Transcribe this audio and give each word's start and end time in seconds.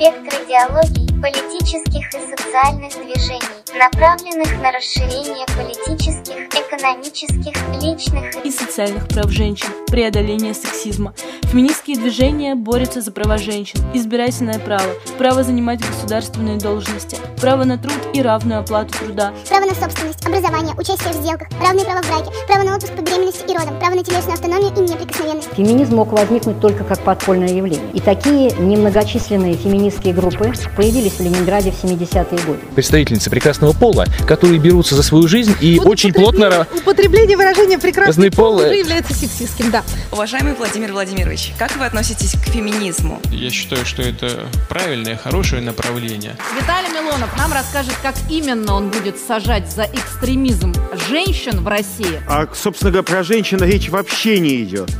спектр 0.00 0.34
идеологий, 0.44 0.99
политических 1.20 2.08
и 2.14 2.36
социальных 2.36 2.92
движений, 2.94 3.40
направленных 3.78 4.50
на 4.62 4.72
расширение 4.72 5.46
политических, 5.56 6.48
экономических, 6.48 7.52
личных 7.80 8.44
и 8.44 8.50
социальных 8.50 9.06
прав 9.08 9.30
женщин, 9.30 9.68
преодоление 9.88 10.54
сексизма. 10.54 11.12
Феминистские 11.44 11.96
движения 11.96 12.54
борются 12.54 13.00
за 13.00 13.12
права 13.12 13.38
женщин, 13.38 13.80
избирательное 13.92 14.58
право, 14.58 14.84
право 15.18 15.42
занимать 15.42 15.80
государственные 15.80 16.58
должности, 16.58 17.18
право 17.40 17.64
на 17.64 17.76
труд 17.76 17.98
и 18.14 18.22
равную 18.22 18.60
оплату 18.60 18.94
труда, 18.98 19.32
право 19.48 19.66
на 19.66 19.74
собственность, 19.74 20.24
образование, 20.26 20.74
участие 20.78 21.12
в 21.12 21.16
сделках, 21.16 21.48
равные 21.60 21.84
права 21.84 22.02
в 22.02 22.08
браке, 22.08 22.30
право 22.46 22.62
на 22.62 22.76
отпуск 22.76 22.94
по 22.94 23.02
беременности 23.02 23.44
и 23.50 23.56
родам, 23.56 23.78
право 23.78 23.94
на 23.94 24.04
телесную 24.04 24.34
автономию 24.34 24.72
и 24.76 24.80
неприкосновенность. 24.80 25.48
Феминизм 25.54 25.96
мог 25.96 26.12
возникнуть 26.12 26.60
только 26.60 26.84
как 26.84 27.00
подпольное 27.00 27.48
явление. 27.48 27.90
И 27.92 28.00
такие 28.00 28.52
немногочисленные 28.52 29.54
феминистские 29.54 30.14
группы 30.14 30.52
появились 30.76 31.09
в 31.18 31.20
Ленинграде 31.20 31.70
в 31.70 31.82
70-е 31.82 32.38
годы. 32.44 32.60
Представительницы 32.74 33.30
прекрасного 33.30 33.72
пола, 33.72 34.06
которые 34.26 34.58
берутся 34.58 34.94
за 34.94 35.02
свою 35.02 35.28
жизнь 35.28 35.54
и 35.60 35.78
вот 35.78 35.88
очень 35.88 36.12
плотно... 36.12 36.66
Употребление 36.74 37.36
выражения 37.36 37.78
«прекрасный 37.78 38.30
пол» 38.30 38.56
уже 38.56 38.74
является 38.76 39.14
сексистским, 39.14 39.70
да. 39.70 39.82
Уважаемый 40.12 40.54
Владимир 40.54 40.92
Владимирович, 40.92 41.52
как 41.58 41.76
вы 41.76 41.84
относитесь 41.84 42.32
к 42.32 42.50
феминизму? 42.50 43.20
Я 43.30 43.50
считаю, 43.50 43.84
что 43.84 44.02
это 44.02 44.46
правильное, 44.68 45.16
хорошее 45.16 45.62
направление. 45.62 46.36
Виталий 46.60 46.88
Милонов 46.90 47.36
нам 47.36 47.52
расскажет, 47.52 47.94
как 48.02 48.14
именно 48.28 48.74
он 48.74 48.90
будет 48.90 49.16
сажать 49.18 49.70
за 49.70 49.84
экстремизм 49.84 50.74
женщин 51.08 51.62
в 51.62 51.68
России. 51.68 52.20
А, 52.28 52.48
собственно 52.54 52.90
говоря, 52.90 53.04
про 53.04 53.22
женщин 53.22 53.58
речь 53.62 53.88
вообще 53.88 54.38
не 54.40 54.62
идет. 54.62 54.90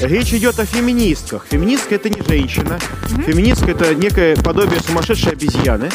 Речь 0.00 0.34
идет 0.34 0.58
о 0.58 0.66
феминистках. 0.66 1.46
Феминистка 1.48 1.94
это 1.94 2.10
не 2.10 2.20
женщина. 2.20 2.78
Mm-hmm. 2.78 3.22
Феминистка 3.24 3.70
это 3.70 3.94
некое 3.94 4.36
подобие 4.36 4.80
сумасшедшей 4.80 5.32
обезьяны. 5.32 5.88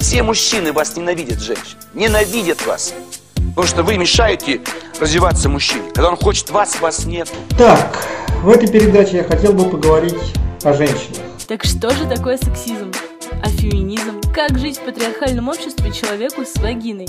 Все 0.00 0.24
мужчины 0.24 0.72
вас 0.72 0.96
ненавидят, 0.96 1.40
женщин. 1.40 1.76
Ненавидят 1.94 2.66
вас. 2.66 2.94
Потому 3.34 3.66
что 3.68 3.82
вы 3.84 3.96
мешаете 3.96 4.60
развиваться 4.98 5.48
мужчине. 5.48 5.84
Когда 5.94 6.10
он 6.10 6.16
хочет 6.16 6.50
вас, 6.50 6.80
вас 6.80 7.04
нет. 7.04 7.32
Так, 7.56 7.96
в 8.42 8.48
этой 8.48 8.68
передаче 8.68 9.18
я 9.18 9.24
хотел 9.24 9.52
бы 9.52 9.70
поговорить 9.70 10.34
о 10.64 10.72
женщинах. 10.72 11.22
Так 11.46 11.62
что 11.64 11.90
же 11.90 12.06
такое 12.06 12.38
сексизм? 12.38 12.92
А 13.42 13.48
феминизм? 13.48 14.20
Как 14.34 14.58
жить 14.58 14.78
в 14.78 14.84
патриархальном 14.84 15.48
обществе 15.48 15.92
человеку 15.92 16.44
с 16.44 16.54
вагиной? 16.56 17.08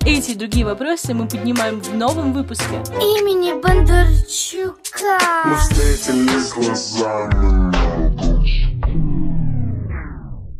Эти 0.00 0.32
и 0.32 0.34
другие 0.34 0.64
вопросы 0.64 1.14
мы 1.14 1.26
поднимаем 1.28 1.80
в 1.80 1.94
новом 1.94 2.32
выпуске. 2.32 2.76
Имени 3.00 3.52
Бондарчука. 3.60 5.18
Мы 5.44 5.56
встретились 5.56 6.52
глазами 6.52 8.06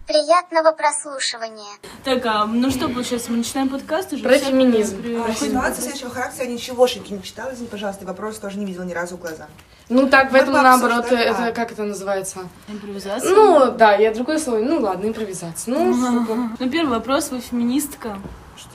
Приятного 0.06 0.70
прослушивания. 0.70 1.74
Так, 2.04 2.24
а, 2.26 2.46
ну 2.46 2.70
что, 2.70 2.88
получается, 2.88 3.32
мы 3.32 3.38
начинаем 3.38 3.68
подкаст 3.68 4.12
уже? 4.12 4.22
Про 4.22 4.38
феминизм. 4.38 5.02
А, 5.26 5.34
ситуация 5.34 5.82
следующего 5.82 6.10
характера, 6.10 6.46
ничегошеньки 6.46 7.12
не 7.12 7.22
читала, 7.22 7.52
извини, 7.52 7.68
пожалуйста, 7.68 8.06
вопрос 8.06 8.38
тоже 8.38 8.58
не 8.58 8.66
видела 8.66 8.84
ни 8.84 8.92
разу 8.92 9.16
в 9.16 9.20
глаза. 9.20 9.48
Ну 9.88 10.08
так, 10.08 10.32
в 10.32 10.34
этом 10.34 10.54
наоборот, 10.54 11.06
это 11.10 11.52
как 11.52 11.72
это 11.72 11.84
называется? 11.84 12.40
Импровизация? 12.68 13.30
Ну, 13.30 13.70
да, 13.72 13.94
я 13.94 14.12
другое 14.12 14.38
слово, 14.38 14.58
ну 14.58 14.80
ладно, 14.80 15.06
импровизация. 15.06 15.72
Ну, 15.72 16.50
ну 16.58 16.70
первый 16.70 16.90
вопрос, 16.90 17.30
вы 17.30 17.40
феминистка? 17.40 18.18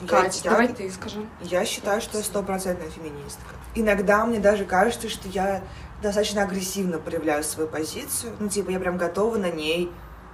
Катя, 0.06 0.44
давай 0.44 0.68
ты 0.68 0.90
скажи. 0.90 1.26
Я 1.42 1.64
считаю, 1.64 2.00
что 2.00 2.18
я 2.18 2.24
стопроцентная 2.24 2.88
феминистка. 2.88 3.54
Иногда 3.74 4.24
мне 4.24 4.38
даже 4.38 4.64
кажется, 4.64 5.08
что 5.08 5.28
я 5.28 5.62
достаточно 6.02 6.42
агрессивно 6.42 6.98
проявляю 6.98 7.44
свою 7.44 7.68
позицию. 7.68 8.34
Ну, 8.38 8.48
типа, 8.48 8.70
я 8.70 8.80
прям 8.80 8.96
готова 8.96 9.36
на 9.36 9.50
ней 9.50 9.90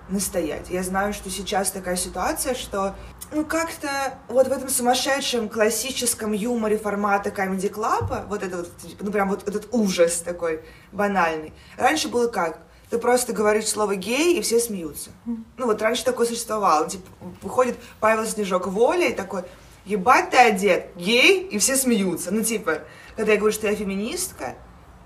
настоять. 0.08 0.70
Я 0.70 0.82
знаю, 0.82 1.12
что 1.12 1.30
сейчас 1.30 1.70
такая 1.70 1.96
ситуация, 1.96 2.54
что 2.54 2.94
ну 3.32 3.44
как-то 3.44 3.88
вот 4.28 4.48
в 4.48 4.52
этом 4.52 4.68
сумасшедшем 4.68 5.48
классическом 5.48 6.32
юморе 6.32 6.78
формата 6.78 7.30
Comedy 7.30 7.72
Club, 7.72 8.26
вот 8.28 8.42
это 8.42 8.58
вот, 8.58 8.76
типа, 8.78 9.04
ну 9.04 9.10
прям 9.12 9.28
вот 9.28 9.46
этот 9.48 9.68
ужас 9.72 10.18
такой 10.18 10.62
банальный. 10.92 11.52
Раньше 11.76 12.08
было 12.08 12.28
как? 12.28 12.60
Ты 12.90 12.98
просто 12.98 13.34
говоришь 13.34 13.66
слово 13.66 13.96
гей, 13.96 14.38
и 14.38 14.40
все 14.40 14.58
смеются. 14.60 15.10
Ну 15.26 15.66
вот 15.66 15.82
раньше 15.82 16.04
такое 16.04 16.26
существовало. 16.26 16.88
Типа, 16.88 17.06
выходит 17.42 17.76
Павел 18.00 18.24
Снежок 18.24 18.66
воля 18.66 19.08
и 19.08 19.12
такой, 19.12 19.42
ебать 19.84 20.30
ты 20.30 20.38
одет, 20.38 20.96
гей, 20.96 21.42
и 21.42 21.58
все 21.58 21.76
смеются. 21.76 22.30
Ну 22.30 22.42
типа, 22.42 22.80
когда 23.14 23.32
я 23.32 23.38
говорю, 23.38 23.52
что 23.52 23.68
я 23.68 23.74
феминистка, 23.74 24.54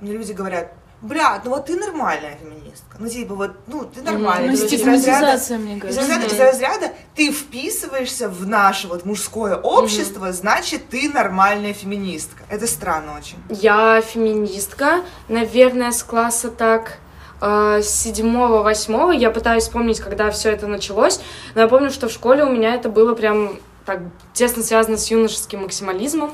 мне 0.01 0.13
люди 0.13 0.33
говорят, 0.33 0.73
бля, 1.03 1.41
ну 1.45 1.51
вот 1.51 1.67
ты 1.67 1.77
нормальная 1.77 2.37
феминистка. 2.37 2.97
Ну, 2.99 3.09
типа, 3.09 3.35
вот, 3.35 3.51
ну, 3.67 3.85
ты 3.85 4.01
нормальная. 4.03 4.51
Ну, 4.51 4.57
стигматизация, 4.57 5.59
мне 5.59 5.81
кажется. 5.81 6.03
Из 6.03 6.09
разряда, 6.09 6.35
из 6.35 6.41
разряда 6.41 6.93
ты 7.15 7.33
вписываешься 7.33 8.29
в 8.29 8.47
наше 8.47 8.89
вот 8.89 9.05
мужское 9.05 9.57
общество, 9.57 10.27
mm-hmm. 10.27 10.33
значит, 10.33 10.89
ты 10.89 11.11
нормальная 11.11 11.75
феминистка. 11.75 12.45
Это 12.49 12.67
странно 12.67 13.17
очень. 13.19 13.39
Я 13.49 14.01
феминистка, 14.01 15.03
наверное, 15.29 15.91
с 15.91 16.03
класса 16.03 16.51
так 16.51 16.99
э, 17.41 17.81
седьмого, 17.83 18.63
восьмого. 18.63 19.13
Я 19.13 19.31
пытаюсь 19.31 19.65
вспомнить, 19.65 20.01
когда 20.01 20.31
все 20.31 20.51
это 20.51 20.67
началось. 20.67 21.21
Но 21.55 21.63
я 21.63 21.69
помню, 21.69 21.91
что 21.91 22.09
в 22.09 22.13
школе 22.13 22.45
у 22.45 22.51
меня 22.51 22.75
это 22.75 22.89
было 22.89 23.15
прям 23.15 23.59
так 23.85 24.01
тесно 24.33 24.63
связано 24.63 24.97
с 24.97 25.11
юношеским 25.11 25.63
максимализмом. 25.63 26.33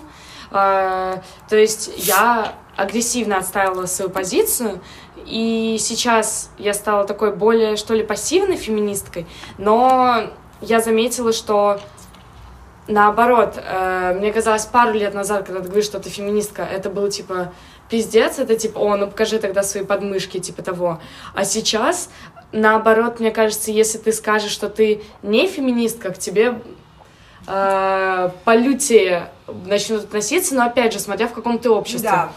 Э, 0.50 1.16
то 1.48 1.56
есть 1.56 1.90
я 1.96 2.52
агрессивно 2.78 3.38
отстаивала 3.38 3.86
свою 3.86 4.10
позицию, 4.10 4.80
и 5.26 5.76
сейчас 5.78 6.50
я 6.58 6.72
стала 6.72 7.04
такой 7.04 7.34
более, 7.34 7.76
что 7.76 7.92
ли, 7.92 8.02
пассивной 8.02 8.56
феминисткой, 8.56 9.26
но 9.58 10.30
я 10.60 10.80
заметила, 10.80 11.32
что 11.32 11.80
наоборот, 12.86 13.54
э, 13.56 14.14
мне 14.16 14.32
казалось 14.32 14.64
пару 14.64 14.92
лет 14.92 15.12
назад, 15.12 15.44
когда 15.44 15.60
ты 15.60 15.66
говоришь, 15.66 15.84
что 15.84 15.98
ты 15.98 16.08
феминистка, 16.08 16.62
это 16.62 16.88
было 16.88 17.10
типа 17.10 17.52
пиздец, 17.90 18.38
это 18.38 18.56
типа, 18.56 18.78
о, 18.78 18.96
ну 18.96 19.08
покажи 19.08 19.38
тогда 19.38 19.62
свои 19.62 19.84
подмышки, 19.84 20.38
типа 20.38 20.62
того. 20.62 21.00
А 21.34 21.44
сейчас, 21.44 22.10
наоборот, 22.52 23.18
мне 23.18 23.30
кажется, 23.30 23.72
если 23.72 23.98
ты 23.98 24.12
скажешь, 24.12 24.52
что 24.52 24.68
ты 24.68 25.02
не 25.22 25.48
феминистка, 25.48 26.10
к 26.10 26.18
тебе 26.18 26.60
э, 27.46 28.30
полютие 28.44 29.30
начнут 29.66 30.04
относиться, 30.04 30.54
но 30.54 30.64
опять 30.64 30.92
же, 30.92 31.00
смотря 31.00 31.26
в 31.26 31.32
каком 31.32 31.58
ты 31.58 31.70
обществе. 31.70 32.08
Да. 32.08 32.32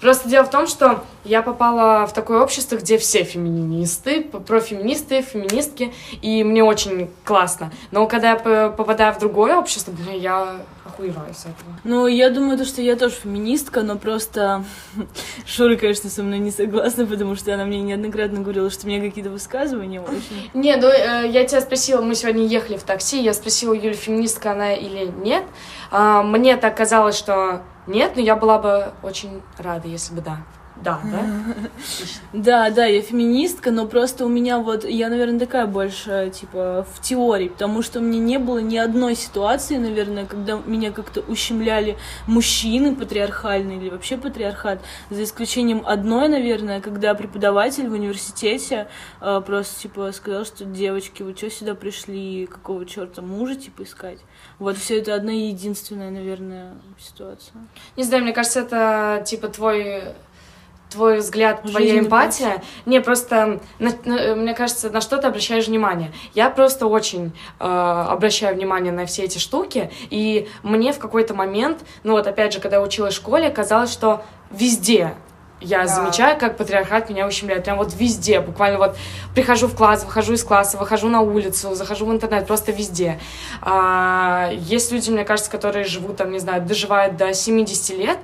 Просто 0.00 0.28
дело 0.28 0.44
в 0.44 0.50
том, 0.50 0.66
что 0.66 1.04
я 1.24 1.42
попала 1.42 2.06
в 2.06 2.12
такое 2.12 2.40
общество, 2.40 2.76
где 2.76 2.98
все 2.98 3.24
феминисты, 3.24 4.22
профеминисты, 4.22 5.22
феминистки, 5.22 5.92
и 6.20 6.42
мне 6.44 6.64
очень 6.64 7.10
классно. 7.24 7.72
Но 7.90 8.06
когда 8.06 8.30
я 8.30 8.68
попадаю 8.70 9.14
в 9.14 9.18
другое 9.18 9.56
общество, 9.56 9.92
блин, 9.92 10.20
я 10.20 10.56
охуеваю 10.84 11.32
с 11.32 11.42
этого. 11.42 11.78
Ну, 11.84 12.06
я 12.06 12.30
думаю, 12.30 12.58
то, 12.58 12.64
что 12.64 12.82
я 12.82 12.96
тоже 12.96 13.14
феминистка, 13.14 13.82
но 13.82 13.96
просто 13.96 14.64
Шура, 15.46 15.76
конечно, 15.76 16.10
со 16.10 16.22
мной 16.22 16.38
не 16.38 16.50
согласна, 16.50 17.06
потому 17.06 17.36
что 17.36 17.54
она 17.54 17.64
мне 17.64 17.80
неоднократно 17.82 18.40
говорила, 18.40 18.70
что 18.70 18.86
у 18.86 18.88
меня 18.88 19.00
какие-то 19.00 19.30
высказывания 19.30 20.00
очень... 20.00 20.50
Не, 20.54 20.76
ну, 20.76 20.88
э, 20.88 21.28
я 21.28 21.44
тебя 21.44 21.60
спросила, 21.60 22.02
мы 22.02 22.14
сегодня 22.14 22.46
ехали 22.46 22.76
в 22.76 22.82
такси, 22.82 23.22
я 23.22 23.32
спросила 23.32 23.72
Юля, 23.72 23.94
феминистка 23.94 24.52
она 24.52 24.74
или 24.74 25.06
нет. 25.22 25.44
А, 25.90 26.22
мне 26.22 26.56
так 26.56 26.76
казалось, 26.76 27.16
что 27.16 27.62
нет, 27.86 28.12
но 28.16 28.22
я 28.22 28.36
была 28.36 28.58
бы 28.58 28.92
очень 29.02 29.42
рада, 29.58 29.88
если 29.88 30.14
бы 30.14 30.20
да. 30.20 30.38
Да, 30.82 31.00
да? 31.04 31.24
Да, 32.32 32.70
да, 32.70 32.86
я 32.86 33.02
феминистка, 33.02 33.70
но 33.70 33.86
просто 33.86 34.24
у 34.24 34.28
меня 34.28 34.58
вот, 34.58 34.84
я, 34.84 35.08
наверное, 35.08 35.38
такая 35.38 35.66
больше, 35.66 36.32
типа, 36.34 36.86
в 36.92 37.00
теории, 37.00 37.48
потому 37.48 37.82
что 37.82 38.00
у 38.00 38.02
меня 38.02 38.18
не 38.18 38.38
было 38.38 38.58
ни 38.58 38.76
одной 38.76 39.14
ситуации, 39.14 39.76
наверное, 39.76 40.26
когда 40.26 40.60
меня 40.66 40.90
как-то 40.90 41.20
ущемляли 41.20 41.96
мужчины 42.26 42.96
патриархальные 42.96 43.78
или 43.78 43.90
вообще 43.90 44.16
патриархат, 44.16 44.80
за 45.10 45.22
исключением 45.22 45.82
одной, 45.86 46.28
наверное, 46.28 46.80
когда 46.80 47.14
преподаватель 47.14 47.88
в 47.88 47.92
университете 47.92 48.88
э, 49.20 49.42
просто, 49.44 49.82
типа, 49.82 50.10
сказал, 50.12 50.44
что 50.44 50.64
девочки, 50.64 51.22
вы 51.22 51.36
что 51.36 51.50
сюда 51.50 51.74
пришли, 51.74 52.46
какого 52.46 52.86
черта 52.86 53.22
мужа, 53.22 53.54
типа, 53.54 53.82
искать? 53.82 54.18
Вот 54.58 54.76
все 54.78 54.98
это 54.98 55.14
одна 55.14 55.32
единственная, 55.32 56.10
наверное, 56.10 56.74
ситуация. 56.98 57.54
Не 57.96 58.04
знаю, 58.04 58.24
мне 58.24 58.32
кажется, 58.32 58.60
это, 58.60 59.22
типа, 59.26 59.48
твой 59.48 60.14
твой 60.92 61.18
взгляд, 61.18 61.62
твоя 61.62 61.98
эмпатия. 61.98 62.62
Не, 62.86 63.00
просто, 63.00 63.60
на, 63.78 63.92
на, 64.04 64.34
мне 64.34 64.54
кажется, 64.54 64.90
на 64.90 65.00
что 65.00 65.18
ты 65.18 65.26
обращаешь 65.26 65.66
внимание. 65.66 66.12
Я 66.34 66.50
просто 66.50 66.86
очень 66.86 67.32
э, 67.58 67.64
обращаю 67.64 68.54
внимание 68.54 68.92
на 68.92 69.06
все 69.06 69.24
эти 69.24 69.38
штуки, 69.38 69.90
и 70.10 70.48
мне 70.62 70.92
в 70.92 70.98
какой-то 70.98 71.34
момент, 71.34 71.80
ну 72.04 72.12
вот 72.12 72.26
опять 72.26 72.52
же, 72.52 72.60
когда 72.60 72.76
я 72.76 72.82
училась 72.82 73.14
в 73.14 73.16
школе, 73.16 73.50
казалось, 73.50 73.92
что 73.92 74.22
везде 74.50 75.14
я 75.64 75.82
да. 75.82 75.86
замечаю, 75.86 76.38
как 76.38 76.56
патриархат 76.56 77.08
меня 77.08 77.26
ущемляет. 77.26 77.64
Прям 77.64 77.78
вот 77.78 77.94
везде. 77.94 78.40
Буквально 78.40 78.78
вот 78.78 78.96
прихожу 79.34 79.68
в 79.68 79.76
класс, 79.76 80.04
выхожу 80.04 80.34
из 80.34 80.44
класса, 80.44 80.76
выхожу 80.76 81.08
на 81.08 81.20
улицу, 81.20 81.74
захожу 81.74 82.06
в 82.06 82.12
интернет, 82.12 82.46
просто 82.46 82.72
везде. 82.72 83.20
А, 83.60 84.50
есть 84.52 84.92
люди, 84.92 85.10
мне 85.10 85.24
кажется, 85.24 85.50
которые 85.50 85.84
живут 85.84 86.16
там, 86.16 86.32
не 86.32 86.38
знаю, 86.38 86.62
доживают 86.62 87.16
до 87.16 87.32
70 87.32 87.96
лет, 87.96 88.18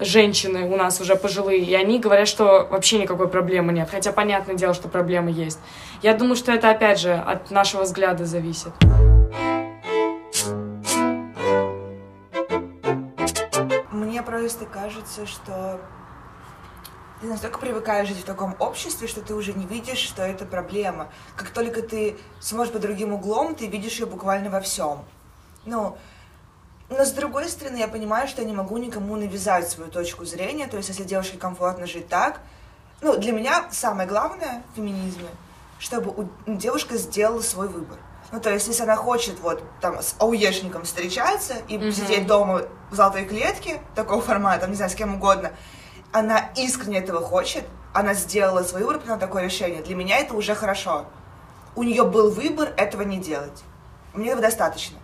женщины 0.00 0.64
у 0.64 0.76
нас 0.76 1.00
уже 1.00 1.16
пожилые, 1.16 1.60
и 1.60 1.74
они 1.74 1.98
говорят, 1.98 2.28
что 2.28 2.66
вообще 2.70 2.98
никакой 2.98 3.28
проблемы 3.28 3.72
нет. 3.72 3.88
Хотя 3.90 4.12
понятное 4.12 4.56
дело, 4.56 4.74
что 4.74 4.88
проблемы 4.88 5.30
есть. 5.30 5.58
Я 6.02 6.14
думаю, 6.14 6.36
что 6.36 6.52
это 6.52 6.70
опять 6.70 6.98
же 6.98 7.14
от 7.14 7.50
нашего 7.50 7.82
взгляда 7.82 8.24
зависит. 8.24 8.72
Мне 13.92 14.22
просто 14.22 14.66
кажется, 14.66 15.26
что 15.26 15.80
ты 17.20 17.26
настолько 17.26 17.58
привыкаешь 17.58 18.08
жить 18.08 18.20
в 18.20 18.24
таком 18.24 18.56
обществе, 18.58 19.06
что 19.06 19.20
ты 19.20 19.34
уже 19.34 19.52
не 19.52 19.66
видишь, 19.66 19.98
что 19.98 20.22
это 20.22 20.46
проблема. 20.46 21.08
Как 21.36 21.50
только 21.50 21.82
ты 21.82 22.16
смотришь 22.40 22.72
под 22.72 22.82
другим 22.82 23.12
углом, 23.12 23.54
ты 23.54 23.66
видишь 23.66 24.00
ее 24.00 24.06
буквально 24.06 24.48
во 24.48 24.60
всем. 24.60 25.04
Ну, 25.66 25.98
но 26.90 27.04
с 27.04 27.12
другой 27.12 27.48
стороны, 27.48 27.76
я 27.76 27.86
понимаю, 27.86 28.26
что 28.26 28.42
я 28.42 28.48
не 28.48 28.52
могу 28.52 28.76
никому 28.76 29.14
навязать 29.14 29.70
свою 29.70 29.90
точку 29.90 30.24
зрения. 30.24 30.66
То 30.66 30.76
есть, 30.76 30.88
если 30.88 31.04
девушке 31.04 31.38
комфортно 31.38 31.86
жить 31.86 32.08
так, 32.08 32.40
ну, 33.00 33.16
для 33.16 33.32
меня 33.32 33.66
самое 33.70 34.08
главное 34.08 34.64
в 34.72 34.76
феминизме, 34.76 35.28
чтобы 35.78 36.10
у, 36.10 36.28
девушка 36.46 36.96
сделала 36.96 37.42
свой 37.42 37.68
выбор. 37.68 37.96
Ну, 38.32 38.40
то 38.40 38.50
есть, 38.50 38.66
если 38.66 38.82
она 38.82 38.96
хочет 38.96 39.38
вот 39.38 39.62
там 39.80 40.02
с 40.02 40.16
ауешником 40.18 40.82
встречаться 40.82 41.54
и 41.68 41.76
mm-hmm. 41.76 41.92
сидеть 41.92 42.26
дома 42.26 42.62
в 42.90 42.94
золотой 42.96 43.24
клетке 43.24 43.80
такого 43.94 44.20
формата, 44.20 44.66
не 44.66 44.74
знаю, 44.74 44.90
с 44.90 44.96
кем 44.96 45.14
угодно, 45.14 45.52
она 46.12 46.50
искренне 46.56 46.98
этого 46.98 47.20
хочет, 47.20 47.64
она 47.94 48.14
сделала 48.14 48.64
свой 48.64 48.82
выбор, 48.82 48.98
приняла 48.98 49.18
такое 49.18 49.44
решение. 49.44 49.80
Для 49.80 49.94
меня 49.94 50.18
это 50.18 50.34
уже 50.34 50.56
хорошо. 50.56 51.06
У 51.76 51.84
нее 51.84 52.04
был 52.04 52.32
выбор 52.32 52.72
этого 52.76 53.02
не 53.02 53.18
делать. 53.18 53.62
Мне 54.12 54.30
этого 54.30 54.42
достаточно. 54.42 54.98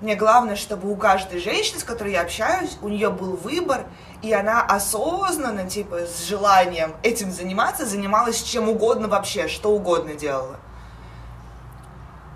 Мне 0.00 0.14
главное, 0.14 0.56
чтобы 0.56 0.90
у 0.90 0.96
каждой 0.96 1.40
женщины, 1.40 1.78
с 1.78 1.84
которой 1.84 2.12
я 2.12 2.22
общаюсь, 2.22 2.78
у 2.80 2.88
нее 2.88 3.10
был 3.10 3.36
выбор, 3.36 3.84
и 4.22 4.32
она 4.32 4.62
осознанно, 4.62 5.68
типа, 5.68 6.06
с 6.06 6.24
желанием 6.26 6.94
этим 7.02 7.30
заниматься, 7.30 7.84
занималась 7.84 8.42
чем 8.42 8.70
угодно 8.70 9.08
вообще, 9.08 9.46
что 9.46 9.72
угодно 9.72 10.14
делала. 10.14 10.56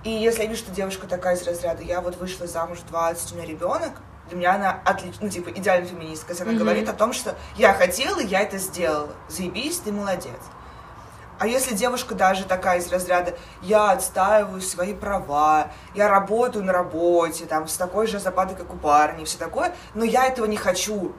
И 0.04 0.10
если 0.10 0.42
я 0.42 0.48
вижу, 0.48 0.60
что 0.60 0.72
девушка 0.72 1.06
такая 1.06 1.36
из 1.36 1.46
разряда, 1.46 1.82
я 1.82 2.02
вот 2.02 2.16
вышла 2.16 2.46
замуж 2.46 2.80
в 2.80 2.88
20, 2.88 3.32
у 3.32 3.36
меня 3.36 3.46
ребенок, 3.46 3.92
для 4.28 4.36
меня 4.36 4.54
она 4.54 4.80
отлично, 4.84 5.20
ну, 5.22 5.30
типа, 5.30 5.48
идеальная 5.48 5.88
феминистка. 5.88 6.32
Если 6.32 6.42
она 6.42 6.52
mm-hmm. 6.52 6.58
говорит 6.58 6.88
о 6.90 6.92
том, 6.92 7.14
что 7.14 7.34
я 7.56 7.72
хотела, 7.72 8.20
я 8.20 8.40
это 8.40 8.58
сделала. 8.58 9.14
Заебись, 9.28 9.78
ты 9.78 9.92
молодец. 9.92 10.40
А 11.44 11.46
если 11.46 11.74
девушка 11.74 12.14
даже 12.14 12.46
такая 12.46 12.78
из 12.78 12.90
разряда, 12.90 13.36
я 13.60 13.90
отстаиваю 13.90 14.62
свои 14.62 14.94
права, 14.94 15.72
я 15.94 16.08
работаю 16.08 16.64
на 16.64 16.72
работе, 16.72 17.44
там, 17.44 17.68
с 17.68 17.76
такой 17.76 18.06
же 18.06 18.18
зарплатой, 18.18 18.56
как 18.56 18.72
у 18.72 18.78
парня, 18.78 19.26
все 19.26 19.36
такое, 19.36 19.74
но 19.92 20.06
я 20.06 20.24
этого 20.24 20.46
не 20.46 20.56
хочу. 20.56 21.12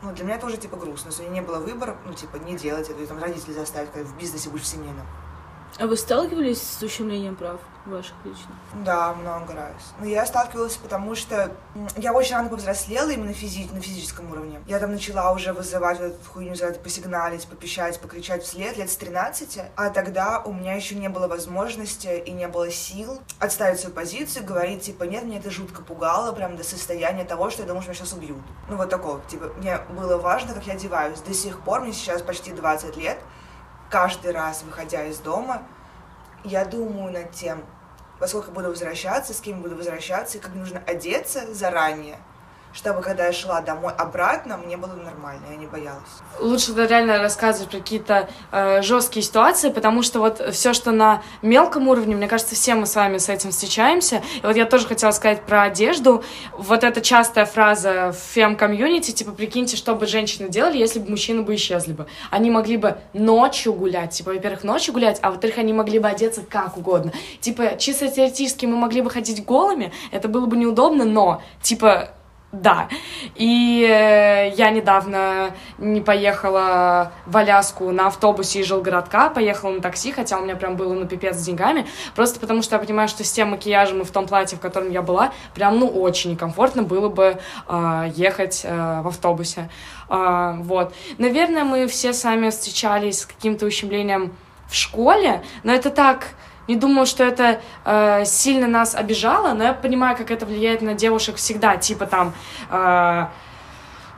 Ну, 0.00 0.12
для 0.12 0.24
меня 0.24 0.36
это 0.36 0.46
уже, 0.46 0.56
типа, 0.56 0.78
грустно. 0.78 1.10
Если 1.10 1.24
у 1.24 1.26
меня 1.26 1.42
не 1.42 1.46
было 1.46 1.58
выбора, 1.58 1.98
ну, 2.06 2.14
типа, 2.14 2.36
не 2.36 2.56
делать 2.56 2.88
это, 2.88 3.02
и 3.02 3.04
там 3.04 3.22
родители 3.22 3.52
заставить, 3.52 3.92
когда 3.92 4.08
в 4.08 4.16
бизнесе 4.16 4.48
будешь 4.48 4.64
в 4.64 4.66
семейном. 4.66 5.06
А 5.78 5.86
вы 5.86 5.96
сталкивались 5.98 6.62
с 6.62 6.82
ущемлением 6.82 7.36
прав 7.36 7.60
ваших 7.84 8.14
лично? 8.24 8.48
Да, 8.82 9.12
много 9.12 9.52
раз. 9.52 9.74
Но 10.00 10.06
я 10.06 10.24
сталкивалась, 10.24 10.76
потому 10.76 11.14
что 11.14 11.52
я 11.96 12.14
очень 12.14 12.34
рано 12.34 12.48
повзрослела 12.48 13.10
именно 13.10 13.32
физи- 13.32 13.70
на 13.74 13.80
физическом 13.82 14.30
уровне. 14.30 14.62
Я 14.66 14.78
там 14.78 14.92
начала 14.92 15.30
уже 15.32 15.52
вызывать 15.52 15.98
вот 15.98 16.06
эту 16.06 16.30
хуйню, 16.30 16.54
за 16.54 16.72
посигналить, 16.72 17.46
попищать, 17.46 18.00
покричать 18.00 18.42
вслед 18.42 18.78
лет 18.78 18.90
с 18.90 18.96
13, 18.96 19.60
а 19.76 19.90
тогда 19.90 20.40
у 20.46 20.52
меня 20.54 20.74
еще 20.74 20.94
не 20.94 21.10
было 21.10 21.28
возможности 21.28 22.22
и 22.24 22.30
не 22.30 22.48
было 22.48 22.70
сил 22.70 23.20
отставить 23.38 23.78
свою 23.78 23.94
позицию, 23.94 24.46
говорить, 24.46 24.82
типа, 24.82 25.04
нет, 25.04 25.24
мне 25.24 25.38
это 25.38 25.50
жутко 25.50 25.82
пугало, 25.82 26.32
прям 26.32 26.56
до 26.56 26.64
состояния 26.64 27.24
того, 27.24 27.50
что 27.50 27.62
я 27.62 27.68
думаю, 27.68 27.82
что 27.82 27.90
меня 27.90 27.98
сейчас 27.98 28.14
убьют. 28.14 28.38
Ну, 28.70 28.76
вот 28.76 28.88
такого, 28.88 29.20
типа, 29.28 29.52
мне 29.58 29.78
было 29.90 30.16
важно, 30.16 30.54
как 30.54 30.66
я 30.66 30.72
одеваюсь. 30.72 31.20
До 31.20 31.34
сих 31.34 31.60
пор, 31.60 31.82
мне 31.82 31.92
сейчас 31.92 32.22
почти 32.22 32.52
20 32.52 32.96
лет, 32.96 33.18
каждый 33.90 34.32
раз, 34.32 34.62
выходя 34.62 35.04
из 35.04 35.18
дома, 35.18 35.62
я 36.44 36.64
думаю 36.64 37.12
над 37.12 37.32
тем, 37.32 37.64
во 38.20 38.26
сколько 38.28 38.50
буду 38.50 38.68
возвращаться, 38.68 39.34
с 39.34 39.40
кем 39.40 39.62
буду 39.62 39.76
возвращаться, 39.76 40.38
и 40.38 40.40
как 40.40 40.54
нужно 40.54 40.82
одеться 40.86 41.52
заранее– 41.54 42.18
чтобы 42.76 43.00
когда 43.00 43.26
я 43.26 43.32
шла 43.32 43.62
домой 43.62 43.92
обратно, 43.96 44.58
мне 44.58 44.76
было 44.76 44.92
нормально, 44.92 45.46
я 45.50 45.56
не 45.56 45.66
боялась. 45.66 46.02
Лучше 46.38 46.74
реально 46.76 47.18
рассказывать 47.18 47.70
про 47.70 47.78
какие-то 47.78 48.28
э, 48.52 48.82
жесткие 48.82 49.24
ситуации, 49.24 49.70
потому 49.70 50.02
что 50.02 50.20
вот 50.20 50.42
все, 50.52 50.74
что 50.74 50.92
на 50.92 51.22
мелком 51.40 51.88
уровне, 51.88 52.14
мне 52.14 52.28
кажется, 52.28 52.54
все 52.54 52.74
мы 52.74 52.86
с 52.86 52.94
вами 52.94 53.16
с 53.16 53.30
этим 53.30 53.50
встречаемся. 53.50 54.22
И 54.42 54.46
вот 54.46 54.56
я 54.56 54.66
тоже 54.66 54.86
хотела 54.86 55.10
сказать 55.12 55.42
про 55.42 55.62
одежду. 55.62 56.22
Вот 56.52 56.84
эта 56.84 57.00
частая 57.00 57.46
фраза 57.46 58.12
в 58.12 58.34
фем-комьюнити, 58.34 59.12
типа, 59.12 59.32
прикиньте, 59.32 59.76
что 59.76 59.94
бы 59.94 60.06
женщины 60.06 60.50
делали, 60.50 60.76
если 60.76 60.98
бы 60.98 61.08
мужчины 61.08 61.42
бы 61.42 61.54
исчезли 61.54 61.94
бы. 61.94 62.06
Они 62.30 62.50
могли 62.50 62.76
бы 62.76 62.98
ночью 63.14 63.72
гулять, 63.72 64.10
типа, 64.10 64.32
во-первых, 64.32 64.64
ночью 64.64 64.92
гулять, 64.92 65.18
а 65.22 65.30
во-вторых, 65.30 65.56
они 65.56 65.72
могли 65.72 65.98
бы 65.98 66.08
одеться 66.08 66.42
как 66.42 66.76
угодно. 66.76 67.12
Типа, 67.40 67.76
чисто 67.78 68.08
теоретически 68.08 68.66
мы 68.66 68.76
могли 68.76 69.00
бы 69.00 69.08
ходить 69.08 69.42
голыми, 69.46 69.92
это 70.10 70.28
было 70.28 70.44
бы 70.44 70.58
неудобно, 70.58 71.06
но, 71.06 71.42
типа, 71.62 72.10
да. 72.60 72.88
И 73.34 73.86
э, 73.88 74.52
я 74.56 74.70
недавно 74.70 75.54
не 75.78 76.00
поехала 76.00 77.12
в 77.26 77.36
Аляску 77.36 77.90
на 77.90 78.06
автобусе 78.06 78.60
из 78.60 78.66
Жилгородка, 78.66 79.30
поехала 79.30 79.72
на 79.72 79.80
такси, 79.80 80.12
хотя 80.12 80.38
у 80.38 80.42
меня 80.42 80.56
прям 80.56 80.76
было 80.76 80.94
на 80.94 81.06
пипец 81.06 81.36
с 81.36 81.44
деньгами, 81.44 81.86
просто 82.14 82.40
потому 82.40 82.62
что 82.62 82.76
я 82.76 82.82
понимаю, 82.82 83.08
что 83.08 83.24
с 83.24 83.32
тем 83.32 83.50
макияжем 83.50 84.00
и 84.00 84.04
в 84.04 84.10
том 84.10 84.26
платье, 84.26 84.56
в 84.56 84.60
котором 84.60 84.90
я 84.90 85.02
была, 85.02 85.32
прям, 85.54 85.78
ну, 85.78 85.86
очень 85.86 86.32
некомфортно 86.32 86.82
было 86.82 87.08
бы 87.08 87.38
э, 87.68 88.10
ехать 88.14 88.62
э, 88.64 89.00
в 89.02 89.08
автобусе. 89.08 89.68
Э, 90.08 90.54
вот. 90.58 90.94
Наверное, 91.18 91.64
мы 91.64 91.86
все 91.86 92.12
сами 92.12 92.50
встречались 92.50 93.20
с 93.20 93.26
каким-то 93.26 93.66
ущемлением 93.66 94.32
в 94.68 94.74
школе, 94.74 95.42
но 95.62 95.72
это 95.72 95.90
так 95.90 96.28
не 96.68 96.76
думаю, 96.76 97.06
что 97.06 97.24
это 97.24 97.60
э, 97.84 98.24
сильно 98.24 98.66
нас 98.66 98.94
обижало, 98.94 99.54
но 99.54 99.64
я 99.64 99.72
понимаю, 99.72 100.16
как 100.16 100.30
это 100.30 100.46
влияет 100.46 100.82
на 100.82 100.94
девушек 100.94 101.36
всегда, 101.36 101.76
типа 101.76 102.06
там... 102.06 102.32
Э, 102.70 103.26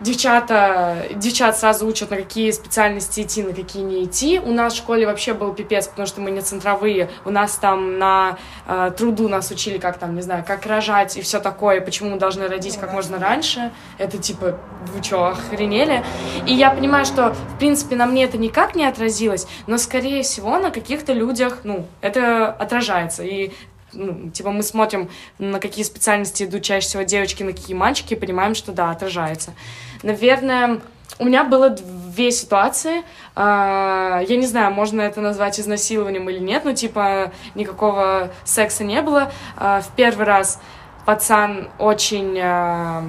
девчата, 0.00 1.06
девчат 1.15 1.59
сразу 1.59 1.87
учат, 1.87 2.11
на 2.11 2.17
какие 2.17 2.50
специальности 2.50 3.23
идти, 3.23 3.43
на 3.43 3.53
какие 3.53 3.83
не 3.83 4.05
идти. 4.05 4.39
У 4.39 4.53
нас 4.53 4.75
в 4.75 4.77
школе 4.77 5.06
вообще 5.06 5.35
был 5.35 5.53
пипец, 5.53 5.89
потому 5.89 6.06
что 6.06 6.21
мы 6.21 6.31
не 6.31 6.41
центровые. 6.41 7.11
У 7.25 7.31
нас 7.31 7.56
там 7.56 7.99
на 7.99 8.39
э, 8.67 8.93
труду 8.97 9.29
нас 9.29 9.50
учили, 9.50 9.79
как 9.79 9.99
там, 9.99 10.15
не 10.15 10.23
знаю, 10.23 10.45
как 10.47 10.67
рожать 10.67 11.17
и 11.17 11.23
все 11.23 11.41
такое, 11.41 11.81
почему 11.81 12.11
мы 12.11 12.19
должны 12.19 12.49
родить 12.49 12.77
как 12.77 12.93
можно 12.93 13.19
раньше. 13.19 13.73
Это 13.99 14.19
типа, 14.19 14.59
вы 14.95 15.03
что, 15.03 15.29
охренели? 15.29 16.05
И 16.47 16.55
я 16.55 16.71
понимаю, 16.71 17.05
что, 17.05 17.33
в 17.33 17.59
принципе, 17.59 17.97
на 17.97 18.06
мне 18.06 18.25
это 18.25 18.39
никак 18.39 18.75
не 18.75 18.85
отразилось, 18.85 19.47
но, 19.67 19.79
скорее 19.79 20.23
всего, 20.23 20.59
на 20.59 20.71
каких-то 20.71 21.12
людях, 21.12 21.59
ну, 21.65 21.87
это 22.01 22.51
отражается. 22.51 23.25
И 23.25 23.53
ну, 23.93 24.31
типа 24.31 24.51
мы 24.51 24.63
смотрим, 24.63 25.09
на 25.39 25.61
какие 25.61 25.85
специальности 25.85 26.45
идут 26.45 26.63
чаще 26.63 26.87
всего 26.87 27.03
девочки, 27.03 27.43
на 27.43 27.53
какие 27.53 27.77
мальчики, 27.77 28.15
и 28.15 28.17
понимаем, 28.17 28.55
что 28.55 28.73
да, 28.73 28.91
отражается. 28.91 29.55
Наверное, 30.03 30.81
у 31.19 31.25
меня 31.25 31.45
было 31.45 31.71
две 31.71 32.31
ситуации. 32.31 33.03
А, 33.35 34.21
я 34.29 34.37
не 34.37 34.47
знаю, 34.47 34.73
можно 34.73 35.01
это 35.01 35.21
назвать 35.21 35.59
изнасилованием 35.59 36.29
или 36.31 36.39
нет, 36.39 36.65
но 36.65 36.73
типа 36.75 37.33
никакого 37.55 38.31
секса 38.45 38.85
не 38.85 39.03
было. 39.03 39.33
А, 39.57 39.81
в 39.81 39.89
первый 39.97 40.27
раз 40.27 40.61
пацан 41.07 41.69
очень... 41.79 42.39
А, 42.41 43.03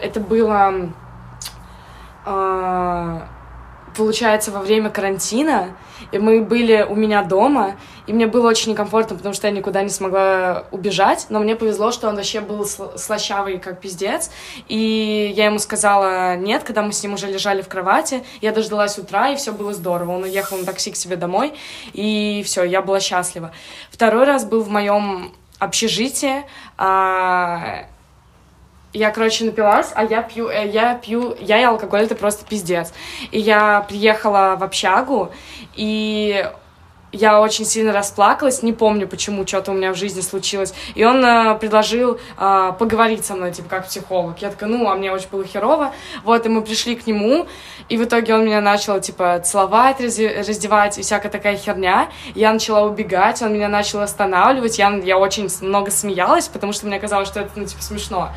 это 0.00 0.20
было 0.20 0.90
получается, 3.96 4.50
во 4.50 4.60
время 4.60 4.90
карантина, 4.90 5.68
и 6.10 6.18
мы 6.18 6.42
были 6.42 6.86
у 6.88 6.94
меня 6.94 7.22
дома, 7.22 7.76
и 8.06 8.12
мне 8.12 8.26
было 8.26 8.48
очень 8.48 8.72
некомфортно, 8.72 9.16
потому 9.16 9.34
что 9.34 9.46
я 9.46 9.52
никуда 9.52 9.82
не 9.82 9.88
смогла 9.88 10.64
убежать, 10.70 11.26
но 11.28 11.38
мне 11.38 11.56
повезло, 11.56 11.92
что 11.92 12.08
он 12.08 12.16
вообще 12.16 12.40
был 12.40 12.64
слащавый, 12.64 13.58
как 13.58 13.80
пиздец, 13.80 14.30
и 14.68 15.32
я 15.36 15.46
ему 15.46 15.58
сказала 15.58 16.36
нет, 16.36 16.64
когда 16.64 16.82
мы 16.82 16.92
с 16.92 17.02
ним 17.02 17.14
уже 17.14 17.26
лежали 17.28 17.62
в 17.62 17.68
кровати, 17.68 18.24
я 18.40 18.52
дождалась 18.52 18.98
утра, 18.98 19.30
и 19.30 19.36
все 19.36 19.52
было 19.52 19.72
здорово, 19.72 20.12
он 20.12 20.24
уехал 20.24 20.58
на 20.58 20.64
такси 20.64 20.90
к 20.90 20.96
себе 20.96 21.16
домой, 21.16 21.54
и 21.92 22.42
все, 22.44 22.64
я 22.64 22.82
была 22.82 23.00
счастлива. 23.00 23.52
Второй 23.90 24.24
раз 24.24 24.44
был 24.44 24.62
в 24.62 24.68
моем 24.68 25.32
общежитии, 25.58 26.44
а, 26.76 27.86
я, 28.92 29.10
короче, 29.10 29.44
напилась, 29.44 29.90
а 29.94 30.04
я 30.04 30.22
пью, 30.22 30.48
э, 30.48 30.68
я 30.68 30.94
пью, 30.94 31.34
я 31.40 31.60
и 31.60 31.64
алкоголь 31.64 32.02
это 32.02 32.14
просто 32.14 32.44
пиздец. 32.44 32.92
И 33.30 33.38
я 33.38 33.86
приехала 33.88 34.56
в 34.58 34.62
общагу, 34.62 35.32
и 35.74 36.50
я 37.12 37.40
очень 37.40 37.64
сильно 37.66 37.92
расплакалась, 37.92 38.62
не 38.62 38.72
помню, 38.72 39.06
почему 39.06 39.46
что-то 39.46 39.72
у 39.72 39.74
меня 39.74 39.92
в 39.92 39.96
жизни 39.96 40.22
случилось. 40.22 40.72
И 40.94 41.04
он 41.04 41.24
э, 41.24 41.56
предложил 41.58 42.18
э, 42.38 42.72
поговорить 42.78 43.24
со 43.24 43.34
мной, 43.34 43.52
типа, 43.52 43.68
как 43.68 43.86
психолог. 43.86 44.40
Я 44.40 44.50
такая, 44.50 44.70
ну, 44.70 44.88
а 44.88 44.94
мне 44.94 45.12
очень 45.12 45.28
было 45.30 45.44
херово. 45.44 45.92
Вот, 46.24 46.46
и 46.46 46.48
мы 46.48 46.62
пришли 46.62 46.96
к 46.96 47.06
нему, 47.06 47.46
и 47.88 47.98
в 47.98 48.04
итоге 48.04 48.34
он 48.34 48.46
меня 48.46 48.60
начал, 48.60 48.98
типа, 49.00 49.40
целовать, 49.44 50.00
раздевать 50.00 50.98
и 50.98 51.02
всякая 51.02 51.28
такая 51.28 51.56
херня. 51.56 52.08
Я 52.34 52.52
начала 52.52 52.82
убегать, 52.82 53.42
он 53.42 53.52
меня 53.52 53.68
начал 53.68 54.00
останавливать, 54.00 54.78
я, 54.78 54.90
я 55.04 55.18
очень 55.18 55.48
много 55.60 55.90
смеялась, 55.90 56.48
потому 56.48 56.72
что 56.72 56.86
мне 56.86 56.98
казалось, 56.98 57.28
что 57.28 57.40
это, 57.40 57.50
ну, 57.56 57.66
типа, 57.66 57.82
смешно. 57.82 58.30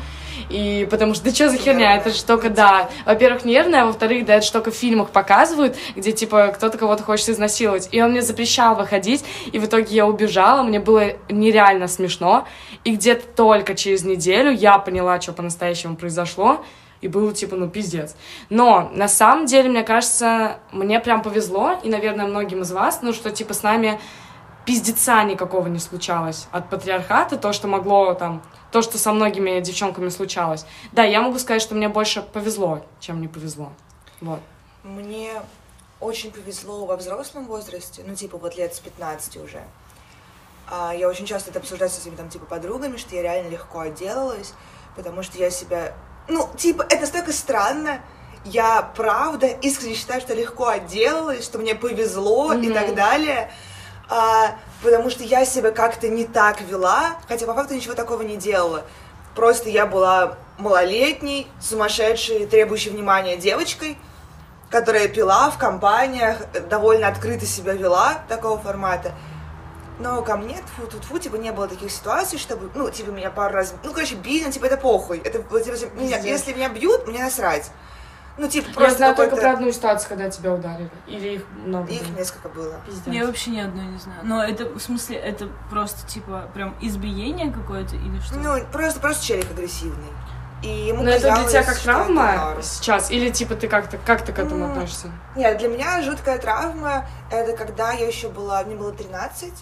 И 0.50 0.86
потому 0.90 1.14
что, 1.14 1.24
да 1.24 1.34
что 1.34 1.50
за 1.50 1.58
херня, 1.58 1.96
это 1.96 2.10
же 2.10 2.24
только, 2.24 2.50
да, 2.50 2.88
во-первых, 3.04 3.44
нервная, 3.44 3.82
а 3.82 3.86
во-вторых, 3.86 4.24
да, 4.26 4.36
это 4.36 4.52
только 4.52 4.70
в 4.70 4.74
фильмах 4.74 5.10
показывают, 5.10 5.76
где, 5.94 6.12
типа, 6.12 6.48
кто-то 6.48 6.78
кого-то 6.78 7.02
хочет 7.02 7.28
изнасиловать. 7.28 7.88
И 7.92 8.02
он 8.02 8.10
мне 8.10 8.22
запрещал 8.22 8.76
выходить, 8.76 9.24
и 9.52 9.58
в 9.58 9.64
итоге 9.66 9.94
я 9.94 10.06
убежала, 10.06 10.62
мне 10.62 10.80
было 10.80 11.12
нереально 11.28 11.88
смешно. 11.88 12.46
И 12.84 12.94
где-то 12.94 13.26
только 13.34 13.74
через 13.74 14.04
неделю 14.04 14.50
я 14.50 14.78
поняла, 14.78 15.20
что 15.20 15.32
по-настоящему 15.32 15.96
произошло, 15.96 16.64
и 17.00 17.08
было 17.08 17.32
типа, 17.32 17.56
ну, 17.56 17.68
пиздец. 17.68 18.16
Но, 18.48 18.90
на 18.94 19.08
самом 19.08 19.46
деле, 19.46 19.68
мне 19.68 19.82
кажется, 19.82 20.56
мне 20.72 20.98
прям 21.00 21.22
повезло, 21.22 21.78
и, 21.82 21.88
наверное, 21.88 22.26
многим 22.26 22.62
из 22.62 22.72
вас, 22.72 23.00
ну, 23.02 23.12
что, 23.12 23.30
типа, 23.30 23.54
с 23.54 23.62
нами 23.62 24.00
пиздеца 24.64 25.22
никакого 25.22 25.68
не 25.68 25.78
случалось 25.78 26.48
от 26.50 26.68
патриархата, 26.68 27.36
то, 27.36 27.52
что 27.52 27.68
могло 27.68 28.14
там, 28.14 28.42
то, 28.76 28.82
что 28.82 28.98
со 28.98 29.10
многими 29.10 29.58
девчонками 29.60 30.10
случалось. 30.10 30.66
Да, 30.92 31.02
я 31.02 31.22
могу 31.22 31.38
сказать, 31.38 31.62
что 31.62 31.74
мне 31.74 31.88
больше 31.88 32.20
повезло, 32.20 32.84
чем 33.00 33.22
не 33.22 33.26
повезло. 33.26 33.72
Вот. 34.20 34.40
Мне 34.84 35.32
очень 35.98 36.30
повезло 36.30 36.84
во 36.84 36.98
взрослом 36.98 37.46
возрасте, 37.46 38.04
ну, 38.06 38.14
типа, 38.14 38.36
вот 38.36 38.54
лет 38.58 38.74
с 38.74 38.80
15 38.80 39.38
уже. 39.38 39.64
А, 40.70 40.92
я 40.94 41.08
очень 41.08 41.24
часто 41.24 41.48
это 41.48 41.60
обсуждаю 41.60 41.90
со 41.90 42.02
своими, 42.02 42.16
там, 42.16 42.28
типа, 42.28 42.44
подругами, 42.44 42.98
что 42.98 43.16
я 43.16 43.22
реально 43.22 43.48
легко 43.48 43.80
отделалась, 43.80 44.52
потому 44.94 45.22
что 45.22 45.38
я 45.38 45.48
себя... 45.48 45.94
Ну, 46.28 46.46
типа, 46.58 46.82
это 46.82 47.00
настолько 47.00 47.32
странно, 47.32 48.02
я 48.44 48.92
правда 48.94 49.46
искренне 49.46 49.94
считаю, 49.94 50.20
что 50.20 50.34
легко 50.34 50.66
отделалась, 50.66 51.46
что 51.46 51.56
мне 51.56 51.74
повезло 51.74 52.52
mm-hmm. 52.52 52.66
и 52.66 52.74
так 52.74 52.94
далее 52.94 53.50
а, 54.08 54.56
потому 54.82 55.10
что 55.10 55.24
я 55.24 55.44
себя 55.44 55.70
как-то 55.70 56.08
не 56.08 56.24
так 56.24 56.60
вела, 56.60 57.16
хотя 57.28 57.46
по 57.46 57.54
факту 57.54 57.74
ничего 57.74 57.94
такого 57.94 58.22
не 58.22 58.36
делала. 58.36 58.84
Просто 59.34 59.68
я 59.68 59.86
была 59.86 60.38
малолетней, 60.58 61.46
сумасшедшей, 61.60 62.46
требующей 62.46 62.90
внимания 62.90 63.36
девочкой, 63.36 63.98
которая 64.70 65.08
пила 65.08 65.50
в 65.50 65.58
компаниях, 65.58 66.38
довольно 66.68 67.08
открыто 67.08 67.46
себя 67.46 67.72
вела 67.72 68.14
такого 68.28 68.58
формата. 68.58 69.12
Но 69.98 70.22
ко 70.22 70.36
мне, 70.36 70.54
тьфу, 70.54 70.86
тут 70.86 71.04
фу, 71.04 71.18
типа, 71.18 71.36
не 71.36 71.52
было 71.52 71.68
таких 71.68 71.90
ситуаций, 71.90 72.38
чтобы, 72.38 72.70
ну, 72.74 72.90
типа, 72.90 73.10
меня 73.10 73.30
пару 73.30 73.54
раз, 73.54 73.74
ну, 73.82 73.92
короче, 73.92 74.14
били, 74.14 74.44
ну, 74.44 74.52
типа, 74.52 74.66
это 74.66 74.76
похуй. 74.76 75.18
Это, 75.18 75.38
типа, 75.38 75.94
меня, 75.94 76.18
если 76.18 76.52
меня 76.52 76.68
бьют, 76.68 77.06
мне 77.06 77.22
насрать. 77.22 77.70
Ну, 78.38 78.48
типа, 78.48 78.66
просто 78.72 78.90
Я 78.90 78.96
знаю 78.96 79.16
только 79.16 79.36
про 79.36 79.52
одну 79.52 79.72
ситуацию, 79.72 80.08
когда 80.10 80.28
тебя 80.28 80.52
ударили. 80.52 80.90
Или 81.06 81.36
их 81.36 81.44
много 81.64 81.90
Их 81.90 82.02
было? 82.02 82.18
несколько 82.18 82.48
было. 82.48 82.74
Пиздец. 82.86 83.14
Я 83.14 83.26
вообще 83.26 83.50
ни 83.50 83.60
одной 83.60 83.86
не 83.86 83.98
знаю. 83.98 84.20
Но 84.24 84.44
это, 84.44 84.66
в 84.66 84.78
смысле, 84.78 85.16
это 85.16 85.48
просто, 85.70 86.06
типа, 86.06 86.48
прям 86.52 86.76
избиение 86.80 87.50
какое-то 87.50 87.96
или 87.96 88.20
что? 88.20 88.38
Ну, 88.38 88.64
просто, 88.70 89.00
просто 89.00 89.24
челик 89.24 89.50
агрессивный. 89.50 90.12
И 90.62 90.68
ему 90.68 91.02
Но 91.02 91.10
это 91.10 91.34
для 91.34 91.44
тебя 91.44 91.62
как 91.62 91.78
травма 91.78 92.56
сейчас? 92.62 93.10
Или, 93.10 93.30
типа, 93.30 93.54
ты 93.56 93.68
как-то 93.68 93.98
как 93.98 94.24
ты 94.24 94.32
к 94.32 94.38
этому 94.38 94.66
mm. 94.66 94.70
относишься? 94.70 95.10
Нет, 95.34 95.58
для 95.58 95.68
меня 95.68 96.02
жуткая 96.02 96.38
травма— 96.38 97.06
это 97.30 97.56
когда 97.56 97.92
я 97.92 98.06
еще 98.06 98.28
была, 98.28 98.62
мне 98.64 98.74
было 98.74 98.92
13, 98.92 99.52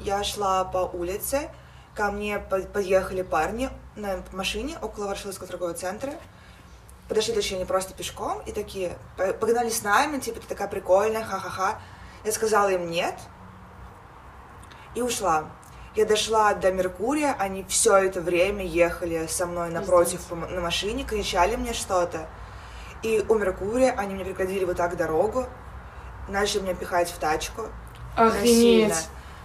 я 0.00 0.22
шла 0.22 0.64
по 0.64 0.78
улице, 0.78 1.48
ко 1.94 2.10
мне 2.10 2.38
подъехали 2.38 3.22
парни 3.22 3.68
на 3.96 4.22
машине 4.32 4.76
около 4.80 5.06
Ворошиловского 5.06 5.48
торгового 5.48 5.74
центра, 5.74 6.12
подошли, 7.08 7.34
точнее, 7.34 7.58
не 7.58 7.64
просто 7.64 7.94
пешком, 7.94 8.40
и 8.46 8.52
такие, 8.52 8.96
погнали 9.16 9.70
с 9.70 9.82
нами, 9.82 10.18
типа, 10.18 10.40
ты 10.40 10.46
такая 10.46 10.68
прикольная, 10.68 11.24
ха-ха-ха. 11.24 11.78
Я 12.24 12.32
сказала 12.32 12.68
им 12.70 12.90
нет, 12.90 13.14
и 14.94 15.02
ушла. 15.02 15.44
Я 15.94 16.06
дошла 16.06 16.54
до 16.54 16.72
Меркурия, 16.72 17.36
они 17.38 17.64
все 17.68 17.96
это 17.96 18.20
время 18.20 18.64
ехали 18.64 19.26
со 19.28 19.46
мной 19.46 19.70
напротив 19.70 20.20
на 20.30 20.60
машине, 20.60 21.04
кричали 21.04 21.54
мне 21.56 21.72
что-то. 21.72 22.26
И 23.02 23.24
у 23.28 23.34
Меркурия 23.34 23.94
они 23.96 24.14
мне 24.14 24.24
преградили 24.24 24.64
вот 24.64 24.76
так 24.76 24.96
дорогу, 24.96 25.46
начали 26.28 26.62
меня 26.62 26.74
пихать 26.74 27.10
в 27.10 27.18
тачку. 27.18 27.68
Охренеть. 28.16 28.92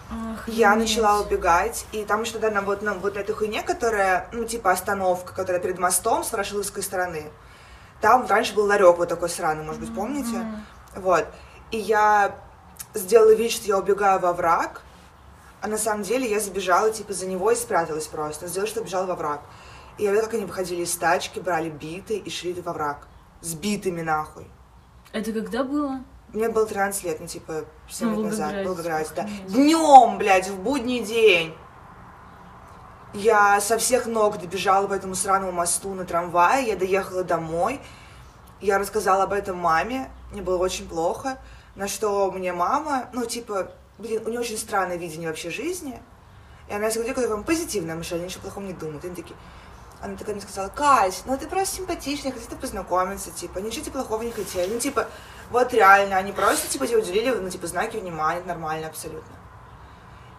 Охренеть. 0.09 0.57
Я 0.57 0.75
начала 0.75 1.19
убегать, 1.19 1.85
и 1.91 2.03
там 2.03 2.25
что 2.25 2.39
то 2.39 2.49
на 2.49 2.61
вот, 2.61 2.81
на 2.81 2.95
вот 2.95 3.15
этой 3.15 3.35
хуйне, 3.35 3.61
которая, 3.61 4.27
ну, 4.31 4.45
типа 4.45 4.71
остановка, 4.71 5.33
которая 5.33 5.61
перед 5.61 5.77
мостом 5.77 6.23
с 6.23 6.31
Ворошиловской 6.31 6.81
стороны, 6.81 7.29
там 8.01 8.25
раньше 8.27 8.55
был 8.55 8.65
ларек 8.65 8.97
вот 8.97 9.09
такой 9.09 9.29
сраный, 9.29 9.63
может 9.63 9.81
быть, 9.81 9.93
помните? 9.93 10.35
Mm-hmm. 10.35 11.01
Вот. 11.01 11.27
И 11.71 11.77
я 11.77 12.35
сделала 12.93 13.33
вид, 13.33 13.51
что 13.51 13.67
я 13.67 13.77
убегаю 13.77 14.19
во 14.19 14.33
враг, 14.33 14.81
а 15.61 15.67
на 15.67 15.77
самом 15.77 16.03
деле 16.03 16.29
я 16.29 16.39
забежала, 16.39 16.91
типа, 16.91 17.13
за 17.13 17.27
него 17.27 17.51
и 17.51 17.55
спряталась 17.55 18.07
просто. 18.07 18.47
Сделала, 18.47 18.69
что 18.69 18.83
бежала 18.83 19.05
во 19.05 19.15
враг. 19.15 19.41
И 19.97 20.03
я 20.03 20.11
видела, 20.11 20.25
как 20.25 20.35
они 20.35 20.45
выходили 20.45 20.83
из 20.83 20.95
тачки, 20.95 21.39
брали 21.39 21.69
биты 21.69 22.17
и 22.17 22.29
шли 22.29 22.53
во 22.53 22.73
враг. 22.73 23.07
С 23.41 23.53
битыми 23.53 24.01
нахуй. 24.01 24.47
Это 25.11 25.33
когда 25.33 25.63
было? 25.63 26.01
Мне 26.31 26.49
было 26.49 26.65
13 26.65 27.03
лет, 27.03 27.19
ну, 27.19 27.27
типа, 27.27 27.65
7 27.89 28.07
ну, 28.07 28.15
лет 28.15 28.31
назад. 28.31 28.65
Волгограде, 28.65 29.09
да. 29.15 29.27
Днем, 29.47 30.17
блядь, 30.17 30.47
в 30.47 30.59
будний 30.61 31.03
день. 31.03 31.53
Я 33.13 33.59
со 33.59 33.79
всех 33.79 34.05
ног 34.05 34.37
добежала 34.37 34.87
по 34.87 34.93
этому 34.93 35.15
сраному 35.15 35.51
мосту 35.51 35.93
на 35.95 36.05
трамвае, 36.05 36.67
я 36.67 36.75
доехала 36.75 37.23
домой, 37.23 37.81
я 38.61 38.77
рассказала 38.77 39.23
об 39.23 39.33
этом 39.33 39.57
маме, 39.57 40.11
мне 40.31 40.43
было 40.43 40.57
очень 40.57 40.87
плохо, 40.87 41.39
на 41.75 41.87
что 41.87 42.31
мне 42.31 42.53
мама, 42.53 43.09
ну, 43.13 43.25
типа, 43.25 43.71
блин, 43.97 44.21
у 44.25 44.29
нее 44.29 44.39
очень 44.39 44.59
странное 44.59 44.97
видение 44.97 45.27
вообще 45.27 45.49
жизни, 45.49 45.99
и 46.67 46.73
она 46.73 46.91
сказала, 46.91 47.09
какое 47.09 47.27
вам 47.27 47.43
позитивное 47.43 47.95
мышление, 47.95 48.27
ничего 48.27 48.43
плохого 48.43 48.65
не 48.65 48.73
думает. 48.73 49.03
Они 49.03 49.15
такие, 49.15 49.35
она 50.01 50.15
такая 50.15 50.35
мне 50.35 50.43
сказала, 50.43 50.69
Кать, 50.69 51.23
ну 51.25 51.35
ты 51.35 51.47
просто 51.47 51.77
симпатичная, 51.77 52.31
хотите 52.31 52.55
познакомиться, 52.55 53.31
типа, 53.31 53.57
ничего 53.57 53.85
тебе 53.85 53.93
плохого 53.93 54.21
не 54.21 54.31
хотели. 54.31 54.71
Ну, 54.71 54.79
типа, 54.79 55.07
вот 55.49 55.73
реально, 55.73 56.17
они 56.17 56.31
просто, 56.31 56.67
типа, 56.67 56.85
тебе 56.85 56.99
уделили, 56.99 57.31
ну, 57.31 57.49
типа, 57.49 57.65
знаки 57.65 57.97
внимания, 57.97 58.43
нормально 58.45 58.87
абсолютно. 58.87 59.35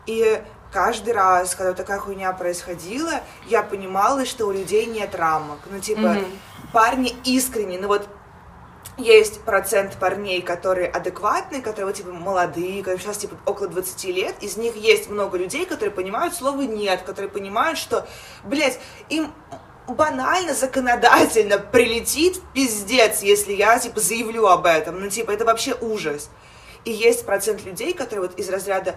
И 0.06 0.40
каждый 0.72 1.12
раз, 1.12 1.54
когда 1.54 1.72
такая 1.74 1.98
хуйня 1.98 2.32
происходила, 2.32 3.20
я 3.48 3.62
понимала, 3.62 4.24
что 4.24 4.46
у 4.46 4.52
людей 4.52 4.86
нет 4.86 5.14
рамок. 5.14 5.58
Ну, 5.70 5.80
типа, 5.80 6.00
mm-hmm. 6.00 6.26
парни 6.72 7.14
искренне, 7.24 7.78
ну 7.78 7.88
вот 7.88 8.08
есть 8.96 9.40
процент 9.42 9.96
парней, 9.98 10.42
которые 10.42 10.88
адекватные, 10.88 11.62
которые 11.62 11.86
вот, 11.86 11.94
типа, 11.94 12.12
молодые, 12.12 12.82
которые 12.82 13.00
сейчас, 13.00 13.18
типа, 13.18 13.36
около 13.46 13.68
20 13.68 14.04
лет, 14.04 14.34
из 14.40 14.56
них 14.56 14.76
есть 14.76 15.08
много 15.08 15.38
людей, 15.38 15.64
которые 15.64 15.90
понимают 15.90 16.34
слово 16.34 16.62
«нет», 16.62 17.02
которые 17.02 17.30
понимают, 17.30 17.78
что, 17.78 18.06
блядь, 18.44 18.78
им 19.08 19.32
банально, 19.88 20.54
законодательно 20.54 21.58
прилетит 21.58 22.40
пиздец, 22.52 23.22
если 23.22 23.52
я, 23.52 23.78
типа, 23.78 24.00
заявлю 24.00 24.46
об 24.46 24.66
этом. 24.66 25.00
Ну, 25.00 25.08
типа, 25.08 25.30
это 25.30 25.44
вообще 25.44 25.74
ужас. 25.80 26.30
И 26.84 26.92
есть 26.92 27.26
процент 27.26 27.64
людей, 27.64 27.92
которые 27.92 28.28
вот 28.28 28.38
из 28.38 28.48
разряда 28.48 28.96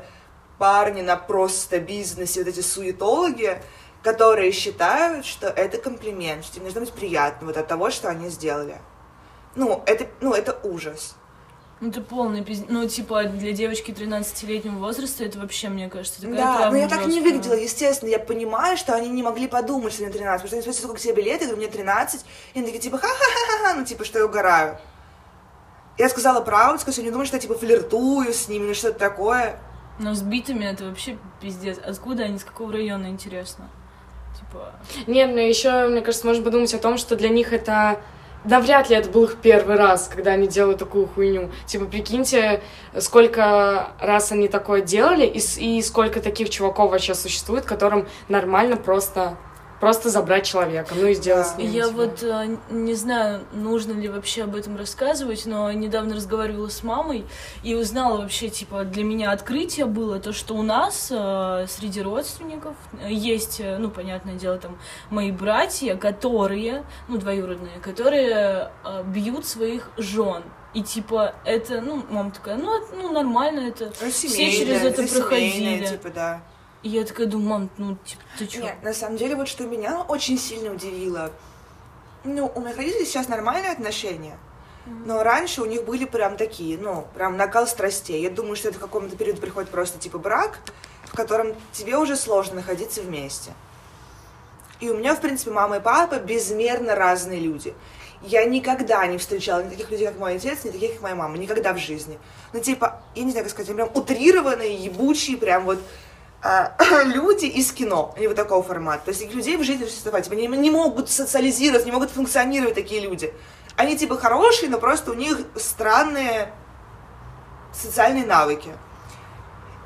парни 0.57 1.01
на 1.01 1.15
просто 1.15 1.79
бизнесе, 1.79 2.43
вот 2.43 2.49
эти 2.49 2.61
суетологи, 2.61 3.61
которые 4.01 4.51
считают, 4.51 5.25
что 5.25 5.47
это 5.47 5.77
комплимент, 5.77 6.45
что 6.45 6.57
им 6.57 6.63
должно 6.63 6.81
быть 6.81 6.93
приятно 6.93 7.47
вот 7.47 7.57
от 7.57 7.67
того, 7.67 7.89
что 7.89 8.09
они 8.09 8.29
сделали. 8.29 8.77
Ну, 9.55 9.83
это, 9.85 10.07
ну, 10.19 10.33
это 10.33 10.57
ужас. 10.63 11.15
Ну, 11.79 11.89
это 11.89 12.01
полный 12.01 12.43
пиздец. 12.43 12.67
Ну, 12.69 12.87
типа, 12.87 13.25
для 13.25 13.51
девочки 13.51 13.91
13-летнего 13.91 14.77
возраста 14.77 15.25
это 15.25 15.39
вообще, 15.39 15.67
мне 15.67 15.89
кажется, 15.89 16.21
такая 16.21 16.37
Да, 16.37 16.69
но 16.71 16.77
я 16.77 16.87
так 16.87 17.05
не 17.07 17.19
выглядела, 17.19 17.55
естественно. 17.55 18.09
Я 18.09 18.19
понимаю, 18.19 18.77
что 18.77 18.93
они 18.93 19.09
не 19.09 19.21
могли 19.21 19.47
подумать, 19.47 19.91
что 19.91 20.03
мне 20.03 20.11
13, 20.11 20.41
потому 20.41 20.47
что 20.47 20.55
они 20.55 20.61
спросили, 20.61 20.83
сколько 20.85 21.01
тебе 21.01 21.21
лет, 21.21 21.41
я 21.41 21.47
говорю, 21.47 21.57
мне 21.57 21.67
13. 21.67 22.21
И 22.53 22.57
они 22.57 22.65
такие, 22.65 22.81
типа, 22.81 22.97
ха-ха-ха-ха, 22.97 23.73
ну, 23.73 23.85
типа, 23.85 24.05
что 24.05 24.19
я 24.19 24.25
угораю. 24.25 24.77
Я 25.97 26.07
сказала 26.09 26.41
правду, 26.41 26.79
сказала, 26.79 26.93
что 26.93 27.03
не 27.03 27.11
думаю, 27.11 27.25
что 27.25 27.35
я, 27.35 27.41
типа, 27.41 27.55
флиртую 27.55 28.33
с 28.33 28.47
ними 28.47 28.67
или 28.67 28.73
что-то 28.73 28.97
такое. 28.97 29.59
Но 29.99 30.13
с 30.13 30.21
битами 30.21 30.65
это 30.65 30.85
вообще 30.85 31.17
пиздец. 31.39 31.77
Откуда 31.77 32.23
они, 32.23 32.39
с 32.39 32.43
какого 32.43 32.71
района, 32.73 33.07
интересно? 33.07 33.69
Типа... 34.39 34.73
Нет, 35.05 35.31
но 35.33 35.39
еще, 35.39 35.87
мне 35.87 36.01
кажется, 36.01 36.25
можно 36.25 36.43
подумать 36.43 36.73
о 36.73 36.79
том, 36.79 36.97
что 36.97 37.15
для 37.15 37.29
них 37.29 37.53
это 37.53 37.99
навряд 38.43 38.89
ли 38.89 38.95
это 38.95 39.09
был 39.09 39.25
их 39.25 39.37
первый 39.41 39.77
раз, 39.77 40.09
когда 40.13 40.31
они 40.31 40.47
делают 40.47 40.79
такую 40.79 41.07
хуйню. 41.07 41.51
Типа, 41.65 41.85
прикиньте, 41.85 42.61
сколько 42.99 43.91
раз 43.99 44.31
они 44.31 44.47
такое 44.47 44.81
делали, 44.81 45.25
и, 45.25 45.39
и 45.59 45.81
сколько 45.81 46.21
таких 46.21 46.49
чуваков 46.49 46.91
вообще 46.91 47.13
существует, 47.15 47.65
которым 47.65 48.07
нормально 48.27 48.75
просто 48.75 49.37
просто 49.83 50.09
забрать 50.09 50.45
человека, 50.45 50.95
ну 50.95 51.07
и 51.07 51.13
сделать 51.13 51.45
с 51.45 51.57
ним. 51.57 51.69
Я 51.69 51.87
типа. 51.87 51.97
вот 51.97 52.23
э, 52.23 52.55
не 52.69 52.93
знаю, 52.93 53.41
нужно 53.51 53.91
ли 53.91 54.07
вообще 54.07 54.43
об 54.43 54.55
этом 54.55 54.77
рассказывать, 54.77 55.45
но 55.45 55.69
недавно 55.73 56.15
разговаривала 56.15 56.69
с 56.69 56.83
мамой 56.83 57.25
и 57.63 57.75
узнала 57.75 58.21
вообще, 58.21 58.47
типа, 58.47 58.85
для 58.85 59.03
меня 59.03 59.31
открытие 59.31 59.85
было 59.85 60.21
то, 60.21 60.31
что 60.31 60.55
у 60.55 60.61
нас 60.61 61.09
э, 61.11 61.65
среди 61.67 62.01
родственников 62.01 62.77
есть, 63.09 63.59
э, 63.59 63.77
ну, 63.77 63.91
понятное 63.91 64.35
дело, 64.35 64.57
там, 64.57 64.77
мои 65.09 65.33
братья, 65.33 65.97
которые, 65.97 66.85
ну, 67.09 67.17
двоюродные, 67.17 67.79
которые 67.81 68.71
бьют 69.07 69.45
своих 69.45 69.89
жен. 69.97 70.43
И 70.73 70.81
типа 70.81 71.35
это, 71.43 71.81
ну, 71.81 72.05
мама 72.09 72.31
такая, 72.31 72.55
ну, 72.55 72.79
ну 72.93 73.11
нормально, 73.11 73.67
это 73.67 73.91
ну, 74.01 74.09
все 74.09 74.29
через 74.29 74.81
это, 74.81 75.01
это 75.01 75.13
проходили. 75.13 75.85
Типа, 75.85 76.09
да. 76.09 76.41
И 76.83 76.89
я 76.89 77.05
такая 77.05 77.27
думаю, 77.27 77.49
мам, 77.49 77.69
ну, 77.77 77.97
типа, 78.05 78.21
ты 78.37 78.45
чё? 78.45 78.61
Нет, 78.61 78.83
на 78.83 78.93
самом 78.93 79.17
деле, 79.17 79.35
вот 79.35 79.47
что 79.47 79.63
меня 79.63 80.01
очень 80.01 80.37
сильно 80.37 80.71
удивило. 80.71 81.31
Ну, 82.25 82.51
у 82.53 82.59
моих 82.59 82.77
родителей 82.77 83.05
сейчас 83.05 83.29
нормальные 83.29 83.71
отношения. 83.71 84.37
Но 84.85 85.23
раньше 85.23 85.61
у 85.61 85.65
них 85.65 85.85
были 85.85 86.03
прям 86.03 86.35
такие, 86.35 86.77
ну, 86.77 87.07
прям 87.15 87.37
накал 87.37 87.67
страстей. 87.67 88.21
Я 88.21 88.29
думаю, 88.29 88.57
что 88.57 88.67
это 88.67 88.77
в 88.79 88.81
каком-то 88.81 89.15
периоде 89.15 89.39
приходит 89.39 89.69
просто 89.69 89.97
типа 89.97 90.19
брак, 90.19 90.59
в 91.05 91.15
котором 91.15 91.55
тебе 91.71 91.97
уже 91.97 92.17
сложно 92.17 92.55
находиться 92.55 93.01
вместе. 93.01 93.53
И 94.81 94.89
у 94.89 94.97
меня, 94.97 95.15
в 95.15 95.21
принципе, 95.21 95.51
мама 95.51 95.77
и 95.77 95.79
папа 95.79 96.19
безмерно 96.19 96.95
разные 96.95 97.39
люди. 97.39 97.73
Я 98.21 98.43
никогда 98.43 99.05
не 99.07 99.17
встречала 99.17 99.63
ни 99.63 99.69
таких 99.69 99.89
людей, 99.89 100.07
как 100.07 100.17
мой 100.17 100.35
отец, 100.35 100.65
ни 100.65 100.71
таких, 100.71 100.93
как 100.93 101.01
моя 101.01 101.15
мама. 101.15 101.37
Никогда 101.37 101.73
в 101.73 101.77
жизни. 101.77 102.17
Ну, 102.51 102.59
типа, 102.59 103.01
я 103.15 103.23
не 103.23 103.31
знаю, 103.31 103.45
как 103.45 103.51
сказать, 103.51 103.69
они 103.69 103.77
прям 103.77 103.91
утрированные, 103.93 104.75
ебучие, 104.75 105.37
прям 105.37 105.63
вот 105.63 105.79
люди 107.05 107.45
из 107.45 107.71
кино. 107.71 108.13
Они 108.17 108.27
вот 108.27 108.35
такого 108.35 108.61
формата. 108.63 109.05
То 109.05 109.11
есть 109.11 109.33
людей 109.33 109.57
в 109.57 109.63
жизни 109.63 109.85
существовать. 109.85 110.29
Они 110.31 110.47
не 110.47 110.71
могут 110.71 111.09
социализировать, 111.09 111.85
не 111.85 111.91
могут 111.91 112.11
функционировать 112.11 112.75
такие 112.75 113.01
люди. 113.01 113.33
Они 113.75 113.97
типа 113.97 114.17
хорошие, 114.17 114.69
но 114.69 114.77
просто 114.77 115.11
у 115.11 115.13
них 115.13 115.37
странные 115.55 116.53
социальные 117.71 118.25
навыки. 118.25 118.71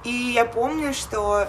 И 0.03 0.09
я 0.09 0.45
помню, 0.45 0.93
что 0.93 1.47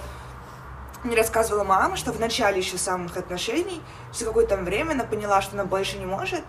мне 1.05 1.17
рассказывала 1.17 1.65
мама, 1.65 1.97
что 1.97 2.12
в 2.12 2.21
начале 2.21 2.59
еще 2.59 2.77
самых 2.77 3.17
отношений, 3.17 3.81
через 4.12 4.27
какое-то 4.27 4.57
время 4.57 4.93
она 4.93 5.05
поняла, 5.05 5.41
что 5.41 5.55
она 5.55 5.65
больше 5.65 5.99
не 5.99 6.07
может. 6.07 6.43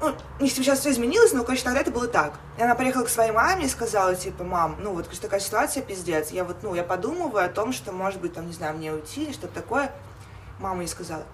Ну, 0.00 0.14
не 0.40 0.48
сейчас 0.48 0.80
все 0.80 0.90
изменилось, 0.92 1.32
но, 1.32 1.44
конечно, 1.44 1.66
тогда 1.66 1.82
это 1.82 1.90
было 1.90 2.08
так. 2.08 2.38
И 2.58 2.62
она 2.62 2.74
приехала 2.74 3.04
к 3.04 3.08
своей 3.10 3.32
маме 3.32 3.66
и 3.66 3.68
сказала, 3.68 4.14
типа, 4.14 4.44
мам, 4.44 4.76
ну 4.80 4.94
вот 4.94 5.08
такая 5.20 5.40
ситуация, 5.40 5.82
пиздец. 5.82 6.30
Я 6.30 6.44
вот, 6.44 6.62
ну, 6.62 6.74
я 6.74 6.82
подумываю 6.82 7.44
о 7.44 7.48
том, 7.48 7.72
что, 7.72 7.92
может 7.92 8.20
быть, 8.20 8.32
там, 8.32 8.46
не 8.46 8.54
знаю, 8.54 8.76
мне 8.76 8.92
уйти 8.92 9.24
или 9.24 9.32
что-то 9.32 9.54
такое. 9.54 9.92
Мама 10.58 10.82
ей 10.82 10.88
сказала, 10.88 11.24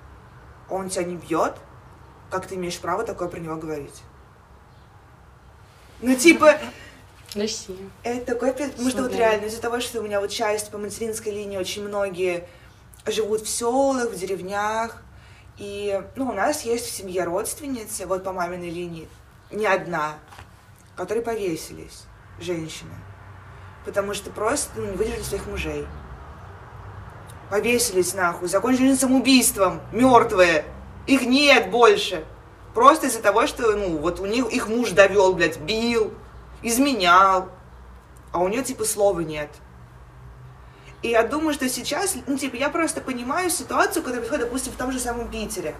он 0.68 0.88
тебя 0.88 1.04
не 1.04 1.16
бьет, 1.16 1.54
как 2.30 2.46
ты 2.46 2.56
имеешь 2.56 2.78
право 2.78 3.04
такое 3.04 3.28
про 3.28 3.38
него 3.38 3.56
говорить? 3.56 4.02
Ну, 6.00 6.14
типа, 6.16 6.58
Россия. 7.35 7.76
это 8.02 8.35
такой 8.35 8.52
Потому 8.52 8.90
что 8.90 9.02
вот 9.02 9.14
реально 9.14 9.46
из-за 9.46 9.61
того, 9.61 9.80
что 9.80 10.00
у 10.00 10.02
меня 10.02 10.20
вот 10.20 10.30
часть 10.30 10.70
по 10.70 10.78
материнской 10.78 11.32
линии 11.32 11.56
очень 11.56 11.87
многие 11.87 12.49
живут 13.06 13.42
в 13.42 13.49
селах, 13.49 14.11
в 14.11 14.18
деревнях. 14.18 15.02
И, 15.58 16.02
ну, 16.16 16.28
у 16.28 16.32
нас 16.32 16.62
есть 16.62 16.86
в 16.86 16.94
семье 16.94 17.25
родственницы, 17.25 18.06
вот 18.06 18.25
по 18.25 18.32
маминой 18.32 18.70
линии, 18.70 19.08
не 19.50 19.66
одна, 19.66 20.14
которые 20.96 21.25
повесились, 21.25 22.04
женщины. 22.38 22.92
Потому 23.84 24.12
что 24.12 24.30
просто 24.30 24.70
ну, 24.76 24.90
не 24.90 24.96
выдержали 24.96 25.22
своих 25.22 25.46
мужей. 25.46 25.86
Повесились 27.50 28.12
нахуй, 28.14 28.48
закончили 28.48 28.94
самоубийством, 28.94 29.80
мертвые. 29.92 30.64
Их 31.06 31.22
нет 31.22 31.70
больше. 31.70 32.25
Просто 32.75 33.06
из-за 33.06 33.22
того, 33.22 33.46
что, 33.46 33.75
ну, 33.76 33.96
вот 33.96 34.20
у 34.20 34.26
них 34.26 34.50
их 34.50 34.68
муж 34.68 34.90
довел, 34.90 35.32
блядь, 35.32 35.58
бил, 35.58 36.12
изменял, 36.62 37.48
а 38.32 38.40
у 38.40 38.48
нее, 38.48 38.62
типа, 38.62 38.84
слова 38.84 39.20
нет. 39.20 39.48
И 41.06 41.10
я 41.10 41.22
думаю, 41.22 41.54
что 41.54 41.68
сейчас, 41.68 42.16
ну, 42.26 42.36
типа, 42.36 42.56
я 42.56 42.68
просто 42.68 43.00
понимаю 43.00 43.48
ситуацию, 43.48 44.02
которая 44.02 44.22
происходит, 44.22 44.46
допустим, 44.46 44.72
в 44.72 44.76
том 44.76 44.90
же 44.90 44.98
самом 44.98 45.30
Питере. 45.30 45.76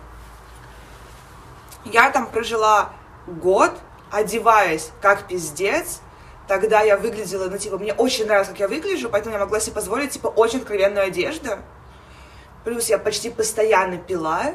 Я 1.85 2.11
там 2.11 2.31
прожила 2.31 2.93
год, 3.27 3.73
одеваясь 4.13 4.93
как 5.03 5.27
пиздец, 5.27 6.01
тогда 6.47 6.83
я 6.83 6.97
выглядела, 6.97 7.51
ну, 7.51 7.59
типа, 7.59 7.77
мне 7.77 7.93
очень 7.93 8.27
нравилось, 8.27 8.51
как 8.51 8.61
я 8.61 8.69
выгляжу, 8.69 9.09
поэтому 9.09 9.35
я 9.35 9.41
могла 9.41 9.59
себе 9.59 9.75
позволить, 9.75 10.13
типа, 10.13 10.29
очень 10.29 10.61
откровенную 10.61 11.07
одежду. 11.07 11.59
Плюс 12.63 12.89
я 12.89 12.97
почти 12.97 13.29
постоянно 13.29 13.99
пила, 13.99 14.55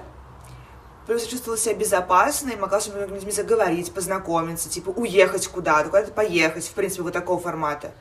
Плюс 1.05 1.23
я 1.23 1.31
чувствовала 1.31 1.57
себя 1.57 1.75
безопасно 1.75 2.51
и 2.51 2.55
могла 2.55 2.79
с 2.79 2.87
людьми 2.87 3.31
заговорить, 3.31 3.93
познакомиться, 3.93 4.69
типа 4.69 4.91
уехать 4.91 5.47
куда-то, 5.47 5.89
куда-то 5.89 6.13
поехать, 6.13 6.63
в 6.65 6.71
принципе, 6.71 7.01
вот 7.01 7.11
такого 7.11 7.41
формата. 7.41 7.91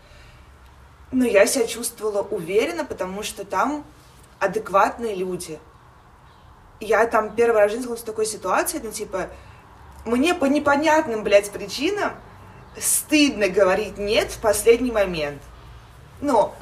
Но 1.12 1.24
я 1.24 1.46
себя 1.46 1.66
чувствовала 1.66 2.22
уверенно, 2.22 2.84
потому 2.84 3.22
что 3.22 3.44
там 3.44 3.84
адекватные 4.38 5.14
люди. 5.14 5.58
Я 6.78 7.06
там 7.06 7.34
первый 7.34 7.62
раз 7.62 7.72
в 7.72 8.04
такой 8.04 8.26
ситуацией, 8.26 8.82
ну, 8.84 8.90
типа, 8.90 9.28
мне 10.04 10.34
по 10.34 10.46
непонятным, 10.46 11.24
блядь, 11.24 11.50
причинам 11.50 12.12
стыдно 12.78 13.48
говорить 13.48 13.98
«нет» 13.98 14.30
в 14.30 14.40
последний 14.40 14.92
момент. 14.92 15.42
Но 16.20 16.54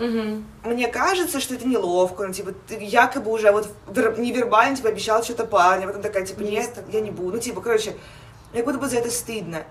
мне 0.65 0.89
кажется, 0.89 1.41
что 1.41 1.55
это 1.55 1.67
неловко, 1.67 2.27
ну, 2.27 2.33
типа, 2.33 2.53
ты 2.67 2.79
якобы 2.81 3.31
уже 3.31 3.51
вот 3.51 3.69
вер- 3.89 4.19
невербально, 4.19 4.77
типа, 4.77 4.89
обещал 4.89 5.23
что-то 5.23 5.45
парня, 5.45 5.85
а 5.85 5.87
потом 5.89 6.03
такая, 6.03 6.25
типа, 6.25 6.41
нет, 6.41 6.71
я 6.91 7.01
не 7.01 7.11
буду. 7.11 7.33
Ну, 7.33 7.39
типа, 7.39 7.61
короче, 7.61 7.95
как 8.53 8.65
будто 8.65 8.79
бы 8.79 8.89
за 8.89 8.99
это 8.99 9.11
стыдно. 9.11 9.65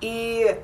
И 0.00 0.58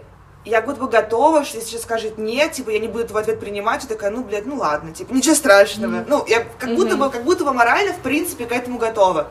я 0.45 0.63
будто 0.63 0.81
бы 0.81 0.89
готова, 0.89 1.45
что 1.45 1.59
если 1.59 1.71
сейчас 1.71 1.83
скажет 1.83 2.17
нет, 2.19 2.53
типа, 2.53 2.71
я 2.71 2.79
не 2.79 2.89
буду 2.89 3.13
в 3.13 3.17
ответ 3.17 3.41
принимать, 3.41 3.85
и 3.85 3.89
такая, 3.89 4.11
ну, 4.11 4.25
блядь, 4.25 4.47
ну 4.47 4.57
ладно, 4.57 4.93
типа, 4.93 5.13
ничего 5.13 5.35
страшного. 5.35 5.97
Мгм. 5.97 6.05
Ну, 6.09 6.27
я 6.27 6.45
как 6.59 6.75
будто 6.75 6.97
бы, 6.97 7.11
как 7.11 7.25
будто 7.25 7.45
бы 7.45 7.53
морально, 7.53 7.93
в 7.93 8.01
принципе, 8.01 8.47
к 8.47 8.53
этому 8.53 8.79
готова. 8.79 9.31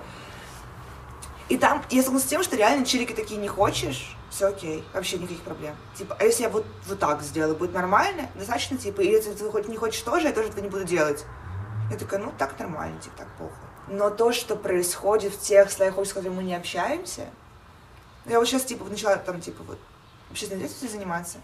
И 1.50 1.58
там 1.58 1.84
я 1.90 2.04
согласна 2.04 2.28
с 2.28 2.30
тем, 2.30 2.44
что 2.44 2.56
реально 2.56 2.86
чирики 2.86 3.14
такие 3.14 3.40
не 3.40 3.48
хочешь, 3.48 4.16
все 4.30 4.48
окей, 4.48 4.84
вообще 4.94 5.18
никаких 5.18 5.42
проблем. 5.42 5.76
Типа, 5.98 6.16
а 6.20 6.24
если 6.24 6.44
я 6.44 6.50
вот, 6.50 6.64
вот 6.88 7.00
так 7.00 7.24
сделаю, 7.24 7.56
будет 7.56 7.74
нормально? 7.74 8.30
Достаточно, 8.36 8.78
типа, 8.78 9.02
и 9.02 9.08
если 9.08 9.32
ты 9.32 9.50
хоть 9.50 9.68
не 9.68 9.78
хочешь 9.78 10.02
тоже, 10.02 10.28
я 10.28 10.34
тоже 10.34 10.50
это 10.50 10.62
не 10.62 10.70
буду 10.70 10.84
делать. 10.84 11.26
Я 11.90 11.98
такая, 11.98 12.20
ну 12.20 12.32
так 12.38 12.58
нормально, 12.60 13.02
типа, 13.02 13.18
так 13.18 13.28
плохо. 13.38 13.56
Но 13.88 14.12
то, 14.12 14.32
что 14.32 14.56
происходит 14.56 15.34
в 15.34 15.42
тех 15.42 15.72
слоях 15.72 15.98
общества, 15.98 16.20
с 16.20 16.22
которыми 16.22 16.38
мы 16.38 16.44
не 16.44 16.56
общаемся, 16.56 17.26
я 18.28 18.38
вот 18.38 18.48
сейчас, 18.48 18.64
типа, 18.64 18.86
начала 18.86 19.16
там, 19.16 19.42
типа, 19.42 19.64
вот, 19.64 19.80
общественной 20.32 20.62
деятельностью 20.62 20.90
заниматься. 20.90 21.38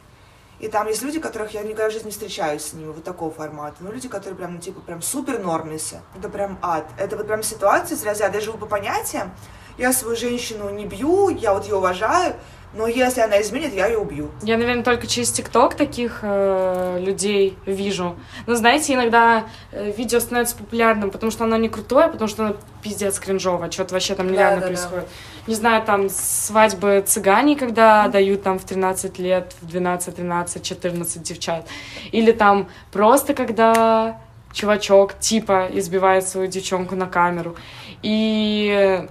И 0.60 0.70
там 0.70 0.88
есть 0.88 1.02
люди, 1.02 1.20
которых 1.20 1.54
я 1.54 1.64
никогда 1.64 1.90
в 1.90 1.92
жизни 1.92 2.08
не 2.08 2.12
встречаюсь 2.12 2.64
с 2.64 2.74
ними, 2.74 2.88
вот 2.88 3.04
такого 3.04 3.32
формата. 3.32 3.76
Ну, 3.82 3.92
люди, 3.92 4.08
которые 4.08 4.36
прям, 4.36 4.56
ну, 4.56 4.62
типа, 4.62 4.80
прям 4.80 5.02
супер 5.02 5.40
нормисы. 5.40 6.00
Это 6.18 6.30
прям 6.30 6.58
ад. 6.62 6.86
Это 6.98 7.18
вот 7.18 7.28
прям 7.28 7.44
ситуация, 7.44 7.98
из 7.98 8.04
разряда, 8.06 8.38
я 8.38 8.42
живу 8.42 8.58
по 8.58 8.66
понятиям, 8.66 9.32
я 9.78 9.92
свою 9.92 10.16
женщину 10.16 10.70
не 10.70 10.86
бью, 10.86 11.30
я 11.30 11.54
вот 11.54 11.66
ее 11.66 11.76
уважаю, 11.76 12.36
но 12.74 12.88
если 12.88 13.22
она 13.22 13.42
изменит, 13.42 13.74
я 13.74 13.88
ее 13.88 13.98
убью. 13.98 14.32
Я, 14.42 14.58
наверное, 14.58 14.84
только 14.84 15.08
через 15.08 15.32
ТикТок 15.32 15.76
таких 15.76 16.20
э, 16.22 17.00
людей 17.00 17.58
вижу. 17.66 18.18
Но, 18.48 18.56
знаете, 18.56 18.94
иногда 18.94 19.46
э, 19.72 19.92
видео 19.92 20.20
становится 20.20 20.58
популярным, 20.58 21.10
потому 21.10 21.32
что 21.32 21.46
оно 21.46 21.56
не 21.56 21.70
крутое, 21.70 22.10
потому 22.10 22.28
что 22.28 22.46
оно 22.46 22.58
пиздец 22.82 23.18
кринжово, 23.20 23.72
что-то 23.72 23.94
вообще 23.94 24.16
там 24.16 24.28
нереально 24.32 24.62
Да-да-да. 24.62 24.68
происходит. 24.68 25.08
Не 25.48 25.56
знаю, 25.56 25.84
там 25.84 26.10
свадьбы 26.10 27.04
цыгане, 27.06 27.56
когда 27.56 28.08
дают 28.08 28.44
там 28.44 28.58
в 28.58 28.66
13 28.66 29.20
лет, 29.20 29.54
в 29.62 29.68
12, 29.68 30.16
13, 30.16 30.64
14 30.64 31.22
девчат. 31.22 31.68
Или 32.12 32.32
там 32.32 32.68
просто 32.92 33.34
когда 33.34 34.20
чувачок 34.54 35.20
типа 35.20 35.68
избивает 35.74 36.28
свою 36.28 36.48
девчонку 36.48 36.96
на 36.96 37.06
камеру. 37.06 37.56
И 38.02 39.08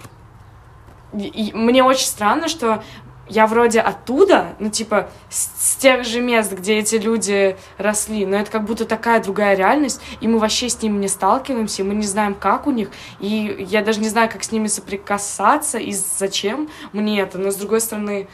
и 1.13 1.53
мне 1.55 1.85
очень 1.85 2.07
странно, 2.07 2.49
что 2.49 2.83
я 3.29 3.47
вроде 3.47 3.81
оттуда, 3.81 4.55
ну, 4.59 4.71
типа, 4.71 5.09
с, 5.31 5.51
с 5.57 5.77
тех 5.77 6.05
же 6.05 6.21
мест, 6.21 6.53
где 6.53 6.79
эти 6.79 6.97
люди 6.97 7.57
росли, 7.79 8.27
но 8.27 8.37
это 8.37 8.51
как 8.51 8.65
будто 8.65 8.85
такая 8.85 9.23
другая 9.23 9.57
реальность, 9.57 10.01
и 10.21 10.29
мы 10.29 10.39
вообще 10.39 10.69
с 10.69 10.81
ними 10.83 10.99
не 10.99 11.09
сталкиваемся, 11.09 11.83
и 11.83 11.85
мы 11.85 11.95
не 11.95 12.07
знаем, 12.07 12.35
как 12.35 12.67
у 12.67 12.71
них, 12.71 12.91
и 13.21 13.67
я 13.69 13.83
даже 13.83 14.01
не 14.01 14.09
знаю, 14.09 14.31
как 14.31 14.45
с 14.45 14.53
ними 14.53 14.67
соприкасаться, 14.67 15.79
и 15.79 15.93
зачем 15.93 16.69
мне 16.93 17.21
это, 17.21 17.39
но, 17.39 17.51
с 17.51 17.57
другой 17.57 17.81
стороны, 17.81 18.29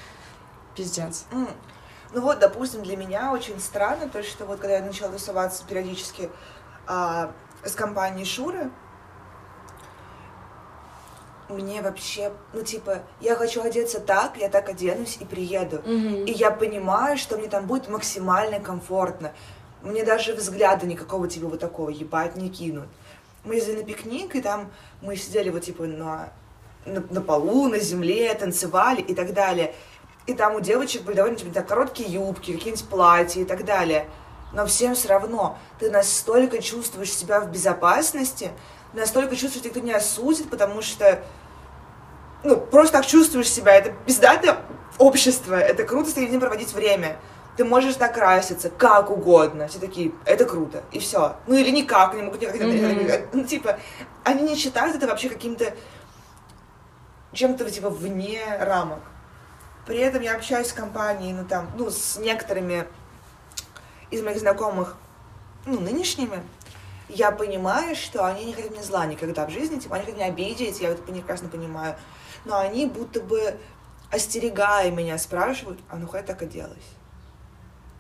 пиздец. 0.75 1.25
М. 1.33 1.49
Ну 2.13 2.23
вот, 2.23 2.41
допустим, 2.41 2.83
для 2.83 2.97
меня 2.97 3.33
очень 3.33 3.61
странно 3.61 4.09
то, 4.09 4.23
что 4.23 4.45
вот 4.45 4.59
когда 4.59 4.79
я 4.79 4.83
начала 4.83 5.13
тусоваться 5.13 5.65
периодически 5.69 6.29
а, 6.87 7.31
с 7.65 7.75
компанией 7.75 8.25
Шуры, 8.25 8.71
мне 11.51 11.83
вообще, 11.83 12.33
ну 12.53 12.63
типа, 12.63 13.03
я 13.21 13.37
хочу 13.37 13.63
одеться 13.63 14.01
так, 14.01 14.37
я 14.39 14.49
так 14.49 14.69
оденусь 14.69 15.19
и 15.21 15.25
приеду. 15.25 15.83
Мгм. 15.85 16.25
И 16.25 16.33
я 16.33 16.51
понимаю, 16.51 17.19
что 17.19 17.37
мне 17.37 17.49
там 17.49 17.67
будет 17.67 17.89
максимально 17.89 18.61
комфортно. 18.61 19.33
Мне 19.83 20.05
даже 20.05 20.35
взгляда 20.35 20.87
никакого 20.87 21.29
типа 21.29 21.49
вот 21.49 21.61
такого 21.61 21.91
ебать 21.91 22.37
не 22.37 22.51
кинут. 22.51 22.89
Мы 23.45 23.57
ездили 23.57 23.79
на 23.79 23.85
пикник, 23.85 24.37
и 24.37 24.43
там 24.43 24.71
мы 25.01 25.17
сидели 25.17 25.51
вот 25.51 25.63
типа 25.63 25.85
на, 25.85 26.33
на, 26.85 27.03
на 27.11 27.21
полу, 27.21 27.69
на 27.69 27.79
земле, 27.79 28.33
танцевали 28.35 29.01
и 29.01 29.15
так 29.15 29.33
далее. 29.33 29.75
И 30.27 30.35
там 30.35 30.55
у 30.55 30.61
девочек 30.61 31.03
были 31.03 31.17
довольно 31.17 31.39
типа, 31.39 31.53
так, 31.53 31.67
короткие 31.67 32.13
юбки, 32.13 32.53
какие-нибудь 32.53 32.89
платья 32.89 33.41
и 33.41 33.45
так 33.45 33.65
далее. 33.65 34.07
Но 34.53 34.67
всем 34.67 34.95
все 34.95 35.09
равно. 35.09 35.59
Ты 35.79 35.91
настолько 35.91 36.61
чувствуешь 36.61 37.13
себя 37.13 37.41
в 37.41 37.51
безопасности, 37.51 38.51
настолько 38.93 39.37
чувствуешь, 39.37 39.65
что 39.65 39.69
никто 39.69 39.81
не 39.81 39.93
осудит, 39.93 40.51
потому 40.51 40.83
что 40.83 41.23
ну, 42.45 42.57
просто 42.57 42.99
так 42.99 43.07
чувствуешь 43.07 43.51
себя. 43.51 43.75
Это 43.75 43.93
пиздатое 44.07 44.59
общество. 44.99 45.55
Это 45.55 45.85
круто 45.85 46.11
с 46.11 46.17
этим 46.17 46.41
проводить 46.41 46.73
время. 46.73 47.17
ты 47.57 47.65
можешь 47.65 47.99
накраситься 47.99 48.71
как 48.71 49.11
угодно. 49.11 49.69
Все 49.69 49.79
такие, 49.79 50.13
это 50.25 50.45
круто, 50.45 50.83
и 50.93 50.99
все. 50.99 51.37
Ну 51.47 51.57
или 51.57 51.71
никак, 51.71 52.15
не 52.15 52.23
могут 52.23 52.41
никак. 52.41 52.61
Мгм. 52.63 53.29
Ну, 53.33 53.45
типа, 53.45 53.79
они 54.25 54.43
не 54.43 54.57
считают 54.57 54.97
это 54.97 55.07
вообще 55.07 55.29
каким-то 55.29 55.75
чем-то 57.33 57.71
типа 57.71 57.91
вне 57.91 58.43
рамок. 58.61 59.01
При 59.87 59.99
этом 59.99 60.23
я 60.23 60.37
общаюсь 60.37 60.69
с 60.69 60.73
компанией, 60.73 61.33
ну 61.33 61.45
там, 61.45 61.71
ну, 61.77 61.91
с 61.91 62.17
некоторыми 62.19 62.87
из 64.11 64.23
моих 64.23 64.39
знакомых, 64.39 64.97
ну, 65.67 65.81
нынешними, 65.81 66.43
я 67.09 67.31
понимаю, 67.31 67.97
что 67.97 68.25
они 68.25 68.45
не 68.45 68.53
хотят 68.53 68.71
мне 68.71 68.83
зла 68.83 69.07
никогда 69.07 69.47
в 69.47 69.51
жизни, 69.51 69.79
типа, 69.79 69.97
они 69.97 70.05
хотят 70.05 70.19
меня 70.19 70.29
обидеть, 70.29 70.81
я 70.81 70.91
это 70.91 71.03
прекрасно 71.03 71.49
понимаю, 71.49 71.97
но 72.45 72.59
они 72.59 72.87
будто 72.87 73.21
бы, 73.21 73.59
остерегая 74.11 74.91
меня, 74.91 75.19
спрашивают, 75.19 75.81
а 75.89 75.97
ну 75.97 76.07
хоть 76.07 76.27
так 76.27 76.43
оделась? 76.43 76.97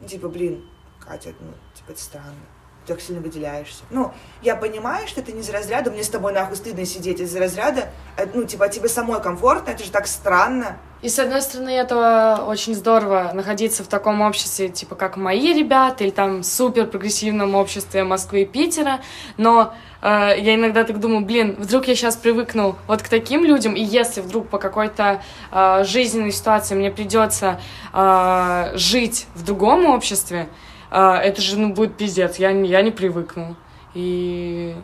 Ну, 0.00 0.08
типа, 0.08 0.28
блин, 0.28 0.68
Катя, 0.98 1.34
ну, 1.40 1.52
типа, 1.74 1.92
это 1.92 2.00
странно. 2.00 2.46
Так 2.90 3.00
сильно 3.00 3.22
выделяешься. 3.22 3.84
Ну, 3.90 4.12
я 4.42 4.56
понимаю, 4.56 5.06
что 5.06 5.20
это 5.20 5.30
не 5.30 5.42
из 5.42 5.50
разряда, 5.50 5.92
мне 5.92 6.02
с 6.02 6.08
тобой 6.08 6.32
нахуй 6.32 6.56
стыдно 6.56 6.84
сидеть, 6.84 7.20
из 7.20 7.36
разряда, 7.36 7.88
э, 8.16 8.26
ну, 8.34 8.42
типа, 8.42 8.68
тебе 8.68 8.88
самой 8.88 9.22
комфортно, 9.22 9.70
это 9.70 9.84
же 9.84 9.92
так 9.92 10.08
странно. 10.08 10.76
И 11.02 11.08
с 11.08 11.20
одной 11.20 11.40
стороны, 11.40 11.70
это 11.70 12.42
очень 12.44 12.74
здорово 12.74 13.30
находиться 13.32 13.84
в 13.84 13.86
таком 13.86 14.22
обществе, 14.22 14.70
типа 14.70 14.96
как 14.96 15.16
мои 15.16 15.54
ребята, 15.54 16.02
или 16.02 16.10
там 16.10 16.42
супер 16.42 16.88
прогрессивном 16.88 17.54
обществе 17.54 18.02
Москвы 18.02 18.42
и 18.42 18.44
Питера, 18.44 18.98
но 19.36 19.72
э, 20.02 20.34
я 20.40 20.56
иногда 20.56 20.82
так 20.82 20.98
думаю, 20.98 21.24
блин, 21.24 21.54
вдруг 21.60 21.86
я 21.86 21.94
сейчас 21.94 22.16
привыкну 22.16 22.74
вот 22.88 23.02
к 23.02 23.08
таким 23.08 23.44
людям, 23.44 23.76
и 23.76 23.82
если 23.84 24.20
вдруг 24.20 24.48
по 24.48 24.58
какой-то 24.58 25.22
э, 25.52 25.84
жизненной 25.84 26.32
ситуации 26.32 26.74
мне 26.74 26.90
придется 26.90 27.60
э, 27.92 28.72
жить 28.74 29.28
в 29.36 29.44
другом 29.44 29.86
обществе, 29.86 30.48
э, 30.90 30.98
это 30.98 31.40
же 31.40 31.58
ну, 31.58 31.72
будет 31.72 31.96
пиздец, 31.96 32.36
я, 32.36 32.52
не- 32.52 32.68
я 32.68 32.82
не 32.82 32.90
привыкну. 32.90 33.56
И 33.94 34.76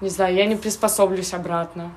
не 0.00 0.08
знаю, 0.08 0.34
я 0.34 0.46
не 0.46 0.56
приспособлюсь 0.56 1.34
обратно. 1.34 1.92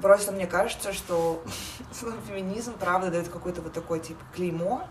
Просто 0.00 0.32
мне 0.32 0.46
кажется, 0.46 0.92
что 0.92 1.42
феминизм, 2.28 2.74
правда, 2.78 3.10
дает 3.10 3.28
какой-то 3.28 3.60
вот 3.62 3.72
такой, 3.72 4.00
типа, 4.00 4.20
клеймо, 4.34 4.86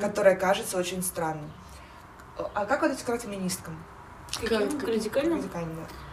которое 0.00 0.34
кажется 0.36 0.78
очень 0.78 1.02
странным. 1.02 1.50
А 2.54 2.64
как 2.64 2.82
вот 2.82 2.98
сказать 2.98 3.22
феминисткам? 3.22 3.76
Каким? 4.40 4.78
К 4.78 4.84
радикальным? 4.84 5.38
Радикальным, 5.38 5.76
да. 5.76 6.07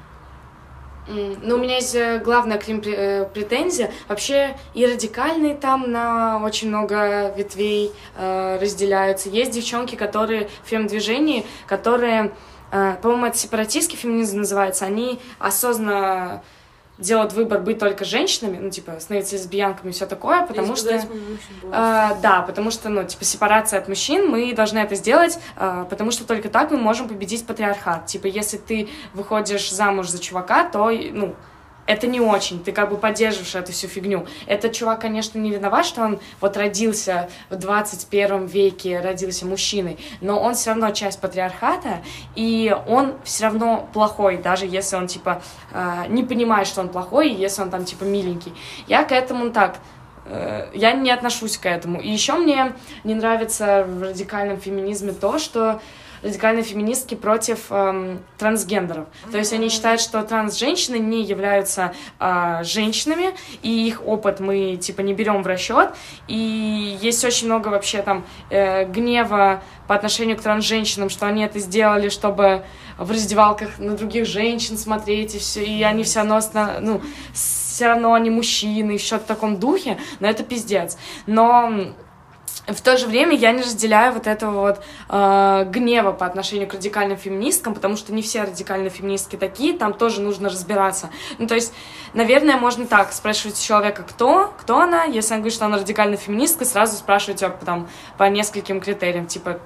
Ну, 1.08 1.56
у 1.56 1.58
меня 1.60 1.76
есть 1.76 1.94
э, 1.94 2.20
главная 2.20 2.58
к 2.58 2.68
ним 2.68 2.82
э, 2.84 3.26
претензия. 3.26 3.92
Вообще 4.08 4.58
и 4.74 4.86
радикальные 4.86 5.56
там 5.56 5.92
на 5.92 6.42
очень 6.44 6.70
много 6.70 7.32
ветвей 7.38 7.92
э, 8.16 8.58
разделяются. 8.60 9.30
Есть 9.30 9.52
девчонки, 9.52 9.96
которые 9.96 10.50
в 10.64 10.70
фем-движении, 10.70 11.46
которые, 11.68 12.32
по-моему, 12.72 13.28
это 13.28 13.38
сепаратистский 13.38 13.98
феминизм 13.98 14.40
называется, 14.40 14.86
они 14.86 15.20
осознанно 15.40 16.44
делают 16.98 17.34
выбор 17.34 17.60
быть 17.60 17.80
только 17.80 18.06
женщинами, 18.06 18.58
ну, 18.58 18.70
типа, 18.70 19.00
становиться 19.00 19.36
лесбиянками 19.36 19.90
и 19.90 19.94
все 19.94 20.06
такое, 20.06 20.46
потому 20.46 20.76
что... 20.76 21.02
А, 21.72 22.16
да, 22.22 22.42
потому 22.42 22.72
что, 22.72 22.90
ну, 22.90 23.04
типа, 23.04 23.26
сепарация 23.26 23.80
от 23.80 23.88
мужчин, 23.88 24.30
мы 24.30 24.54
должны 24.54 24.80
это 24.80 24.96
сделать, 24.96 25.38
а, 25.56 25.86
потому 25.86 26.12
что 26.12 26.26
только 26.26 26.50
так 26.50 26.72
мы 26.72 26.78
можем 26.78 27.08
победить 27.08 27.46
патриархат. 27.46 28.06
Типа, 28.06 28.28
если 28.28 28.58
ты 28.58 28.90
выходишь 29.14 29.70
замуж 29.72 30.10
за 30.10 30.20
чувака, 30.20 30.64
то, 30.70 30.90
ну, 30.90 31.36
это 31.88 32.08
не 32.08 32.20
очень, 32.20 32.64
ты 32.64 32.72
как 32.72 32.90
бы 32.90 32.98
поддерживаешь 32.98 33.54
эту 33.56 33.72
всю 33.72 33.88
фигню. 33.88 34.26
Этот 34.48 34.74
чувак, 34.74 35.02
конечно, 35.02 35.38
не 35.38 35.52
виноват, 35.52 35.86
что 35.86 36.02
он 36.02 36.20
вот 36.42 36.58
родился 36.58 37.30
в 37.50 37.56
21 37.56 38.48
веке, 38.48 39.00
родился 39.00 39.46
мужчиной, 39.46 40.00
но 40.22 40.40
он 40.40 40.56
все 40.56 40.72
равно 40.72 40.90
часть 40.92 41.22
патриархата, 41.22 42.02
и 42.36 42.76
он 42.88 43.14
все 43.24 43.46
равно 43.46 43.88
плохой, 43.94 44.38
даже 44.38 44.66
если 44.66 44.96
он, 44.96 45.08
типа, 45.08 45.42
а, 45.72 46.08
не 46.08 46.24
понимает, 46.24 46.68
что 46.68 46.82
он 46.82 46.90
плохой, 46.90 47.32
если 47.32 47.62
он 47.62 47.70
там, 47.70 47.86
типа, 47.86 48.04
миленький. 48.04 48.54
Я 48.88 49.04
к 49.04 49.12
этому 49.12 49.52
так, 49.52 49.78
э, 50.26 50.70
я 50.74 50.94
не 50.94 51.12
отношусь 51.12 51.58
к 51.58 51.68
этому. 51.68 52.02
И 52.02 52.10
еще 52.10 52.34
мне 52.34 52.74
не 53.04 53.14
нравится 53.14 53.86
в 53.88 54.02
радикальном 54.02 54.60
феминизме 54.60 55.12
то, 55.14 55.38
что 55.38 55.82
радикальные 56.26 56.64
феминистки 56.64 57.14
против 57.14 57.72
эм, 57.72 58.20
трансгендеров. 58.40 59.06
То 59.32 59.38
есть 59.38 59.54
они 59.54 59.70
считают, 59.70 60.02
что 60.02 60.24
транс-женщины 60.24 60.98
не 60.98 61.24
являются 61.24 61.94
а, 62.20 62.64
женщинами, 62.64 63.36
и 63.62 63.88
их 63.88 64.06
опыт 64.06 64.40
мы 64.40 64.76
типа 64.76 65.02
не 65.02 65.14
берем 65.14 65.44
в 65.44 65.48
расчет. 65.48 65.92
И 66.28 66.98
есть 67.00 67.24
очень 67.24 67.46
много 67.46 67.68
вообще 67.68 68.02
там 68.02 68.26
э, 68.50 68.86
гнева 68.86 69.62
по 69.88 69.94
отношению 69.94 70.36
к 70.38 70.42
трans-женщинам, 70.42 71.10
что 71.10 71.28
они 71.28 71.44
это 71.44 71.60
сделали, 71.60 72.10
чтобы 72.10 72.66
в 72.98 73.12
раздевалках 73.12 73.78
на 73.78 73.96
других 73.96 74.26
женщин 74.26 74.80
смотреть, 74.80 75.36
и 75.36 75.40
все, 75.40 75.64
и 75.64 75.84
они 75.84 76.04
все 76.04 76.24
равно, 76.24 76.40
ну, 76.80 77.02
все 77.34 77.88
равно 77.88 78.14
они 78.14 78.32
мужчины, 78.32 78.96
и 78.96 78.98
все 78.98 79.20
в 79.20 79.24
таком 79.24 79.60
духе, 79.60 80.00
но 80.20 80.28
это 80.28 80.44
пиздец. 80.44 80.98
Но 81.28 81.94
в 82.68 82.82
то 82.82 82.98
же 82.98 83.08
время 83.08 83.36
я 83.36 83.52
не 83.52 83.62
разделяю 83.62 84.14
вот 84.14 84.28
этого 84.28 84.62
вот 84.62 84.84
э, 85.10 85.66
гнева 85.70 86.12
по 86.12 86.26
отношению 86.26 86.68
к 86.68 86.74
радикальным 86.74 87.18
феминисткам, 87.18 87.76
потому 87.76 87.96
что 87.96 88.14
не 88.14 88.22
все 88.22 88.44
радикальные 88.44 88.90
феминистки 88.90 89.36
такие, 89.36 89.78
там 89.78 89.94
тоже 89.94 90.22
нужно 90.22 90.50
разбираться. 90.50 91.10
Ну, 91.38 91.48
то 91.48 91.56
есть, 91.56 91.74
наверное, 92.14 92.58
можно 92.58 92.88
так 92.88 93.12
спрашивать 93.12 93.62
человека, 93.62 94.04
кто, 94.04 94.54
кто 94.58 94.80
она, 94.80 95.04
если 95.04 95.34
она 95.34 95.42
говорит, 95.42 95.54
что 95.54 95.66
она 95.66 95.78
радикальная 95.78 96.18
феминистка, 96.18 96.66
сразу 96.66 96.98
спрашивать 96.98 97.42
её 97.42 97.54
там 97.64 97.88
по 98.18 98.24
нескольким 98.24 98.82
критериям, 98.82 99.28
типа, 99.28 99.60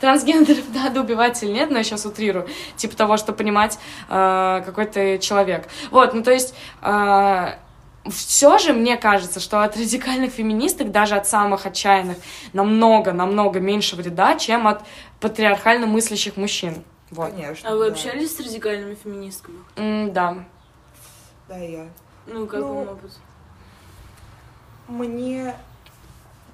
трансгендеров 0.00 0.64
надо 0.74 1.00
убивать 1.02 1.42
или 1.42 1.50
нет, 1.52 1.70
но 1.70 1.78
я 1.78 1.84
сейчас 1.84 2.06
утрирую, 2.06 2.48
типа 2.76 2.96
того, 2.96 3.16
что 3.16 3.32
понимать, 3.32 3.78
э, 4.08 4.62
какой 4.64 4.86
ты 4.86 5.18
человек. 5.18 5.68
Вот, 5.90 6.14
ну 6.14 6.22
то 6.22 6.32
есть 6.32 6.54
все 8.10 8.58
же 8.58 8.72
мне 8.72 8.96
кажется, 8.96 9.40
что 9.40 9.62
от 9.62 9.76
радикальных 9.76 10.32
феминисток, 10.32 10.90
даже 10.90 11.16
от 11.16 11.26
самых 11.26 11.66
отчаянных, 11.66 12.18
намного-намного 12.52 13.60
меньше 13.60 13.96
вреда, 13.96 14.36
чем 14.36 14.66
от 14.66 14.82
патриархально 15.20 15.86
мыслящих 15.86 16.36
мужчин. 16.36 16.84
Вот. 17.10 17.30
Конечно. 17.30 17.70
А 17.70 17.76
вы 17.76 17.86
да. 17.86 17.92
общались 17.92 18.36
с 18.36 18.40
радикальными 18.40 18.94
феминистками? 18.94 19.58
М, 19.76 20.12
да. 20.12 20.44
Да, 21.48 21.62
и 21.62 21.72
я. 21.72 21.86
Ну, 22.26 22.46
как 22.46 22.60
Ну, 22.60 22.74
вам 22.74 22.88
опыт? 22.88 23.12
Мне, 24.88 25.54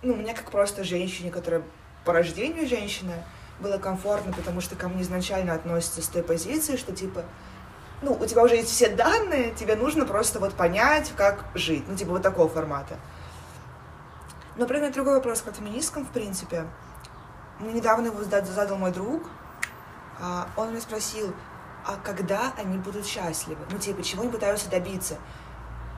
ну, 0.03 0.15
мне 0.15 0.35
как 0.35 0.51
просто 0.51 0.85
женщине, 0.85 1.31
которая 1.31 1.63
по 2.05 2.13
рождению 2.13 2.67
женщина, 2.69 3.15
было 3.61 3.79
комфортно, 3.79 4.33
потому 4.33 4.61
что 4.61 4.75
ко 4.77 4.89
мне 4.89 5.03
изначально 5.03 5.55
относятся 5.55 6.03
с 6.03 6.09
той 6.09 6.23
позиции, 6.23 6.77
что 6.77 6.93
типа, 6.93 7.25
ну, 8.03 8.13
у 8.13 8.27
тебя 8.27 8.43
уже 8.43 8.57
есть 8.57 8.71
все 8.71 8.89
данные, 8.89 9.53
тебе 9.53 9.77
нужно 9.77 10.05
просто 10.05 10.41
вот 10.41 10.55
понять, 10.55 11.13
как 11.17 11.45
жить. 11.55 11.85
Ну, 11.89 11.97
типа 11.97 12.13
вот 12.13 12.23
такого 12.23 12.49
формата. 12.49 12.97
Но 14.57 14.67
при 14.67 14.79
этом 14.79 14.93
другой 14.93 15.15
вопрос 15.15 15.41
к 15.41 15.53
феминисткам, 15.53 16.05
в 16.05 16.11
принципе. 16.11 16.67
Мне 17.59 17.73
недавно 17.75 18.07
его 18.07 18.23
зада- 18.23 18.45
задал 18.45 18.77
мой 18.77 18.91
друг. 18.91 19.23
А, 20.21 20.49
Он 20.57 20.71
меня 20.71 20.81
спросил, 20.81 21.33
а 21.87 21.97
когда 22.03 22.53
они 22.57 22.79
будут 22.79 23.07
счастливы? 23.07 23.61
Ну, 23.71 23.79
типа, 23.79 24.03
чего 24.03 24.23
они 24.23 24.31
пытаются 24.31 24.69
добиться? 24.69 25.17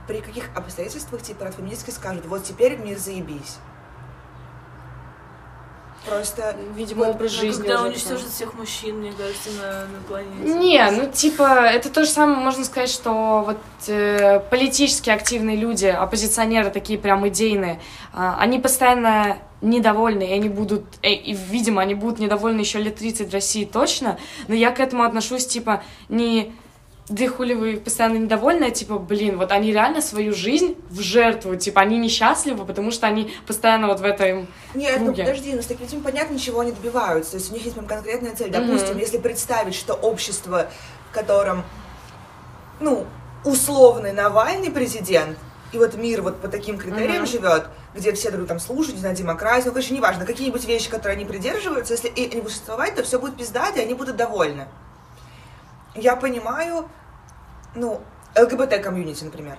При 0.06 0.20
каких 0.20 0.54
обстоятельствах, 0.56 1.22
типа, 1.22 1.50
феминистки 1.50 1.90
скажут, 1.90 2.26
вот 2.26 2.44
теперь 2.44 2.76
мне 2.78 2.96
заебись. 2.96 3.58
Просто... 6.06 6.56
Видимо, 6.74 7.04
образ 7.04 7.32
Ну, 7.32 7.40
жизни 7.40 7.62
Когда 7.62 7.82
уничтожат 7.82 8.28
всех 8.28 8.54
мужчин, 8.54 8.98
мне 8.98 9.12
кажется, 9.12 9.50
на, 9.60 9.86
на 9.86 10.00
планете. 10.06 10.54
Не, 10.54 10.90
ну 10.90 11.10
типа, 11.10 11.66
это 11.66 11.90
то 11.90 12.04
же 12.04 12.10
самое, 12.10 12.38
можно 12.38 12.64
сказать, 12.64 12.90
что 12.90 13.42
вот 13.46 13.58
э, 13.88 14.40
политически 14.50 15.10
активные 15.10 15.56
люди, 15.56 15.86
оппозиционеры 15.86 16.70
такие 16.70 16.98
прям 16.98 17.26
идейные, 17.28 17.80
а, 18.12 18.36
они 18.38 18.58
постоянно 18.58 19.38
недовольны, 19.62 20.24
и 20.24 20.32
они 20.32 20.48
будут, 20.48 20.84
э, 21.02 21.12
и, 21.12 21.32
видимо, 21.32 21.80
они 21.80 21.94
будут 21.94 22.18
недовольны 22.18 22.60
еще 22.60 22.78
лет 22.80 22.96
30 22.96 23.30
в 23.30 23.32
России 23.32 23.64
точно, 23.64 24.18
но 24.46 24.54
я 24.54 24.70
к 24.70 24.80
этому 24.80 25.04
отношусь, 25.04 25.46
типа, 25.46 25.82
не 26.08 26.52
да 27.08 27.28
хули 27.28 27.52
вы 27.52 27.76
постоянно 27.76 28.16
недовольны, 28.16 28.70
типа, 28.70 28.98
блин, 28.98 29.36
вот 29.36 29.52
они 29.52 29.72
реально 29.72 30.00
свою 30.00 30.32
жизнь 30.32 30.76
в 30.88 31.00
жертву, 31.00 31.54
типа, 31.56 31.82
они 31.82 31.98
несчастливы, 31.98 32.64
потому 32.64 32.90
что 32.90 33.06
они 33.06 33.30
постоянно 33.46 33.88
вот 33.88 34.00
в 34.00 34.04
этом 34.04 34.46
Нет, 34.74 35.00
ну 35.00 35.06
круге. 35.06 35.24
подожди, 35.24 35.52
ну 35.52 35.60
с 35.60 35.66
таким 35.66 35.84
людьми 35.84 36.00
понятно, 36.02 36.38
чего 36.38 36.60
они 36.60 36.72
добиваются. 36.72 37.32
То 37.32 37.36
есть 37.36 37.50
у 37.50 37.54
них 37.54 37.62
есть 37.64 37.74
прям 37.74 37.86
конкретная 37.86 38.34
цель. 38.34 38.50
Допустим, 38.50 38.96
если 38.96 39.18
представить, 39.18 39.74
что 39.74 39.92
общество, 39.92 40.68
в 41.10 41.14
котором, 41.14 41.62
ну, 42.80 43.06
условный 43.44 44.12
Навальный 44.12 44.70
президент, 44.70 45.36
и 45.72 45.76
вот 45.76 45.94
мир 45.96 46.22
вот 46.22 46.40
по 46.40 46.48
таким 46.48 46.78
критериям 46.78 47.24
Мгм. 47.24 47.26
живет, 47.26 47.66
где 47.94 48.12
все 48.12 48.30
друг 48.30 48.46
там 48.46 48.58
слушают, 48.58 48.94
не 48.94 49.00
знаю, 49.00 49.14
демократию, 49.14 49.66
ну, 49.66 49.72
короче, 49.72 49.92
неважно, 49.92 50.24
какие-нибудь 50.24 50.64
вещи, 50.64 50.88
которые 50.88 51.16
они 51.16 51.26
придерживаются, 51.26 51.92
если 51.94 52.08
они 52.16 52.28
будут 52.40 52.52
существовать, 52.52 52.94
то 52.94 53.02
все 53.02 53.18
будет 53.18 53.36
пиздать, 53.36 53.76
и 53.76 53.80
они 53.80 53.92
будут 53.92 54.16
довольны. 54.16 54.68
Я 55.94 56.16
понимаю, 56.16 56.88
ну, 57.74 58.00
ЛГБТ-комьюнити, 58.36 59.24
например. 59.24 59.58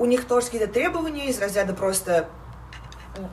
у 0.00 0.06
них 0.06 0.26
тоже 0.26 0.46
какие-то 0.46 0.72
требования 0.72 1.26
из 1.26 1.38
разряда 1.38 1.74
просто 1.74 2.26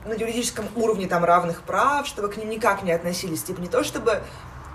на 0.04 0.12
юридическом 0.12 0.66
уровне 0.76 1.08
там 1.08 1.24
равных 1.24 1.62
прав, 1.62 2.06
чтобы 2.06 2.28
к 2.28 2.36
ним 2.36 2.50
никак 2.50 2.82
не 2.82 2.92
относились. 2.92 3.42
Типа 3.42 3.60
не 3.60 3.68
то 3.68 3.82
чтобы 3.82 4.22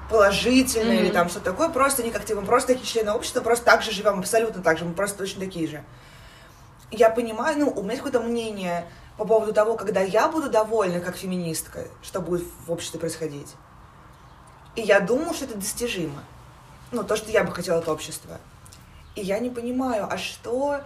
положительно 0.09 0.91
mm-hmm. 0.91 1.01
или 1.01 1.09
там 1.11 1.29
что-то 1.29 1.51
такое, 1.51 1.69
просто 1.69 2.01
не 2.01 2.09
как 2.09 2.25
типа, 2.25 2.41
мы 2.41 2.47
просто 2.47 2.73
такие 2.73 2.87
члены 2.87 3.11
общества, 3.11 3.41
просто 3.41 3.65
так 3.65 3.83
же 3.83 3.91
живем, 3.91 4.19
абсолютно 4.19 4.63
так 4.63 4.79
же, 4.79 4.85
мы 4.85 4.93
просто 4.93 5.19
точно 5.19 5.41
такие 5.41 5.67
же. 5.67 5.83
Я 6.89 7.09
понимаю, 7.09 7.59
ну, 7.59 7.69
у 7.69 7.81
меня 7.83 7.93
есть 7.93 8.03
какое-то 8.03 8.27
мнение 8.27 8.87
по 9.17 9.25
поводу 9.25 9.53
того, 9.53 9.75
когда 9.75 10.01
я 10.01 10.27
буду 10.29 10.49
довольна 10.49 10.99
как 10.99 11.15
феминистка, 11.15 11.85
что 12.01 12.21
будет 12.21 12.43
в 12.65 12.71
обществе 12.71 12.99
происходить. 12.99 13.53
И 14.75 14.81
я 14.81 14.99
думаю, 14.99 15.33
что 15.35 15.45
это 15.45 15.55
достижимо. 15.55 16.23
Ну, 16.93 17.03
то, 17.03 17.15
что 17.15 17.31
я 17.31 17.43
бы 17.43 17.51
хотела 17.51 17.79
от 17.79 17.89
общества. 17.89 18.39
И 19.15 19.21
я 19.21 19.39
не 19.39 19.49
понимаю, 19.49 20.07
а 20.09 20.17
что 20.17 20.81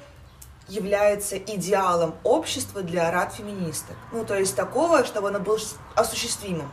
является 0.69 1.37
идеалом 1.37 2.15
общества 2.23 2.81
для 2.81 3.11
рад 3.11 3.33
феминисток? 3.33 3.95
Ну, 4.13 4.23
то 4.23 4.39
есть 4.39 4.55
такого, 4.55 5.05
чтобы 5.05 5.27
оно 5.27 5.39
было 5.39 5.59
осуществимым. 5.95 6.69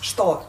Что? 0.00 0.44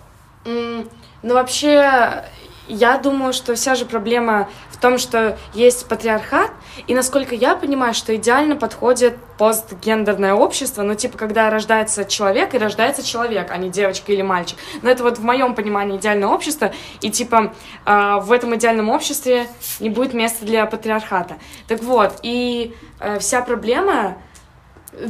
Mm, 0.46 0.92
ну, 1.24 1.34
вообще, 1.34 2.26
я 2.68 2.98
думаю, 2.98 3.34
что 3.34 3.56
вся 3.56 3.76
же 3.76 3.86
проблема 3.86 4.50
в 4.70 4.80
том, 4.80 4.98
что 4.98 5.38
есть 5.54 5.88
патриархат, 5.88 6.52
и 6.88 6.96
насколько 6.96 7.36
я 7.36 7.56
понимаю, 7.56 7.94
что 7.94 8.16
идеально 8.16 8.56
подходит 8.56 9.18
постгендерное 9.38 10.34
общество, 10.34 10.82
ну, 10.84 10.96
типа, 10.96 11.18
когда 11.18 11.50
рождается 11.50 12.06
человек 12.06 12.54
и 12.54 12.58
рождается 12.58 13.06
человек, 13.06 13.52
а 13.52 13.58
не 13.58 13.70
девочка 13.70 14.12
или 14.12 14.22
мальчик. 14.22 14.58
Но 14.82 14.90
это 14.90 15.04
вот 15.04 15.18
в 15.18 15.24
моем 15.24 15.56
понимании 15.56 15.98
идеальное 15.98 16.28
общество, 16.28 16.72
и, 17.02 17.10
типа, 17.10 17.54
э, 17.86 18.16
в 18.22 18.32
этом 18.32 18.56
идеальном 18.56 18.90
обществе 18.90 19.48
не 19.80 19.90
будет 19.90 20.14
места 20.14 20.46
для 20.46 20.66
патриархата. 20.66 21.36
Так 21.68 21.82
вот, 21.84 22.20
и 22.24 22.76
э, 23.00 23.20
вся 23.20 23.42
проблема 23.42 24.18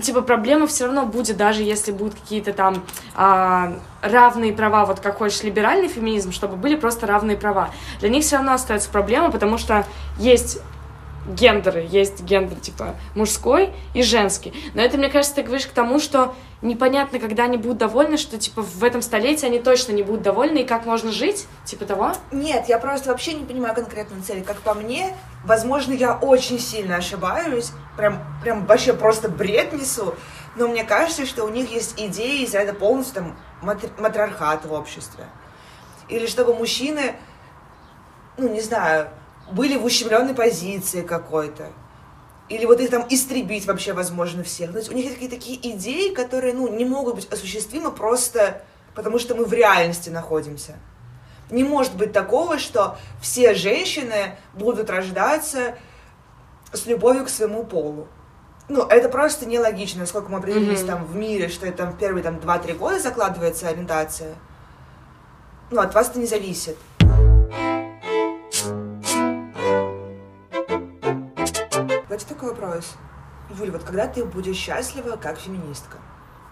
типа 0.01 0.21
проблема 0.21 0.67
все 0.67 0.85
равно 0.85 1.05
будет, 1.05 1.37
даже 1.37 1.63
если 1.63 1.91
будут 1.91 2.15
какие-то 2.15 2.53
там 2.53 2.83
а, 3.15 3.73
равные 4.01 4.53
права, 4.53 4.85
вот 4.85 4.99
как 4.99 5.17
хочешь 5.17 5.43
либеральный 5.43 5.87
феминизм, 5.87 6.31
чтобы 6.31 6.55
были 6.55 6.75
просто 6.75 7.07
равные 7.07 7.37
права. 7.37 7.69
Для 7.99 8.09
них 8.09 8.23
все 8.23 8.37
равно 8.37 8.53
остается 8.53 8.89
проблема, 8.89 9.31
потому 9.31 9.57
что 9.57 9.85
есть 10.17 10.59
гендеры, 11.27 11.87
есть 11.89 12.21
гендер 12.23 12.59
типа 12.59 12.95
мужской 13.15 13.71
и 13.93 14.03
женский. 14.03 14.53
Но 14.73 14.81
это, 14.81 14.97
мне 14.97 15.09
кажется, 15.09 15.35
ты 15.35 15.43
говоришь 15.43 15.67
к 15.67 15.71
тому, 15.71 15.99
что 15.99 16.35
непонятно, 16.63 17.19
когда 17.19 17.43
они 17.43 17.58
будут 17.58 17.78
довольны, 17.78 18.17
что 18.17 18.38
типа 18.38 18.62
в 18.62 18.84
этом 18.84 19.02
столетии 19.02 19.45
они 19.45 19.60
точно 19.60 19.91
не 19.91 20.02
будут 20.02 20.21
довольны, 20.23 20.60
и 20.60 20.65
как 20.65 20.86
можно 20.86 21.12
жить, 21.12 21.45
типа 21.65 21.86
того? 21.86 22.13
Нет, 22.32 22.67
я 22.67 22.80
просто 22.80 23.10
вообще 23.10 23.34
не 23.34 23.45
понимаю 23.45 23.76
конкретной 23.76 24.21
цели. 24.21 24.41
Как 24.41 24.58
по 24.62 24.73
мне, 24.73 25.15
возможно, 25.43 25.93
я 25.93 26.15
очень 26.15 26.60
сильно 26.60 26.95
ошибаюсь, 26.95 27.71
прям, 27.97 28.23
прям 28.41 28.65
вообще 28.65 28.93
просто 28.93 29.30
бред 29.30 29.73
несу, 29.73 30.15
но 30.56 30.67
мне 30.67 30.84
кажется, 30.84 31.26
что 31.26 31.43
у 31.43 31.49
них 31.49 31.71
есть 31.71 31.99
идеи 31.99 32.43
из 32.43 32.54
ряда 32.54 32.73
полностью 32.73 33.15
там 33.15 33.38
матри- 33.62 34.67
в 34.67 34.73
обществе. 34.73 35.26
Или 36.10 36.28
чтобы 36.28 36.54
мужчины, 36.54 37.15
ну, 38.38 38.49
не 38.49 38.62
знаю, 38.62 39.10
были 39.52 39.78
в 39.78 39.86
ущемленной 39.86 40.34
позиции 40.34 41.02
какой-то. 41.02 41.71
Или 42.49 42.65
вот 42.65 42.79
их 42.79 42.89
там 42.89 43.06
истребить 43.10 43.65
вообще 43.65 43.93
возможно 43.93 44.43
всех. 44.43 44.71
То 44.71 44.77
есть 44.77 44.91
у 44.91 44.93
них 44.93 45.06
есть 45.06 45.15
какие-то 45.15 45.36
такие 45.36 45.75
идеи, 45.75 46.13
которые, 46.13 46.53
ну, 46.53 46.67
не 46.67 46.86
могут 46.86 47.15
быть 47.15 47.32
осуществимы 47.32 47.91
просто 47.91 48.62
потому, 48.95 49.17
что 49.17 49.36
мы 49.36 49.45
в 49.45 49.53
реальности 49.53 50.10
находимся. 50.10 50.75
Не 51.49 51.63
может 51.63 51.95
быть 51.95 52.12
такого, 52.13 52.58
что 52.58 52.97
все 53.21 53.53
женщины 53.53 54.38
будут 54.53 54.89
рождаться 54.89 55.75
с 56.71 56.86
любовью 56.86 57.25
к 57.25 57.29
своему 57.29 57.63
полу. 57.63 58.08
Ну, 58.69 58.86
это 58.88 59.10
просто 59.10 59.45
нелогично, 59.45 60.01
насколько 60.01 60.32
мы 60.32 60.39
определились 60.39 60.79
mm-hmm. 60.79 60.88
там 60.88 61.06
в 61.06 61.15
мире, 61.15 61.49
что 61.49 61.65
это 61.65 61.77
там 61.77 61.97
первые 61.97 62.23
там 62.23 62.38
2-3 62.38 62.75
года 62.75 62.99
закладывается 62.99 63.67
ориентация. 63.67 64.36
Ну, 65.69 65.82
от 65.82 65.93
вас 65.93 66.10
это 66.10 66.19
не 66.19 66.25
зависит. 66.25 66.77
Давайте 72.13 72.32
такой 72.32 72.49
вопрос. 72.49 72.93
Юль, 73.58 73.71
вот 73.71 73.86
когда 73.86 74.06
ты 74.06 74.23
будешь 74.23 74.56
счастлива 74.56 75.15
как 75.15 75.39
феминистка? 75.39 75.97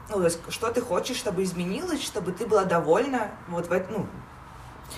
Ну, 0.10 0.16
то 0.16 0.24
есть, 0.24 0.40
что 0.50 0.72
ты 0.72 0.82
хочешь, 0.82 1.18
чтобы 1.18 1.44
изменилось, 1.44 2.02
чтобы 2.02 2.32
ты 2.32 2.48
была 2.48 2.66
довольна 2.66 3.30
вот 3.48 3.68
в, 3.68 3.86
ну, 3.92 4.08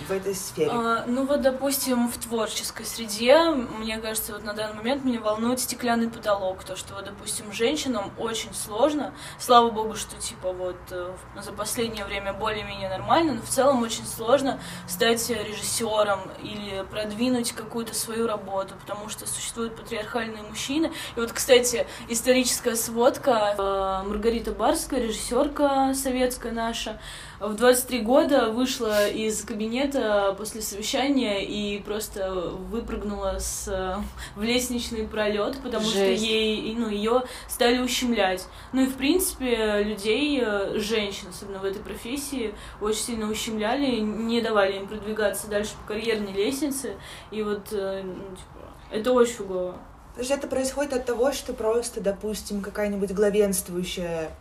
в 0.07 0.11
этой 0.11 0.35
сфере? 0.35 0.71
А, 0.71 1.05
ну 1.07 1.25
вот, 1.25 1.41
допустим, 1.41 2.07
в 2.07 2.17
творческой 2.17 2.85
среде, 2.85 3.49
мне 3.49 3.97
кажется, 3.97 4.33
вот 4.33 4.43
на 4.43 4.53
данный 4.53 4.75
момент 4.75 5.03
меня 5.03 5.19
волнует 5.19 5.59
стеклянный 5.59 6.09
потолок, 6.09 6.63
то, 6.63 6.75
что, 6.75 6.95
вот, 6.95 7.05
допустим, 7.05 7.51
женщинам 7.51 8.11
очень 8.17 8.53
сложно, 8.53 9.13
слава 9.39 9.69
богу, 9.69 9.95
что, 9.95 10.15
типа, 10.17 10.51
вот, 10.51 10.77
э, 10.91 11.13
за 11.41 11.51
последнее 11.51 12.05
время 12.05 12.33
более-менее 12.33 12.89
нормально, 12.89 13.33
но 13.33 13.41
в 13.41 13.49
целом 13.49 13.81
очень 13.81 14.05
сложно 14.05 14.59
стать 14.87 15.29
режиссером 15.29 16.19
или 16.41 16.85
продвинуть 16.89 17.51
какую-то 17.53 17.95
свою 17.95 18.27
работу, 18.27 18.75
потому 18.79 19.09
что 19.09 19.27
существуют 19.27 19.75
патриархальные 19.75 20.43
мужчины. 20.43 20.91
И 21.15 21.19
вот, 21.19 21.31
кстати, 21.31 21.87
историческая 22.07 22.75
сводка, 22.75 23.55
э, 23.57 24.07
Маргарита 24.07 24.51
Барская, 24.51 25.01
режиссерка 25.01 25.93
советская 25.93 26.51
наша, 26.51 26.99
в 27.43 27.55
23 27.55 28.01
года 28.01 28.51
вышла 28.51 29.07
из 29.09 29.43
кабинета 29.43 30.33
после 30.37 30.61
совещания 30.61 31.43
и 31.45 31.79
просто 31.81 32.31
выпрыгнула 32.31 33.37
с, 33.39 33.99
в 34.35 34.41
лестничный 34.41 35.05
пролет, 35.05 35.57
потому 35.61 35.83
Жесть. 35.83 35.95
что 35.95 36.25
ей, 36.25 36.73
ну, 36.75 36.87
ее 36.87 37.23
стали 37.49 37.79
ущемлять. 37.79 38.47
Ну 38.71 38.83
и, 38.83 38.87
в 38.87 38.95
принципе, 38.95 39.83
людей, 39.83 40.41
э, 40.41 40.79
женщин, 40.79 41.27
особенно 41.29 41.59
в 41.59 41.65
этой 41.65 41.81
профессии, 41.81 42.55
очень 42.79 43.01
сильно 43.01 43.29
ущемляли, 43.29 43.99
не 43.99 44.39
давали 44.39 44.77
им 44.77 44.87
продвигаться 44.87 45.47
дальше 45.47 45.71
по 45.81 45.93
карьерной 45.93 46.31
лестнице. 46.31 46.93
И 47.29 47.43
вот, 47.43 47.67
э, 47.73 48.03
ну, 48.03 48.35
типа, 48.35 48.71
это 48.89 49.11
очень 49.11 49.33
фигово. 49.33 49.73
То 50.13 50.19
есть 50.19 50.31
это 50.31 50.47
происходит 50.47 50.93
от 50.93 51.05
того, 51.05 51.33
что 51.33 51.53
просто, 51.53 51.99
допустим, 51.99 52.61
какая-нибудь 52.61 53.11
главенствующая 53.11 54.31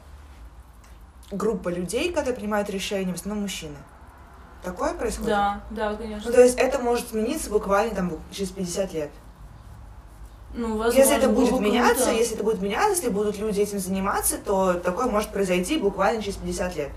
группа 1.32 1.68
людей, 1.68 2.12
которые 2.12 2.34
принимают 2.34 2.70
решения, 2.70 3.12
в 3.12 3.16
основном 3.16 3.42
мужчины. 3.42 3.76
Такое 4.62 4.94
происходит? 4.94 5.30
Да, 5.30 5.60
да, 5.70 5.94
конечно. 5.94 6.30
Ну, 6.30 6.36
то 6.36 6.42
есть 6.42 6.56
это 6.56 6.78
может 6.78 7.08
измениться 7.08 7.50
буквально 7.50 7.94
там 7.94 8.12
через 8.30 8.50
50 8.50 8.92
лет. 8.92 9.10
Ну, 10.54 10.76
возможно, 10.76 10.98
если 10.98 11.16
это 11.16 11.28
будет 11.28 11.60
меняться, 11.60 12.06
да. 12.06 12.10
если 12.12 12.34
это 12.34 12.44
будет 12.44 12.60
меняться, 12.60 12.90
если 12.90 13.08
будут 13.08 13.38
люди 13.38 13.60
этим 13.60 13.78
заниматься, 13.78 14.36
то 14.38 14.74
такое 14.74 15.06
может 15.06 15.30
произойти 15.30 15.78
буквально 15.78 16.22
через 16.22 16.36
50 16.36 16.76
лет. 16.76 16.90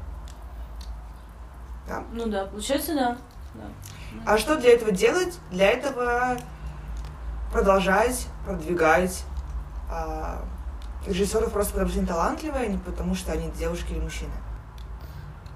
Да? 1.87 2.03
Ну 2.11 2.27
да, 2.27 2.45
получается, 2.45 2.93
да. 2.93 3.17
да. 3.53 3.63
А 4.25 4.37
что 4.37 4.57
для 4.57 4.73
этого 4.73 4.91
делать? 4.91 5.39
Для 5.51 5.71
этого 5.71 6.37
продолжать, 7.51 8.27
продвигать 8.45 9.23
режиссеров 11.07 11.51
просто 11.51 11.73
потому 11.73 11.89
что 11.89 11.99
они 11.99 12.07
талантливые, 12.07 12.65
а 12.65 12.67
не 12.67 12.77
потому 12.77 13.15
что 13.15 13.31
они 13.31 13.49
девушки 13.57 13.91
или 13.91 13.99
мужчины. 13.99 14.31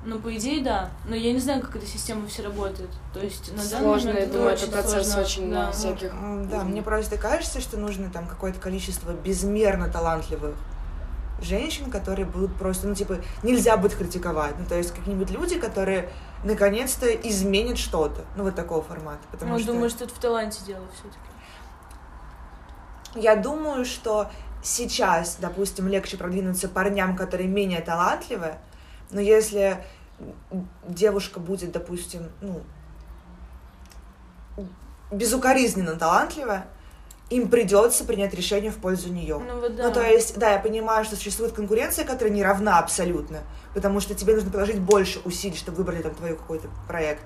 Ну, 0.06 0.20
по 0.20 0.36
идее, 0.36 0.64
да. 0.64 0.92
Но 1.08 1.16
я 1.16 1.34
не 1.34 1.40
знаю, 1.40 1.62
как 1.62 1.76
эта 1.76 1.86
система 1.86 2.26
все 2.28 2.44
работает. 2.44 2.90
То 3.14 3.20
есть 3.20 3.54
на 3.54 3.62
сложно, 3.62 4.14
данный 4.14 4.26
я 4.26 4.32
думаю, 4.32 4.52
это 4.52 4.68
процесс 4.68 5.08
сложно. 5.08 5.22
очень 5.22 5.52
да. 5.52 5.72
всяких. 5.72 6.12
Да, 6.50 6.64
мне 6.64 6.82
просто 6.82 7.18
кажется, 7.18 7.60
что 7.60 7.78
нужно 7.78 8.10
там 8.10 8.26
какое-то 8.26 8.60
количество 8.60 9.12
безмерно 9.12 9.90
талантливых 9.90 10.56
женщин, 11.42 11.92
которые 11.92 12.26
будут 12.26 12.56
просто, 12.56 12.88
ну, 12.88 12.96
типа, 12.96 13.18
нельзя 13.44 13.78
будет 13.78 13.96
критиковать. 13.96 14.56
Ну, 14.58 14.66
то 14.66 14.76
есть 14.76 14.92
какие-нибудь 14.92 15.32
люди, 15.32 15.60
которые 15.60 16.10
наконец-то 16.44 17.08
изменят 17.14 17.78
что-то. 17.78 18.24
Ну, 18.36 18.44
вот 18.44 18.56
такого 18.56 18.82
формата. 18.82 19.22
Потому 19.32 19.54
ну, 19.54 19.60
что... 19.60 19.74
думаю, 19.74 19.90
что 19.90 20.06
это 20.06 20.14
в 20.14 20.20
таланте 20.20 20.60
дело 20.66 20.86
все-таки. 20.94 21.20
Я 23.16 23.36
думаю, 23.36 23.86
что 23.86 24.30
сейчас, 24.62 25.38
допустим, 25.39 25.88
легче 25.88 26.17
продвинуться 26.17 26.69
парням, 26.69 27.15
которые 27.15 27.48
менее 27.48 27.82
талантливые, 27.82 28.60
но 29.12 29.22
если 29.22 29.84
девушка 30.88 31.39
будет, 31.39 31.72
допустим, 31.72 32.30
ну, 32.41 32.62
безукоризненно 35.12 35.95
талантливая, 35.95 36.67
им 37.30 37.48
придется 37.50 38.06
принять 38.06 38.34
решение 38.34 38.72
в 38.72 38.78
пользу 38.78 39.12
нее. 39.13 39.38
Ну, 39.38 39.60
вот 39.60 39.76
да. 39.76 39.88
ну, 39.88 39.93
то 39.93 40.02
есть, 40.02 40.38
да, 40.38 40.54
я 40.54 40.60
понимаю, 40.60 41.06
что 41.06 41.15
существует 41.15 41.54
конкуренция, 41.54 42.06
которая 42.06 42.34
не 42.34 42.43
равна 42.43 42.80
абсолютно, 42.80 43.39
потому 43.74 44.00
что 44.00 44.15
тебе 44.15 44.34
нужно 44.34 44.50
приложить 44.50 44.80
больше 44.80 45.19
усилий, 45.26 45.56
чтобы 45.56 45.78
выбрать 45.78 46.04
там 46.04 46.15
твой 46.15 46.36
какой-то 46.36 46.67
проект. 46.88 47.24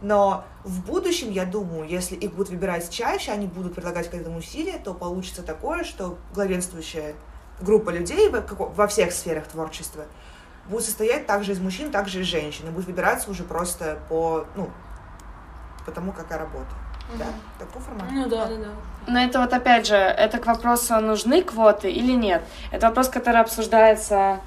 Но 0.00 0.44
в 0.62 0.84
будущем, 0.84 1.30
я 1.30 1.44
думаю, 1.44 1.88
если 1.88 2.16
их 2.16 2.32
будут 2.32 2.50
выбирать 2.50 2.90
чаще, 2.90 3.32
они 3.32 3.46
будут 3.46 3.74
предлагать 3.74 4.10
к 4.10 4.14
этому 4.14 4.38
усилия, 4.38 4.78
то 4.78 4.92
получится 4.92 5.42
такое, 5.42 5.84
что 5.84 6.18
главенствующая 6.34 7.14
группа 7.60 7.90
людей 7.90 8.28
во 8.28 8.86
всех 8.86 9.12
сферах 9.12 9.46
творчества 9.46 10.04
будет 10.68 10.84
состоять 10.84 11.26
также 11.26 11.52
из 11.52 11.60
мужчин, 11.60 11.90
также 11.90 12.20
из 12.20 12.26
женщин. 12.26 12.68
И 12.68 12.70
будет 12.70 12.86
выбираться 12.86 13.30
уже 13.30 13.44
просто 13.44 13.98
по, 14.08 14.44
ну, 14.54 14.68
по 15.84 15.92
тому, 15.92 16.12
какая 16.12 16.40
работа. 16.40 16.66
Да, 17.18 17.26
такой 17.58 17.80
формат. 17.80 18.06
Ну 18.10 18.28
да, 18.28 18.46
да, 18.46 18.56
да. 18.56 18.68
Но 19.06 19.20
это 19.20 19.40
вот 19.40 19.52
опять 19.52 19.86
же, 19.86 19.94
это 19.94 20.38
к 20.38 20.46
вопросу, 20.46 20.98
нужны 21.00 21.42
квоты 21.42 21.90
или 21.90 22.12
нет. 22.12 22.42
Это 22.72 22.88
вопрос, 22.88 23.08
который 23.08 23.40
обсуждается 23.40 24.40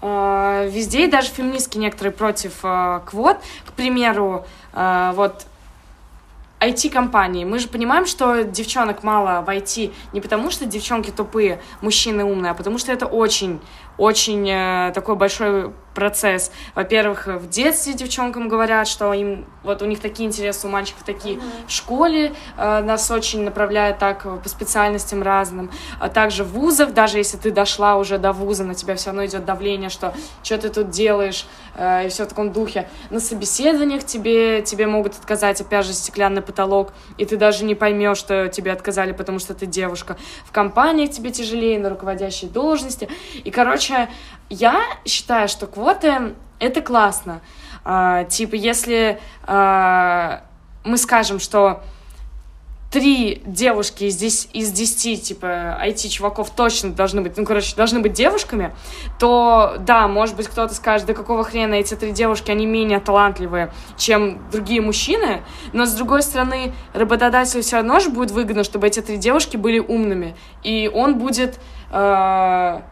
э, 0.00 0.68
везде, 0.68 1.06
и 1.06 1.10
даже 1.10 1.30
феминистки 1.30 1.78
некоторые 1.78 2.12
против 2.12 2.64
э, 2.64 3.00
квот. 3.06 3.38
К 3.64 3.72
примеру, 3.72 4.44
э, 4.44 4.48
вот 4.74 5.46
IT-компании. 6.62 7.44
Мы 7.44 7.58
же 7.58 7.68
понимаем, 7.68 8.06
что 8.06 8.44
девчонок 8.44 9.02
мало 9.02 9.42
в 9.42 9.48
IT 9.48 9.92
не 10.12 10.20
потому, 10.20 10.50
что 10.50 10.64
девчонки 10.64 11.10
тупые, 11.10 11.60
мужчины 11.80 12.24
умные, 12.24 12.52
а 12.52 12.54
потому 12.54 12.78
что 12.78 12.92
это 12.92 13.06
очень, 13.06 13.60
очень 13.98 14.48
э, 14.48 14.92
такой 14.94 15.16
большой 15.16 15.72
процесс. 15.94 16.52
Во-первых, 16.74 17.26
в 17.26 17.48
детстве 17.48 17.94
девчонкам 17.94 18.48
говорят, 18.48 18.86
что 18.86 19.12
им 19.12 19.44
вот 19.64 19.82
у 19.82 19.86
них 19.86 20.00
такие 20.00 20.28
интересы, 20.28 20.68
у 20.68 20.70
мальчиков 20.70 21.02
такие. 21.02 21.36
Mm-hmm. 21.36 21.66
В 21.66 21.70
школе 21.70 22.32
э, 22.56 22.80
нас 22.82 23.10
очень 23.10 23.42
направляют 23.42 23.98
так 23.98 24.22
по 24.42 24.48
специальностям 24.48 25.22
разным. 25.22 25.70
А 25.98 26.08
также 26.08 26.44
в 26.44 26.52
вузах, 26.52 26.94
даже 26.94 27.18
если 27.18 27.38
ты 27.38 27.50
дошла 27.50 27.96
уже 27.96 28.18
до 28.18 28.32
вуза, 28.32 28.62
на 28.62 28.74
тебя 28.74 28.94
все 28.94 29.06
равно 29.06 29.26
идет 29.26 29.44
давление, 29.44 29.90
что 29.90 30.14
что 30.44 30.58
ты 30.58 30.68
тут 30.68 30.90
делаешь, 30.90 31.46
э, 31.74 32.06
и 32.06 32.08
все 32.08 32.24
в 32.24 32.28
таком 32.28 32.52
духе. 32.52 32.88
На 33.10 33.20
собеседованиях 33.20 34.04
тебе, 34.04 34.62
тебе 34.62 34.86
могут 34.86 35.14
отказать, 35.14 35.60
опять 35.60 35.86
же, 35.86 35.92
стеклянный 35.92 36.42
потолок, 36.42 36.92
и 37.18 37.24
ты 37.24 37.36
даже 37.36 37.64
не 37.64 37.74
поймешь, 37.74 38.18
что 38.18 38.48
тебе 38.48 38.72
отказали, 38.72 39.12
потому 39.12 39.38
что 39.38 39.54
ты 39.54 39.66
девушка. 39.66 40.16
В 40.44 40.52
компаниях 40.52 41.10
тебе 41.10 41.30
тяжелее, 41.30 41.78
на 41.78 41.90
руководящей 41.90 42.48
должности. 42.48 43.08
И, 43.44 43.50
короче, 43.50 44.08
я 44.48 44.80
считаю, 45.04 45.48
что 45.48 45.66
квоты— 45.66 46.34
это 46.58 46.80
классно. 46.80 47.40
А, 47.84 48.24
типа, 48.24 48.54
если 48.54 49.20
а, 49.44 50.42
мы 50.84 50.96
скажем, 50.96 51.40
что 51.40 51.82
три 52.92 53.42
девушки 53.46 54.04
из, 54.04 54.16
дес- 54.16 54.48
из 54.52 54.70
десяти, 54.70 55.16
типа, 55.16 55.78
IT-чуваков 55.82 56.50
точно 56.54 56.92
должны 56.92 57.22
быть, 57.22 57.36
ну, 57.38 57.46
короче, 57.46 57.74
должны 57.74 58.00
быть 58.00 58.12
девушками, 58.12 58.76
то, 59.18 59.76
да, 59.80 60.06
может 60.08 60.36
быть, 60.36 60.46
кто-то 60.46 60.74
скажет, 60.74 61.06
да 61.06 61.14
какого 61.14 61.42
хрена 61.42 61.74
эти 61.74 61.94
три 61.94 62.12
девушки, 62.12 62.50
они 62.50 62.66
менее 62.66 63.00
талантливые, 63.00 63.72
чем 63.96 64.38
другие 64.52 64.82
мужчины, 64.82 65.42
но, 65.72 65.86
с 65.86 65.94
другой 65.94 66.22
стороны, 66.22 66.74
работодателю 66.92 67.62
все 67.62 67.76
равно 67.76 67.98
же 67.98 68.10
будет 68.10 68.30
выгодно, 68.30 68.62
чтобы 68.62 68.86
эти 68.86 69.00
три 69.00 69.16
девушки 69.16 69.56
были 69.56 69.78
умными, 69.78 70.36
и 70.62 70.90
он 70.92 71.18
будет... 71.18 71.58
Э- 71.90 72.82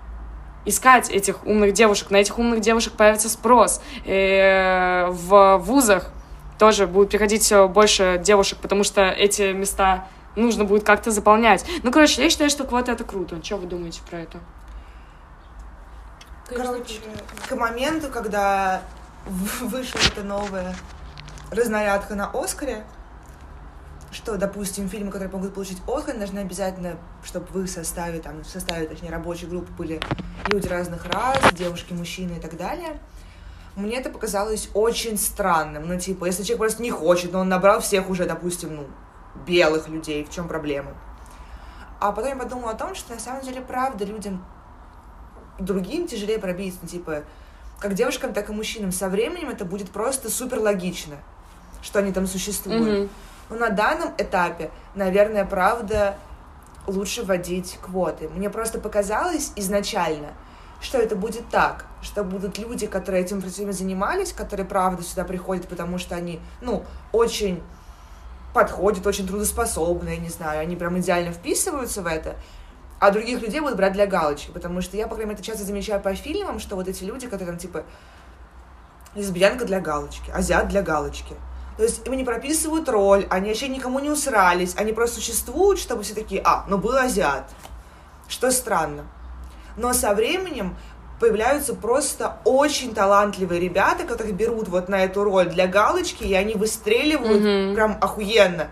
искать 0.67 1.09
этих 1.09 1.47
умных 1.47 1.73
девушек. 1.73 2.11
На 2.11 2.19
этих 2.19 2.39
умных 2.39 2.61
девушек 2.61 2.93
появится 2.93 3.31
спрос. 3.31 3.81
И 4.05 4.11
э, 4.11 5.09
в 5.09 5.57
вузах 5.57 6.13
тоже 6.61 6.87
будет 6.87 7.09
приходить 7.09 7.43
все 7.43 7.69
больше 7.69 8.21
девушек, 8.23 8.59
потому 8.61 8.85
что 8.85 9.09
эти 9.09 9.51
места 9.53 10.07
нужно 10.37 10.67
будет 10.67 10.85
как-то 10.85 11.11
заполнять. 11.11 11.65
Ну, 11.83 11.91
короче, 11.91 12.23
я 12.23 12.29
считаю, 12.29 12.51
что 12.51 12.65
квота 12.65 12.93
это 12.93 13.03
круто. 13.03 13.43
Что 13.43 13.57
вы 13.57 13.67
думаете 13.67 14.03
про 14.09 14.19
это? 14.19 14.41
Короче, 16.55 17.01
к 17.49 17.57
моменту, 17.57 18.09
когда 18.09 18.83
вышла 19.27 20.01
эта 20.07 20.23
новая 20.23 20.77
разнарядка 21.51 22.15
на 22.15 22.31
Оскаре, 22.31 22.85
что, 24.13 24.37
допустим, 24.37 24.87
фильмы, 24.91 25.11
которые 25.11 25.31
могут 25.33 25.55
получить 25.55 25.79
Оскар, 25.89 26.19
должны 26.19 26.41
обязательно, 26.41 26.99
чтобы 27.25 27.47
в 27.47 27.63
их 27.63 27.71
составе, 27.71 28.19
там, 28.19 28.43
в 28.43 28.47
составе, 28.47 28.87
точнее, 28.87 29.09
рабочей 29.09 29.47
группы 29.47 29.73
были 29.73 29.99
люди 30.49 30.67
разных 30.69 31.07
рас, 31.07 31.39
девушки, 31.55 31.95
мужчины 31.95 32.33
и 32.33 32.41
так 32.41 32.59
далее. 32.59 32.99
Мне 33.77 33.99
это 33.99 34.11
показалось 34.11 34.69
очень 34.75 35.17
странным. 35.17 35.87
Ну, 35.87 35.99
типа, 35.99 36.27
если 36.27 36.43
человек 36.43 36.59
просто 36.59 36.83
не 36.83 36.91
хочет, 36.91 37.33
но 37.33 37.41
он 37.41 37.49
набрал 37.49 37.81
всех 37.81 38.11
уже, 38.11 38.27
допустим, 38.27 38.75
ну, 38.77 38.87
белых 39.47 39.89
людей, 39.89 40.25
в 40.25 40.31
чем 40.31 40.49
проблема? 40.49 40.93
А 42.01 42.13
потом 42.13 42.31
я 42.31 42.37
подумала 42.37 42.73
о 42.73 42.75
том, 42.75 42.95
что 42.95 43.15
на 43.15 43.21
самом 43.21 43.43
деле, 43.43 43.61
правда, 43.61 44.05
людям 44.05 44.45
другим 45.59 46.09
тяжелее 46.09 46.39
пробиться, 46.39 46.81
ну, 46.83 46.89
типа, 46.89 47.23
как 47.79 47.95
девушкам, 47.95 48.33
так 48.33 48.51
и 48.51 48.53
мужчинам. 48.53 48.93
Со 48.93 49.09
временем 49.09 49.49
это 49.49 49.65
будет 49.65 49.91
просто 49.91 50.31
супер 50.31 50.59
логично, 50.59 51.17
что 51.83 51.99
они 51.99 52.13
там 52.13 52.27
существуют. 52.27 52.83
Mm-hmm. 52.83 53.09
Но 53.51 53.57
на 53.57 53.71
данном 53.71 54.13
этапе, 54.19 54.71
наверное, 54.95 55.45
правда, 55.45 56.17
лучше 56.87 57.23
вводить 57.23 57.79
квоты. 57.83 58.29
Мне 58.29 58.51
просто 58.51 58.79
показалось 58.79 59.53
изначально, 59.57 60.29
что 60.81 60.99
это 60.99 61.17
будет 61.17 61.49
так, 61.49 61.87
что 62.03 62.25
будут 62.25 62.59
люди, 62.59 62.87
которые 62.87 63.23
этим 63.23 63.39
этим 63.39 63.73
занимались, 63.73 64.33
которые 64.33 64.67
правда 64.67 65.03
сюда 65.03 65.25
приходят, 65.25 65.69
потому 65.69 65.99
что 65.99 66.15
они, 66.15 66.41
ну, 66.61 66.85
очень 67.13 67.63
подходят, 68.55 69.07
очень 69.07 69.27
трудоспособные, 69.27 70.17
не 70.17 70.29
знаю, 70.29 70.61
они 70.61 70.77
прям 70.77 70.99
идеально 70.99 71.33
вписываются 71.33 72.03
в 72.03 72.07
это, 72.07 72.37
а 72.99 73.11
других 73.11 73.41
людей 73.41 73.61
будут 73.61 73.77
брать 73.77 73.93
для 73.93 74.07
галочки, 74.07 74.51
потому 74.51 74.81
что 74.81 74.97
я, 74.97 75.07
по 75.07 75.15
крайней 75.15 75.31
мере, 75.31 75.41
это 75.41 75.47
часто 75.47 75.65
замечаю 75.65 76.01
по 76.01 76.15
фильмам, 76.15 76.59
что 76.59 76.77
вот 76.77 76.89
эти 76.89 77.05
люди, 77.05 77.27
которые 77.27 77.49
там, 77.49 77.59
типа, 77.59 77.85
лесбиянка 79.15 79.65
для 79.65 79.81
галочки, 79.81 80.31
азиат 80.31 80.69
для 80.69 80.83
галочки– 80.83 81.35
то 81.81 81.85
есть 81.85 82.07
им 82.07 82.13
не 82.15 82.25
прописывают 82.25 82.87
роль, 82.91 83.27
они 83.31 83.49
вообще 83.49 83.69
никому 83.69 84.01
не 84.01 84.11
усрались, 84.11 84.75
они 84.77 84.93
просто 84.93 85.17
существуют, 85.17 85.79
чтобы 85.79 86.03
все 86.03 86.13
такие, 86.13 86.43
а, 86.45 86.67
ну 86.69 86.77
был 86.77 86.95
азиат. 86.95 87.49
Что 88.29 88.51
странно. 88.51 89.07
Но 89.77 89.93
со 89.93 90.15
временем 90.15 90.77
появляются 91.19 91.75
просто 91.75 92.39
очень 92.45 92.95
талантливые 92.95 93.61
ребята, 93.61 94.05
которых 94.05 94.35
берут 94.35 94.69
вот 94.69 94.89
на 94.89 95.05
эту 95.05 95.25
роль 95.25 95.49
для 95.49 95.67
галочки, 95.67 96.25
и 96.25 96.35
они 96.35 96.55
выстреливают 96.55 97.43
mm-hmm. 97.43 97.75
прям 97.75 97.99
охуенно. 98.01 98.69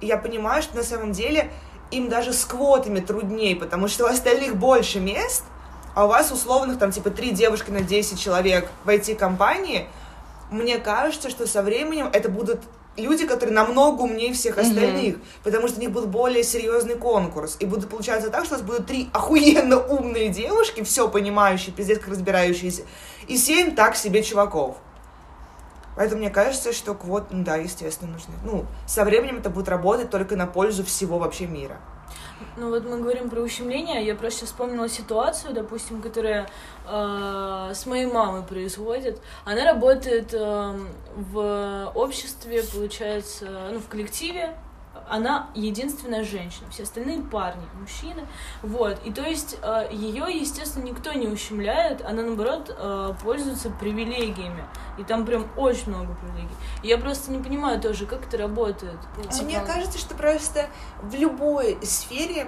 И 0.00 0.06
я 0.06 0.16
понимаю, 0.16 0.62
что 0.62 0.76
на 0.76 0.82
самом 0.82 1.12
деле 1.12 1.50
им 1.90 2.08
даже 2.08 2.32
с 2.32 2.44
квотами 2.44 3.00
труднее, 3.00 3.54
потому 3.56 3.88
что 3.88 4.04
у 4.04 4.08
остальных 4.08 4.56
больше 4.56 5.00
мест, 5.00 5.44
а 5.94 6.04
у 6.04 6.08
вас 6.08 6.32
условных 6.32 6.78
там 6.78 6.92
типа 6.92 7.10
три 7.10 7.30
девушки 7.30 7.70
на 7.70 7.82
10 7.82 8.20
человек 8.20 8.68
в 8.84 8.88
IT-компании– 8.88 9.86
мне 10.50 10.78
кажется, 10.78 11.30
что 11.30 11.46
со 11.46 11.62
временем 11.62 12.10
это 12.12 12.28
будут 12.28 12.60
люди, 13.00 13.26
которые 13.26 13.54
намного 13.54 14.02
умнее 14.02 14.32
всех 14.32 14.58
остальных, 14.58 15.16
mm-hmm. 15.16 15.42
потому 15.42 15.68
что 15.68 15.78
у 15.78 15.80
них 15.80 15.90
был 15.90 16.06
более 16.06 16.44
серьезный 16.44 16.96
конкурс. 16.96 17.56
И 17.60 17.66
будет 17.66 17.88
получаться 17.88 18.30
так, 18.30 18.44
что 18.44 18.54
у 18.54 18.58
нас 18.58 18.66
будут 18.66 18.86
три 18.86 19.10
охуенно 19.12 19.78
умные 19.78 20.28
девушки, 20.28 20.82
все 20.84 21.08
понимающие, 21.08 21.74
пиздец 21.74 21.98
как 21.98 22.08
разбирающиеся, 22.08 22.82
и 23.26 23.36
семь 23.36 23.74
так 23.74 23.96
себе 23.96 24.22
чуваков. 24.22 24.76
Поэтому 25.96 26.20
мне 26.20 26.30
кажется, 26.30 26.72
что 26.72 26.94
квот, 26.94 27.26
ну 27.30 27.44
да, 27.44 27.56
естественно, 27.56 28.12
нужны. 28.12 28.34
Ну, 28.44 28.64
со 28.86 29.04
временем 29.04 29.38
это 29.38 29.50
будет 29.50 29.68
работать 29.68 30.10
только 30.10 30.36
на 30.36 30.46
пользу 30.46 30.84
всего 30.84 31.18
вообще 31.18 31.46
мира. 31.46 31.78
Ну 32.56 32.70
вот 32.70 32.84
мы 32.84 32.98
говорим 32.98 33.30
про 33.30 33.40
ущемление, 33.40 34.04
я 34.04 34.14
просто 34.14 34.46
вспомнила 34.46 34.88
ситуацию, 34.88 35.54
допустим, 35.54 36.02
которая 36.02 36.48
э, 36.86 37.72
с 37.74 37.86
моей 37.86 38.06
мамой 38.06 38.42
происходит. 38.42 39.20
Она 39.44 39.64
работает 39.64 40.32
э, 40.32 40.78
в 41.16 41.92
обществе, 41.94 42.62
получается, 42.72 43.46
ну 43.72 43.78
в 43.78 43.88
коллективе, 43.88 44.54
она 45.08 45.50
единственная 45.54 46.24
женщина, 46.24 46.68
все 46.70 46.84
остальные 46.84 47.22
парни, 47.22 47.62
мужчины, 47.78 48.26
вот, 48.62 49.00
и 49.04 49.12
то 49.12 49.22
есть 49.22 49.58
э, 49.62 49.88
ее, 49.92 50.26
естественно, 50.28 50.84
никто 50.84 51.12
не 51.12 51.28
ущемляет, 51.28 52.04
она, 52.04 52.22
наоборот, 52.22 52.74
э, 52.76 53.14
пользуется 53.22 53.70
привилегиями, 53.70 54.64
и 54.98 55.04
там 55.04 55.24
прям 55.24 55.46
очень 55.56 55.88
много 55.88 56.14
привилегий. 56.14 56.54
я 56.82 56.98
просто 56.98 57.32
не 57.32 57.42
понимаю 57.42 57.80
тоже, 57.80 58.06
как 58.06 58.26
это 58.26 58.38
работает. 58.38 58.98
Типа... 59.30 59.44
Мне 59.44 59.60
кажется, 59.60 59.98
что 59.98 60.14
просто 60.14 60.66
в 61.02 61.14
любой 61.14 61.78
сфере 61.82 62.46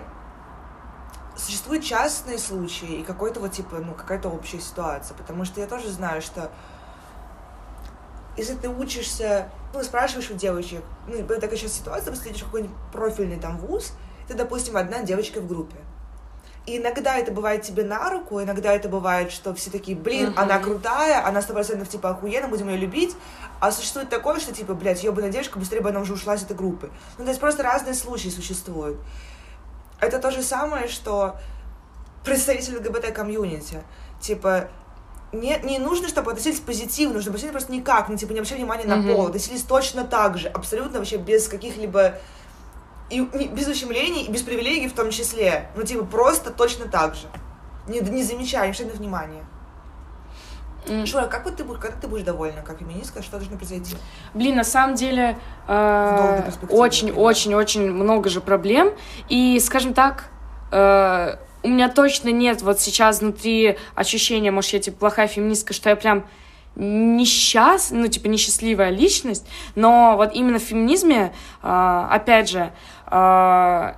существуют 1.36 1.84
частные 1.84 2.38
случаи 2.38 3.00
и 3.00 3.02
какой-то 3.02 3.40
вот, 3.40 3.52
типа, 3.52 3.76
ну, 3.76 3.94
какая-то 3.94 4.28
общая 4.28 4.60
ситуация, 4.60 5.16
потому 5.16 5.44
что 5.44 5.60
я 5.60 5.66
тоже 5.66 5.90
знаю, 5.90 6.22
что 6.22 6.50
если 8.36 8.54
ты 8.54 8.68
учишься, 8.68 9.48
ну, 9.74 9.82
спрашиваешь 9.82 10.30
у 10.30 10.34
девочек, 10.34 10.82
ну, 11.06 11.22
такая 11.26 11.56
сейчас 11.56 11.72
ситуация, 11.72 12.12
если 12.12 12.30
идешь 12.30 12.44
какой-нибудь 12.44 12.76
профильный 12.92 13.38
там 13.38 13.58
вуз, 13.58 13.92
ты, 14.28 14.34
допустим, 14.34 14.76
одна 14.76 15.02
девочка 15.02 15.40
в 15.40 15.46
группе. 15.46 15.76
И 16.64 16.78
иногда 16.78 17.16
это 17.18 17.32
бывает 17.32 17.62
тебе 17.62 17.82
на 17.82 18.08
руку, 18.08 18.40
иногда 18.40 18.72
это 18.72 18.88
бывает, 18.88 19.32
что 19.32 19.52
все 19.52 19.68
такие, 19.68 19.96
блин, 19.96 20.28
uh-huh. 20.28 20.34
она 20.36 20.60
крутая, 20.60 21.26
она 21.26 21.42
сто 21.42 21.54
процентов 21.54 21.88
типа 21.88 22.10
охуенно, 22.10 22.46
будем 22.46 22.68
ее 22.68 22.76
любить. 22.76 23.16
А 23.58 23.72
существует 23.72 24.08
такое, 24.10 24.38
что 24.38 24.54
типа, 24.54 24.74
блядь, 24.74 25.02
ебаная 25.02 25.30
девушка, 25.30 25.58
быстрее 25.58 25.80
бы 25.80 25.88
она 25.88 25.98
уже 25.98 26.12
ушла 26.12 26.36
из 26.36 26.44
этой 26.44 26.56
группы. 26.56 26.90
Ну, 27.18 27.24
то 27.24 27.30
есть 27.30 27.40
просто 27.40 27.64
разные 27.64 27.94
случаи 27.94 28.28
существуют. 28.28 29.00
Это 29.98 30.20
то 30.20 30.30
же 30.30 30.42
самое, 30.42 30.86
что 30.86 31.36
представитель 32.24 32.76
ЛГБТ-комьюнити. 32.76 33.82
Типа, 34.20 34.68
не, 35.32 35.58
не 35.62 35.78
нужно, 35.78 36.08
чтобы 36.08 36.30
относились 36.30 36.60
позитивно, 36.60 37.14
нужно 37.14 37.30
относились 37.30 37.52
просто 37.52 37.72
никак, 37.72 38.08
ну, 38.08 38.16
типа, 38.16 38.32
не 38.32 38.38
обращали 38.38 38.60
внимания 38.60 38.84
на 38.84 38.94
mm-hmm. 38.94 39.14
пол, 39.14 39.26
относились 39.26 39.62
точно 39.62 40.04
так 40.04 40.38
же, 40.38 40.48
абсолютно 40.48 40.98
вообще 40.98 41.16
без 41.16 41.48
каких-либо 41.48 42.14
и 43.10 43.20
без 43.20 43.68
ущемлений, 43.68 44.22
и 44.22 44.30
без 44.30 44.42
привилегий 44.42 44.88
в 44.88 44.94
том 44.94 45.10
числе. 45.10 45.68
Ну, 45.76 45.82
типа, 45.82 46.04
просто 46.04 46.50
точно 46.50 46.86
так 46.86 47.14
же. 47.14 47.26
Не, 47.86 48.00
не 48.00 48.22
замечая, 48.22 48.68
не 48.68 48.90
внимания. 48.90 49.44
Шура, 51.06 51.26
как 51.26 51.44
вот 51.44 51.56
ты 51.56 51.64
будешь, 51.64 51.80
когда 51.80 51.96
ты 51.96 52.08
будешь 52.08 52.24
довольна 52.24 52.62
как 52.62 52.80
феминистка, 52.80 53.22
что 53.22 53.38
должно 53.38 53.56
произойти? 53.56 53.94
Блин, 54.34 54.56
на 54.56 54.64
самом 54.64 54.96
деле 54.96 55.38
очень-очень-очень 55.68 57.92
много 57.92 58.28
же 58.28 58.40
проблем. 58.40 58.92
И, 59.28 59.60
скажем 59.60 59.94
так, 59.94 60.24
э, 60.72 61.36
у 61.62 61.68
меня 61.68 61.88
точно 61.88 62.30
нет 62.30 62.62
вот 62.62 62.80
сейчас 62.80 63.20
внутри 63.20 63.78
ощущения, 63.94 64.50
может, 64.50 64.72
я 64.72 64.80
типа 64.80 64.98
плохая 64.98 65.28
феминистка, 65.28 65.72
что 65.72 65.90
я 65.90 65.96
прям 65.96 66.24
несчаст, 66.74 67.90
ну, 67.92 68.06
типа, 68.08 68.28
несчастливая 68.28 68.90
личность, 68.90 69.46
но 69.74 70.14
вот 70.16 70.34
именно 70.34 70.58
в 70.58 70.62
феминизме, 70.62 71.32
э, 71.62 72.06
опять 72.10 72.48
же, 72.48 72.72
э, 73.10 73.92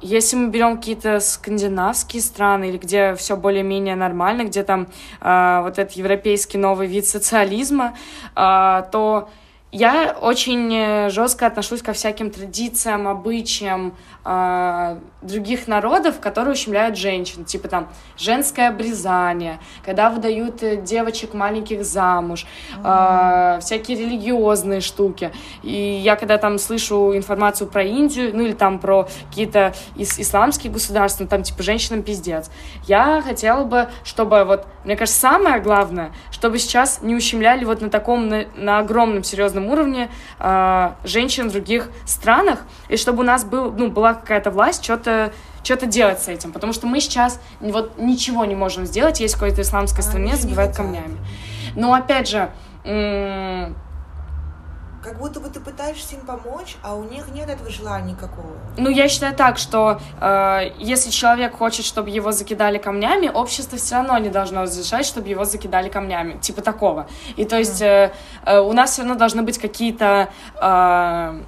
если 0.00 0.34
мы 0.34 0.48
берем 0.48 0.78
какие-то 0.78 1.20
скандинавские 1.20 2.22
страны, 2.22 2.70
или 2.70 2.78
где 2.78 3.14
все 3.14 3.36
более-менее 3.36 3.94
нормально, 3.94 4.42
где 4.44 4.64
там 4.64 4.88
э, 5.20 5.60
вот 5.62 5.78
этот 5.78 5.92
европейский 5.92 6.58
новый 6.58 6.88
вид 6.88 7.06
социализма, 7.06 7.96
то 8.34 9.28
я 9.72 10.14
очень 10.20 10.70
э, 10.74 11.08
жестко 11.08 11.46
отношусь 11.46 11.80
ко 11.80 11.94
всяким 11.94 12.30
традициям, 12.30 13.08
обычаям 13.08 13.96
э, 14.24 14.98
других 15.22 15.68
народов, 15.68 16.20
которые 16.20 16.52
ущемляют 16.54 16.96
женщин. 16.96 17.44
Типа 17.44 17.68
там 17.68 17.88
женское 18.16 18.68
обрезание, 18.68 19.58
когда 19.84 20.10
выдают 20.10 20.62
э, 20.62 20.76
девочек 20.76 21.34
маленьких 21.34 21.84
замуж, 21.84 22.46
э, 22.82 23.58
всякие 23.60 23.98
религиозные 23.98 24.80
штуки. 24.80 25.32
И 25.62 25.72
я 25.72 26.16
когда 26.16 26.38
там 26.38 26.58
слышу 26.58 27.16
информацию 27.16 27.68
про 27.68 27.82
Индию, 27.82 28.30
ну 28.34 28.42
или 28.42 28.52
там 28.52 28.78
про 28.78 29.08
какие-то 29.28 29.74
ис- 29.96 30.20
исламские 30.20 30.72
государства, 30.72 31.26
там 31.26 31.42
типа 31.42 31.62
женщинам 31.62 32.02
пиздец. 32.02 32.50
Я 32.86 33.22
хотела 33.22 33.64
бы, 33.64 33.88
чтобы 34.04 34.44
вот, 34.44 34.66
мне 34.84 34.96
кажется, 34.96 35.20
самое 35.20 35.60
главное, 35.60 36.12
чтобы 36.30 36.58
сейчас 36.58 37.02
не 37.02 37.14
ущемляли 37.14 37.64
вот 37.64 37.80
на 37.80 37.90
таком, 37.90 38.28
на, 38.28 38.44
на 38.56 38.78
огромном 38.78 39.24
серьезном 39.24 39.66
уровне 39.66 40.10
э, 40.38 40.90
женщин 41.04 41.48
в 41.48 41.52
других 41.52 41.90
странах, 42.06 42.60
и 42.88 42.96
чтобы 42.96 43.20
у 43.20 43.26
нас 43.26 43.44
был, 43.44 43.72
ну, 43.72 43.90
была 43.90 44.11
какая-то 44.14 44.50
власть 44.50 44.84
что-то 44.84 45.32
что-то 45.62 45.86
делать 45.86 46.20
с 46.20 46.28
этим, 46.28 46.52
потому 46.52 46.72
что 46.72 46.86
мы 46.86 47.00
сейчас 47.00 47.40
вот 47.60 47.98
ничего 47.98 48.44
не 48.44 48.54
можем 48.54 48.84
сделать, 48.84 49.20
есть 49.20 49.34
какой-то 49.34 49.62
исламской 49.62 50.02
стране, 50.02 50.36
забивают 50.36 50.76
камнями. 50.76 51.18
Но 51.76 51.94
опять 51.94 52.28
же, 52.28 52.50
Как 55.02 55.18
будто 55.18 55.40
бы 55.40 55.48
ты 55.48 55.58
пытаешься 55.58 56.14
им 56.14 56.20
помочь, 56.20 56.76
а 56.80 56.94
у 56.94 57.02
них 57.02 57.26
нет 57.34 57.48
этого 57.48 57.68
желания 57.70 58.12
никакого. 58.12 58.56
Ну, 58.76 58.88
я 58.88 59.08
считаю 59.08 59.34
так, 59.34 59.58
что 59.58 60.00
э, 60.20 60.72
если 60.78 61.10
человек 61.10 61.56
хочет, 61.56 61.84
чтобы 61.84 62.10
его 62.10 62.30
закидали 62.30 62.78
камнями, 62.78 63.28
общество 63.28 63.78
все 63.78 63.96
равно 63.96 64.16
не 64.18 64.28
должно 64.28 64.62
разрешать, 64.62 65.04
чтобы 65.04 65.28
его 65.28 65.44
закидали 65.44 65.88
камнями. 65.88 66.38
Типа 66.38 66.62
такого. 66.62 67.08
И 67.34 67.44
то 67.44 67.58
есть 67.58 67.82
э, 67.82 68.12
э, 68.44 68.60
у 68.60 68.72
нас 68.72 68.92
все 68.92 69.02
равно 69.02 69.16
должны 69.16 69.42
быть 69.42 69.58
какие-то... 69.58 70.28
Э, 70.60 71.40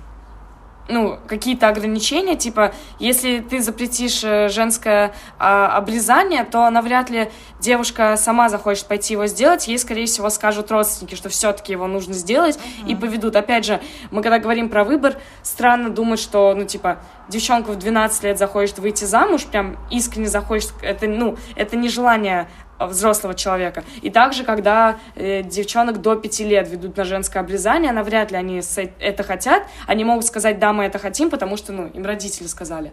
ну, 0.89 1.19
какие-то 1.27 1.69
ограничения, 1.69 2.37
типа, 2.37 2.75
если 2.99 3.41
ты 3.41 3.63
запретишь 3.63 4.23
э, 4.23 4.49
женское 4.49 5.15
а, 5.39 5.77
обрезание, 5.77 6.45
то 6.45 6.69
навряд 6.69 7.09
ли 7.09 7.31
девушка 7.59 8.17
сама 8.17 8.51
захочет 8.51 8.87
пойти 8.87 9.15
его 9.15 9.27
сделать, 9.27 9.67
ей, 9.67 9.79
скорее 9.79 10.07
всего, 10.07 10.29
скажут 10.29 10.71
родственники, 10.71 11.15
что 11.15 11.31
все-таки 11.31 11.73
его 11.73 11.87
нужно 11.87 12.13
сделать, 12.13 12.57
uh-huh. 12.57 12.91
и 12.91 12.95
поведут. 12.95 13.37
Опять 13.37 13.65
же, 13.65 13.81
мы 14.11 14.23
когда 14.23 14.39
говорим 14.39 14.69
про 14.69 14.85
выбор, 14.85 15.17
странно 15.43 15.89
думать, 15.89 16.21
что, 16.21 16.55
ну, 16.55 16.65
типа, 16.65 16.99
девчонка 17.29 17.71
в 17.71 17.77
12 17.77 18.25
лет 18.25 18.39
захочет 18.39 18.79
выйти 18.79 19.05
замуж, 19.05 19.47
прям 19.47 19.77
искренне 19.91 20.29
захочет, 20.29 20.73
это, 20.83 21.07
ну, 21.07 21.37
это 21.57 21.77
не 21.77 21.89
желание 21.89 22.49
взрослого 22.79 23.35
человека. 23.35 23.85
И 24.03 24.11
также, 24.11 24.45
когда 24.45 24.97
э, 25.15 25.43
девчонок 25.43 26.01
до 26.01 26.17
пяти 26.17 26.45
лет 26.45 26.69
ведут 26.69 26.97
на 26.97 27.05
женское 27.05 27.41
обрезание, 27.41 27.93
навряд 27.93 28.31
ли 28.31 28.37
они 28.37 28.63
это 28.99 29.23
хотят. 29.23 29.65
Они 29.87 30.05
могут 30.05 30.25
сказать, 30.25 30.59
да, 30.59 30.73
мы 30.73 30.85
это 30.85 30.99
хотим, 30.99 31.31
потому 31.31 31.57
что, 31.57 31.73
ну, 31.73 31.87
им 31.89 32.05
родители 32.05 32.47
сказали. 32.47 32.93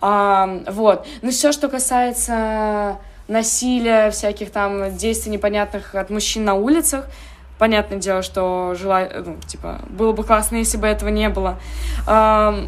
А, 0.00 0.62
вот. 0.66 1.06
Но 1.22 1.30
все, 1.30 1.52
что 1.52 1.68
касается 1.68 2.98
насилия, 3.28 4.10
всяких 4.10 4.50
там 4.50 4.96
действий 4.96 5.30
непонятных 5.30 5.94
от 5.94 6.10
мужчин 6.10 6.44
на 6.44 6.54
улицах, 6.54 7.06
понятное 7.58 7.98
дело, 7.98 8.22
что 8.22 8.74
желаю, 8.74 9.24
ну, 9.24 9.36
типа, 9.46 9.80
было 9.88 10.12
бы 10.12 10.24
классно, 10.24 10.56
если 10.56 10.78
бы 10.78 10.86
этого 10.86 11.10
не 11.10 11.28
было. 11.28 11.60
А, 12.06 12.66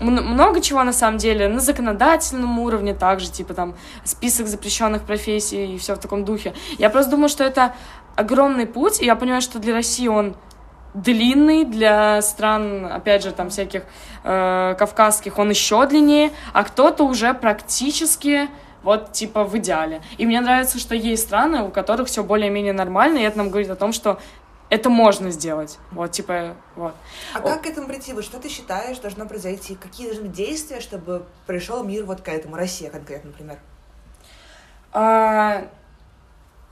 много 0.00 0.60
чего 0.60 0.82
на 0.84 0.92
самом 0.92 1.18
деле 1.18 1.48
на 1.48 1.60
законодательном 1.60 2.58
уровне 2.58 2.94
также, 2.94 3.30
типа 3.30 3.54
там 3.54 3.74
список 4.04 4.46
запрещенных 4.46 5.02
профессий 5.02 5.74
и 5.74 5.78
все 5.78 5.94
в 5.94 5.98
таком 5.98 6.24
духе. 6.24 6.54
Я 6.78 6.90
просто 6.90 7.12
думаю, 7.12 7.28
что 7.28 7.44
это 7.44 7.74
огромный 8.16 8.66
путь, 8.66 9.00
и 9.00 9.06
я 9.06 9.16
понимаю, 9.16 9.42
что 9.42 9.58
для 9.58 9.74
России 9.74 10.08
он 10.08 10.36
длинный, 10.94 11.64
для 11.64 12.22
стран, 12.22 12.86
опять 12.86 13.22
же, 13.22 13.32
там 13.32 13.50
всяких 13.50 13.82
э, 14.24 14.74
кавказских 14.78 15.38
он 15.38 15.50
еще 15.50 15.86
длиннее, 15.86 16.32
а 16.52 16.64
кто-то 16.64 17.04
уже 17.04 17.34
практически 17.34 18.48
вот 18.82 19.12
типа 19.12 19.44
в 19.44 19.56
идеале. 19.58 20.00
И 20.16 20.26
мне 20.26 20.40
нравится, 20.40 20.78
что 20.78 20.94
есть 20.94 21.24
страны, 21.24 21.62
у 21.62 21.68
которых 21.68 22.08
все 22.08 22.24
более-менее 22.24 22.72
нормально, 22.72 23.18
и 23.18 23.22
это 23.22 23.38
нам 23.38 23.50
говорит 23.50 23.70
о 23.70 23.76
том, 23.76 23.92
что 23.92 24.18
это 24.70 24.90
можно 24.90 25.30
сделать. 25.30 25.78
Вот, 25.90 26.12
типа, 26.12 26.56
вот. 26.76 26.94
А 27.34 27.40
как 27.40 27.62
к 27.62 27.66
этому 27.66 27.86
прийти? 27.86 28.12
Вот 28.12 28.24
что 28.24 28.38
ты 28.38 28.48
считаешь 28.48 28.98
должно 28.98 29.26
произойти? 29.26 29.74
Какие 29.74 30.08
должны 30.08 30.24
быть 30.24 30.32
действия, 30.32 30.80
чтобы 30.80 31.24
пришел 31.46 31.82
мир 31.84 32.04
вот 32.04 32.20
к 32.20 32.28
этому? 32.28 32.56
Россия 32.56 32.90
конкретно, 32.90 33.30
например. 33.30 33.58
А, 34.92 35.68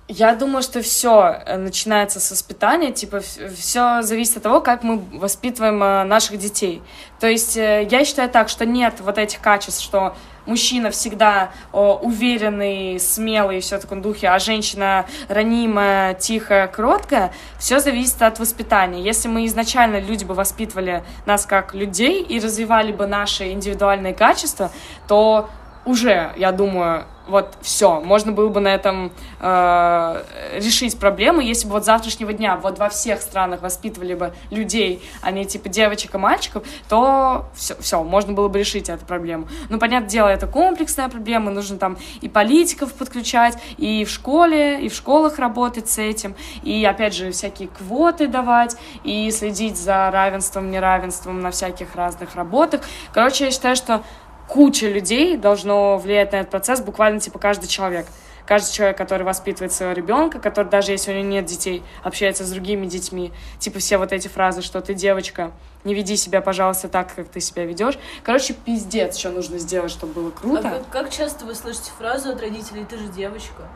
я 0.09 0.35
думаю, 0.35 0.63
что 0.63 0.83
все 0.83 1.43
э, 1.45 1.57
начинается 1.57 2.21
с 2.21 2.31
воспитания, 2.31 2.93
типа 2.93 3.21
все 3.21 4.03
зависит 4.03 4.37
от 4.37 4.43
того, 4.45 4.61
как 4.61 4.85
мы 4.85 4.99
воспитываем 4.99 5.83
э, 5.83 6.05
наших 6.05 6.39
детей. 6.39 6.83
То 7.19 7.27
есть 7.27 7.57
э, 7.57 7.89
я 7.91 8.05
считаю 8.05 8.31
так, 8.31 8.49
что 8.49 8.65
нет 8.65 9.01
вот 9.01 9.19
этих 9.19 9.41
качеств, 9.41 9.83
что 9.83 10.15
мужчина 10.47 10.91
всегда 10.91 11.51
о, 11.73 11.97
уверенный, 11.97 12.99
смелый 12.99 13.59
и 13.59 13.61
все 13.61 13.79
в 13.79 13.83
таком 13.83 14.03
духе, 14.03 14.29
а 14.29 14.39
женщина 14.39 15.07
ранимая, 15.29 16.15
тихая, 16.15 16.67
кроткая, 16.69 17.33
все 17.59 17.81
зависит 17.81 18.23
от 18.23 18.39
воспитания. 18.39 19.03
Если 19.03 19.29
мы 19.29 19.47
изначально 19.47 20.01
люди 20.01 20.25
бы 20.25 20.35
воспитывали 20.35 21.05
нас 21.27 21.47
как 21.47 21.75
людей 21.75 22.23
и 22.23 22.41
развивали 22.41 22.93
бы 22.93 23.07
наши 23.07 23.53
индивидуальные 23.53 24.15
качества, 24.15 24.71
то 25.09 25.51
уже, 25.85 26.33
я 26.37 26.53
думаю, 26.53 27.07
вот 27.27 27.57
все, 27.61 28.01
можно 28.01 28.33
было 28.33 28.49
бы 28.49 28.61
на 28.61 28.75
этом 28.75 29.13
э, 29.41 30.23
решить 30.55 30.99
проблему, 30.99 31.41
если 31.41 31.67
бы 31.67 31.75
вот 31.75 31.85
завтрашнего 31.85 32.33
дня 32.33 32.57
вот 32.57 32.79
во 32.79 32.89
всех 32.89 33.21
странах 33.21 33.63
воспитывали 33.63 34.15
бы 34.15 34.33
людей, 34.51 35.03
а 35.23 35.31
не 35.31 35.45
типа 35.45 35.69
девочек 35.69 36.15
и 36.15 36.19
мальчиков, 36.19 36.65
то 36.89 37.47
все, 37.55 37.77
все, 37.81 38.03
можно 38.03 38.33
было 38.33 38.49
бы 38.49 38.59
решить 38.59 38.89
эту 38.89 39.05
проблему. 39.05 39.49
Ну, 39.69 39.79
понятное 39.79 40.11
дело, 40.11 40.29
это 40.29 40.47
комплексная 40.47 41.09
проблема, 41.09 41.51
нужно 41.51 41.79
там 41.79 41.99
и 42.21 42.29
политиков 42.29 42.93
подключать, 42.93 43.59
и 43.77 44.05
в 44.05 44.11
школе, 44.11 44.81
и 44.81 44.89
в 44.89 44.95
школах 44.95 45.39
работать 45.39 45.89
с 45.89 45.99
этим, 45.99 46.35
и 46.63 46.85
опять 46.85 47.15
же 47.15 47.33
всякие 47.33 47.69
квоты 47.69 48.29
давать, 48.29 48.77
и 49.05 49.31
следить 49.31 49.77
за 49.77 50.11
равенством, 50.11 50.71
неравенством 50.71 51.41
на 51.41 51.51
всяких 51.51 51.95
разных 51.97 52.35
работах. 52.35 52.83
Короче, 53.13 53.47
я 53.47 53.51
считаю, 53.51 53.77
что 53.77 54.03
куча 54.49 54.89
людей 54.89 55.37
должно 55.37 55.99
влиять 55.99 56.33
на 56.33 56.37
этот 56.37 56.51
процесс, 56.51 56.81
буквально 56.81 57.21
типа 57.21 57.39
каждый 57.39 57.67
человек. 57.67 58.07
Каждый 58.47 58.73
человек, 58.73 58.97
который 58.97 59.25
воспитывает 59.25 59.73
своего 59.73 59.93
ребенка, 59.93 60.39
который 60.39 60.69
даже 60.69 60.93
если 60.93 61.11
у 61.11 61.15
него 61.17 61.27
нет 61.27 61.47
детей, 61.47 61.83
общается 62.05 62.45
с 62.45 62.51
другими 62.51 62.87
детьми. 62.87 63.33
Типа 63.59 63.81
все 63.81 63.99
вот 63.99 64.13
эти 64.13 64.29
фразы, 64.29 64.63
что 64.63 64.81
ты 64.81 64.95
девочка, 64.95 65.51
не 65.83 65.95
веди 65.95 66.17
себя, 66.17 66.41
пожалуйста, 66.41 66.89
так, 66.89 67.13
как 67.13 67.29
ты 67.29 67.41
себя 67.41 67.65
ведешь. 67.65 67.99
Короче, 68.23 68.55
пиздец, 68.55 69.17
что 69.17 69.31
нужно 69.31 69.59
сделать, 69.59 69.91
чтобы 69.91 70.13
было 70.13 70.31
круто. 70.31 70.69
А 70.69 70.71
как, 70.71 70.89
как 70.91 71.11
часто 71.11 71.45
вы 71.45 71.57
слышите 71.57 71.91
фразу 71.99 72.31
от 72.31 72.41
родителей 72.41 72.85
«ты 72.89 72.99
же 72.99 73.09
девочка»? 73.09 73.69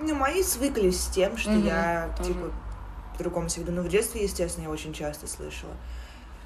Ну, 0.00 0.14
мои 0.16 0.42
свыклись 0.42 1.00
с 1.00 1.06
тем, 1.06 1.36
что 1.36 1.50
mm-hmm, 1.50 1.66
я, 1.66 2.10
тоже. 2.18 2.34
типа, 2.34 2.50
по-другому 3.12 3.48
себя 3.48 3.62
веду. 3.62 3.72
Но 3.72 3.82
в 3.82 3.88
детстве, 3.88 4.24
естественно, 4.24 4.64
я 4.64 4.70
очень 4.70 4.92
часто 4.92 5.26
слышала. 5.28 5.72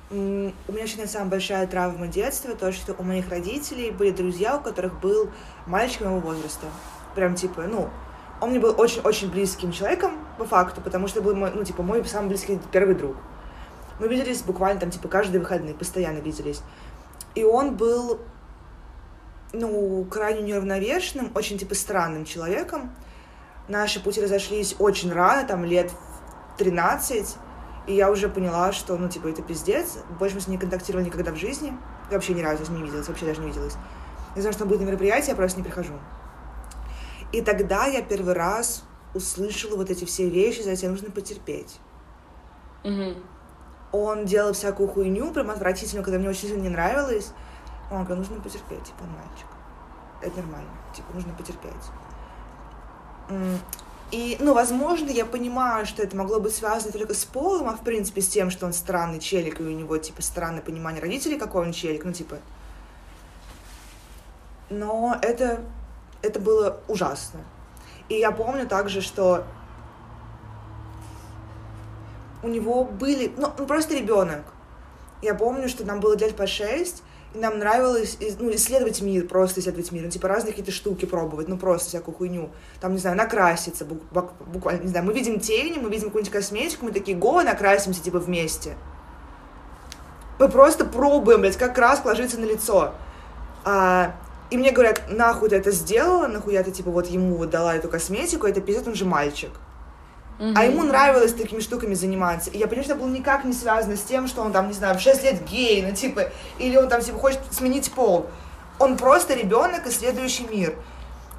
У 0.09 0.15
меня 0.15 0.85
очень 0.85 1.05
самая 1.09 1.31
большая 1.31 1.67
травма 1.67 2.07
детства, 2.07 2.55
то, 2.55 2.71
что 2.71 2.95
у 2.97 3.03
моих 3.03 3.29
родителей 3.29 3.91
были 3.91 4.11
друзья, 4.11 4.57
у 4.57 4.61
которых 4.61 5.01
был 5.01 5.31
мальчик 5.67 6.03
моего 6.03 6.21
возраста. 6.21 6.67
Прям 7.17 7.35
типа, 7.35 7.63
ну, 7.63 7.91
он 8.41 8.51
мне 8.51 8.61
был 8.61 8.73
очень-очень 8.79 9.31
близким 9.31 9.73
человеком, 9.73 10.13
по 10.39 10.45
факту, 10.45 10.81
потому 10.81 11.09
что 11.09 11.23
был 11.23 11.35
мой, 11.35 11.51
ну, 11.53 11.65
типа, 11.65 11.83
мой 11.83 12.05
самый 12.05 12.29
близкий 12.29 12.61
первый 12.71 12.95
друг. 12.95 13.17
Мы 13.99 14.07
виделись 14.07 14.43
буквально 14.43 14.79
там, 14.79 14.91
типа, 14.91 15.09
каждые 15.09 15.41
выходные, 15.41 15.75
постоянно 15.75 16.19
виделись. 16.19 16.63
И 17.35 17.43
он 17.43 17.77
был, 17.77 18.21
ну, 19.53 20.05
крайне 20.05 20.43
неравновешенным, 20.43 21.33
очень, 21.35 21.59
типа, 21.59 21.75
странным 21.75 22.25
человеком. 22.25 22.95
Наши 23.67 24.01
пути 24.01 24.21
разошлись 24.21 24.77
очень 24.79 25.13
рано, 25.13 25.49
там, 25.49 25.65
лет 25.65 25.91
в 25.91 26.59
13, 26.59 27.37
и 27.87 27.95
я 27.95 28.11
уже 28.11 28.29
поняла, 28.29 28.73
что, 28.73 28.97
ну, 28.97 29.09
типа, 29.09 29.29
это 29.29 29.43
пиздец. 29.43 29.99
Больше 30.19 30.35
мы 30.35 30.41
с 30.41 30.49
ней 30.49 30.55
не 30.55 30.61
контактировали 30.61 31.07
никогда 31.07 31.31
в 31.31 31.37
жизни. 31.37 31.77
вообще 32.11 32.35
ни 32.35 32.43
разу 32.43 32.65
с 32.65 32.69
ней 32.69 32.79
не 32.79 32.85
виделась, 32.85 33.09
вообще 33.09 33.27
даже 33.27 33.41
не 33.41 33.49
виделась. 33.49 33.77
Я 34.35 34.43
знаю, 34.43 34.53
что 34.53 34.65
он 34.65 34.69
будет 34.69 34.81
на 34.81 34.85
мероприятии, 34.87 35.31
я 35.31 35.37
просто 35.37 35.59
не 35.59 35.65
прихожу. 35.65 35.95
И 37.33 37.43
тогда 37.43 37.87
я 37.87 38.03
первый 38.03 38.35
раз 38.35 38.85
услышала 39.15 39.77
вот 39.77 39.91
эти 39.91 40.05
все 40.05 40.29
вещи, 40.29 40.63
за 40.63 40.71
это 40.73 40.89
нужно 40.89 41.11
потерпеть. 41.11 41.81
Он 43.93 44.27
делал 44.27 44.53
всякую 44.53 44.89
хуйню, 44.89 45.33
прям 45.33 45.51
отвратительную, 45.51 46.05
когда 46.05 46.19
мне 46.19 46.29
очень 46.29 46.49
сильно 46.49 46.63
не 46.63 46.69
нравилось. 46.69 47.33
Он 47.91 48.05
говорит, 48.05 48.29
нужно 48.29 48.43
потерпеть, 48.43 48.83
типа, 48.83 49.05
мальчик. 49.05 49.47
Это 50.21 50.37
нормально, 50.39 50.71
типа, 50.95 51.07
нужно 51.15 51.33
потерпеть. 51.35 51.73
И, 54.13 54.37
ну, 54.39 54.55
возможно, 54.55 55.11
я 55.11 55.27
понимаю, 55.27 55.85
что 55.85 56.03
это 56.03 56.17
могло 56.17 56.39
быть 56.39 56.55
связано 56.55 56.93
только 56.93 57.13
с 57.13 57.25
полом, 57.25 57.69
а 57.69 57.77
в 57.77 57.83
принципе 57.83 58.21
с 58.21 58.29
тем, 58.29 58.51
что 58.51 58.67
он 58.67 58.73
странный 58.73 59.19
челик, 59.19 59.61
и 59.61 59.65
у 59.65 59.71
него, 59.71 59.99
типа, 59.99 60.23
странное 60.23 60.63
понимание 60.63 61.03
родителей, 61.03 61.39
какой 61.39 61.67
он 61.67 61.73
челик, 61.73 62.05
ну, 62.05 62.13
типа. 62.13 62.37
Но 64.71 65.17
это, 65.23 65.61
это 66.23 66.39
было 66.39 66.81
ужасно. 66.87 67.41
И 68.09 68.15
я 68.15 68.31
помню 68.31 68.69
также, 68.69 69.01
что 69.01 69.45
у 72.45 72.49
него 72.49 72.85
были, 72.85 73.33
ну, 73.37 73.49
он 73.59 73.67
просто 73.67 73.97
ребенок. 73.97 74.45
Я 75.21 75.35
помню, 75.35 75.69
что 75.69 75.85
нам 75.85 75.99
было 75.99 76.17
лет 76.17 76.37
по 76.37 76.47
шесть, 76.47 77.03
нам 77.37 77.59
нравилось 77.59 78.19
ну, 78.39 78.53
исследовать 78.55 79.01
мир, 79.01 79.27
просто 79.27 79.61
исследовать 79.61 79.93
мир, 79.93 80.05
ну, 80.05 80.11
типа 80.11 80.29
разные 80.29 80.53
какие-то 80.53 80.73
штуки 80.73 81.05
пробовать, 81.05 81.49
ну, 81.49 81.57
просто 81.59 81.89
всякую 81.89 82.15
хуйню. 82.15 82.51
Там, 82.81 82.93
не 82.93 82.99
знаю, 82.99 83.17
накраситься, 83.17 83.85
буквально, 83.85 84.83
не 84.83 84.89
знаю, 84.89 85.05
мы 85.05 85.13
видим 85.13 85.41
тени, 85.41 85.79
мы 85.79 85.91
видим 85.91 86.07
какую-нибудь 86.07 86.33
косметику, 86.33 86.87
мы 86.87 86.93
такие, 86.93 87.17
го, 87.17 87.43
накрасимся, 87.43 88.03
типа, 88.03 88.19
вместе. 88.19 88.77
Мы 90.39 90.49
просто 90.49 90.85
пробуем, 90.85 91.41
блядь, 91.41 91.57
как 91.57 91.75
краск 91.75 92.05
ложится 92.05 92.39
на 92.39 92.45
лицо. 92.45 92.95
А, 93.65 94.15
и 94.51 94.57
мне 94.57 94.71
говорят, 94.71 95.03
нахуй 95.09 95.49
ты 95.49 95.57
это 95.57 95.71
сделала, 95.71 96.27
нахуя 96.27 96.63
ты, 96.63 96.71
типа, 96.71 96.91
вот 96.91 97.07
ему 97.07 97.37
вот 97.37 97.51
дала 97.51 97.75
эту 97.75 97.89
косметику, 97.89 98.47
это 98.47 98.61
пиздец, 98.61 98.87
он 98.87 98.95
же 98.95 99.05
мальчик. 99.05 99.51
А 100.39 100.65
ему 100.65 100.83
нравилось 100.83 101.33
такими 101.33 101.61
штуками 101.61 101.95
заниматься. 101.95 102.51
И 102.51 102.59
я 102.59 102.67
понимаю, 102.67 102.85
что 102.85 102.93
это 102.95 103.03
было 103.03 103.11
никак 103.11 103.45
не 103.45 103.55
связано 103.55 103.97
с 103.97 104.03
тем, 104.03 104.29
что 104.29 104.43
он 104.43 104.53
там, 104.53 104.69
не 104.69 104.75
знаю, 104.75 104.99
в 104.99 105.01
6 105.01 105.23
лет 105.23 105.45
гей, 105.45 105.83
ну, 105.83 105.95
типа, 105.95 106.31
или 106.59 106.77
он 106.77 106.89
там, 106.89 107.01
типа, 107.01 107.19
хочет 107.19 107.41
сменить 107.51 107.91
пол. 107.93 108.27
Он 108.79 108.99
просто 108.99 109.35
ребенок, 109.35 109.87
исследующий 109.87 110.47
мир. 110.47 110.75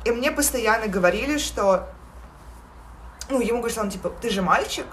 И 0.03 0.11
мне 0.11 0.31
постоянно 0.31 0.87
говорили, 0.87 1.37
что, 1.37 1.87
ну, 3.29 3.39
ему 3.39 3.59
говорят, 3.59 3.73
что 3.73 3.81
он, 3.81 3.91
типа, 3.91 4.11
ты 4.21 4.31
же 4.31 4.41
мальчик. 4.41 4.85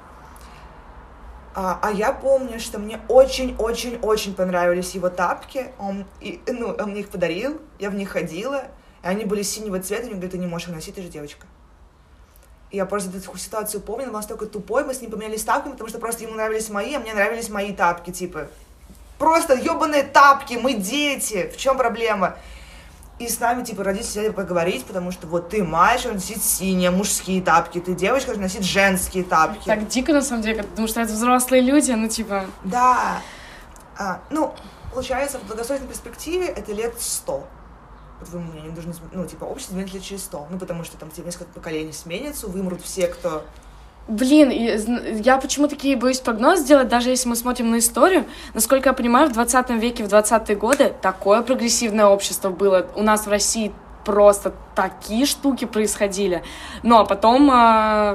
А, 1.54 1.78
а 1.80 1.90
я 1.90 2.12
помню, 2.12 2.60
что 2.60 2.78
мне 2.78 3.00
очень-очень-очень 3.08 4.34
понравились 4.34 4.94
его 4.94 5.08
тапки. 5.08 5.72
Он, 5.78 6.04
и, 6.20 6.42
ну, 6.46 6.76
он 6.78 6.90
мне 6.90 7.00
их 7.00 7.08
подарил, 7.08 7.58
я 7.78 7.88
в 7.88 7.94
них 7.94 8.10
ходила. 8.10 8.64
И 9.02 9.06
они 9.06 9.24
были 9.24 9.42
синего 9.42 9.80
цвета, 9.80 10.02
и 10.02 10.06
он 10.06 10.14
говорит, 10.14 10.32
ты 10.32 10.38
не 10.38 10.46
можешь 10.46 10.68
их 10.68 10.74
носить, 10.74 10.96
ты 10.96 11.02
же 11.02 11.08
девочка. 11.08 11.46
Я 12.74 12.86
просто 12.86 13.16
эту 13.16 13.38
ситуацию 13.38 13.80
помню, 13.80 14.08
он 14.08 14.12
настолько 14.12 14.46
тупой, 14.46 14.84
мы 14.84 14.94
с 14.94 15.00
ним 15.00 15.12
поменялись 15.12 15.44
тапками, 15.44 15.72
потому 15.72 15.88
что 15.88 16.00
просто 16.00 16.24
ему 16.24 16.34
нравились 16.34 16.68
мои, 16.70 16.94
а 16.94 16.98
мне 16.98 17.14
нравились 17.14 17.48
мои 17.48 17.72
тапки, 17.72 18.10
типа. 18.10 18.48
Просто 19.16 19.54
ебаные 19.54 20.02
тапки, 20.02 20.54
мы 20.54 20.74
дети, 20.74 21.52
в 21.54 21.56
чем 21.56 21.78
проблема? 21.78 22.36
И 23.20 23.28
с 23.28 23.38
нами, 23.38 23.62
типа, 23.62 23.84
родители 23.84 24.08
сели 24.08 24.28
поговорить, 24.30 24.84
потому 24.86 25.12
что 25.12 25.28
вот 25.28 25.50
ты 25.50 25.62
мальчик, 25.62 26.08
он 26.08 26.14
носит 26.14 26.42
синие 26.42 26.90
мужские 26.90 27.40
тапки, 27.40 27.78
ты 27.78 27.94
девочка, 27.94 28.30
он 28.30 28.40
носит 28.40 28.64
женские 28.64 29.22
тапки. 29.22 29.66
Так 29.66 29.86
дико, 29.86 30.12
на 30.12 30.22
самом 30.22 30.42
деле, 30.42 30.64
потому 30.64 30.88
что 30.88 31.00
это 31.00 31.12
взрослые 31.12 31.62
люди, 31.62 31.92
ну, 31.92 32.08
типа... 32.08 32.46
Да. 32.64 33.20
А, 33.96 34.20
ну, 34.30 34.52
получается, 34.92 35.38
в 35.38 35.46
долгосрочной 35.46 35.86
перспективе 35.86 36.46
это 36.46 36.72
лет 36.72 36.94
сто. 36.98 37.46
По 38.20 38.26
твоему 38.26 38.52
мнению, 38.52 38.72
должны, 38.72 38.94
ну, 39.12 39.26
типа, 39.26 39.44
общество 39.44 39.72
изменится 39.72 39.96
лет 39.96 40.04
через 40.04 40.22
сто. 40.22 40.46
Ну, 40.50 40.58
потому 40.58 40.84
что 40.84 40.96
там 40.96 41.10
типа, 41.10 41.26
несколько 41.26 41.52
поколений 41.52 41.92
сменится, 41.92 42.46
вымрут 42.46 42.80
все, 42.82 43.08
кто... 43.08 43.44
Блин, 44.06 44.50
я 45.22 45.38
почему 45.38 45.66
такие 45.66 45.96
боюсь 45.96 46.20
прогноз 46.20 46.60
сделать, 46.60 46.88
даже 46.88 47.08
если 47.08 47.26
мы 47.26 47.36
смотрим 47.36 47.70
на 47.70 47.78
историю. 47.78 48.26
Насколько 48.52 48.90
я 48.90 48.92
понимаю, 48.92 49.30
в 49.30 49.32
20 49.32 49.70
веке, 49.70 50.04
в 50.04 50.08
20-е 50.08 50.56
годы 50.56 50.94
такое 51.00 51.40
прогрессивное 51.40 52.06
общество 52.06 52.50
было. 52.50 52.86
У 52.96 53.02
нас 53.02 53.24
в 53.24 53.30
России 53.30 53.72
просто 54.04 54.52
такие 54.74 55.26
штуки 55.26 55.64
происходили. 55.64 56.42
Ну, 56.82 56.98
а 56.98 57.04
потом 57.04 57.48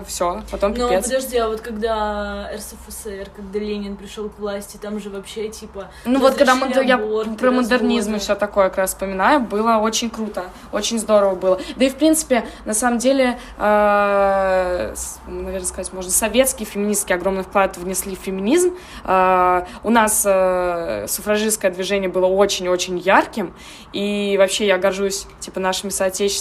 все, 0.05 0.41
потом 0.51 0.73
Но 0.73 0.87
пипец. 0.89 1.05
подожди, 1.05 1.37
а 1.37 1.47
вот 1.47 1.61
когда 1.61 2.49
РСФСР, 2.55 3.29
когда 3.35 3.59
Ленин 3.59 3.95
пришел 3.95 4.29
к 4.29 4.39
власти, 4.39 4.77
там 4.77 4.99
же 4.99 5.09
вообще 5.09 5.49
типа. 5.49 5.87
Ну 6.05 6.19
вот 6.19 6.35
когда 6.35 6.53
разрешили 6.53 6.87
я 6.87 6.97
про 6.97 7.51
модернизм 7.51 8.15
и 8.15 8.19
все 8.19 8.35
такое 8.35 8.69
как 8.69 8.77
раз 8.79 8.91
вспоминаю, 8.91 9.39
было 9.41 9.77
очень 9.77 10.09
круто, 10.09 10.45
очень 10.71 10.99
здорово 10.99 11.35
было. 11.35 11.59
Да 11.75 11.85
и 11.85 11.89
в 11.89 11.95
принципе, 11.95 12.45
на 12.65 12.73
самом 12.73 12.99
деле, 12.99 13.37
э, 13.57 14.93
с- 14.95 15.19
наверное 15.27 15.65
сказать 15.65 15.93
можно, 15.93 16.11
советские 16.11 16.65
феминистки 16.65 17.13
огромный 17.13 17.43
вклад 17.43 17.77
внесли 17.77 18.15
в 18.15 18.19
феминизм. 18.19 18.75
Э, 19.03 19.63
у 19.83 19.89
нас 19.89 20.23
э, 20.25 21.05
суфражистское 21.07 21.71
движение 21.71 22.09
было 22.09 22.25
очень-очень 22.25 22.97
ярким, 22.97 23.53
и 23.93 24.35
вообще 24.37 24.67
я 24.67 24.77
горжусь 24.77 25.25
типа 25.39 25.59
нашими 25.59 25.89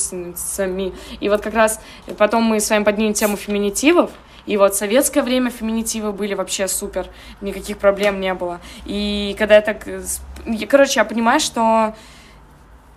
соотечественницами. 0.09 0.93
И 1.21 1.29
вот 1.29 1.41
как 1.43 1.55
раз 1.55 1.81
потом 2.17 2.43
мы 2.45 2.61
с 2.61 2.71
вами 2.71 2.85
поднимем 2.85 3.13
тему 3.13 3.37
феминитивов, 3.37 4.11
и 4.47 4.57
вот 4.57 4.75
в 4.75 4.77
советское 4.79 5.23
время 5.23 5.51
феминитивы 5.51 6.13
были 6.13 6.35
вообще 6.35 6.69
супер, 6.69 7.07
никаких 7.41 7.79
проблем 7.79 8.21
не 8.21 8.33
было. 8.35 8.61
И 8.87 9.37
когда 9.39 9.57
я 9.57 9.61
так... 9.61 9.87
э, 9.87 10.03
я- 10.47 10.67
Короче, 10.67 11.01
я 11.01 11.05
понимаю, 11.05 11.39
что 11.41 11.95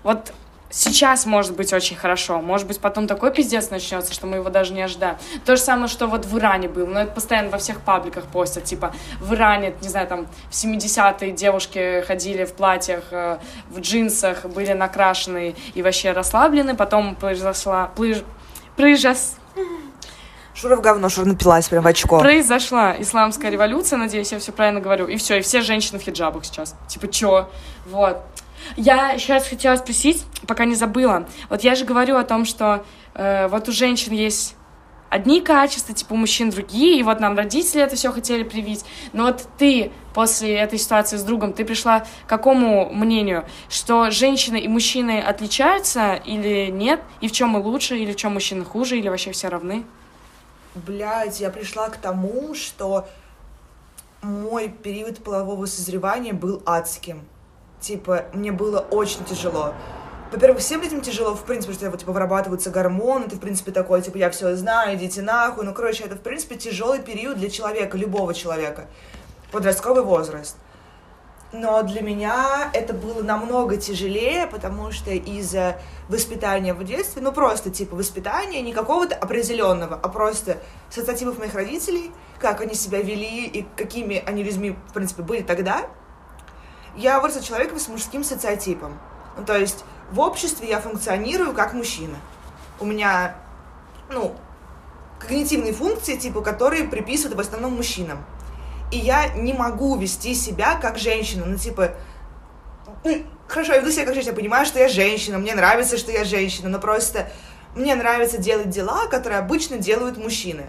вот 0.04 0.34
сейчас 0.72 1.26
может 1.26 1.56
быть 1.56 1.74
очень 1.74 1.96
хорошо, 1.96 2.42
может 2.42 2.68
быть 2.68 2.80
потом 2.80 3.08
такой 3.08 3.32
пиздец 3.32 3.70
начнется, 3.70 4.14
что 4.14 4.28
мы 4.28 4.38
его 4.38 4.50
даже 4.50 4.74
не 4.74 4.82
ожидаем. 4.82 5.18
То 5.46 5.56
же 5.56 5.62
самое, 5.62 5.88
что 5.88 6.08
вот 6.08 6.26
в 6.26 6.38
Иране 6.38 6.68
было, 6.68 6.86
но 6.86 7.02
это 7.02 7.12
постоянно 7.12 7.50
во 7.50 7.58
всех 7.58 7.82
пабликах 7.82 8.26
постят, 8.26 8.64
типа 8.64 8.94
в 9.20 9.34
Иране, 9.34 9.74
не 9.82 9.90
знаю, 9.90 10.08
там 10.08 10.28
в 10.50 10.54
70-е 10.54 11.32
девушки 11.32 12.04
ходили 12.08 12.46
в 12.46 12.54
платьях, 12.54 13.04
э, 13.12 13.38
в 13.70 13.80
джинсах, 13.80 14.46
были 14.46 14.74
накрашены 14.74 15.56
и 15.74 15.82
вообще 15.82 16.12
расслаблены, 16.12 16.76
потом 16.76 17.16
произошла... 17.16 17.92
Плыж... 17.96 18.24
Произос... 18.76 19.36
Шура 20.54 20.76
в 20.76 20.82
говно, 20.82 21.10
Шура 21.10 21.26
напилась 21.26 21.70
прям 21.70 21.84
в 21.84 21.88
очко. 21.88 22.20
Произошла 22.20 22.96
исламская 23.00 23.50
революция, 23.50 23.98
надеюсь, 23.98 24.32
я 24.32 24.40
все 24.40 24.52
правильно 24.52 24.82
говорю. 24.82 25.08
И 25.08 25.16
все, 25.16 25.38
и 25.38 25.42
все 25.42 25.62
женщины 25.62 25.98
в 25.98 26.02
хиджабах 26.02 26.46
сейчас. 26.46 26.76
Типа, 26.88 27.08
чё? 27.08 27.50
Вот. 27.88 28.22
Я 28.78 29.18
сейчас 29.18 29.48
хотела 29.48 29.76
спросить, 29.76 30.24
пока 30.48 30.66
не 30.66 30.76
забыла. 30.76 31.28
Вот 31.50 31.62
я 31.62 31.76
же 31.76 31.86
говорю 31.86 32.18
о 32.18 32.24
том, 32.24 32.46
что 32.46 32.86
э, 33.14 33.48
вот 33.48 33.70
у 33.70 33.72
женщин 33.72 34.14
есть 34.14 34.56
одни 35.12 35.42
качества, 35.42 35.94
типа 35.94 36.14
у 36.14 36.16
мужчин 36.16 36.50
другие, 36.50 36.98
и 36.98 37.04
вот 37.04 37.20
нам 37.20 37.38
родители 37.38 37.82
это 37.82 37.96
все 37.96 38.12
хотели 38.12 38.44
привить. 38.44 38.86
Но 39.14 39.26
вот 39.26 39.46
ты 39.58 39.92
после 40.14 40.56
этой 40.56 40.80
ситуации 40.80 41.18
с 41.18 41.24
другом, 41.24 41.54
ты 41.54 41.66
пришла 41.66 42.00
к 42.00 42.08
какому 42.28 42.90
мнению, 42.92 43.46
что 43.70 44.10
женщины 44.10 44.60
и 44.60 44.68
мужчины 44.68 45.20
отличаются 45.20 46.14
или 46.14 46.72
нет, 46.72 47.02
и 47.20 47.28
в 47.28 47.34
чем 47.34 47.50
мы 47.50 47.60
лучше, 47.60 47.98
или 47.98 48.14
в 48.14 48.16
чем 48.16 48.34
мужчины 48.34 48.64
хуже, 48.64 48.98
или 48.98 49.10
вообще 49.10 49.34
все 49.34 49.50
равны? 49.50 49.84
Блядь, 50.74 51.42
я 51.42 51.50
пришла 51.50 51.90
к 51.90 51.98
тому, 51.98 52.56
что 52.56 53.06
мой 54.22 54.70
период 54.70 55.22
полового 55.22 55.66
созревания 55.66 56.34
был 56.34 56.64
адским. 56.66 57.26
Типа, 57.82 58.26
мне 58.34 58.52
было 58.52 58.80
очень 58.80 59.26
тяжело. 59.26 59.74
Во-первых, 60.32 60.60
всем 60.60 60.82
людям 60.82 61.02
тяжело, 61.02 61.36
в 61.36 61.44
принципе, 61.44 61.74
что 61.74 61.92
типа, 61.98 62.14
вырабатываются 62.14 62.70
гормоны, 62.70 63.28
ты, 63.28 63.36
в 63.36 63.40
принципе, 63.40 63.72
такой, 63.72 64.02
типа, 64.02 64.18
я 64.18 64.30
все 64.30 64.56
знаю, 64.56 64.96
идите 64.96 65.22
нахуй. 65.22 65.66
Ну, 65.66 65.74
короче, 65.74 66.04
это, 66.04 66.16
в 66.16 66.22
принципе, 66.22 66.56
тяжелый 66.56 67.02
период 67.02 67.38
для 67.38 67.50
человека, 67.50 67.98
любого 67.98 68.34
человека. 68.34 68.86
Подростковый 69.52 70.04
возраст. 70.04 70.56
Но 71.54 71.84
для 71.84 72.02
меня 72.02 72.70
это 72.74 72.94
было 72.94 73.22
намного 73.24 73.76
тяжелее, 73.76 74.48
потому 74.48 74.92
что 74.92 75.12
из-за 75.12 75.78
воспитания 76.08 76.74
в 76.74 76.82
детстве, 76.86 77.22
ну 77.22 77.34
просто 77.34 77.70
типа 77.70 77.98
воспитания, 77.98 78.62
не 78.62 78.72
какого-то 78.72 79.16
определенного, 79.16 80.00
а 80.02 80.08
просто 80.08 80.60
с 80.90 80.98
ассоциативов 80.98 81.40
моих 81.40 81.54
родителей, 81.54 82.12
как 82.40 82.62
они 82.62 82.74
себя 82.74 83.02
вели 83.02 83.48
и 83.48 83.66
какими 83.76 84.24
они 84.26 84.44
людьми, 84.44 84.78
в 84.88 84.94
принципе, 84.94 85.24
были 85.24 85.42
тогда, 85.42 85.88
я 86.96 87.20
выросла 87.20 87.42
человеком 87.42 87.80
с 87.80 87.88
мужским 87.88 88.24
социотипом. 88.24 88.98
Ну, 89.38 89.46
то 89.46 89.58
есть 89.58 89.84
в 90.12 90.20
обществе 90.20 90.68
я 90.70 90.80
функционирую 90.80 91.54
как 91.54 91.74
мужчина. 91.74 92.16
У 92.80 92.86
меня, 92.86 93.36
ну, 94.10 94.36
когнитивные 95.20 95.74
функции, 95.74 96.18
типа, 96.18 96.42
которые 96.42 96.86
приписывают 96.86 97.38
в 97.38 97.40
основном 97.40 97.76
мужчинам. 97.76 98.24
И 98.92 98.98
я 98.98 99.30
не 99.30 99.54
могу 99.54 99.98
вести 99.98 100.34
себя 100.34 100.76
как 100.76 100.98
женщина. 100.98 101.46
Ну, 101.46 101.58
типа, 101.58 101.94
ну, 103.04 103.24
хорошо, 103.48 103.74
я 103.74 103.80
веду 103.80 103.92
себя 103.92 104.06
как 104.06 104.16
женщина, 104.16 104.32
я 104.32 104.38
понимаю, 104.38 104.66
что 104.66 104.80
я 104.80 104.90
женщина, 104.90 105.38
мне 105.38 105.56
нравится, 105.56 105.98
что 105.98 106.12
я 106.12 106.26
женщина, 106.26 106.70
но 106.70 106.80
просто 106.80 107.32
мне 107.76 107.96
нравится 107.96 108.38
делать 108.38 108.70
дела, 108.70 109.08
которые 109.08 109.40
обычно 109.40 109.78
делают 109.78 110.18
мужчины. 110.18 110.66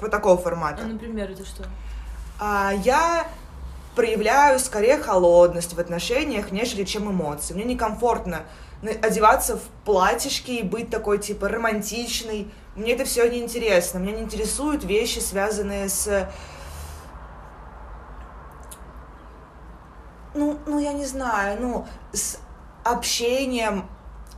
Вот 0.00 0.10
такого 0.10 0.36
формата. 0.36 0.82
А, 0.84 0.86
например, 0.86 1.30
это 1.30 1.44
что? 1.44 1.64
А, 2.38 2.72
я 2.84 3.26
проявляю 3.94 4.58
скорее 4.58 4.98
холодность 4.98 5.74
в 5.74 5.80
отношениях, 5.80 6.50
нежели 6.50 6.84
чем 6.84 7.10
эмоции. 7.10 7.54
Мне 7.54 7.64
некомфортно 7.64 8.42
на- 8.80 8.90
одеваться 8.90 9.56
в 9.56 9.62
платьишки 9.84 10.52
и 10.52 10.62
быть 10.62 10.90
такой, 10.90 11.18
типа, 11.18 11.48
романтичной. 11.48 12.50
Мне 12.74 12.92
это 12.92 13.04
все 13.04 13.28
не 13.28 13.38
интересно. 13.38 13.98
Меня 13.98 14.16
не 14.16 14.22
интересуют 14.22 14.84
вещи, 14.84 15.18
связанные 15.18 15.88
с... 15.88 16.28
Ну, 20.34 20.58
ну, 20.66 20.78
я 20.78 20.94
не 20.94 21.04
знаю, 21.04 21.58
ну, 21.60 21.86
с 22.12 22.38
общением 22.84 23.86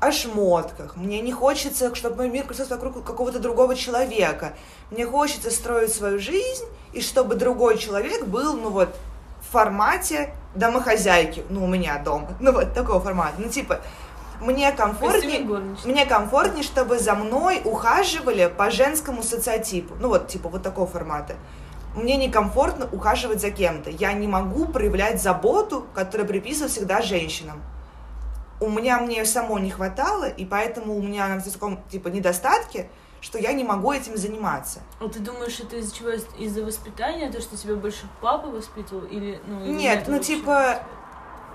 о 0.00 0.10
шмотках. 0.10 0.96
Мне 0.96 1.20
не 1.20 1.32
хочется, 1.32 1.94
чтобы 1.94 2.16
мой 2.16 2.28
мир 2.28 2.44
крутился 2.44 2.74
вокруг 2.74 3.04
какого-то 3.04 3.38
другого 3.38 3.76
человека. 3.76 4.54
Мне 4.90 5.06
хочется 5.06 5.52
строить 5.52 5.94
свою 5.94 6.18
жизнь, 6.18 6.64
и 6.92 7.00
чтобы 7.00 7.36
другой 7.36 7.78
человек 7.78 8.26
был, 8.26 8.54
ну 8.54 8.70
вот, 8.70 8.94
формате 9.54 10.34
домохозяйки, 10.54 11.44
ну, 11.48 11.64
у 11.64 11.66
меня 11.66 11.98
дома, 11.98 12.28
ну, 12.40 12.52
вот 12.52 12.74
такого 12.74 13.00
формата. 13.00 13.34
Ну, 13.38 13.48
типа, 13.48 13.80
мне 14.40 14.72
комфортнее, 14.72 15.40
мне 15.84 16.06
комфортнее, 16.06 16.64
чтобы 16.64 16.98
за 16.98 17.14
мной 17.14 17.62
ухаживали 17.64 18.52
по 18.56 18.70
женскому 18.70 19.22
социотипу. 19.22 19.94
Ну, 20.00 20.08
вот, 20.08 20.28
типа, 20.28 20.48
вот 20.48 20.62
такого 20.62 20.86
формата. 20.86 21.34
Мне 21.94 22.16
некомфортно 22.16 22.88
ухаживать 22.90 23.40
за 23.40 23.50
кем-то. 23.50 23.90
Я 23.90 24.12
не 24.12 24.26
могу 24.26 24.66
проявлять 24.66 25.22
заботу, 25.22 25.86
которая 25.94 26.26
приписываю 26.26 26.68
всегда 26.68 27.00
женщинам 27.00 27.62
у 28.60 28.68
меня 28.68 28.98
мне 29.00 29.24
самой 29.24 29.62
не 29.62 29.70
хватало, 29.70 30.28
и 30.28 30.44
поэтому 30.44 30.96
у 30.96 31.02
меня 31.02 31.28
на 31.28 31.40
таком 31.40 31.82
типа 31.90 32.08
недостатке, 32.08 32.88
что 33.24 33.38
я 33.38 33.54
не 33.54 33.64
могу 33.64 33.90
этим 33.90 34.18
заниматься. 34.18 34.80
А 35.00 35.08
ты 35.08 35.18
думаешь, 35.18 35.58
это 35.58 35.76
из-за 35.76 35.94
чего? 35.94 36.10
Из-за 36.10 36.62
воспитания, 36.62 37.32
то, 37.32 37.40
что 37.40 37.56
тебя 37.56 37.74
больше 37.74 38.06
папа 38.20 38.48
воспитывал, 38.48 39.06
или 39.06 39.40
ну 39.46 39.64
или 39.64 39.72
Нет, 39.72 40.04
ну 40.06 40.16
вообще? 40.16 40.36
типа 40.36 40.82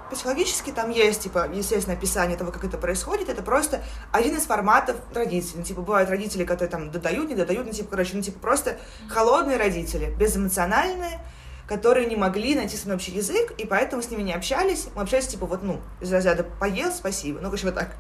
психологически 0.10 0.72
там 0.72 0.90
есть, 0.90 1.22
типа, 1.22 1.48
естественно, 1.54 1.96
описание 1.96 2.36
того, 2.36 2.52
как 2.52 2.64
это 2.64 2.80
происходит, 2.80 3.30
это 3.30 3.44
просто 3.44 3.84
один 4.12 4.36
из 4.36 4.48
форматов 4.48 4.96
родителей. 5.14 5.60
Ну, 5.60 5.64
типа, 5.64 5.82
бывают 5.82 6.10
родители, 6.10 6.44
которые 6.44 6.72
там 6.72 6.90
додают, 6.90 7.30
не 7.30 7.36
додают, 7.36 7.68
ну, 7.68 7.72
типа, 7.72 7.92
короче, 7.92 8.16
ну, 8.16 8.24
типа, 8.24 8.40
просто 8.40 8.80
холодные 9.08 9.58
родители, 9.58 10.12
безэмоциональные, 10.18 11.24
которые 11.68 12.08
не 12.08 12.16
могли 12.16 12.56
найти 12.56 12.76
со 12.76 12.86
мной 12.86 12.96
общий 12.96 13.12
язык, 13.12 13.54
и 13.60 13.68
поэтому 13.68 14.02
с 14.02 14.10
ними 14.10 14.24
не 14.24 14.34
общались. 14.34 14.88
Мы 14.96 15.04
общались, 15.04 15.28
типа, 15.28 15.46
вот, 15.46 15.62
ну, 15.62 15.80
из 16.02 16.12
разряда 16.12 16.44
«поел, 16.44 16.92
спасибо», 16.92 17.40
ну, 17.40 17.50
короче, 17.50 17.68
вот 17.68 17.76
так. 17.76 17.96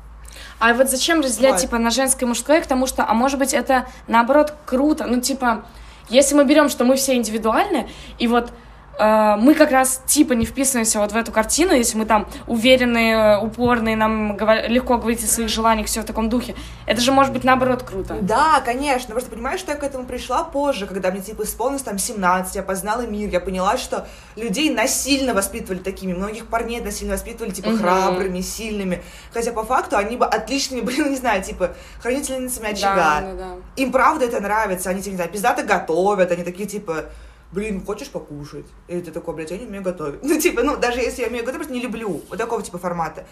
А 0.59 0.73
вот 0.73 0.89
зачем 0.89 1.21
разделять, 1.21 1.53
Вот. 1.53 1.61
типа, 1.61 1.77
на 1.77 1.89
женское 1.89 2.25
и 2.25 2.27
мужское, 2.27 2.61
потому 2.61 2.85
что, 2.85 3.05
а 3.07 3.13
может 3.13 3.39
быть, 3.39 3.53
это, 3.53 3.87
наоборот, 4.07 4.53
круто, 4.65 5.05
ну, 5.05 5.21
типа, 5.21 5.65
если 6.09 6.35
мы 6.35 6.43
берем, 6.45 6.69
что 6.69 6.83
мы 6.85 6.95
все 6.95 7.15
индивидуальны, 7.15 7.87
и 8.17 8.27
вот 8.27 8.51
мы 8.99 9.55
как 9.55 9.71
раз, 9.71 10.01
типа, 10.05 10.33
не 10.33 10.45
вписываемся 10.45 10.99
вот 10.99 11.11
в 11.13 11.15
эту 11.15 11.31
картину, 11.31 11.73
если 11.73 11.97
мы 11.97 12.05
там 12.05 12.27
уверенные, 12.47 13.39
упорные, 13.39 13.95
нам 13.95 14.37
легко 14.67 14.97
говорить 14.97 15.23
о 15.23 15.27
своих 15.27 15.49
желаниях, 15.49 15.87
все 15.87 16.01
в 16.01 16.05
таком 16.05 16.29
духе, 16.29 16.55
это 16.85 16.99
же 17.01 17.11
может 17.11 17.31
быть, 17.33 17.43
наоборот, 17.43 17.83
круто. 17.83 18.17
Да, 18.21 18.61
конечно. 18.65 19.13
Просто 19.13 19.29
понимаешь, 19.29 19.59
что 19.59 19.71
я 19.71 19.77
к 19.77 19.83
этому 19.83 20.05
пришла 20.05 20.43
позже, 20.43 20.85
когда 20.85 21.11
мне 21.11 21.21
типа 21.21 21.43
исполнилось 21.43 21.83
там 21.83 21.97
17, 21.97 22.55
я 22.55 22.63
познала 22.63 23.01
мир, 23.07 23.29
я 23.29 23.39
поняла, 23.39 23.77
что 23.77 24.07
людей 24.35 24.69
насильно 24.73 25.33
воспитывали 25.33 25.79
такими, 25.79 26.13
многих 26.13 26.47
парней 26.47 26.81
насильно 26.81 27.13
воспитывали 27.13 27.51
типа 27.51 27.69
Мгм. 27.69 27.79
храбрыми, 27.79 28.41
сильными. 28.41 29.01
Хотя 29.33 29.51
по 29.51 29.63
факту 29.63 29.97
они 29.97 30.17
бы 30.17 30.25
отличными 30.25 30.81
были, 30.81 31.01
ну 31.01 31.09
не 31.09 31.15
знаю, 31.15 31.43
типа 31.43 31.71
хранительницами 32.01 32.71
очага. 32.71 32.95
Да, 32.95 33.21
да, 33.21 33.33
да. 33.33 33.51
Им 33.77 33.91
правда 33.91 34.25
это 34.25 34.39
нравится, 34.39 34.89
они, 34.89 35.01
типа, 35.01 35.11
не 35.11 35.15
знаю, 35.17 35.31
пиздато 35.31 35.63
готовят, 35.63 36.31
они 36.31 36.43
такие 36.43 36.67
типа 36.67 37.05
блин, 37.51 37.85
хочешь 37.85 38.09
покушать? 38.09 38.65
И 38.87 38.99
ты 39.01 39.11
такой, 39.11 39.35
блядь, 39.35 39.51
я 39.51 39.57
не 39.57 39.65
умею 39.65 39.83
готовить. 39.83 40.19
Ну, 40.23 40.39
типа, 40.39 40.63
ну, 40.63 40.77
даже 40.77 40.99
если 40.99 41.21
я 41.21 41.27
умею 41.27 41.43
готовить, 41.43 41.67
просто 41.67 41.73
не 41.73 41.81
люблю. 41.81 42.21
Вот 42.29 42.37
такого 42.37 42.61
типа 42.61 42.77
формата. 42.77 43.25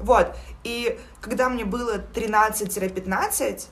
Вот. 0.00 0.34
И 0.64 0.98
когда 1.20 1.48
мне 1.48 1.64
было 1.64 1.98
13-15, 2.14 3.66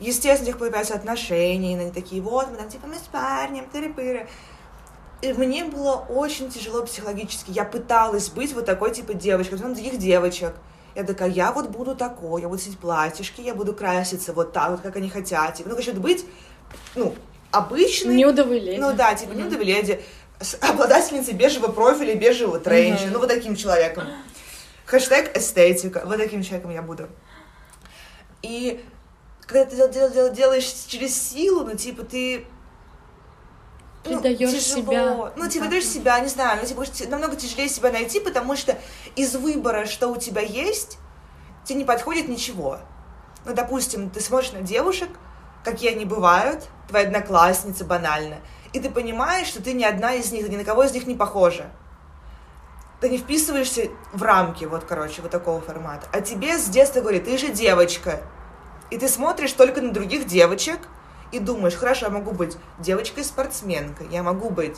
естественно, 0.00 0.44
у 0.44 0.46
них 0.46 0.58
появляются 0.58 0.94
отношения, 0.94 1.72
и 1.72 1.78
они 1.78 1.90
такие, 1.90 2.22
вот, 2.22 2.50
мы 2.50 2.56
там, 2.56 2.68
типа, 2.68 2.86
мы 2.86 2.94
с 2.96 3.08
парнем, 3.10 3.66
тыры-пыры. 3.72 4.28
И 5.22 5.32
мне 5.34 5.64
было 5.64 5.96
очень 6.08 6.50
тяжело 6.50 6.82
психологически. 6.84 7.50
Я 7.50 7.64
пыталась 7.64 8.30
быть 8.30 8.54
вот 8.54 8.64
такой, 8.64 8.92
типа, 8.92 9.14
девочкой, 9.14 9.58
на 9.58 9.74
других 9.74 9.98
девочек. 9.98 10.54
Я 10.94 11.04
такая, 11.04 11.28
я 11.28 11.52
вот 11.52 11.68
буду 11.68 11.94
такой, 11.94 12.42
я 12.42 12.48
буду 12.48 12.60
сидеть 12.60 12.78
платьишки, 12.78 13.40
я 13.40 13.54
буду 13.54 13.74
краситься 13.74 14.32
вот 14.32 14.52
так, 14.52 14.70
вот 14.70 14.80
как 14.80 14.96
они 14.96 15.08
хотят. 15.08 15.60
Ну, 15.64 15.76
хочу 15.76 15.94
быть, 15.94 16.26
ну, 16.94 17.14
обычной. 17.50 18.16
Нюдовой 18.16 18.58
леди. 18.60 18.78
Ну 18.78 18.92
да, 18.92 19.14
типа, 19.14 19.32
леди, 19.32 20.02
с 20.40 20.56
обладательницей 20.60 21.34
бежевого 21.34 21.72
профиля, 21.72 22.14
бежевого 22.14 22.60
тренча, 22.60 23.06
ну, 23.12 23.18
вот 23.18 23.28
таким 23.28 23.56
человеком. 23.56 24.04
Хэштег 24.86 25.36
эстетика, 25.36 26.02
вот 26.04 26.16
таким 26.16 26.42
человеком 26.42 26.72
я 26.72 26.82
буду. 26.82 27.08
И 28.42 28.84
когда 29.46 29.66
ты 29.66 29.76
дел- 29.76 29.90
дел- 29.90 30.10
дел- 30.10 30.32
делаешь 30.32 30.64
через 30.86 31.14
силу, 31.14 31.64
ну, 31.64 31.74
типа, 31.76 32.04
ты 32.04 32.46
ну, 34.06 34.20
Предаёшь 34.20 34.52
тяжело. 34.52 34.82
себя. 34.82 35.32
Ну, 35.36 35.48
типа, 35.48 35.66
даешь 35.66 35.86
себя, 35.86 36.18
не 36.20 36.28
знаю, 36.28 36.58
ну, 36.62 36.66
типа, 36.66 37.10
намного 37.10 37.36
тяжелее 37.36 37.68
себя 37.68 37.92
найти, 37.92 38.18
потому 38.18 38.56
что 38.56 38.78
из 39.14 39.36
выбора, 39.36 39.84
что 39.86 40.08
у 40.08 40.16
тебя 40.16 40.40
есть, 40.40 40.96
тебе 41.64 41.80
не 41.80 41.84
подходит 41.84 42.28
ничего. 42.28 42.78
Ну, 43.44 43.54
допустим, 43.54 44.08
ты 44.08 44.20
смотришь 44.20 44.52
на 44.52 44.62
девушек, 44.62 45.10
какие 45.64 45.90
они 45.90 46.06
бывают, 46.06 46.64
твои 46.90 47.04
одноклассницы 47.04 47.84
банально, 47.84 48.36
и 48.72 48.80
ты 48.80 48.90
понимаешь, 48.90 49.48
что 49.48 49.62
ты 49.62 49.72
ни 49.72 49.84
одна 49.84 50.14
из 50.14 50.30
них, 50.32 50.48
ни 50.48 50.56
на 50.56 50.64
кого 50.64 50.84
из 50.84 50.92
них 50.92 51.06
не 51.06 51.14
похожа. 51.14 51.66
Ты 53.00 53.08
не 53.08 53.18
вписываешься 53.18 53.88
в 54.12 54.22
рамки, 54.22 54.64
вот, 54.64 54.84
короче, 54.84 55.22
вот 55.22 55.30
такого 55.30 55.60
формата. 55.60 56.06
А 56.12 56.20
тебе 56.20 56.58
с 56.58 56.66
детства 56.66 57.00
говорят, 57.00 57.24
ты 57.24 57.38
же 57.38 57.48
девочка. 57.48 58.20
И 58.90 58.98
ты 58.98 59.08
смотришь 59.08 59.52
только 59.52 59.80
на 59.80 59.92
других 59.92 60.26
девочек 60.26 60.80
и 61.32 61.38
думаешь, 61.38 61.74
хорошо, 61.74 62.06
я 62.06 62.12
могу 62.12 62.32
быть 62.32 62.56
девочкой-спортсменкой, 62.78 64.08
я 64.10 64.22
могу 64.22 64.50
быть 64.50 64.76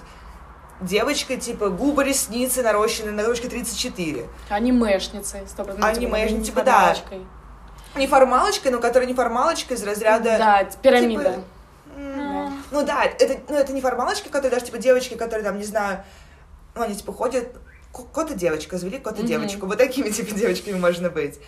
девочкой, 0.80 1.38
типа, 1.38 1.70
губы, 1.70 2.04
ресницы 2.04 2.62
нарощенные 2.62 3.12
на 3.12 3.24
ручке 3.24 3.48
34. 3.48 4.26
Анимешницей, 4.48 5.40
сто 5.48 5.64
процентов. 5.64 5.96
Анимешницей, 5.96 6.44
типа, 6.44 6.62
да. 6.62 6.94
Неформалочкой, 7.96 8.72
но 8.72 8.78
которая 8.78 9.08
неформалочка 9.08 9.74
из 9.74 9.82
разряда... 9.82 10.38
Да, 10.38 10.64
пирамида. 10.82 11.24
типа, 11.24 11.44
Ну 12.70 12.84
да, 12.84 13.04
это, 13.04 13.40
ну, 13.48 13.56
это 13.56 13.72
неформалочки, 13.72 14.28
которые 14.28 14.50
даже, 14.50 14.66
типа, 14.66 14.78
девочки, 14.78 15.14
которые, 15.14 15.44
там, 15.44 15.58
не 15.58 15.64
знаю, 15.64 16.04
ну, 16.74 16.82
они, 16.82 16.94
типа, 16.96 17.12
ходят... 17.12 17.48
ко- 17.92 18.04
Кота 18.04 18.34
девочка, 18.34 18.78
завели 18.78 18.98
кота 18.98 19.18
Мгм. 19.18 19.26
девочку. 19.26 19.66
Вот 19.66 19.78
такими, 19.78 20.08
типа, 20.10 20.34
девочками 20.34 20.78
можно 20.78 21.10
быть. 21.10 21.38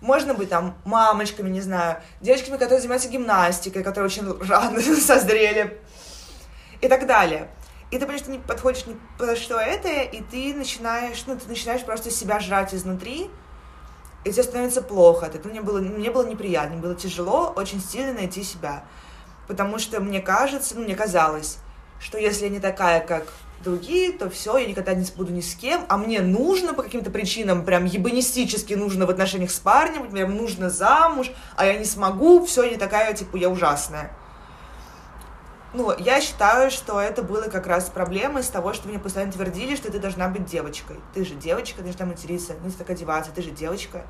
Можно 0.00 0.32
быть 0.32 0.48
там 0.48 0.74
мамочками, 0.86 1.50
не 1.50 1.60
знаю, 1.60 2.00
девочками, 2.22 2.56
которые 2.56 2.78
занимаются 2.80 3.08
гимнастикой, 3.10 3.82
которые 3.82 4.06
очень 4.06 4.26
рано 4.48 4.80
созрели 5.00 5.78
и 6.80 6.88
так 6.88 7.06
далее. 7.06 7.50
И 7.90 7.96
ты 7.98 8.00
понимаешь, 8.06 8.20
что 8.22 8.30
не 8.30 8.38
подходишь 8.38 8.86
ни 8.86 8.96
под 9.18 9.36
что 9.36 9.58
это, 9.58 9.88
и 9.88 10.22
ты 10.22 10.54
начинаешь, 10.54 11.22
ну, 11.26 11.36
ты 11.36 11.46
начинаешь 11.48 11.82
просто 11.84 12.10
себя 12.10 12.40
жрать 12.40 12.72
изнутри, 12.72 13.28
и 14.24 14.30
тебе 14.30 14.42
становится 14.42 14.80
плохо 14.80 15.26
этого. 15.26 15.48
Мне 15.48 15.60
было, 15.60 15.80
мне 15.80 16.10
было 16.10 16.26
неприятно, 16.26 16.74
мне 16.74 16.82
было 16.82 16.94
тяжело 16.94 17.52
очень 17.56 17.82
сильно 17.82 18.12
найти 18.14 18.42
себя. 18.42 18.84
Потому 19.50 19.80
что 19.80 19.98
мне 19.98 20.20
кажется, 20.20 20.76
ну, 20.76 20.84
мне 20.84 20.94
казалось, 20.94 21.58
что 21.98 22.18
если 22.18 22.44
я 22.44 22.50
не 22.50 22.60
такая, 22.60 23.00
как 23.00 23.24
другие, 23.64 24.12
то 24.12 24.30
все, 24.30 24.56
я 24.58 24.64
никогда 24.64 24.94
не 24.94 25.04
буду 25.16 25.32
ни 25.32 25.40
с 25.40 25.56
кем, 25.56 25.84
а 25.88 25.96
мне 25.96 26.20
нужно 26.20 26.72
по 26.72 26.84
каким-то 26.84 27.10
причинам, 27.10 27.64
прям 27.64 27.84
ебанистически 27.84 28.74
нужно 28.74 29.06
в 29.06 29.10
отношениях 29.10 29.50
с 29.50 29.58
парнем, 29.58 30.08
прям 30.08 30.36
нужно 30.36 30.70
замуж, 30.70 31.32
а 31.56 31.66
я 31.66 31.76
не 31.76 31.84
смогу, 31.84 32.46
все, 32.46 32.62
я 32.62 32.70
не 32.70 32.76
такая, 32.76 33.12
типа, 33.12 33.36
я 33.38 33.50
ужасная. 33.50 34.12
Ну, 35.74 35.92
я 35.98 36.20
считаю, 36.20 36.70
что 36.70 37.00
это 37.00 37.24
было 37.24 37.48
как 37.48 37.66
раз 37.66 37.90
проблемой 37.90 38.44
с 38.44 38.48
того, 38.50 38.72
что 38.72 38.86
мне 38.86 39.00
постоянно 39.00 39.32
твердили, 39.32 39.74
что 39.74 39.90
ты 39.90 39.98
должна 39.98 40.28
быть 40.28 40.44
девочкой. 40.44 40.98
Ты 41.12 41.24
же 41.24 41.34
девочка, 41.34 41.78
ты 41.78 41.86
должна 41.86 42.06
материться, 42.06 42.54
не 42.62 42.70
так 42.70 42.88
одеваться, 42.88 43.32
ты 43.34 43.42
же 43.42 43.50
девочка. 43.50 44.04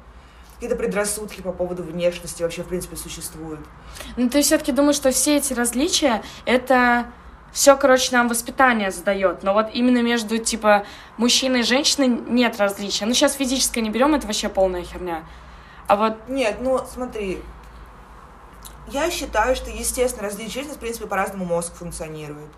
Какие-то 0.61 0.77
предрассудки 0.77 1.41
по 1.41 1.53
поводу 1.53 1.83
внешности 1.83 2.43
вообще, 2.43 2.63
в 2.63 2.67
принципе, 2.67 2.95
существуют. 2.95 3.61
Ну, 4.19 4.29
ты 4.29 4.43
все-таки 4.43 4.73
думаешь, 4.73 4.97
что 4.97 5.11
все 5.11 5.39
эти 5.39 5.55
различия 5.55 6.23
это 6.45 7.07
все, 7.51 7.79
короче, 7.79 8.15
нам 8.15 8.29
воспитание 8.29 8.91
задает. 8.91 9.43
Но 9.43 9.55
вот 9.55 9.71
именно 9.73 10.03
между, 10.03 10.37
типа, 10.37 10.85
мужчиной 11.17 11.61
и 11.61 11.63
женщиной 11.63 12.09
нет 12.09 12.59
различия. 12.59 13.07
Ну, 13.07 13.15
сейчас 13.15 13.33
физическое 13.37 13.81
не 13.81 13.89
берем, 13.89 14.15
это 14.15 14.27
вообще 14.27 14.51
полная 14.51 14.83
херня. 14.83 15.25
А 15.87 15.97
вот 15.97 16.29
Нет, 16.29 16.59
ну 16.61 16.79
смотри, 16.87 17.43
я 18.89 19.11
считаю, 19.11 19.57
что, 19.57 19.71
естественно, 19.71 20.29
различия 20.29 20.63
в 20.63 20.79
принципе, 20.79 21.07
по-разному 21.07 21.47
мозг 21.47 21.75
функционирует. 21.75 22.51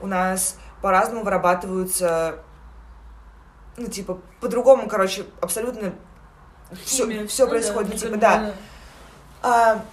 У 0.00 0.08
нас 0.08 0.58
по-разному 0.82 1.24
вырабатываются, 1.24 2.42
ну, 3.76 3.86
типа, 3.86 4.18
по-другому, 4.40 4.88
короче, 4.88 5.24
абсолютно 5.40 5.94
все, 6.84 7.26
все 7.26 7.44
ну 7.44 7.50
да, 7.50 7.50
происходит, 7.50 7.96
типа, 7.96 8.16
да. 8.16 8.38
бы, 8.38 8.54
А, 9.42 9.84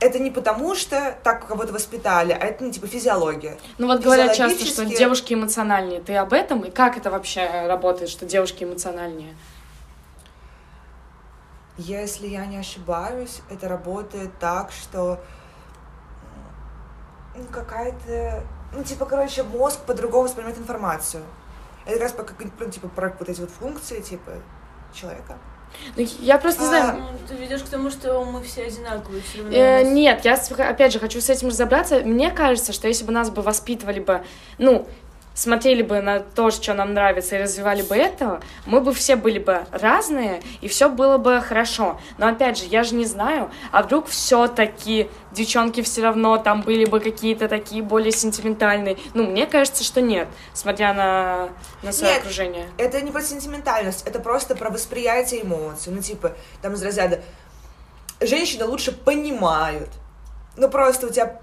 это 0.00 0.18
не 0.18 0.30
потому, 0.30 0.74
что 0.74 1.16
так 1.22 1.46
кого-то 1.46 1.72
воспитали, 1.72 2.32
а 2.32 2.44
это, 2.44 2.64
ну, 2.64 2.70
типа, 2.70 2.86
физиология. 2.86 3.58
Ну 3.78 3.86
вот 3.86 4.02
говорят 4.02 4.34
часто, 4.34 4.64
что 4.66 4.84
девушки 4.84 5.34
эмоциональнее. 5.34 6.00
Ты 6.00 6.16
об 6.16 6.32
этом? 6.32 6.62
И 6.62 6.70
как 6.70 6.96
это 6.96 7.10
вообще 7.10 7.66
работает, 7.66 8.10
что 8.10 8.26
девушки 8.26 8.64
эмоциональнее? 8.64 9.34
Если 11.76 12.28
я 12.28 12.46
не 12.46 12.58
ошибаюсь, 12.58 13.40
это 13.50 13.68
работает 13.68 14.30
так, 14.38 14.70
что 14.72 15.20
ну, 17.36 17.44
какая-то... 17.50 18.44
Ну, 18.72 18.84
типа, 18.84 19.06
короче, 19.06 19.42
мозг 19.42 19.80
по-другому 19.80 20.24
воспринимает 20.24 20.58
информацию. 20.58 21.24
Это 21.84 21.94
как 21.94 22.02
раз 22.02 22.12
по, 22.12 22.64
ну, 22.64 22.70
типа, 22.70 22.88
про 22.88 23.14
вот 23.18 23.28
эти 23.28 23.40
вот 23.40 23.50
функции, 23.50 24.00
типа, 24.00 24.32
человека. 24.94 25.38
Ну, 25.96 26.06
я 26.20 26.38
просто 26.38 26.62
не 26.62 26.68
знаю. 26.68 26.98
Ну, 26.98 27.18
ты 27.28 27.34
ведешь 27.34 27.62
к 27.62 27.68
тому, 27.68 27.90
что 27.90 28.24
мы 28.24 28.42
все 28.42 28.64
одинаковые 28.64 29.22
все 29.22 29.38
равно. 29.38 29.56
Э, 29.56 29.82
нет, 29.82 30.24
я 30.24 30.34
опять 30.34 30.92
же 30.92 30.98
хочу 30.98 31.20
с 31.20 31.28
этим 31.28 31.48
разобраться. 31.48 32.00
Мне 32.00 32.30
кажется, 32.30 32.72
что 32.72 32.88
если 32.88 33.04
бы 33.04 33.12
нас 33.12 33.30
бы 33.30 33.42
воспитывали 33.42 34.00
бы, 34.00 34.24
ну, 34.58 34.86
смотрели 35.34 35.82
бы 35.82 36.00
на 36.00 36.20
то, 36.20 36.50
что 36.50 36.74
нам 36.74 36.94
нравится, 36.94 37.36
и 37.36 37.42
развивали 37.42 37.82
бы 37.82 37.96
этого, 37.96 38.40
мы 38.66 38.80
бы 38.80 38.94
все 38.94 39.16
были 39.16 39.38
бы 39.38 39.66
разные, 39.72 40.42
и 40.60 40.68
все 40.68 40.88
было 40.88 41.18
бы 41.18 41.40
хорошо. 41.40 42.00
Но 42.18 42.28
опять 42.28 42.58
же, 42.58 42.64
я 42.64 42.84
же 42.84 42.94
не 42.94 43.04
знаю, 43.04 43.50
а 43.72 43.82
вдруг 43.82 44.06
все-таки 44.06 45.10
девчонки 45.32 45.82
все 45.82 46.02
равно 46.02 46.38
там 46.38 46.62
были 46.62 46.84
бы 46.84 47.00
какие-то 47.00 47.48
такие 47.48 47.82
более 47.82 48.12
сентиментальные. 48.12 48.96
Ну, 49.12 49.24
мне 49.24 49.46
кажется, 49.46 49.82
что 49.82 50.00
нет, 50.00 50.28
смотря 50.52 50.94
на, 50.94 51.48
на 51.82 51.92
свое 51.92 52.14
Нет, 52.14 52.22
окружение. 52.22 52.68
Это 52.78 53.00
не 53.00 53.10
про 53.10 53.20
сентиментальность, 53.20 54.06
это 54.06 54.20
просто 54.20 54.54
про 54.54 54.70
восприятие 54.70 55.42
эмоций. 55.42 55.92
Ну, 55.92 56.00
типа, 56.00 56.32
там 56.62 56.74
из 56.74 56.82
разряда 56.82 57.20
женщины 58.20 58.64
лучше 58.64 58.92
понимают. 58.92 59.90
Ну, 60.56 60.68
просто 60.68 61.08
у 61.08 61.10
тебя... 61.10 61.40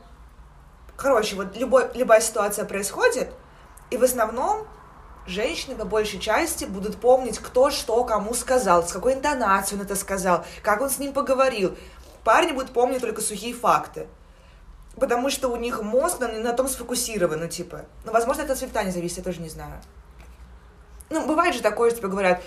Короче, 0.95 1.35
вот 1.35 1.57
любой, 1.57 1.87
любая 1.95 2.21
ситуация 2.21 2.63
происходит, 2.63 3.29
и 3.91 3.97
в 3.97 4.03
основном 4.03 4.65
женщины 5.27 5.75
по 5.75 5.85
большей 5.85 6.19
части 6.19 6.65
будут 6.65 6.95
помнить, 6.99 7.37
кто 7.37 7.69
что 7.69 8.03
кому 8.03 8.33
сказал, 8.33 8.87
с 8.87 8.91
какой 8.91 9.13
интонацией 9.13 9.79
он 9.79 9.85
это 9.85 9.95
сказал, 9.95 10.45
как 10.63 10.81
он 10.81 10.89
с 10.89 10.97
ним 10.97 11.13
поговорил. 11.13 11.77
Парни 12.23 12.53
будут 12.53 12.71
помнить 12.71 13.01
только 13.01 13.21
сухие 13.21 13.53
факты. 13.53 14.07
Потому 14.95 15.29
что 15.29 15.47
у 15.49 15.55
них 15.55 15.81
мозг 15.81 16.19
на, 16.19 16.27
на 16.27 16.53
том 16.53 16.67
сфокусирован, 16.67 17.39
ну, 17.39 17.47
типа. 17.47 17.85
Ну, 18.05 18.11
возможно, 18.11 18.41
это 18.41 18.53
от 18.53 18.59
воспитания 18.59 18.91
зависит, 18.91 19.17
я 19.17 19.23
тоже 19.23 19.41
не 19.41 19.49
знаю. 19.49 19.81
Ну, 21.09 21.25
бывает 21.25 21.55
же 21.55 21.61
такое, 21.61 21.89
что 21.89 21.99
тебе 21.99 22.09
говорят, 22.09 22.41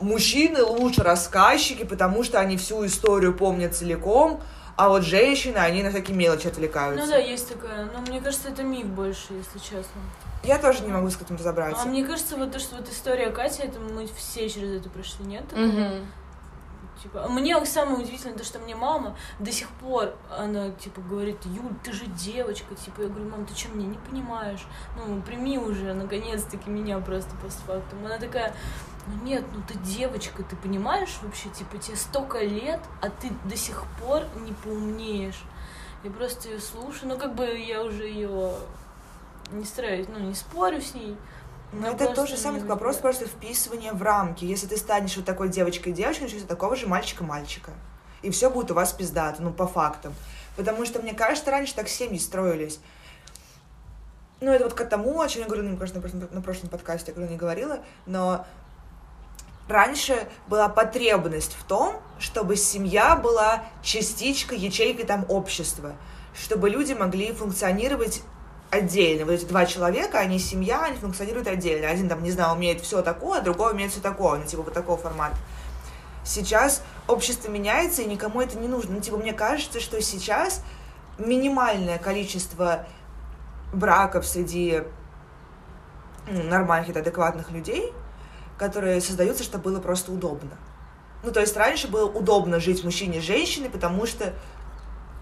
мужчины 0.00 0.62
лучше 0.62 1.02
рассказчики, 1.02 1.84
потому 1.84 2.24
что 2.24 2.40
они 2.40 2.56
всю 2.56 2.84
историю 2.86 3.34
помнят 3.34 3.76
целиком, 3.76 4.40
а 4.78 4.88
вот 4.88 5.02
женщины, 5.02 5.56
они 5.56 5.82
на 5.82 5.90
всякие 5.90 6.16
мелочи 6.16 6.46
отвлекаются. 6.46 7.04
Ну 7.04 7.10
да, 7.10 7.18
есть 7.18 7.48
такая. 7.52 7.86
Но 7.86 7.98
мне 8.02 8.20
кажется, 8.20 8.48
это 8.48 8.62
миф 8.62 8.86
больше, 8.86 9.32
если 9.32 9.58
честно. 9.58 10.00
Я 10.44 10.58
тоже 10.58 10.84
не 10.84 10.92
могу 10.92 11.10
с 11.10 11.20
этим 11.20 11.34
разобраться. 11.34 11.82
А 11.82 11.86
мне 11.86 12.04
кажется, 12.04 12.36
вот 12.36 12.52
то, 12.52 12.60
что 12.60 12.76
вот 12.76 12.88
история 12.88 13.30
Кати, 13.30 13.62
это 13.62 13.80
мы 13.80 14.06
все 14.16 14.48
через 14.48 14.80
это 14.80 14.88
прошли, 14.88 15.26
нет? 15.26 15.44
Мгм. 15.50 16.06
Типа, 17.02 17.26
мне 17.28 17.64
самое 17.66 17.98
удивительное 17.98 18.38
то, 18.38 18.44
что 18.44 18.60
мне 18.60 18.76
мама 18.76 19.16
до 19.40 19.50
сих 19.50 19.68
пор, 19.68 20.14
она, 20.30 20.70
типа, 20.70 21.00
говорит, 21.00 21.38
Юль, 21.44 21.74
ты 21.82 21.92
же 21.92 22.06
девочка, 22.06 22.74
типа, 22.76 23.02
я 23.02 23.08
говорю, 23.08 23.30
мам, 23.30 23.46
ты 23.46 23.56
что, 23.56 23.74
меня 23.74 23.88
не 23.88 23.98
понимаешь? 23.98 24.64
Ну, 24.96 25.20
прими 25.22 25.58
уже, 25.58 25.92
наконец-таки, 25.94 26.70
меня 26.70 26.98
просто 26.98 27.34
постфактум. 27.42 28.04
Она 28.04 28.18
такая, 28.18 28.54
ну 29.08 29.24
нет, 29.24 29.44
ну 29.54 29.62
ты 29.66 29.78
девочка, 29.78 30.42
ты 30.42 30.56
понимаешь 30.56 31.18
вообще, 31.22 31.48
типа, 31.48 31.78
тебе 31.78 31.96
столько 31.96 32.40
лет, 32.40 32.80
а 33.00 33.08
ты 33.08 33.30
до 33.44 33.56
сих 33.56 33.84
пор 34.00 34.24
не 34.40 34.52
поумнеешь. 34.52 35.42
Я 36.04 36.10
просто 36.10 36.48
ее 36.48 36.60
слушаю, 36.60 37.08
ну, 37.08 37.18
как 37.18 37.34
бы 37.34 37.46
я 37.58 37.82
уже 37.82 38.06
ее 38.06 38.52
не 39.50 39.64
стараюсь, 39.64 40.06
ну, 40.08 40.18
не 40.18 40.34
спорю 40.34 40.80
с 40.80 40.94
ней. 40.94 41.16
Ну, 41.72 41.80
но 41.80 41.88
это 41.88 41.96
просто 41.96 42.14
тот 42.14 42.28
же 42.28 42.36
самый 42.36 42.62
вопрос 42.62 42.96
просто 42.96 43.26
вписывания 43.26 43.92
в 43.92 44.02
рамки. 44.02 44.44
Если 44.44 44.66
ты 44.66 44.76
станешь 44.76 45.16
вот 45.16 45.26
такой 45.26 45.48
девочкой 45.48 45.92
девочкой, 45.92 46.24
начнется 46.24 46.48
такого 46.48 46.76
же 46.76 46.86
мальчика-мальчика. 46.86 47.72
И 48.22 48.30
все 48.30 48.50
будет 48.50 48.70
у 48.70 48.74
вас 48.74 48.92
пиздато, 48.92 49.42
ну, 49.42 49.52
по 49.52 49.66
фактам. 49.66 50.14
Потому 50.56 50.84
что, 50.86 51.00
мне 51.00 51.14
кажется, 51.14 51.50
раньше 51.50 51.74
так 51.74 51.88
семьи 51.88 52.18
строились. 52.18 52.80
Ну, 54.40 54.50
это 54.50 54.64
вот 54.64 54.74
к 54.74 54.84
тому, 54.84 55.20
о 55.20 55.28
чем 55.28 55.42
я 55.42 55.46
говорю, 55.46 55.64
ну, 55.64 55.70
мне 55.70 55.78
кажется, 55.78 56.00
на 56.00 56.02
прошлом, 56.02 56.28
на 56.30 56.42
прошлом 56.42 56.68
подкасте, 56.68 57.10
я 57.10 57.14
говорю, 57.14 57.30
не 57.30 57.38
говорила, 57.38 57.80
но 58.06 58.46
раньше 59.68 60.28
была 60.46 60.68
потребность 60.68 61.56
в 61.58 61.64
том, 61.64 61.96
чтобы 62.18 62.56
семья 62.56 63.16
была 63.16 63.64
частичкой, 63.82 64.58
ячейкой 64.58 65.04
там 65.04 65.24
общества, 65.28 65.92
чтобы 66.34 66.70
люди 66.70 66.92
могли 66.92 67.32
функционировать 67.32 68.22
отдельно. 68.70 69.24
Вот 69.24 69.32
эти 69.32 69.44
два 69.44 69.66
человека, 69.66 70.18
они 70.18 70.38
семья, 70.38 70.84
они 70.84 70.96
функционируют 70.96 71.48
отдельно. 71.48 71.88
Один 71.88 72.08
там, 72.08 72.22
не 72.22 72.30
знаю, 72.30 72.54
умеет 72.54 72.80
все 72.80 73.02
такое, 73.02 73.40
а 73.40 73.42
другой 73.42 73.72
умеет 73.72 73.92
все 73.92 74.00
такое. 74.00 74.38
Ну, 74.38 74.46
типа, 74.46 74.62
вот 74.62 74.74
такого 74.74 74.98
формата. 74.98 75.36
Сейчас 76.24 76.82
общество 77.06 77.50
меняется, 77.50 78.02
и 78.02 78.06
никому 78.06 78.42
это 78.42 78.58
не 78.58 78.68
нужно. 78.68 78.96
Ну, 78.96 79.00
типа, 79.00 79.16
мне 79.16 79.32
кажется, 79.32 79.80
что 79.80 80.00
сейчас 80.02 80.62
минимальное 81.18 81.98
количество 81.98 82.86
браков 83.72 84.26
среди 84.26 84.82
ну, 86.30 86.42
нормальных 86.42 86.96
адекватных 86.96 87.50
людей, 87.50 87.92
которые 88.58 89.00
создаются, 89.00 89.44
чтобы 89.44 89.64
было 89.64 89.80
просто 89.80 90.12
удобно. 90.12 90.50
Ну, 91.22 91.32
то 91.32 91.40
есть 91.40 91.56
раньше 91.56 91.88
было 91.88 92.08
удобно 92.08 92.60
жить 92.60 92.84
мужчине 92.84 93.18
и 93.18 93.20
женщине, 93.20 93.68
потому 93.70 94.06
что 94.06 94.34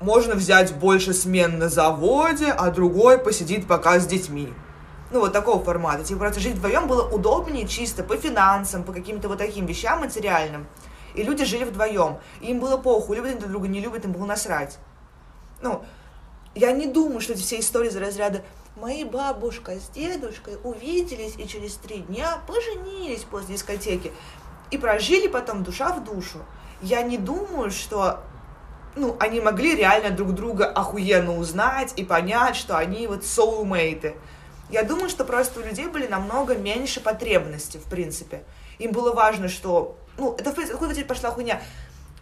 можно 0.01 0.35
взять 0.35 0.75
больше 0.75 1.15
смен 1.15 1.59
на 1.59 1.69
заводе, 1.69 2.51
а 2.51 2.71
другой 2.71 3.19
посидит 3.19 3.67
пока 3.67 3.99
с 3.99 4.07
детьми. 4.07 4.53
Ну, 5.11 5.21
вот 5.21 5.33
такого 5.33 5.63
формата. 5.63 6.05
Типа, 6.05 6.21
просто 6.21 6.41
жить 6.41 6.57
вдвоем 6.57 6.87
было 6.89 7.09
удобнее 7.09 7.67
чисто 7.67 8.03
по 8.03 8.17
финансам, 8.17 8.83
по 8.83 8.93
каким-то 8.93 9.29
вот 9.29 9.39
таким 9.39 9.65
вещам 9.67 10.01
материальным. 10.01 10.67
И 11.15 11.23
люди 11.23 11.45
жили 11.45 11.65
вдвоем. 11.65 12.19
И 12.41 12.51
им 12.51 12.61
было 12.61 12.77
похуй, 12.77 13.17
любят 13.17 13.39
друг 13.39 13.51
друга, 13.51 13.69
не 13.69 13.81
любят, 13.81 14.05
им 14.05 14.13
было 14.13 14.27
насрать. 14.27 14.79
Ну, 15.63 15.83
я 16.55 16.73
не 16.73 16.87
думаю, 16.87 17.21
что 17.21 17.33
эти 17.33 17.41
все 17.41 17.61
истории 17.61 17.89
за 17.89 18.01
разряда 18.01 18.43
Мои 18.77 19.05
бабушка 19.05 19.81
с 19.81 19.89
дедушкой 19.89 20.59
увиделись 20.63 21.33
и 21.39 21.49
через 21.49 21.77
три 21.77 22.01
дня 22.01 22.41
поженились 22.47 23.23
после 23.23 23.55
дискотеки. 23.55 24.13
И 24.71 24.77
прожили 24.77 25.29
потом 25.29 25.65
душа 25.65 25.95
в 25.95 26.05
душу. 26.05 26.41
Я 26.83 27.01
не 27.01 27.17
думаю, 27.17 27.71
что 27.71 28.23
ну, 28.95 29.17
они 29.19 29.41
могли 29.41 29.75
реально 29.75 30.11
друг 30.11 30.35
друга 30.35 30.67
охуенно 30.67 31.39
узнать 31.39 31.95
и 31.97 32.05
понять, 32.05 32.55
что 32.55 32.77
они 32.77 33.07
вот 33.07 33.23
soulmate. 33.23 34.15
Я 34.69 34.83
думаю, 34.83 35.09
что 35.09 35.25
просто 35.25 35.61
у 35.61 35.63
людей 35.63 35.87
были 35.87 36.07
намного 36.07 36.55
меньше 36.55 37.01
потребностей, 37.01 37.79
в 37.79 37.85
принципе. 37.85 38.45
Им 38.79 38.93
было 38.93 39.15
важно, 39.15 39.49
что... 39.49 39.97
Ну, 40.19 40.35
это, 40.35 40.51
в 40.51 40.55
принципе, 40.55 40.75
откуда 40.75 40.93
теперь 40.93 41.07
пошла 41.07 41.31
хуйня? 41.31 41.63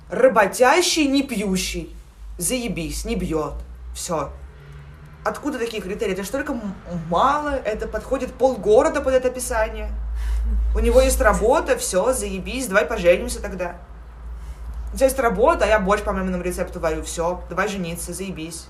Работящий, 0.09 1.09
не 1.09 1.25
пьющий. 1.25 1.97
Заебись, 2.39 3.05
не 3.05 3.17
бьет. 3.17 3.55
Все. 3.93 4.31
Откуда 5.25 5.59
такие 5.59 5.83
критерии? 5.83 6.13
Это 6.13 6.23
же 6.23 6.31
только 6.31 6.55
мало, 7.09 7.49
это 7.49 7.89
подходит 7.89 8.35
полгорода 8.35 9.01
под 9.01 9.15
это 9.15 9.29
описание. 9.29 9.91
У 10.75 10.81
него 10.81 11.01
есть 11.01 11.19
работа, 11.19 11.79
все, 11.79 12.13
заебись, 12.13 12.67
давай 12.67 12.85
поженимся 12.85 13.41
тогда. 13.41 13.77
У 14.93 14.97
тебя 14.97 15.07
есть 15.07 15.19
работа, 15.19 15.65
а 15.65 15.69
я 15.69 15.81
борщ 15.81 16.03
по 16.03 16.13
маминому 16.13 16.43
рецепту 16.43 16.79
варю, 16.79 17.03
все, 17.03 17.43
давай 17.49 17.69
жениться, 17.69 18.13
заебись. 18.13 18.67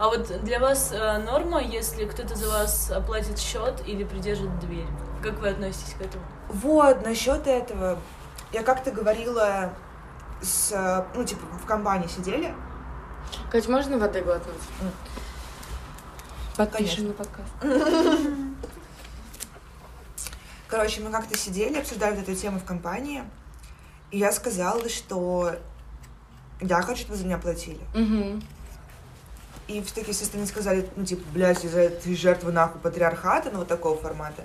А 0.00 0.08
вот 0.08 0.42
для 0.42 0.58
вас 0.58 0.90
э, 0.92 1.18
норма, 1.18 1.62
если 1.62 2.06
кто-то 2.06 2.34
за 2.34 2.50
вас 2.50 2.90
оплатит 2.90 3.38
счет 3.38 3.80
или 3.86 4.02
придержит 4.02 4.58
дверь? 4.58 4.88
Как 5.22 5.38
вы 5.38 5.50
относитесь 5.50 5.94
к 5.96 6.00
этому? 6.00 6.24
Вот, 6.48 7.06
насчет 7.06 7.46
этого. 7.46 8.00
Я 8.50 8.64
как-то 8.64 8.90
говорила 8.90 9.70
с, 10.42 11.06
ну, 11.14 11.24
типа, 11.24 11.46
в 11.62 11.66
компании 11.66 12.08
сидели. 12.08 12.54
Кать, 13.50 13.68
можно 13.68 13.98
воды 13.98 14.22
глотнуть? 14.22 14.56
Подпишем 16.56 17.08
на 17.08 17.12
подкаст. 17.14 17.52
Короче, 20.68 21.00
мы 21.02 21.10
как-то 21.10 21.36
сидели, 21.36 21.78
обсуждали 21.78 22.20
эту 22.20 22.34
тему 22.34 22.58
в 22.58 22.64
компании, 22.64 23.22
и 24.10 24.18
я 24.18 24.32
сказала, 24.32 24.88
что 24.88 25.54
я 26.60 26.82
хочу, 26.82 27.02
чтобы 27.02 27.16
за 27.16 27.24
меня 27.24 27.38
платили. 27.38 27.80
Угу. 27.94 28.42
И 29.68 29.80
в 29.80 29.92
такие 29.92 30.14
со 30.14 30.24
стороны 30.24 30.46
сказали, 30.46 30.88
ну, 30.96 31.04
типа, 31.04 31.22
блядь, 31.32 31.64
из-за 31.64 31.88
ты 31.90 32.16
жертва 32.16 32.50
нахуй 32.50 32.80
патриархата, 32.80 33.50
ну, 33.50 33.58
вот 33.58 33.68
такого 33.68 33.98
формата. 33.98 34.44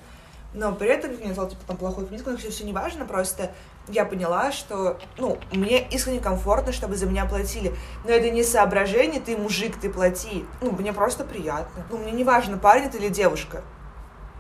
Но 0.53 0.73
при 0.73 0.89
этом 0.89 1.11
я 1.11 1.27
сказала, 1.27 1.49
типа, 1.49 1.61
там 1.67 1.77
плохой 1.77 2.05
феминизм, 2.05 2.31
но 2.31 2.37
все, 2.37 2.49
все 2.49 2.65
не 2.65 2.73
важно, 2.73 3.05
просто 3.05 3.51
я 3.87 4.05
поняла, 4.05 4.51
что, 4.51 4.99
ну, 5.17 5.37
мне 5.51 5.87
искренне 5.89 6.19
комфортно, 6.19 6.73
чтобы 6.73 6.95
за 6.95 7.05
меня 7.05 7.25
платили. 7.25 7.73
Но 8.03 8.11
это 8.11 8.29
не 8.29 8.43
соображение, 8.43 9.21
ты 9.21 9.37
мужик, 9.37 9.77
ты 9.79 9.89
плати. 9.89 10.45
Ну, 10.61 10.71
мне 10.71 10.93
просто 10.93 11.23
приятно. 11.23 11.83
Ну, 11.89 11.97
мне 11.97 12.11
не 12.11 12.23
важно, 12.23 12.57
парень 12.57 12.89
ты 12.89 12.97
или 12.97 13.09
девушка. 13.09 13.63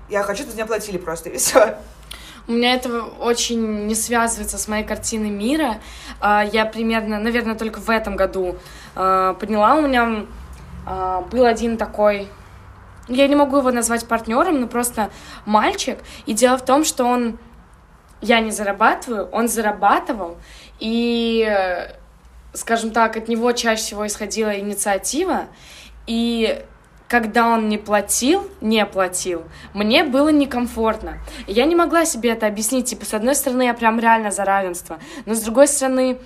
Я 0.09 0.23
хочу, 0.23 0.43
чтобы 0.43 0.51
за 0.51 0.57
меня 0.57 0.65
платили 0.65 0.97
просто, 0.97 1.29
и 1.29 1.37
все. 1.37 1.77
У 2.47 2.53
меня 2.53 2.75
это 2.75 3.01
очень 3.01 3.87
не 3.87 3.95
связывается 3.95 4.57
с 4.57 4.67
моей 4.67 4.85
картиной 4.85 5.29
мира. 5.29 5.79
А, 6.21 6.45
Я 6.45 6.65
примерно, 6.65 7.19
наверное, 7.19 7.55
только 7.55 7.79
в 7.79 7.89
этом 7.89 8.15
году 8.15 8.55
а, 8.95 9.33
поняла. 9.33 9.75
У 9.75 9.81
меня 9.81 10.25
а, 10.85 11.21
был 11.21 11.45
один 11.45 11.77
такой 11.77 12.29
я 13.07 13.27
не 13.27 13.35
могу 13.35 13.57
его 13.57 13.71
назвать 13.71 14.05
партнером, 14.05 14.59
но 14.59 14.67
просто 14.67 15.09
мальчик. 15.45 15.99
И 16.25 16.33
дело 16.33 16.57
в 16.57 16.65
том, 16.65 16.83
что 16.83 17.05
он, 17.05 17.37
я 18.21 18.39
не 18.39 18.51
зарабатываю, 18.51 19.29
он 19.31 19.47
зарабатывал, 19.47 20.37
и, 20.79 21.47
скажем 22.53 22.91
так, 22.91 23.17
от 23.17 23.27
него 23.27 23.51
чаще 23.51 23.81
всего 23.81 24.07
исходила 24.07 24.57
инициатива, 24.57 25.45
и 26.05 26.63
когда 27.07 27.47
он 27.47 27.69
не 27.69 27.77
платил, 27.77 28.49
не 28.59 28.85
платил, 28.85 29.43
мне 29.73 30.03
было 30.03 30.29
некомфортно. 30.29 31.19
Я 31.47 31.65
не 31.65 31.75
могла 31.75 32.05
себе 32.05 32.31
это 32.31 32.47
объяснить. 32.47 32.87
Типа, 32.87 33.05
с 33.05 33.13
одной 33.13 33.33
стороны, 33.35 33.63
я 33.63 33.73
прям 33.73 33.99
реально 33.99 34.31
за 34.31 34.43
равенство, 34.43 34.99
но 35.25 35.33
с 35.33 35.41
другой 35.41 35.67
стороны, 35.67 36.19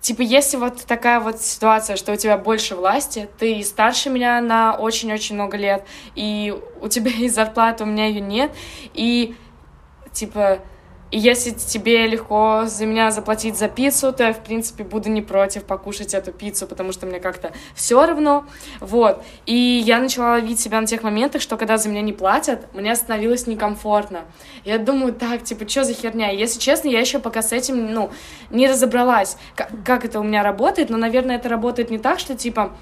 Типа, 0.00 0.22
если 0.22 0.56
вот 0.56 0.84
такая 0.84 1.18
вот 1.18 1.40
ситуация, 1.40 1.96
что 1.96 2.12
у 2.12 2.16
тебя 2.16 2.38
больше 2.38 2.76
власти, 2.76 3.28
ты 3.36 3.60
старше 3.64 4.10
меня 4.10 4.40
на 4.40 4.76
очень-очень 4.76 5.34
много 5.34 5.56
лет, 5.56 5.84
и 6.14 6.56
у 6.80 6.88
тебя 6.88 7.10
есть 7.16 7.34
зарплата, 7.34 7.82
у 7.82 7.86
меня 7.86 8.06
ее 8.06 8.20
нет, 8.20 8.52
и, 8.94 9.34
типа, 10.12 10.60
и 11.10 11.18
если 11.18 11.50
тебе 11.50 12.06
легко 12.06 12.64
за 12.66 12.84
меня 12.84 13.10
заплатить 13.10 13.56
за 13.56 13.68
пиццу, 13.68 14.12
то 14.12 14.24
я, 14.24 14.32
в 14.32 14.42
принципе, 14.44 14.84
буду 14.84 15.08
не 15.08 15.22
против 15.22 15.64
покушать 15.64 16.12
эту 16.12 16.32
пиццу, 16.32 16.66
потому 16.66 16.92
что 16.92 17.06
мне 17.06 17.18
как-то 17.18 17.52
все 17.74 18.04
равно. 18.04 18.44
Вот. 18.80 19.24
И 19.46 19.54
я 19.54 20.00
начала 20.00 20.32
ловить 20.32 20.60
себя 20.60 20.80
на 20.80 20.86
тех 20.86 21.02
моментах, 21.02 21.40
что 21.40 21.56
когда 21.56 21.78
за 21.78 21.88
меня 21.88 22.02
не 22.02 22.12
платят, 22.12 22.72
мне 22.74 22.94
становилось 22.94 23.46
некомфортно. 23.46 24.20
Я 24.64 24.78
думаю, 24.78 25.14
так, 25.14 25.44
типа, 25.44 25.66
что 25.68 25.84
за 25.84 25.94
херня? 25.94 26.30
Если 26.30 26.60
честно, 26.60 26.88
я 26.88 27.00
еще 27.00 27.20
пока 27.20 27.40
с 27.40 27.52
этим, 27.52 27.92
ну, 27.92 28.10
не 28.50 28.68
разобралась, 28.68 29.38
как, 29.54 29.70
как 29.84 30.04
это 30.04 30.20
у 30.20 30.22
меня 30.22 30.42
работает, 30.42 30.90
но, 30.90 30.98
наверное, 30.98 31.36
это 31.36 31.48
работает 31.48 31.90
не 31.90 31.98
так, 31.98 32.18
что, 32.18 32.34
типа, 32.34 32.76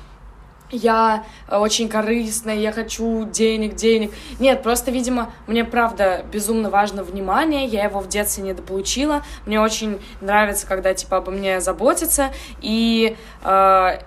я 0.71 1.25
э, 1.49 1.57
очень 1.57 1.89
корыстная, 1.89 2.57
я 2.57 2.73
хочу 2.73 3.25
денег, 3.25 3.75
денег. 3.75 4.13
Нет, 4.39 4.63
просто, 4.63 4.91
видимо, 4.91 5.33
мне 5.47 5.65
правда 5.65 6.25
безумно 6.31 6.71
важно 6.71 7.03
внимание, 7.03 7.67
я 7.67 7.85
его 7.85 8.01
в 8.01 8.09
детстве 8.09 8.45
недополучила. 8.45 9.23
Мне 9.47 9.61
очень 9.61 10.01
нравится, 10.21 10.67
когда, 10.67 10.95
типа, 10.95 11.19
обо 11.19 11.31
мне 11.31 11.61
заботятся, 11.61 12.33
и 12.61 13.17
э, 13.45 13.99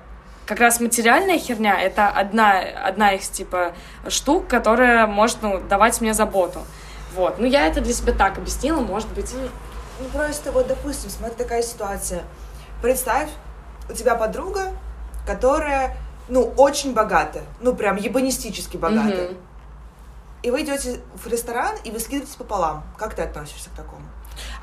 как 0.45 0.59
раз 0.59 0.79
материальная 0.79 1.37
херня— 1.37 1.79
это 1.81 2.07
одна, 2.07 2.59
одна 2.59 3.13
из, 3.13 3.29
типа, 3.29 3.73
штук, 4.07 4.47
которая 4.47 5.07
может, 5.07 5.37
ну, 5.41 5.59
давать 5.59 6.01
мне 6.01 6.13
заботу. 6.13 6.61
Вот, 7.15 7.39
ну, 7.39 7.45
я 7.45 7.67
это 7.67 7.81
для 7.81 7.93
себя 7.93 8.13
так 8.13 8.37
объяснила, 8.37 8.81
может 8.81 9.09
быть. 9.09 9.33
Ну, 9.33 9.47
ну 9.99 10.09
просто 10.09 10.51
вот, 10.51 10.67
допустим, 10.67 11.09
смотри, 11.09 11.35
такая 11.37 11.61
ситуация. 11.61 12.23
Представь, 12.81 13.29
у 13.89 13.93
тебя 13.93 14.15
подруга, 14.15 14.73
которая 15.25 15.95
ну, 16.29 16.53
очень 16.57 16.93
богатая, 16.93 17.43
ну, 17.59 17.75
прям 17.75 17.97
ебанистически 17.97 18.77
богатая. 18.77 19.29
Mm-hmm. 19.29 19.37
И 20.43 20.51
вы 20.51 20.61
идете 20.61 21.01
в 21.15 21.27
ресторан, 21.27 21.75
и 21.83 21.91
вы 21.91 21.99
скидываетесь 21.99 22.35
пополам. 22.35 22.83
Как 22.97 23.13
ты 23.13 23.23
относишься 23.23 23.69
к 23.69 23.73
такому? 23.73 24.03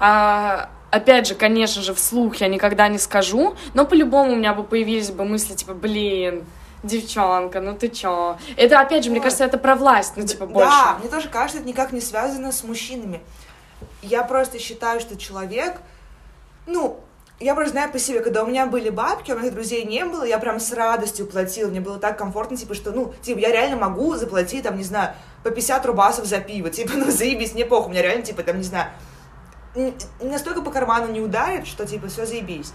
А, 0.01 0.71
опять 0.91 1.27
же, 1.27 1.35
конечно 1.35 1.83
же, 1.83 1.93
вслух 1.93 2.37
я 2.37 2.49
никогда 2.49 2.89
не 2.89 2.99
скажу, 2.99 3.57
но 3.75 3.85
по-любому 3.85 4.33
у 4.33 4.37
меня 4.37 4.55
бы 4.55 4.65
появились 4.65 5.11
бы 5.11 5.25
мысли, 5.25 5.55
типа, 5.55 5.75
блин, 5.75 6.47
девчонка, 6.83 7.61
ну 7.61 7.75
ты 7.75 7.89
чё? 7.89 8.39
Это, 8.57 8.81
опять 8.81 9.05
же, 9.05 9.11
вот. 9.11 9.17
мне 9.17 9.23
кажется, 9.23 9.45
это 9.45 9.59
про 9.59 9.75
власть, 9.75 10.15
ну, 10.17 10.27
типа, 10.27 10.47
больше. 10.47 10.71
Да, 10.71 10.97
мне 11.01 11.11
тоже 11.11 11.29
кажется, 11.29 11.59
это 11.59 11.69
никак 11.69 11.93
не 11.93 12.01
связано 12.01 12.53
с 12.53 12.65
мужчинами. 12.65 13.21
Я 14.01 14.23
просто 14.23 14.59
считаю, 14.59 15.01
что 15.01 15.19
человек, 15.19 15.81
ну, 16.67 17.01
я 17.39 17.55
просто 17.55 17.73
знаю 17.73 17.93
по 17.93 17.99
себе, 17.99 18.21
когда 18.21 18.43
у 18.43 18.47
меня 18.47 18.67
были 18.67 18.89
бабки, 18.89 19.31
у 19.31 19.39
моих 19.39 19.53
друзей 19.53 19.85
не 19.85 20.05
было, 20.07 20.25
я 20.25 20.39
прям 20.39 20.59
с 20.59 20.73
радостью 20.73 21.27
платила, 21.27 21.69
мне 21.69 21.81
было 21.81 21.99
так 21.99 22.17
комфортно, 22.17 22.57
типа, 22.57 22.75
что, 22.75 22.93
ну, 22.93 23.13
типа, 23.21 23.39
я 23.39 23.53
реально 23.53 23.77
могу 23.77 24.15
заплатить, 24.17 24.63
там, 24.63 24.77
не 24.77 24.85
знаю, 24.85 25.15
по 25.43 25.51
50 25.51 25.85
рубасов 25.85 26.25
за 26.25 26.41
пиво, 26.41 26.71
типа, 26.71 26.93
ну, 26.97 27.11
заебись, 27.11 27.53
мне 27.53 27.67
похуй, 27.67 27.89
у 27.89 27.91
меня 27.91 28.03
реально, 28.03 28.25
типа, 28.25 28.43
там, 28.43 28.57
не 28.57 28.65
знаю, 28.65 28.89
настолько 30.21 30.63
по 30.63 30.71
карману 30.71 31.13
не 31.13 31.21
ударит, 31.21 31.67
что, 31.67 31.87
типа, 31.87 32.09
все 32.09 32.25
заебись. 32.25 32.73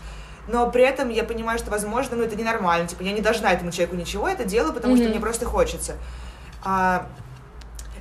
Но 0.47 0.69
при 0.69 0.83
этом 0.83 1.09
я 1.09 1.23
понимаю, 1.23 1.57
что, 1.57 1.71
возможно, 1.71 2.17
ну, 2.17 2.23
это 2.23 2.35
ненормально, 2.35 2.87
типа, 2.87 3.01
я 3.01 3.13
не 3.13 3.21
должна 3.21 3.51
этому 3.51 3.71
человеку 3.71 3.95
ничего, 3.95 4.27
это 4.27 4.43
делаю, 4.43 4.73
потому 4.73 4.93
mm-hmm. 4.93 5.01
что 5.01 5.09
мне 5.09 5.19
просто 5.19 5.45
хочется. 5.45 5.95
А, 6.63 7.07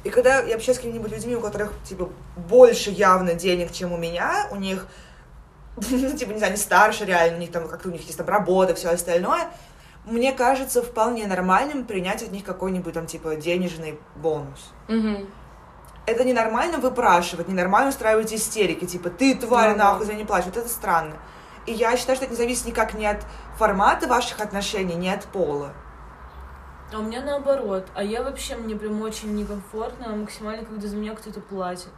и 0.05 0.11
когда 0.11 0.41
я 0.41 0.57
общаюсь 0.57 0.77
с 0.77 0.81
какими-нибудь 0.81 1.13
людьми, 1.13 1.37
у 1.37 1.41
которых, 1.41 1.73
типа, 1.85 2.11
больше 2.37 2.91
явно 2.91 3.33
денег, 3.33 3.73
чем 3.73 3.93
у 3.93 3.97
меня, 3.97 4.47
у 4.51 4.57
них 4.57 4.87
ну, 5.91 6.17
типа, 6.17 6.31
не 6.33 6.39
знаю, 6.39 6.53
они 6.53 6.57
старше 6.57 7.05
реально, 7.05 7.37
у 7.37 7.41
них 7.41 7.53
там 7.53 7.69
как-то 7.69 7.89
у 7.89 7.93
них 7.93 8.03
есть 8.03 8.19
там 8.19 8.27
работа, 8.27 8.75
все 8.75 8.91
остальное, 8.91 9.51
мне 10.05 10.33
кажется 10.33 10.83
вполне 10.83 11.27
нормальным 11.27 11.85
принять 11.85 12.23
от 12.23 12.33
них 12.33 12.45
какой-нибудь 12.45 12.95
там, 12.95 13.07
типа, 13.07 13.37
денежный 13.37 13.99
бонус. 14.17 14.73
Угу. 14.89 15.27
Это 16.07 16.25
ненормально 16.25 16.79
выпрашивать, 16.79 17.49
ненормально 17.49 17.91
устраивать 17.91 18.33
истерики, 18.33 18.87
типа, 18.87 19.11
ты 19.11 19.35
тварь, 19.35 19.77
да, 19.77 19.93
нахуй, 19.93 20.07
за 20.07 20.15
не 20.15 20.25
плачь, 20.25 20.45
вот 20.47 20.57
это 20.57 20.69
странно. 20.69 21.17
И 21.67 21.73
я 21.73 21.97
считаю, 21.97 22.17
что 22.17 22.25
это 22.25 22.35
не 22.35 22.39
зависит 22.39 22.67
никак 22.67 22.95
ни 22.95 23.05
от 23.05 23.25
формата 23.57 24.09
ваших 24.09 24.41
отношений, 24.41 24.95
ни 24.95 25.09
от 25.09 25.25
пола. 25.25 25.73
А 26.93 26.99
у 26.99 27.03
меня 27.03 27.23
наоборот. 27.23 27.87
А 27.95 28.03
я 28.03 28.23
вообще, 28.23 28.57
мне 28.57 28.75
прям 28.75 29.01
очень 29.03 29.35
некомфортно 29.35 30.17
максимально, 30.17 30.65
когда 30.65 30.89
за 30.89 30.97
меня 30.97 31.15
кто-то 31.15 31.41
платит 31.41 31.91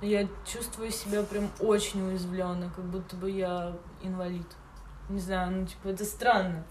я 0.00 0.28
чувствую 0.46 0.90
себя 0.90 1.22
прям 1.22 1.50
очень 1.60 2.06
уязвленно, 2.06 2.70
как 2.74 2.84
будто 2.84 3.16
бы 3.16 3.30
я 3.30 3.72
инвалид. 4.02 4.46
Не 5.08 5.20
знаю, 5.20 5.50
ну, 5.52 5.66
типа, 5.66 5.88
это 5.88 6.04
странно. 6.04 6.64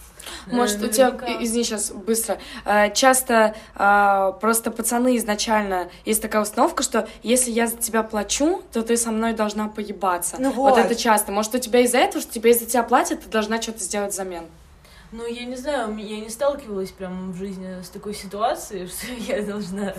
Может, 0.45 0.84
у 0.84 0.88
тебя, 0.89 1.09
извини, 1.39 1.63
сейчас 1.63 1.89
быстро, 1.89 2.38
э, 2.65 2.93
часто 2.93 3.55
э, 3.75 4.34
просто 4.39 4.69
пацаны 4.69 5.17
изначально, 5.17 5.89
есть 6.05 6.21
такая 6.21 6.43
установка, 6.43 6.84
что 6.84 7.07
если 7.23 7.49
я 7.49 7.65
за 7.65 7.78
тебя 7.78 8.03
плачу, 8.03 8.61
то 8.71 8.84
ты 8.84 8.95
со 8.95 9.09
мной 9.09 9.34
должна 9.34 9.69
поебаться. 9.69 10.36
Ну 10.38 10.51
вот. 10.51 10.69
вот 10.69 10.78
это 10.78 10.93
часто. 10.93 11.32
Может, 11.32 11.55
у 11.55 11.57
тебя 11.57 11.80
из-за 11.80 11.97
этого, 11.97 12.21
что 12.21 12.32
тебе 12.32 12.51
из-за 12.51 12.67
тебя 12.67 12.84
платят, 12.84 13.23
ты 13.23 13.30
должна 13.30 13.59
что-то 13.59 13.80
сделать 13.80 14.13
взамен. 14.13 14.43
Ну, 15.13 15.25
я 15.25 15.45
не 15.45 15.55
знаю, 15.55 15.95
я 15.97 16.19
не 16.19 16.29
сталкивалась 16.29 16.91
прям 16.91 17.31
в 17.31 17.37
жизни 17.37 17.81
с 17.81 17.89
такой 17.89 18.13
ситуацией, 18.13 18.87
что 18.87 19.13
я 19.13 19.41
должна 19.41 19.93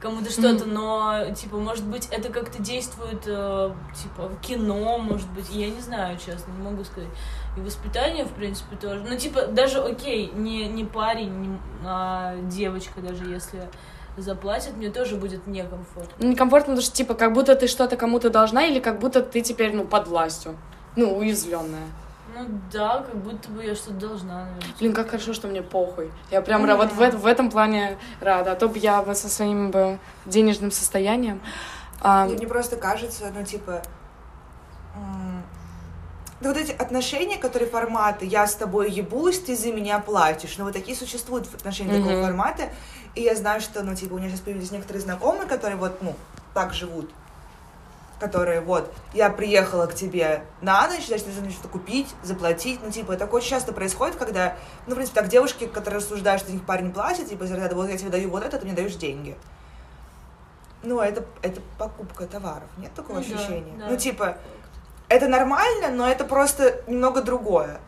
кому-то 0.00 0.30
что-то, 0.30 0.66
но, 0.66 1.32
типа, 1.34 1.56
может 1.56 1.86
быть, 1.86 2.08
это 2.10 2.28
как-то 2.30 2.62
действует, 2.62 3.22
э, 3.26 3.72
типа, 4.02 4.28
в 4.28 4.40
кино, 4.40 4.98
может 4.98 5.30
быть, 5.30 5.48
я 5.50 5.70
не 5.70 5.80
знаю, 5.80 6.18
честно, 6.18 6.52
не 6.52 6.62
могу 6.62 6.84
сказать. 6.84 7.08
И 7.56 7.60
воспитание, 7.60 8.24
в 8.24 8.32
принципе, 8.32 8.76
тоже. 8.76 9.02
Ну, 9.08 9.16
типа, 9.16 9.46
даже, 9.46 9.80
окей, 9.80 10.30
не, 10.34 10.66
не 10.66 10.84
парень, 10.84 11.30
не, 11.30 11.58
а 11.84 12.36
девочка, 12.42 13.00
даже 13.00 13.24
если 13.24 13.66
заплатит, 14.18 14.76
мне 14.76 14.90
тоже 14.90 15.16
будет 15.16 15.46
некомфортно. 15.46 16.22
Некомфортно, 16.22 16.74
потому 16.74 16.82
что, 16.82 16.94
типа, 16.94 17.14
как 17.14 17.32
будто 17.32 17.56
ты 17.56 17.66
что-то 17.66 17.96
кому-то 17.96 18.28
должна, 18.28 18.66
или 18.66 18.78
как 18.78 18.98
будто 18.98 19.22
ты 19.22 19.40
теперь, 19.40 19.74
ну, 19.74 19.86
под 19.86 20.06
властью, 20.08 20.58
ну, 20.96 21.16
уязвленная. 21.16 21.86
Ну 22.40 22.60
да, 22.72 23.02
как 23.02 23.16
будто 23.16 23.50
бы 23.50 23.64
я 23.64 23.74
что-то 23.74 24.08
должна, 24.08 24.44
наверное. 24.44 24.74
Блин, 24.78 24.94
как 24.94 25.10
хорошо, 25.10 25.34
что 25.34 25.48
мне 25.48 25.62
похуй. 25.62 26.10
Я 26.30 26.40
прям 26.40 26.64
mm-hmm. 26.64 26.76
вот 26.76 26.92
в, 26.92 27.18
в 27.18 27.26
этом 27.26 27.50
плане 27.50 27.98
рада. 28.20 28.52
А 28.52 28.56
то 28.56 28.68
бы 28.68 28.78
я 28.78 29.02
бы 29.02 29.14
со 29.14 29.28
своим 29.28 29.70
бы 29.70 29.98
денежным 30.24 30.70
состоянием. 30.70 31.40
А... 32.00 32.26
Мне 32.26 32.46
просто 32.46 32.76
кажется, 32.76 33.30
ну 33.34 33.44
типа. 33.44 33.82
Да 36.40 36.48
вот 36.48 36.56
эти 36.56 36.72
отношения, 36.72 37.36
которые 37.36 37.68
форматы 37.68 38.24
«я 38.24 38.46
с 38.46 38.54
тобой 38.54 38.90
ебусь, 38.90 39.40
ты 39.40 39.54
за 39.54 39.70
меня 39.72 39.98
платишь», 39.98 40.56
ну 40.56 40.64
вот 40.64 40.72
такие 40.72 40.96
существуют 40.96 41.46
отношения 41.54 41.98
mm-hmm. 41.98 42.02
такого 42.02 42.22
формата, 42.22 42.62
и 43.14 43.20
я 43.20 43.34
знаю, 43.36 43.60
что, 43.60 43.82
ну, 43.82 43.94
типа, 43.94 44.14
у 44.14 44.18
меня 44.18 44.30
сейчас 44.30 44.40
появились 44.40 44.70
некоторые 44.70 45.02
знакомые, 45.02 45.46
которые 45.46 45.76
вот, 45.76 46.00
ну, 46.00 46.16
так 46.54 46.72
живут, 46.72 47.10
которые 48.20 48.60
вот, 48.60 48.92
я 49.14 49.30
приехала 49.30 49.86
к 49.86 49.94
тебе 49.94 50.42
на 50.60 50.86
ночь, 50.86 51.06
значит, 51.06 51.26
ты 51.26 51.32
нужно 51.32 51.50
что-то 51.50 51.68
купить, 51.68 52.06
заплатить, 52.22 52.80
ну, 52.84 52.90
типа, 52.92 53.12
это 53.12 53.24
очень 53.24 53.48
часто 53.48 53.72
происходит, 53.72 54.16
когда, 54.16 54.56
ну, 54.86 54.92
в 54.92 54.96
принципе, 54.96 55.20
так 55.20 55.30
девушки, 55.30 55.66
которые 55.66 55.98
рассуждают, 55.98 56.42
что 56.42 56.52
них 56.52 56.64
парень 56.64 56.92
платит, 56.92 57.30
типа, 57.30 57.44
из 57.44 57.72
вот 57.72 57.88
я 57.88 57.96
тебе 57.96 58.10
даю 58.10 58.30
вот 58.30 58.44
это, 58.44 58.58
ты 58.58 58.66
мне 58.66 58.74
даешь 58.74 58.94
деньги. 58.94 59.36
Ну, 60.82 61.00
это, 61.00 61.24
это 61.42 61.60
покупка 61.78 62.26
товаров, 62.26 62.68
нет 62.76 62.92
такого 62.94 63.16
ну, 63.16 63.20
ощущения? 63.22 63.72
Да, 63.76 63.84
да. 63.84 63.90
Ну, 63.90 63.96
типа, 63.96 64.36
это 65.08 65.26
нормально, 65.26 65.88
но 65.90 66.08
это 66.08 66.24
просто 66.24 66.82
немного 66.86 67.22
другое. 67.22 67.80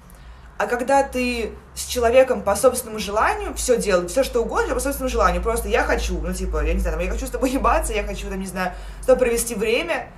А 0.59 0.67
когда 0.67 1.03
ты 1.03 1.55
с 1.75 1.87
человеком 1.87 2.43
по 2.43 2.55
собственному 2.55 2.99
желанию 2.99 3.55
все 3.55 3.77
делаешь, 3.77 4.11
все 4.11 4.23
что 4.23 4.43
угодно, 4.43 4.75
по 4.75 4.81
собственному 4.81 5.11
желанию, 5.11 5.43
просто 5.43 5.69
я 5.69 5.83
хочу, 5.83 6.21
ну, 6.21 6.33
типа, 6.33 6.65
я 6.65 6.75
не 6.75 6.81
знаю, 6.81 6.97
там, 6.97 7.05
я 7.05 7.11
хочу 7.11 7.27
с 7.27 7.31
тобой 7.31 7.51
ебаться, 7.53 7.93
я 7.93 8.05
хочу, 8.05 8.29
там, 8.29 8.39
не 8.39 8.47
знаю, 8.47 8.73
с 9.01 9.07
тобой 9.07 9.27
провести 9.27 9.55
время, 9.55 10.09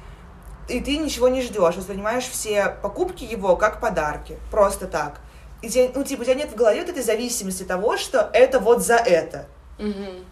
и 0.69 0.81
ты 0.81 0.97
ничего 0.97 1.29
не 1.29 1.43
ждешь, 1.43 1.77
воспринимаешь 1.77 2.25
все 2.25 2.77
покупки 2.83 3.25
его 3.25 3.57
как 3.57 3.81
подарки, 3.81 4.39
просто 4.51 4.87
так. 4.87 5.21
И 5.63 5.69
тебе, 5.69 5.91
ну, 5.95 6.05
типа, 6.05 6.23
у 6.23 6.25
тебя 6.25 6.35
нет 6.35 6.51
в 6.51 6.55
голове 6.55 6.81
вот 6.81 6.91
этой 6.91 7.03
зависимости 7.03 7.63
того, 7.63 7.97
что 7.97 8.31
это 8.33 8.61
вот 8.61 8.83
за 8.83 8.97
это. 8.97 9.47
Mm-hmm. 9.79 10.25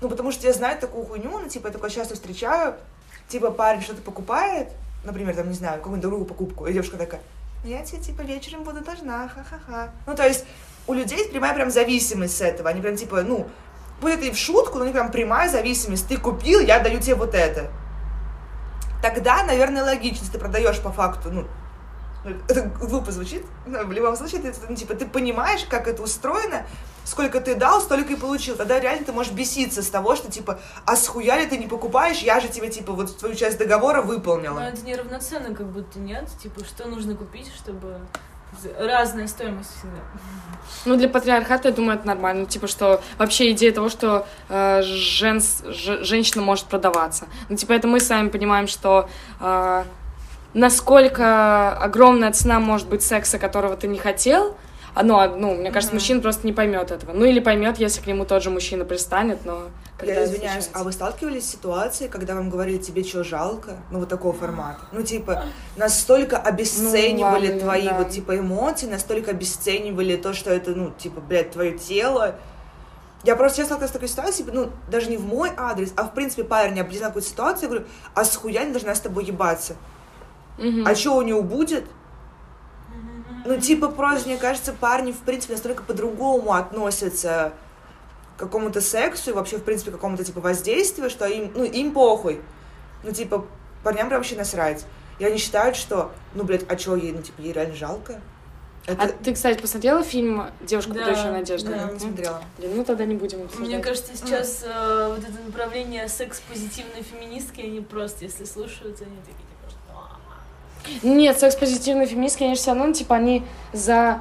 Ну, 0.00 0.08
потому 0.08 0.32
что 0.32 0.46
я 0.46 0.52
знаю 0.52 0.78
такую 0.78 1.04
хуйню, 1.04 1.30
ну, 1.38 1.48
типа, 1.48 1.68
я 1.68 1.72
такое 1.72 1.90
часто 1.90 2.14
встречаю, 2.14 2.74
типа, 3.28 3.50
парень 3.50 3.82
что-то 3.82 4.02
покупает, 4.02 4.68
например, 5.04 5.34
там, 5.34 5.48
не 5.48 5.54
знаю, 5.54 5.78
какую-нибудь 5.78 6.02
другую 6.02 6.26
покупку, 6.26 6.66
и 6.66 6.72
девушка 6.72 6.96
такая, 6.96 7.20
я 7.64 7.84
тебе, 7.84 8.00
типа, 8.00 8.22
вечером 8.22 8.64
буду 8.64 8.80
должна, 8.80 9.28
ха-ха-ха. 9.28 9.90
Ну, 10.06 10.14
то 10.14 10.26
есть, 10.26 10.44
у 10.86 10.94
людей 10.94 11.28
прямая 11.28 11.54
прям 11.54 11.70
зависимость 11.70 12.36
с 12.36 12.40
этого, 12.40 12.68
они 12.68 12.80
прям, 12.80 12.96
типа, 12.96 13.22
ну, 13.22 13.46
это 14.02 14.24
и 14.24 14.30
в 14.30 14.36
шутку, 14.36 14.78
но 14.78 14.84
не 14.84 14.92
прям 14.92 15.10
прямая 15.10 15.48
зависимость. 15.48 16.08
Ты 16.08 16.16
купил, 16.16 16.60
я 16.60 16.80
даю 16.80 17.00
тебе 17.00 17.14
вот 17.14 17.34
это. 17.34 17.70
Тогда, 19.02 19.42
наверное, 19.42 19.84
логично, 19.84 20.26
ты 20.30 20.38
продаешь 20.38 20.80
по 20.80 20.92
факту, 20.92 21.30
ну, 21.30 21.46
это 22.48 22.62
глупо 22.80 23.10
звучит, 23.10 23.44
но 23.66 23.82
в 23.82 23.92
любом 23.92 24.16
случае, 24.16 24.40
ты, 24.42 24.54
ну, 24.68 24.76
типа, 24.76 24.94
ты 24.94 25.06
понимаешь, 25.06 25.64
как 25.68 25.88
это 25.88 26.02
устроено, 26.02 26.64
сколько 27.04 27.40
ты 27.40 27.56
дал, 27.56 27.80
столько 27.80 28.12
и 28.12 28.16
получил. 28.16 28.54
Тогда 28.54 28.78
реально 28.78 29.04
ты 29.04 29.12
можешь 29.12 29.32
беситься 29.32 29.82
с 29.82 29.88
того, 29.88 30.14
что, 30.14 30.30
типа, 30.30 30.60
а 30.86 30.94
схуяли 30.94 31.46
ты 31.46 31.58
не 31.58 31.66
покупаешь, 31.66 32.20
я 32.20 32.38
же 32.38 32.48
тебе, 32.48 32.70
типа, 32.70 32.92
вот 32.92 33.18
твою 33.18 33.34
часть 33.34 33.58
договора 33.58 34.02
выполнила. 34.02 34.60
Но 34.60 34.68
это 34.68 34.82
неравноценно 34.82 35.52
как 35.54 35.66
будто, 35.66 35.98
нет? 35.98 36.28
Типа, 36.40 36.64
что 36.64 36.86
нужно 36.86 37.16
купить, 37.16 37.50
чтобы... 37.56 38.00
Разная 38.78 39.26
стоимость 39.26 39.70
всегда. 39.78 39.98
Ну, 40.84 40.96
для 40.96 41.08
патриархата, 41.08 41.68
я 41.68 41.74
думаю, 41.74 41.98
это 41.98 42.06
нормально. 42.06 42.46
Типа, 42.46 42.66
что 42.66 43.00
вообще 43.18 43.52
идея 43.52 43.72
того, 43.72 43.88
что 43.88 44.26
э, 44.48 44.82
женс, 44.82 45.62
ж, 45.66 46.04
женщина 46.04 46.42
может 46.42 46.66
продаваться. 46.66 47.26
Ну, 47.48 47.56
типа, 47.56 47.72
это 47.72 47.86
мы 47.88 48.00
сами 48.00 48.28
понимаем, 48.28 48.66
что 48.66 49.08
э, 49.40 49.84
насколько 50.54 51.72
огромная 51.76 52.32
цена 52.32 52.60
может 52.60 52.88
быть 52.88 53.02
секса, 53.02 53.38
которого 53.38 53.76
ты 53.76 53.86
не 53.86 53.98
хотел, 53.98 54.56
оно, 54.94 55.26
ну, 55.26 55.54
мне 55.54 55.70
кажется, 55.70 55.92
mm-hmm. 55.92 55.98
мужчина 55.98 56.20
просто 56.20 56.46
не 56.46 56.52
поймет 56.52 56.90
этого. 56.90 57.12
Ну, 57.12 57.24
или 57.24 57.40
поймет, 57.40 57.78
если 57.78 58.02
к 58.02 58.06
нему 58.06 58.26
тот 58.26 58.42
же 58.42 58.50
мужчина 58.50 58.84
пристанет, 58.84 59.44
но... 59.44 59.68
Я 60.02 60.24
извиняюсь, 60.24 60.68
а 60.74 60.82
вы 60.82 60.92
сталкивались 60.92 61.44
с 61.44 61.52
ситуацией, 61.52 62.10
когда 62.10 62.34
вам 62.34 62.50
говорили, 62.50 62.78
тебе 62.78 63.04
что, 63.04 63.24
жалко? 63.24 63.76
Ну, 63.90 64.00
вот 64.00 64.08
такого 64.08 64.32
формата. 64.32 64.80
Ну, 64.90 65.02
типа, 65.02 65.44
настолько 65.76 66.36
обесценивали 66.36 67.46
ну, 67.46 67.52
ладно, 67.52 67.60
твои 67.60 67.86
да. 67.86 67.98
вот, 67.98 68.10
типа, 68.10 68.38
эмоции, 68.38 68.86
настолько 68.86 69.30
обесценивали 69.30 70.16
то, 70.16 70.34
что 70.34 70.50
это, 70.50 70.72
ну, 70.72 70.92
типа, 70.98 71.20
блядь, 71.20 71.52
твое 71.52 71.78
тело. 71.78 72.34
Я 73.22 73.36
просто 73.36 73.58
сейчас 73.58 73.66
сталкивалась 73.66 73.90
с 73.90 73.92
такой 73.92 74.08
ситуацией, 74.08 74.50
ну, 74.52 74.70
даже 74.90 75.08
не 75.08 75.16
в 75.16 75.24
мой 75.24 75.52
адрес, 75.56 75.92
а, 75.96 76.02
в 76.02 76.12
принципе, 76.12 76.42
парень 76.42 76.78
определил 76.80 77.06
какую-то 77.06 77.28
ситуацию, 77.28 77.62
я 77.62 77.68
говорю, 77.68 77.86
а 78.14 78.24
с 78.24 78.34
хуя 78.36 78.64
не 78.64 78.72
должна 78.72 78.94
с 78.94 79.00
тобой 79.00 79.24
ебаться? 79.24 79.76
Угу. 80.58 80.82
А 80.84 80.94
что 80.96 81.16
у 81.16 81.22
него 81.22 81.42
будет? 81.42 81.84
Ну, 83.44 83.60
типа, 83.60 83.88
просто, 83.88 84.28
мне 84.28 84.38
кажется, 84.38 84.72
парни, 84.72 85.12
в 85.12 85.18
принципе, 85.18 85.54
настолько 85.54 85.82
по-другому 85.82 86.54
относятся 86.54 87.52
к 88.36 88.40
какому-то 88.40 88.80
сексу 88.80 89.30
и 89.30 89.32
вообще, 89.32 89.58
в 89.58 89.64
принципе, 89.64 89.90
к 89.90 89.94
какому-то, 89.94 90.24
типа, 90.24 90.40
воздействию, 90.40 91.10
что 91.10 91.26
им, 91.26 91.52
ну, 91.54 91.64
им 91.64 91.92
похуй. 91.92 92.40
Ну, 93.04 93.12
типа, 93.12 93.46
парням 93.82 94.08
прям 94.08 94.20
вообще 94.20 94.36
насрать. 94.36 94.84
И 95.18 95.24
они 95.24 95.38
считают, 95.38 95.76
что, 95.76 96.12
ну, 96.34 96.44
блядь, 96.44 96.64
а 96.68 96.76
чё 96.76 96.96
ей, 96.96 97.12
ну, 97.12 97.22
типа, 97.22 97.40
ей 97.40 97.52
реально 97.52 97.74
жалко? 97.74 98.20
Это... 98.86 99.04
А 99.04 99.08
ты, 99.08 99.32
кстати, 99.32 99.60
посмотрела 99.60 100.02
фильм 100.02 100.50
«Девушка, 100.60 100.92
да, 100.92 101.00
подающая 101.00 101.30
надежду»? 101.30 101.70
Да, 101.70 101.90
не 101.92 102.00
смотрела. 102.00 102.42
Блин, 102.58 102.72
ну 102.76 102.84
тогда 102.84 103.04
не 103.04 103.14
будем 103.14 103.42
обсуждать. 103.42 103.68
Мне 103.68 103.78
кажется, 103.78 104.16
сейчас 104.16 104.64
э, 104.64 105.06
вот 105.08 105.20
это 105.20 105.40
направление 105.46 106.08
секс-позитивной 106.08 107.02
феминистки, 107.02 107.60
они 107.60 107.80
просто, 107.80 108.24
если 108.24 108.44
слушают, 108.44 109.00
они 109.00 109.16
такие, 109.20 109.46
нет, 111.02 111.38
секс-позитивные 111.38 112.06
феминистки, 112.06 112.40
конечно, 112.40 112.62
все 112.62 112.70
равно, 112.70 112.86
ну, 112.86 112.92
типа, 112.92 113.16
они 113.16 113.42
за 113.72 114.20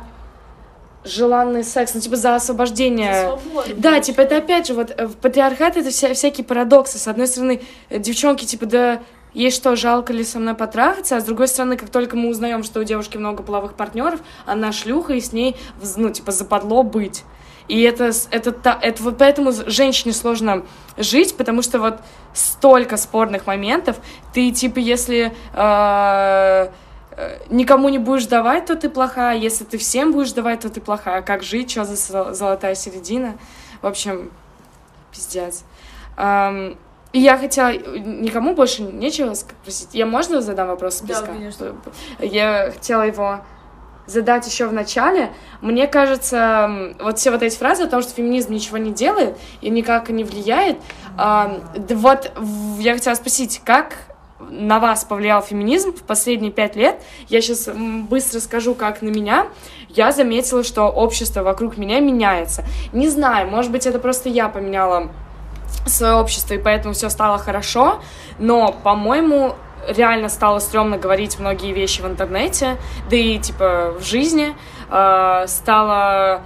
желанный 1.04 1.64
секс, 1.64 1.94
ну, 1.94 2.02
типа, 2.02 2.16
за 2.16 2.36
освобождение. 2.36 3.14
За 3.14 3.40
свободу, 3.40 3.70
да, 3.78 4.00
типа, 4.00 4.22
это 4.22 4.38
опять 4.38 4.68
же, 4.68 4.74
вот, 4.74 5.00
в 5.00 5.16
патриархате 5.18 5.82
это 5.82 5.90
вся, 5.90 6.14
всякие 6.14 6.46
парадоксы. 6.46 6.98
С 6.98 7.08
одной 7.08 7.28
стороны, 7.28 7.62
девчонки, 7.90 8.46
типа, 8.46 8.66
да, 8.66 9.02
ей 9.34 9.52
что, 9.52 9.76
жалко 9.76 10.14
ли 10.14 10.24
со 10.24 10.40
мной 10.40 10.56
потрахаться, 10.56 11.18
а 11.18 11.22
с 11.22 11.24
другой 11.24 11.48
стороны, 11.48 11.78
как 11.78 11.90
только 11.90 12.16
мы 12.16 12.30
узнаем, 12.30 12.64
что 12.64 12.80
у 12.80 12.84
девушки 12.84 13.18
много 13.18 13.44
половых 13.44 13.76
партнеров, 13.76 14.20
она 14.46 14.72
шлюха, 14.72 15.14
и 15.14 15.22
с 15.22 15.34
ней, 15.34 15.56
ну, 15.96 16.10
типа, 16.10 16.32
западло 16.32 16.84
быть. 16.84 17.24
И 17.68 17.82
это, 17.84 18.12
это, 18.32 18.50
это, 18.50 18.78
это 18.82 19.04
вот 19.04 19.18
поэтому 19.18 19.52
женщине 19.68 20.14
сложно 20.14 20.66
жить, 20.98 21.38
потому 21.38 21.62
что 21.62 21.80
вот 21.80 22.00
столько 22.34 22.98
спорных 22.98 23.48
моментов. 23.48 23.98
Ты, 24.34 24.52
типа, 24.52 24.80
если 24.80 25.34
э, 25.54 26.72
э, 27.12 27.38
никому 27.50 27.88
не 27.88 27.98
будешь 27.98 28.26
давать, 28.26 28.66
то 28.66 28.76
ты 28.76 28.90
плохая. 28.90 29.38
Если 29.38 29.64
ты 29.64 29.78
всем 29.78 30.12
будешь 30.12 30.34
давать, 30.34 30.62
то 30.62 30.70
ты 30.70 30.82
плохая. 30.82 31.22
Как 31.22 31.44
жить? 31.44 31.72
Что 31.72 31.86
за 31.86 32.34
золотая 32.34 32.76
середина? 32.76 33.38
В 33.82 33.88
общем, 33.88 34.32
пиздец. 35.12 35.64
Эм, 36.18 36.78
и 37.14 37.20
я 37.20 37.38
хотела... 37.38 37.74
Никому 37.74 38.56
больше 38.56 38.84
нечего 38.84 39.34
спросить. 39.34 39.90
Я 39.94 40.06
можно 40.06 40.42
задам 40.42 40.68
вопрос 40.68 40.98
списка? 40.98 41.26
Да, 41.26 41.34
конечно. 41.34 41.76
Я 42.20 42.72
хотела 42.72 43.04
его 43.04 43.42
задать 44.08 44.48
еще 44.48 44.68
в 44.68 44.74
начале. 44.74 45.32
Мне 45.62 45.88
кажется, 45.88 46.94
вот 47.00 47.20
все 47.20 47.32
вот 47.32 47.44
эти 47.44 47.56
фразы 47.58 47.84
о 47.84 47.88
том, 47.88 48.02
что 48.02 48.14
феминизм 48.14 48.54
ничего 48.54 48.78
не 48.78 48.92
делает 48.92 49.38
и 49.62 49.70
никак 49.70 50.10
не 50.10 50.24
влияет. 50.24 50.78
Э, 51.18 51.60
вот 51.90 52.32
я 52.80 52.94
хотела 52.94 53.16
спросить, 53.16 53.62
как 53.64 53.96
на 54.40 54.80
вас 54.80 55.04
повлиял 55.04 55.42
феминизм 55.42 55.94
в 55.94 56.04
последние 56.04 56.52
пять 56.52 56.76
лет? 56.76 57.02
Я 57.28 57.42
сейчас 57.42 57.70
быстро 57.76 58.40
скажу, 58.40 58.74
как 58.74 59.02
на 59.02 59.10
меня. 59.10 59.48
Я 59.90 60.12
заметила, 60.12 60.64
что 60.64 60.88
общество 60.88 61.44
вокруг 61.44 61.78
меня 61.78 62.00
меняется. 62.00 62.64
Не 62.92 63.08
знаю, 63.08 63.50
может 63.50 63.72
быть, 63.72 63.86
это 63.86 64.00
просто 64.00 64.30
я 64.30 64.50
поменяла 64.50 65.12
свое 65.86 66.14
общество, 66.14 66.54
и 66.54 66.58
поэтому 66.58 66.94
все 66.94 67.10
стало 67.10 67.38
хорошо, 67.38 68.02
но, 68.40 68.72
по-моему, 68.84 69.56
реально 69.88 70.30
стало 70.30 70.60
стрёмно 70.60 70.98
говорить 70.98 71.40
многие 71.40 71.74
вещи 71.74 72.02
в 72.02 72.06
интернете, 72.06 72.78
да 73.10 73.16
и, 73.16 73.38
типа, 73.40 73.96
в 74.00 74.04
жизни. 74.04 74.56
Э, 74.90 75.46
стало, 75.48 76.42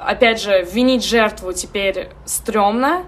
опять 0.00 0.40
же, 0.40 0.62
винить 0.62 1.04
жертву 1.04 1.52
теперь 1.52 2.10
стрёмно. 2.24 3.04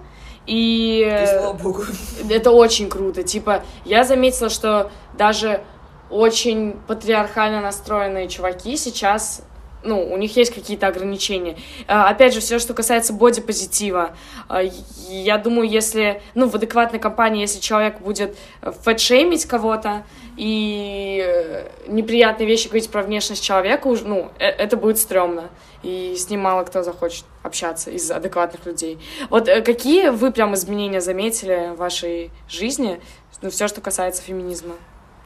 И, 0.47 1.01
и 1.01 1.27
слава 1.27 1.55
богу. 1.55 1.85
это 2.31 2.51
очень 2.51 2.89
круто. 2.89 3.23
Типа, 3.23 3.63
я 3.85 4.05
заметила, 4.05 4.51
что 4.51 4.91
даже 5.17 5.63
очень 6.11 6.77
патриархально 6.87 7.61
настроенные 7.61 8.29
чуваки 8.29 8.77
сейчас 8.77 9.43
ну, 9.85 10.13
у 10.13 10.17
них 10.17 10.37
есть 10.37 10.53
какие-то 10.53 10.87
ограничения. 10.87 11.57
А, 11.87 12.09
опять 12.09 12.35
же, 12.35 12.41
все, 12.41 12.59
что 12.59 12.75
касается 12.75 13.13
бодипозитива, 13.13 14.15
а, 14.49 14.63
я 15.09 15.39
думаю, 15.39 15.69
если, 15.69 16.23
ну, 16.35 16.49
в 16.49 16.55
адекватной 16.55 16.99
компании, 16.99 17.43
если 17.43 17.61
человек 17.61 18.01
будет 18.01 18.37
фэтшеймить 18.63 19.47
кого-то 19.47 20.05
и 20.37 21.23
э, 21.25 21.69
неприятные 21.87 22.49
вещи 22.49 22.67
говорить 22.67 22.91
про 22.91 23.03
внешность 23.03 23.43
человека, 23.43 23.89
ну, 24.05 24.31
э, 24.39 24.47
это 24.47 24.77
будет 24.77 24.99
стрёмно. 24.99 25.49
И 25.83 26.17
с 26.17 26.29
ним 26.29 26.41
мало 26.41 26.65
кто 26.65 26.83
захочет 26.83 27.25
общаться 27.43 27.91
из 27.91 28.11
адекватных 28.11 28.67
людей. 28.67 28.99
Вот 29.31 29.49
э, 29.49 29.63
какие 29.63 30.09
вы 30.09 30.33
прям 30.33 30.55
изменения 30.55 31.01
заметили 31.01 31.71
в 31.75 31.77
вашей 31.77 32.31
жизни, 32.49 33.01
ну, 33.43 33.51
все, 33.51 33.69
что 33.69 33.81
касается 33.81 34.23
феминизма? 34.23 34.75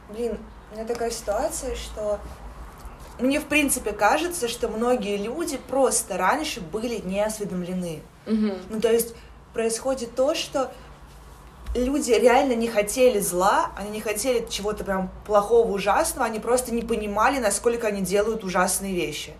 Блин, 0.09 0.37
у 0.71 0.75
меня 0.75 0.85
такая 0.85 1.09
ситуация, 1.09 1.75
что 1.75 2.19
мне 3.19 3.39
в 3.39 3.45
принципе 3.45 3.91
кажется, 3.91 4.47
что 4.47 4.67
многие 4.67 5.17
люди 5.17 5.57
просто 5.57 6.17
раньше 6.17 6.61
были 6.61 7.01
не 7.03 7.21
осведомлены. 7.21 8.01
Угу. 8.25 8.51
Ну, 8.69 8.81
то 8.81 8.91
есть 8.91 9.13
происходит 9.53 10.15
то, 10.15 10.35
что 10.35 10.71
люди 11.75 12.11
реально 12.11 12.53
не 12.53 12.67
хотели 12.67 13.19
зла, 13.19 13.71
они 13.75 13.89
не 13.91 14.01
хотели 14.01 14.47
чего-то 14.49 14.83
прям 14.83 15.11
плохого, 15.25 15.71
ужасного, 15.71 16.25
они 16.25 16.39
просто 16.39 16.73
не 16.73 16.81
понимали, 16.81 17.39
насколько 17.39 17.87
они 17.87 18.01
делают 18.01 18.43
ужасные 18.43 18.93
вещи. 18.95 19.33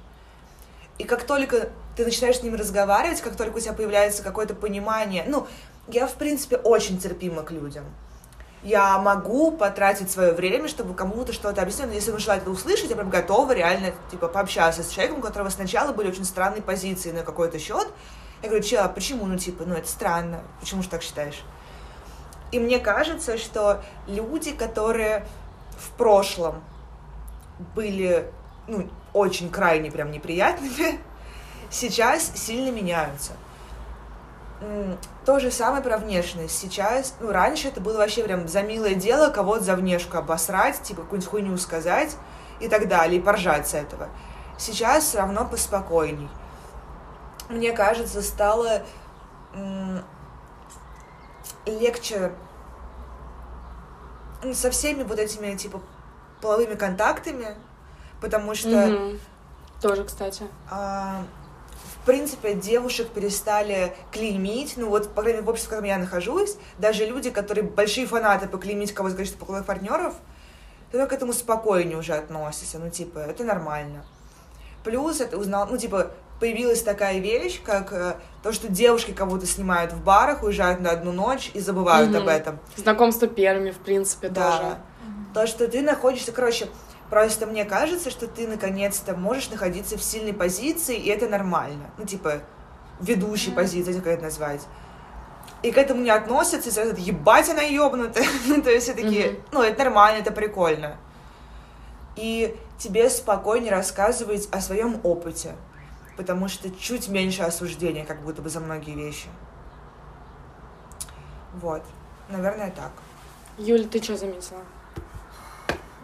И 0.97 1.05
как 1.05 1.23
только 1.23 1.69
ты 1.95 2.03
начинаешь 2.03 2.39
с 2.39 2.43
ними 2.43 2.57
разговаривать, 2.57 3.21
как 3.21 3.35
только 3.35 3.57
у 3.57 3.59
тебя 3.59 3.73
появляется 3.73 4.21
какое-то 4.21 4.53
понимание, 4.53 5.23
ну, 5.27 5.47
я, 5.87 6.05
в 6.05 6.15
принципе, 6.15 6.57
очень 6.57 6.99
терпима 6.99 7.43
к 7.43 7.51
людям 7.51 7.85
я 8.63 8.97
могу 8.99 9.51
потратить 9.51 10.11
свое 10.11 10.33
время, 10.33 10.67
чтобы 10.67 10.93
кому-то 10.93 11.31
что-то 11.31 11.61
объяснить. 11.61 11.87
Но 11.87 11.93
если 11.93 12.11
вы 12.11 12.19
желаете 12.19 12.43
это 12.43 12.51
услышать, 12.51 12.89
я 12.89 12.95
прям 12.95 13.09
готова 13.09 13.53
реально, 13.53 13.93
типа, 14.11 14.27
пообщаться 14.27 14.83
с 14.83 14.89
человеком, 14.89 15.19
у 15.19 15.21
которого 15.21 15.49
сначала 15.49 15.93
были 15.93 16.09
очень 16.09 16.25
странные 16.25 16.61
позиции 16.61 17.11
на 17.11 17.23
какой-то 17.23 17.57
счет. 17.59 17.87
Я 18.41 18.49
говорю, 18.49 18.63
чел, 18.63 18.83
а 18.83 18.89
почему? 18.89 19.25
Ну, 19.25 19.37
типа, 19.37 19.63
ну, 19.65 19.75
это 19.75 19.87
странно. 19.87 20.41
Почему 20.59 20.81
же 20.81 20.89
так 20.89 21.03
считаешь? 21.03 21.43
И 22.51 22.59
мне 22.59 22.79
кажется, 22.79 23.37
что 23.37 23.81
люди, 24.07 24.51
которые 24.51 25.25
в 25.77 25.91
прошлом 25.91 26.61
были, 27.75 28.29
ну, 28.67 28.89
очень 29.13 29.49
крайне 29.49 29.91
прям 29.91 30.11
неприятными, 30.11 30.99
сейчас 31.69 32.31
сильно 32.35 32.71
меняются 32.71 33.33
то 35.25 35.39
же 35.39 35.51
самое 35.51 35.81
про 35.81 35.97
внешность. 35.97 36.57
Сейчас, 36.57 37.15
ну, 37.19 37.31
раньше 37.31 37.69
это 37.69 37.79
было 37.79 37.97
вообще 37.97 38.23
прям 38.23 38.47
за 38.47 38.61
милое 38.61 38.95
дело 38.95 39.29
кого-то 39.29 39.63
за 39.63 39.75
внешку 39.75 40.17
обосрать, 40.17 40.81
типа 40.81 41.03
какую-нибудь 41.03 41.29
хуйню 41.29 41.57
сказать 41.57 42.15
и 42.59 42.67
так 42.67 42.87
далее, 42.87 43.19
и 43.19 43.23
поржать 43.23 43.67
с 43.67 43.73
этого. 43.73 44.09
Сейчас 44.57 45.05
все 45.05 45.19
равно 45.19 45.45
поспокойней. 45.45 46.29
Мне 47.47 47.71
кажется, 47.71 48.21
стало 48.21 48.83
легче 51.65 52.31
ну, 54.43 54.53
со 54.53 54.71
всеми 54.71 55.03
вот 55.03 55.19
этими, 55.19 55.55
типа, 55.55 55.81
половыми 56.41 56.75
контактами, 56.75 57.55
потому 58.21 58.55
что... 58.55 58.69
Mm-hmm. 58.69 59.19
Тоже, 59.81 60.03
кстати. 60.03 60.43
А, 60.69 61.23
в 62.01 62.05
принципе, 62.05 62.53
девушек 62.53 63.09
перестали 63.09 63.93
клеймить, 64.11 64.73
ну 64.77 64.89
вот, 64.89 65.09
по 65.13 65.21
крайней 65.21 65.37
мере, 65.39 65.45
в 65.45 65.49
обществе, 65.49 65.67
в 65.67 65.69
котором 65.71 65.87
я 65.89 65.97
нахожусь, 65.97 66.55
даже 66.77 67.05
люди, 67.05 67.29
которые 67.29 67.63
большие 67.65 68.07
фанаты 68.07 68.47
поклеймить 68.47 68.93
кого-то 68.93 69.13
из 69.13 69.17
количества 69.17 69.45
половых 69.45 69.65
партнеров, 69.65 70.15
то 70.91 71.05
к 71.05 71.13
этому 71.13 71.33
спокойнее 71.33 71.97
уже 71.97 72.13
относятся, 72.13 72.79
ну, 72.79 72.89
типа, 72.89 73.19
это 73.19 73.43
нормально. 73.43 74.03
Плюс 74.83 75.19
это 75.21 75.37
узнал, 75.37 75.67
ну, 75.69 75.77
типа, 75.77 76.11
появилась 76.39 76.81
такая 76.81 77.19
вещь, 77.19 77.61
как 77.63 77.91
э, 77.91 78.15
то, 78.41 78.53
что 78.53 78.69
девушки 78.69 79.11
кого-то 79.11 79.45
снимают 79.45 79.91
в 79.91 80.01
барах, 80.01 80.41
уезжают 80.41 80.79
на 80.79 80.91
одну 80.91 81.11
ночь 81.11 81.51
и 81.53 81.59
забывают 81.59 82.09
Мгм. 82.11 82.21
об 82.21 82.27
этом. 82.29 82.59
Знакомство 82.77 83.27
первыми, 83.27 83.71
в 83.71 83.77
принципе, 83.77 84.29
Да. 84.29 84.51
тоже. 84.57 84.77
То, 85.33 85.47
что 85.47 85.67
ты 85.67 85.81
находишься, 85.81 86.31
короче, 86.31 86.69
просто 87.09 87.45
мне 87.45 87.65
кажется, 87.65 88.09
что 88.09 88.27
ты 88.27 88.47
наконец-то 88.47 89.15
можешь 89.15 89.49
находиться 89.49 89.97
в 89.97 90.03
сильной 90.03 90.33
позиции, 90.33 90.95
и 90.97 91.09
это 91.09 91.27
нормально. 91.27 91.89
Ну, 91.97 92.05
типа, 92.05 92.41
ведущей 92.99 93.51
позиции, 93.51 93.93
как 93.93 94.07
это 94.07 94.23
назвать. 94.23 94.61
И 95.61 95.71
к 95.71 95.77
этому 95.77 96.01
не 96.01 96.09
относятся, 96.09 96.69
и 96.69 96.71
сразу 96.71 96.95
ебать 96.97 97.49
она 97.49 97.61
ебнутая. 97.61 98.25
ну, 98.47 98.61
то 98.61 98.69
есть 98.69 98.85
все 98.85 98.93
такие, 98.93 99.31
Мгм. 99.31 99.41
ну, 99.51 99.61
это 99.61 99.83
нормально, 99.83 100.19
это 100.19 100.31
прикольно. 100.31 100.97
И 102.15 102.55
тебе 102.77 103.09
спокойнее 103.09 103.71
рассказывать 103.71 104.47
о 104.51 104.61
своем 104.61 104.99
опыте, 105.03 105.55
потому 106.17 106.47
что 106.47 106.69
чуть 106.71 107.07
меньше 107.09 107.43
осуждения, 107.43 108.05
как 108.05 108.21
будто 108.21 108.41
бы 108.41 108.49
за 108.49 108.59
многие 108.59 108.95
вещи. 108.95 109.27
Вот. 111.55 111.81
Наверное, 112.29 112.71
так. 112.71 112.91
Юль, 113.57 113.85
ты 113.87 114.01
что 114.01 114.15
заметила? 114.15 114.61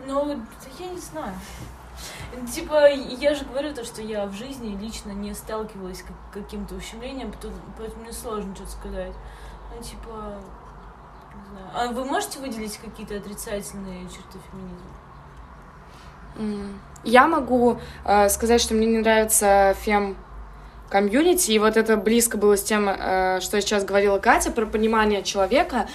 Ну, 0.06 0.40
я 0.80 0.88
не 0.88 1.00
знаю. 1.00 1.34
Типа, 2.54 2.90
я 2.92 3.34
же 3.34 3.46
говорю 3.46 3.74
то, 3.74 3.86
что 3.86 4.02
я 4.02 4.26
в 4.26 4.34
жизни 4.34 4.78
лично 4.78 5.12
не 5.12 5.34
сталкивалась 5.34 6.00
с 6.00 6.04
как- 6.04 6.44
каким-то 6.44 6.76
ущемлением, 6.76 7.34
поэтому 7.78 8.04
мне 8.04 8.12
сложно 8.12 8.54
что-то 8.56 8.72
сказать. 8.72 9.14
Ну, 9.74 9.82
типа, 9.82 10.36
не 11.34 11.50
знаю. 11.50 11.68
А 11.74 11.88
вы 11.94 12.04
можете 12.06 12.40
выделить 12.40 12.78
какие-то 12.78 13.16
отрицательные 13.16 14.02
черты 14.10 14.38
феминизма? 14.52 14.92
Я 17.04 17.28
могу 17.28 17.80
э, 18.04 18.30
сказать, 18.30 18.60
что 18.60 18.74
мне 18.74 18.88
не 18.88 18.98
нравится 18.98 19.76
фем 19.82 20.18
комьюнити, 20.90 21.52
и 21.52 21.60
вот 21.60 21.78
это 21.78 21.98
близко 21.98 22.38
было 22.38 22.58
с 22.58 22.64
тем, 22.64 22.90
э, 22.90 23.40
что 23.42 23.60
сейчас 23.62 23.86
говорила 23.86 24.20
Катя 24.20 24.52
про 24.52 24.66
понимание 24.66 25.24
человека. 25.24 25.88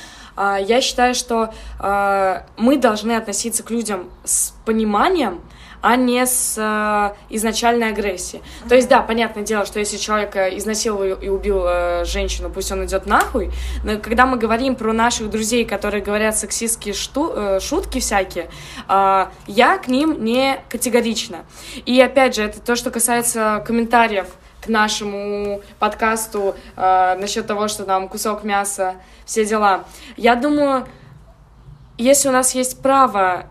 А, 0.43 0.59
я 0.59 0.81
считаю, 0.81 1.15
что 1.15 1.53
э, 1.81 2.41
мы 2.57 2.79
должны 2.79 3.13
относиться 3.13 3.63
к 3.63 3.71
людям 3.71 4.09
с 4.25 4.55
пониманием, 4.65 5.43
а 5.83 5.97
не 5.97 6.25
с 6.25 6.57
э, 6.57 7.15
изначальной 7.29 7.91
агрессией. 7.91 8.43
То 8.67 8.75
есть, 8.75 8.89
да, 8.89 9.03
понятное 9.03 9.45
дело, 9.45 9.67
что 9.67 9.81
если 9.81 9.99
человек 9.99 10.35
э, 10.37 10.57
изнасиловал 10.57 11.19
и 11.21 11.29
убил 11.29 11.65
э, 11.67 12.07
женщину, 12.07 12.49
пусть 12.49 12.73
он 12.73 12.87
идет 12.87 13.05
нахуй. 13.05 13.51
Но 13.85 13.99
когда 13.99 14.25
мы 14.25 14.39
говорим 14.39 14.77
про 14.77 14.95
наших 14.95 15.29
друзей, 15.29 15.67
которые 15.67 16.03
говорят 16.03 16.39
сексистские 16.39 16.95
шту- 16.95 17.35
э, 17.37 17.61
шутки 17.61 17.99
всякие, 18.01 18.49
я 18.89 19.79
к 19.85 19.89
ним 19.89 20.25
не 20.25 20.59
категорична. 20.71 21.45
И 21.85 22.01
опять 22.01 22.35
же, 22.35 22.45
это 22.45 22.61
то, 22.61 22.77
что 22.77 22.91
касается 22.91 23.63
комментариев 23.67 24.29
к 24.61 24.69
нашему 24.69 25.61
подкасту 25.79 26.55
э, 26.77 27.17
насчет 27.19 27.47
того, 27.47 27.69
что 27.69 27.85
там 27.85 28.09
кусок 28.09 28.45
мяса, 28.45 28.97
все 29.25 29.45
дела. 29.45 29.85
Я 30.17 30.37
думаю, 30.37 30.87
если 31.99 32.29
у 32.29 32.33
нас 32.33 32.55
есть 32.55 32.83
право 32.83 33.47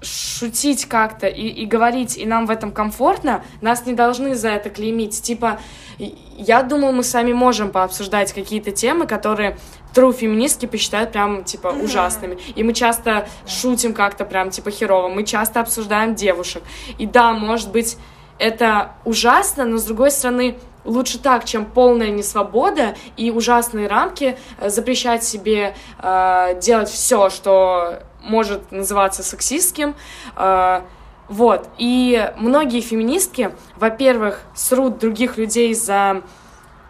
шутить 0.00 0.84
как-то 0.84 1.26
и, 1.26 1.48
и 1.48 1.66
говорить, 1.66 2.16
и 2.16 2.24
нам 2.24 2.46
в 2.46 2.50
этом 2.50 2.70
комфортно, 2.70 3.42
нас 3.60 3.84
не 3.84 3.94
должны 3.94 4.34
за 4.34 4.50
это 4.50 4.70
клеймить. 4.70 5.20
Типа, 5.22 5.58
я 5.98 6.62
думаю, 6.62 6.92
мы 6.92 7.02
сами 7.02 7.32
можем 7.32 7.70
пообсуждать 7.70 8.32
какие-то 8.32 8.70
темы, 8.70 9.06
которые 9.06 9.58
true 9.94 10.12
феминистки 10.12 10.66
посчитают 10.66 11.10
прям, 11.12 11.42
типа, 11.42 11.68
ужасными. 11.68 12.38
И 12.54 12.62
мы 12.62 12.74
часто 12.74 13.26
шутим 13.46 13.92
как-то 13.92 14.24
прям, 14.24 14.50
типа, 14.50 14.70
херово. 14.70 15.08
Мы 15.08 15.24
часто 15.24 15.60
обсуждаем 15.60 16.14
девушек. 16.14 16.62
И 16.98 17.06
да, 17.06 17.32
может 17.32 17.72
быть, 17.72 17.96
это 18.38 18.92
ужасно, 19.04 19.64
но, 19.64 19.78
с 19.78 19.84
другой 19.84 20.10
стороны, 20.10 20.58
лучше 20.84 21.18
так, 21.18 21.44
чем 21.44 21.66
полная 21.66 22.10
несвобода 22.10 22.96
и 23.16 23.30
ужасные 23.30 23.88
рамки, 23.88 24.38
э, 24.58 24.70
запрещать 24.70 25.24
себе 25.24 25.74
э, 26.02 26.58
делать 26.60 26.88
все, 26.88 27.30
что 27.30 28.00
может 28.22 28.72
называться 28.72 29.22
сексистским. 29.22 29.94
Э, 30.36 30.82
вот. 31.28 31.68
И 31.76 32.32
многие 32.36 32.80
феминистки, 32.80 33.54
во-первых, 33.76 34.40
срут 34.54 34.98
других 34.98 35.36
людей 35.36 35.74
за 35.74 36.22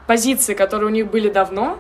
позиции, 0.07 0.55
которые 0.55 0.88
у 0.88 0.92
них 0.92 1.11
были 1.11 1.28
давно. 1.28 1.78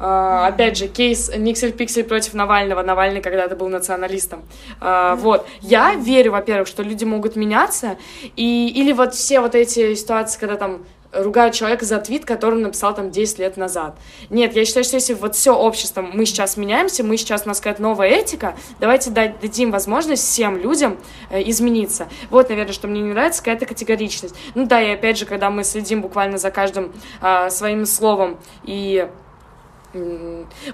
Э, 0.00 0.46
опять 0.48 0.76
же, 0.76 0.88
кейс 0.88 1.30
Никсель 1.36 1.72
Пиксель 1.72 2.04
против 2.04 2.34
Навального. 2.34 2.82
Навальный 2.82 3.20
когда-то 3.20 3.56
был 3.56 3.68
националистом. 3.68 4.42
Э, 4.80 5.14
вот. 5.18 5.46
Я 5.60 5.94
верю, 5.94 6.32
во-первых, 6.32 6.68
что 6.68 6.82
люди 6.82 7.04
могут 7.04 7.36
меняться. 7.36 7.98
И, 8.36 8.68
или 8.68 8.92
вот 8.92 9.14
все 9.14 9.40
вот 9.40 9.54
эти 9.54 9.94
ситуации, 9.94 10.38
когда 10.38 10.56
там 10.56 10.82
ругают 11.12 11.54
человека 11.54 11.84
за 11.84 11.98
твит, 11.98 12.24
который 12.24 12.54
он 12.54 12.62
написал 12.62 12.94
там 12.94 13.10
10 13.10 13.38
лет 13.38 13.56
назад. 13.56 13.98
Нет, 14.30 14.54
я 14.54 14.64
считаю, 14.64 14.84
что 14.84 14.96
если 14.96 15.14
вот 15.14 15.34
все 15.34 15.54
общество, 15.54 16.02
мы 16.02 16.26
сейчас 16.26 16.56
меняемся, 16.56 17.02
мы 17.02 17.16
сейчас, 17.16 17.44
у 17.44 17.48
нас 17.48 17.58
какая-то 17.58 17.82
новая 17.82 18.08
этика, 18.08 18.54
давайте 18.78 19.10
дадим 19.10 19.70
возможность 19.70 20.22
всем 20.22 20.58
людям 20.58 20.98
э, 21.30 21.42
измениться. 21.48 22.08
Вот, 22.30 22.50
наверное, 22.50 22.72
что 22.72 22.88
мне 22.88 23.00
не 23.00 23.12
нравится, 23.12 23.42
какая-то 23.42 23.66
категоричность. 23.66 24.34
Ну 24.54 24.66
да, 24.66 24.82
и 24.82 24.90
опять 24.90 25.18
же, 25.18 25.24
когда 25.24 25.50
мы 25.50 25.64
следим 25.64 26.02
буквально 26.02 26.38
за 26.38 26.50
каждым 26.50 26.92
а, 27.20 27.50
своим 27.50 27.86
словом 27.86 28.38
и 28.64 29.08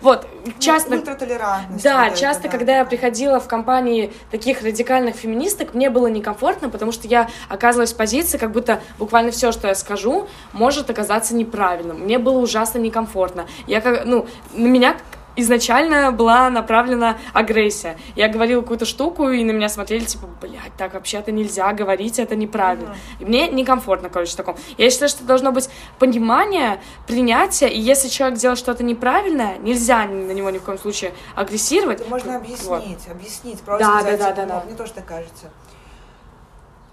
вот, 0.01 0.27
часто... 0.59 0.97
Ультратолерантность. 0.97 1.85
Да, 1.85 2.05
вот 2.05 2.13
это, 2.13 2.21
часто, 2.21 2.43
да. 2.45 2.49
когда 2.49 2.79
я 2.79 2.85
приходила 2.85 3.39
в 3.39 3.47
компании 3.47 4.13
таких 4.31 4.63
радикальных 4.63 5.15
феминисток, 5.15 5.75
мне 5.75 5.89
было 5.89 6.09
некомфортно, 6.09 6.69
потому 6.69 6.91
что 6.91 7.07
я 7.07 7.29
оказывалась 7.49 7.93
в 7.93 7.97
позиции, 7.97 8.39
как 8.39 8.51
будто 8.51 8.81
буквально 8.99 9.31
все, 9.31 9.53
что 9.53 9.69
я 9.69 9.75
скажу, 9.75 10.27
может 10.53 10.91
оказаться 10.91 11.35
неправильным. 11.35 12.01
Мне 12.01 12.19
было 12.19 12.39
ужасно 12.39 12.79
некомфортно. 12.79 13.47
Я 13.67 13.81
как, 13.81 14.05
ну, 14.05 14.27
на 14.53 14.67
меня 14.67 14.97
изначально 15.37 16.13
была 16.13 16.51
направлена 16.51 17.19
агрессия. 17.33 17.97
Я 18.17 18.29
говорила 18.29 18.61
какую-то 18.63 18.85
штуку, 18.85 19.29
и 19.29 19.43
на 19.45 19.51
меня 19.51 19.69
смотрели, 19.69 20.05
типа, 20.05 20.29
блядь, 20.41 20.75
так 20.77 20.95
вообще-то 20.95 21.33
нельзя 21.33 21.73
говорить, 21.73 22.19
это 22.19 22.37
неправильно. 22.37 22.97
И 23.21 23.25
мне 23.25 23.49
некомфортно, 23.49 24.09
короче, 24.09 24.33
в 24.33 24.37
таком. 24.37 24.57
Я 24.79 24.91
считаю, 24.91 25.09
что 25.09 25.25
должно 25.25 25.53
быть 25.53 25.69
понимание, 25.99 26.81
принятие, 27.07 27.73
и 27.73 27.81
если 27.81 28.09
человек 28.09 28.39
делает 28.39 28.59
что-то 28.59 28.85
неправильное, 28.85 29.59
нельзя 29.59 30.05
на 30.07 30.33
него 30.33 30.51
ни 30.51 30.59
в 30.59 30.63
коем 30.63 30.79
случае 30.79 31.13
агрессировать. 31.35 32.01
Это 32.01 32.11
можно 32.11 32.33
Вот. 32.39 32.43
объяснить, 32.43 33.09
объяснить, 33.11 33.61
просто 33.61 33.87
Да, 33.87 34.01
сказать, 34.01 34.19
да, 34.19 34.33
да, 34.33 34.47
да, 34.47 34.61
да. 34.61 34.65
Мне 34.67 34.77
тоже 34.77 34.93
так 34.93 35.05
кажется. 35.05 35.51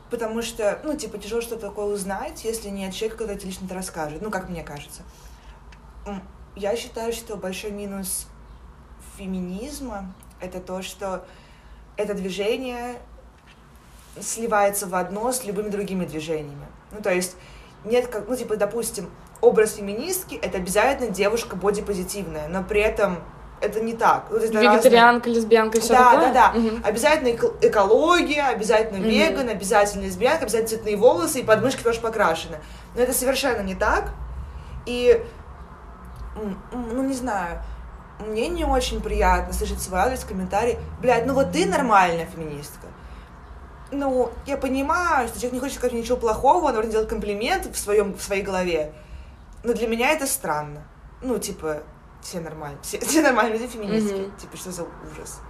Потому 0.10 0.42
что, 0.42 0.80
ну, 0.84 0.98
типа, 0.98 1.18
тяжело 1.18 1.42
что-то 1.42 1.68
такое 1.68 1.86
узнать, 1.86 2.44
если 2.44 2.68
нет 2.68 2.94
человека, 2.94 3.20
который 3.20 3.38
тебе 3.38 3.50
лично 3.50 3.66
это 3.66 3.76
расскажет. 3.76 4.22
Ну, 4.22 4.30
как 4.30 4.50
мне 4.50 4.62
кажется. 4.62 5.04
Я 6.56 6.76
считаю, 6.76 7.14
что 7.14 7.38
большой 7.38 7.72
минус 7.72 8.28
феминизма— 9.18 10.14
это 10.42 10.60
то, 10.60 10.82
что 10.82 11.26
это 11.98 12.14
движение 12.14 12.96
сливается 14.20 14.88
в 14.88 14.96
одно 14.96 15.32
с 15.32 15.44
любыми 15.46 15.70
другими 15.70 16.06
движениями. 16.06 16.66
Ну, 16.92 17.02
то 17.02 17.12
есть 17.14 17.36
нет, 17.86 18.08
как, 18.08 18.28
ну, 18.28 18.36
типа, 18.36 18.58
допустим, 18.58 19.10
образ 19.42 19.76
феминистки— 19.76 20.36
это 20.42 20.58
обязательно 20.58 21.10
девушка 21.12 21.56
бодипозитивная, 21.56 22.48
но 22.48 22.64
при 22.64 22.82
этом 22.82 23.20
это 23.62 23.80
не 23.80 23.94
так. 23.94 24.26
Ну, 24.30 24.38
то 24.38 24.42
есть 24.44 24.54
это 24.54 24.64
разные- 24.64 24.78
Вегетарианка, 24.80 25.30
лесбиянка 25.30 25.78
и 25.78 25.82
все 25.82 25.94
да, 25.94 26.12
такое? 26.12 26.34
да, 26.34 26.52
да. 26.54 26.60
Мгм. 26.60 26.82
Обязательно 26.84 27.28
эко- 27.30 27.54
экология, 27.62 28.44
обязательно 28.48 28.98
Мгм. 29.00 29.08
веган, 29.10 29.50
обязательно 29.50 30.04
лесбиянка, 30.04 30.44
обязательно 30.44 30.70
цветные 30.70 30.98
волосы 30.98 31.40
и 31.40 31.44
подмышки 31.44 31.84
тоже 31.84 32.02
покрашены. 32.02 32.58
Но 32.96 33.02
это 33.02 33.14
совершенно 33.14 33.62
не 33.62 33.76
так. 33.76 34.10
И, 34.88 35.24
ну 36.72 37.04
не 37.04 37.14
знаю, 37.14 37.62
мне 38.22 38.48
не 38.48 38.66
очень 38.66 39.02
приятно 39.02 39.54
слышать 39.54 39.82
свой 39.82 40.00
адрес, 40.00 40.24
комментарий, 40.24 40.78
блядь, 41.02 41.26
ну 41.26 41.34
вот 41.34 41.52
ты 41.52 41.66
нормальная 41.66 42.26
феминистка. 42.26 42.88
Ну, 43.92 44.32
я 44.46 44.56
понимаю, 44.56 45.28
что 45.28 45.38
человек 45.38 45.54
не 45.54 45.60
хочет 45.60 45.78
сказать 45.78 45.94
ничего 45.94 46.18
плохого, 46.18 46.68
он 46.68 46.74
вроде 46.74 46.92
делает 46.92 47.10
комплимент 47.10 47.66
в, 47.66 47.78
своем, 47.78 48.14
в 48.14 48.22
своей 48.22 48.42
голове. 48.42 48.94
Но 49.64 49.74
для 49.74 49.88
меня 49.88 50.12
это 50.12 50.26
странно. 50.26 50.84
Ну, 51.22 51.38
типа, 51.38 51.84
все 52.22 52.40
нормально, 52.40 52.80
все, 52.82 53.00
все 53.06 53.22
нормальные 53.22 53.60
люди 53.60 53.72
феминистки. 53.72 54.22
Мгм. 54.22 54.38
Типа, 54.38 54.58
что 54.58 54.72
за 54.72 54.84
ужас. 54.84 55.42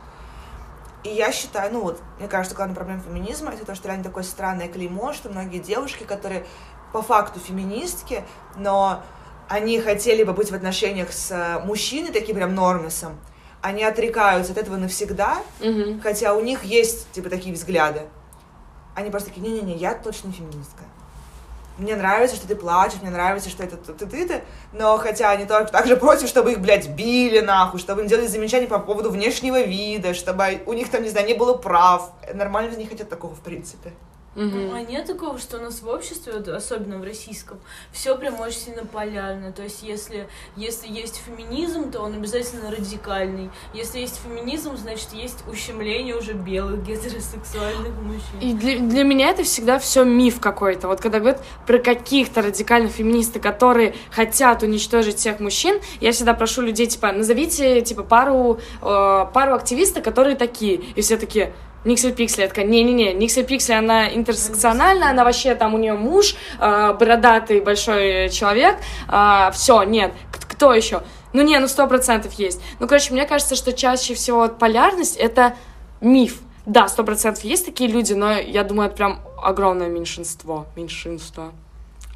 И 1.04 1.10
я 1.10 1.32
считаю, 1.32 1.74
ну 1.74 1.82
вот, 1.82 2.00
мне 2.20 2.28
кажется, 2.28 2.56
главная 2.56 2.76
проблема 2.76 3.02
феминизма 3.02 3.52
это 3.52 3.66
то, 3.66 3.74
что 3.74 3.88
реально 3.88 4.04
такое 4.04 4.24
странное 4.24 4.68
клеймо, 4.68 5.14
что 5.14 5.30
многие 5.30 5.58
девушки, 5.58 6.04
которые 6.04 6.46
по 6.94 7.02
факту 7.02 7.40
феминистки, 7.40 8.24
но 8.56 9.04
они 9.52 9.80
хотели 9.82 10.24
бы 10.24 10.34
быть 10.34 10.50
в 10.50 10.56
отношениях 10.56 11.12
с 11.12 11.30
э, 11.32 11.60
мужчиной, 11.66 12.12
таким 12.12 12.36
прям 12.38 12.56
нормисом, 12.56 13.20
они 13.62 13.84
отрекаются 13.84 14.54
от 14.54 14.58
этого 14.58 14.78
навсегда, 14.78 15.38
Мгм. 15.60 16.00
хотя 16.02 16.34
у 16.34 16.42
них 16.42 16.64
есть, 16.64 17.12
типа, 17.12 17.30
такие 17.30 17.54
взгляды. 17.54 18.02
Они 18.96 19.10
просто 19.10 19.30
такие, 19.30 19.42
не-не-не, 19.42 19.76
я 19.76 19.94
точно 19.94 20.32
феминистка. 20.32 20.84
мне 21.78 21.96
нравится, 21.96 22.36
что 22.36 22.48
ты 22.48 22.56
плачешь, 22.56 23.02
мне 23.02 23.10
нравится, 23.12 23.50
что 23.50 23.64
это 23.64 23.76
ты 23.78 23.94
ты 24.06 24.28
ты 24.28 24.42
но 24.74 24.98
хотя 24.98 25.32
они 25.32 25.46
только 25.46 25.72
так 25.72 25.88
же 25.88 25.96
против, 25.96 26.28
чтобы 26.28 26.52
их, 26.52 26.60
блядь, 26.60 26.88
били 26.90 27.40
нахуй, 27.40 27.80
чтобы 27.80 28.02
им 28.02 28.08
делали 28.08 28.28
замечания 28.28 28.68
по 28.68 28.78
поводу 28.80 29.10
внешнего 29.10 29.62
вида, 29.62 30.14
чтобы 30.14 30.62
у 30.66 30.74
них 30.74 30.90
там, 30.92 31.02
не 31.04 31.10
знаю, 31.10 31.26
не 31.28 31.34
было 31.34 31.54
прав. 31.54 32.12
Нормально 32.34 32.76
не 32.76 32.86
хотят 32.86 33.10
такого, 33.10 33.34
в 33.34 33.40
принципе. 33.40 33.94
Угу. 34.36 34.74
А 34.74 34.82
нет 34.82 35.06
такого, 35.08 35.38
что 35.40 35.58
у 35.58 35.62
нас 35.62 35.82
в 35.82 35.88
обществе, 35.90 36.32
вот, 36.34 36.48
особенно 36.48 37.00
в 37.00 37.04
российском, 37.04 37.60
все 37.92 38.18
прям 38.18 38.40
очень 38.40 38.60
сильно 38.60 38.86
полярно. 38.86 39.52
То 39.52 39.64
есть, 39.64 39.84
если, 39.84 40.30
если 40.56 40.88
есть 40.88 41.22
феминизм, 41.26 41.92
то 41.92 42.00
он 42.00 42.14
обязательно 42.14 42.72
радикальный. 42.72 43.50
Если 43.74 44.00
есть 44.00 44.22
феминизм, 44.24 44.78
значит, 44.78 45.10
есть 45.14 45.40
ущемление 45.52 46.16
уже 46.16 46.32
белых 46.32 46.82
гетеросексуальных 46.84 47.94
мужчин. 48.02 48.40
И 48.40 48.54
для, 48.54 48.80
для 48.80 49.04
меня 49.04 49.32
это 49.32 49.44
всегда 49.44 49.80
все 49.80 50.06
миф 50.06 50.40
какой-то. 50.40 50.88
Вот 50.88 51.02
когда 51.02 51.20
говорят 51.20 51.44
про 51.68 51.80
каких-то 51.80 52.42
радикальных 52.42 52.92
феминистов, 52.92 53.42
которые 53.42 53.96
хотят 54.12 54.64
уничтожить 54.64 55.18
всех 55.18 55.42
мужчин, 55.42 55.82
я 56.00 56.14
всегда 56.14 56.34
прошу 56.34 56.62
людей, 56.62 56.88
типа, 56.88 57.12
назовите, 57.12 57.82
типа, 57.82 58.04
пару, 58.04 58.60
э, 58.82 59.26
пару 59.34 59.56
активистов, 59.56 60.04
которые 60.04 60.38
такие. 60.38 60.76
И 60.96 61.02
все 61.02 61.18
такие, 61.18 61.54
Никсель 61.84 62.14
Пиксли, 62.14 62.44
я 62.44 62.48
такая, 62.48 62.66
не-не-не, 62.66 63.14
Никсель 63.14 63.46
Пиксли, 63.46 63.74
она 63.74 64.14
интерсекциональная, 64.14 65.10
она 65.10 65.24
вообще 65.24 65.56
там 65.56 65.74
у 65.74 65.78
нее 65.78 65.94
муж, 65.94 66.36
э, 66.60 66.94
бородатый 66.94 67.62
большой 67.62 68.30
человек, 68.30 68.78
э, 69.08 69.52
все, 69.54 69.84
нет, 69.84 70.14
кто 70.32 70.74
еще? 70.74 71.02
Ну 71.34 71.42
не, 71.42 71.58
ну 71.60 71.68
сто 71.68 71.88
процентов 71.88 72.34
есть. 72.34 72.62
Ну, 72.80 72.88
короче, 72.88 73.14
мне 73.14 73.26
кажется, 73.26 73.56
что 73.56 73.74
чаще 73.74 74.14
всего 74.14 74.50
полярность— 74.50 75.16
это 75.18 75.56
миф. 76.02 76.42
Да, 76.66 76.88
сто 76.88 77.04
процентов 77.04 77.44
есть 77.44 77.66
такие 77.66 77.90
люди, 77.90 78.14
но 78.14 78.34
я 78.34 78.64
думаю, 78.64 78.88
это 78.88 78.98
прям 78.98 79.22
огромное 79.42 79.88
меньшинство, 79.88 80.68
меньшинство, 80.76 81.52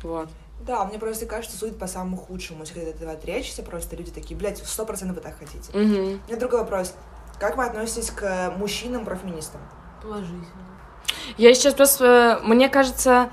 вот. 0.04 0.30
Да, 0.66 0.84
мне 0.86 0.98
просто 0.98 1.26
кажется, 1.26 1.58
судят 1.58 1.78
по 1.78 1.88
самому 1.88 2.18
худшему. 2.18 2.62
Если 2.62 2.80
от 2.80 2.96
этого 2.96 3.12
отречься, 3.12 3.62
просто 3.62 3.96
люди 3.96 4.10
такие, 4.12 4.36
блядь, 4.36 4.58
сто 4.66 4.86
процентов 4.86 5.18
вы 5.18 5.22
так 5.22 5.38
хотите. 5.38 5.70
Угу. 5.70 5.82
У 5.82 6.28
меня 6.28 6.40
другой 6.40 6.62
вопрос. 6.62 6.94
Как 7.40 7.58
вы 7.58 7.66
относитесь 7.66 8.12
к 8.12 8.54
мужчинам-профеминистам? 8.58 9.62
Положительно. 10.02 10.46
Я 11.38 11.54
сейчас 11.54 11.74
просто, 11.74 12.40
мне 12.44 12.70
кажется, 12.70 13.30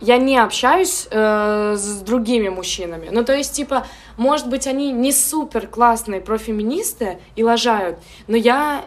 я 0.00 0.18
не 0.18 0.38
общаюсь 0.38 1.06
э, 1.10 1.74
с 1.76 2.00
другими 2.00 2.48
мужчинами. 2.48 3.08
Ну, 3.10 3.24
то 3.24 3.34
есть, 3.34 3.52
типа, 3.54 3.86
может 4.16 4.48
быть, 4.48 4.66
они 4.66 4.92
не 4.92 5.12
супер 5.12 5.66
классные 5.66 6.20
профеминисты 6.20 7.18
и 7.36 7.44
лажают, 7.44 7.98
но 8.26 8.36
я 8.36 8.84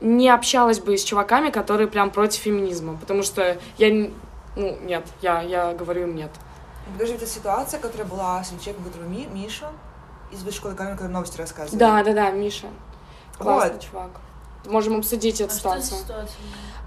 не 0.00 0.28
общалась 0.28 0.80
бы 0.80 0.96
с 0.96 1.04
чуваками, 1.04 1.50
которые 1.50 1.88
прям 1.88 2.10
против 2.10 2.40
феминизма, 2.40 2.96
потому 2.96 3.22
что 3.22 3.58
я, 3.78 4.10
ну, 4.56 4.78
нет, 4.82 5.06
я, 5.22 5.42
я 5.42 5.72
говорю 5.72 6.02
им 6.02 6.16
нет. 6.16 6.30
Подожди, 6.92 7.14
это 7.14 7.26
ситуация, 7.26 7.80
которая 7.80 8.06
была 8.06 8.42
с 8.42 8.48
человеком, 8.48 8.84
который 8.84 9.08
Ми, 9.08 9.26
Миша 9.26 9.68
из 10.32 10.42
высшей 10.42 10.58
школы 10.58 10.74
экономики, 10.74 10.98
который 10.98 11.12
новости 11.12 11.38
рассказывал. 11.38 11.78
Да, 11.78 12.02
да, 12.02 12.12
да, 12.12 12.30
Миша. 12.30 12.66
Классный 13.40 13.72
Вот. 13.72 13.80
чувак. 13.82 14.10
Можем 14.66 14.98
обсудить 14.98 15.40
эту 15.40 15.52
А 15.54 15.56
что 15.58 15.70
за 15.76 15.82
ситуацию. 15.82 15.98
ситуация? 16.00 16.36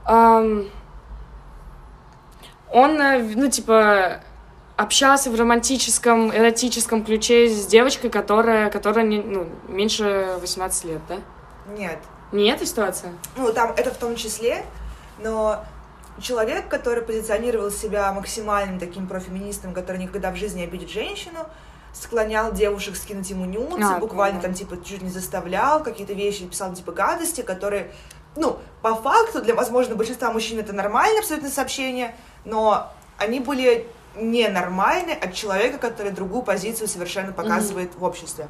Ам, 0.05 0.65
он, 2.71 3.01
э, 3.01 3.19
ну, 3.35 3.49
типа, 3.49 4.19
общался 4.77 5.29
в 5.29 5.35
романтическом, 5.39 6.35
эротическом 6.35 7.03
ключе 7.03 7.47
с 7.49 7.65
девочкой, 7.67 8.09
которая, 8.09 8.69
которая 8.69 9.05
не, 9.05 9.19
ну, 9.21 9.47
меньше 9.67 10.37
18 10.41 10.85
лет, 10.85 11.01
да? 11.07 11.17
Нет. 11.77 11.99
Не 12.31 12.49
эта 12.49 12.65
ситуация? 12.65 13.13
Ну, 13.37 13.51
там 13.53 13.73
это 13.77 13.91
в 13.91 13.97
том 13.97 14.15
числе, 14.15 14.65
но 15.19 15.63
человек, 16.19 16.67
который 16.67 17.03
позиционировал 17.03 17.69
себя 17.71 18.11
максимальным 18.11 18.79
таким 18.79 19.07
профеминистом, 19.07 19.73
который 19.73 19.97
никогда 19.97 20.31
в 20.31 20.35
жизни 20.35 20.59
не 20.61 20.65
обидит 20.65 20.89
женщину, 20.89 21.39
склонял 21.93 22.51
девушек 22.51 22.95
скинуть 22.95 23.29
ему 23.29 23.45
нюцы, 23.45 23.83
А, 23.83 23.99
буквально 23.99 24.39
поняла. 24.39 24.41
там, 24.41 24.53
типа, 24.53 24.83
чуть 24.83 25.01
не 25.03 25.09
заставлял, 25.09 25.83
какие-то 25.83 26.13
вещи 26.13 26.45
писал, 26.47 26.73
типа, 26.73 26.91
гадости, 26.91 27.41
которые, 27.41 27.91
ну, 28.35 28.59
по 28.81 28.95
факту, 28.95 29.41
для, 29.41 29.53
возможно, 29.53 29.95
большинства 29.95 30.31
мужчин 30.31 30.59
это 30.59 30.73
нормальное 30.73 31.19
абсолютно 31.19 31.49
сообщение, 31.49 32.15
но 32.45 32.91
они 33.19 33.39
были 33.39 33.87
ненормальны 34.15 35.11
от 35.11 35.33
человека, 35.33 35.77
который 35.77 36.11
другую 36.11 36.43
позицию 36.43 36.87
совершенно 36.87 37.31
показывает 37.31 37.91
в 37.95 38.03
обществе. 38.03 38.47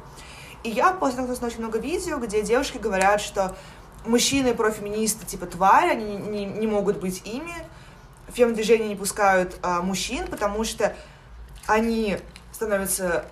И 0.62 0.70
я 0.70 0.92
после 0.92 1.18
того, 1.18 1.34
на 1.38 1.46
очень 1.46 1.58
много 1.60 1.78
видео, 1.78 2.18
где 2.18 2.42
девушки 2.42 2.78
говорят, 2.78 3.20
что 3.20 3.54
мужчины 4.06 4.54
профеминисты 4.54 5.26
типа 5.26 5.46
твари, 5.46 5.90
они 5.90 6.16
не, 6.16 6.16
не- 6.16 6.44
не 6.46 6.66
могут 6.66 6.98
быть 6.98 7.22
ими, 7.26 7.52
фем-движение 8.32 8.88
не 8.88 8.96
пускают 8.96 9.56
а, 9.62 9.82
мужчин, 9.82 10.26
потому 10.26 10.64
что 10.64 10.94
они 11.66 12.18
становятся 12.64 13.24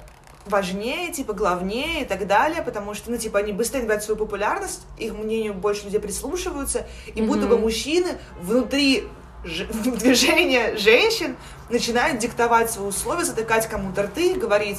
важнее, 0.46 1.12
типа, 1.12 1.32
главнее 1.34 2.02
и 2.02 2.04
так 2.04 2.26
далее, 2.26 2.62
потому 2.62 2.94
что, 2.94 3.10
ну, 3.10 3.16
типа, 3.16 3.38
они 3.38 3.52
быстрее 3.52 3.80
набирают 3.80 4.02
свою 4.04 4.18
популярность, 4.18 4.82
их 4.98 5.14
мнению 5.14 5.54
больше 5.54 5.84
людей 5.84 6.00
прислушиваются, 6.00 6.86
и 7.14 7.22
будто 7.22 7.46
бы 7.46 7.58
мужчины 7.58 8.18
внутри 8.40 9.08
ж- 9.44 9.66
движения 10.00 10.76
женщин 10.76 11.36
начинают 11.70 12.18
диктовать 12.18 12.70
свои 12.70 12.88
условия, 12.88 13.24
затыкать 13.24 13.68
кому-то 13.68 14.02
рты, 14.02 14.34
говорить, 14.34 14.78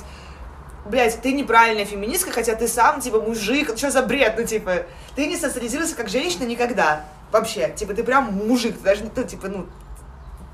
блядь, 0.85 1.21
ты 1.21 1.31
неправильная 1.31 1.85
феминистка, 1.85 2.31
хотя 2.31 2.55
ты 2.55 2.67
сам, 2.67 2.99
типа, 2.99 3.21
мужик, 3.21 3.77
что 3.77 3.89
за 3.89 4.01
бред, 4.03 4.35
ну, 4.38 4.45
типа, 4.45 4.84
ты 5.15 5.27
не 5.27 5.38
социализировался 5.38 5.95
как 5.95 6.09
женщина 6.09 6.43
никогда, 6.43 7.05
вообще, 7.31 7.73
типа, 7.73 7.93
ты 7.93 8.03
прям 8.03 8.34
мужик, 8.34 8.77
ты 8.77 8.84
даже 8.84 9.03
не, 9.03 9.11
ну, 9.15 9.23
типа, 9.23 9.47
ну, 9.47 9.65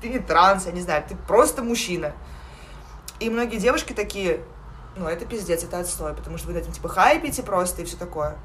ты 0.00 0.08
не 0.08 0.20
транс, 0.20 0.66
я 0.66 0.72
не 0.72 0.80
знаю, 0.80 1.02
ты 1.06 1.16
просто 1.16 1.62
мужчина. 1.62 2.12
И 3.20 3.28
многие 3.28 3.58
девушки 3.58 3.92
такие, 3.92 4.40
ну, 4.96 5.06
это 5.06 5.26
пиздец, 5.26 5.62
это 5.62 5.78
отстой, 5.78 6.14
потому 6.14 6.38
что 6.38 6.48
вы 6.48 6.54
на 6.54 6.58
этом, 6.58 6.72
типа, 6.72 6.88
хайпите 6.88 7.42
просто 7.42 7.82
и 7.82 7.84
все 7.84 7.96
такое. 7.96 8.36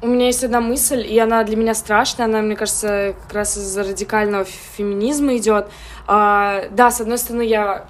У 0.00 0.06
меня 0.06 0.26
есть 0.26 0.44
одна 0.44 0.60
мысль, 0.60 1.04
и 1.04 1.18
она 1.18 1.42
для 1.44 1.56
меня 1.56 1.74
страшная, 1.74 2.26
она, 2.26 2.40
мне 2.40 2.54
кажется, 2.56 3.14
как 3.22 3.32
раз 3.32 3.56
из-за 3.56 3.82
радикального 3.82 4.44
феминизма 4.44 5.36
идет. 5.36 5.68
А, 6.06 6.68
да, 6.70 6.90
с 6.90 7.00
одной 7.00 7.18
стороны, 7.18 7.42
я 7.42 7.86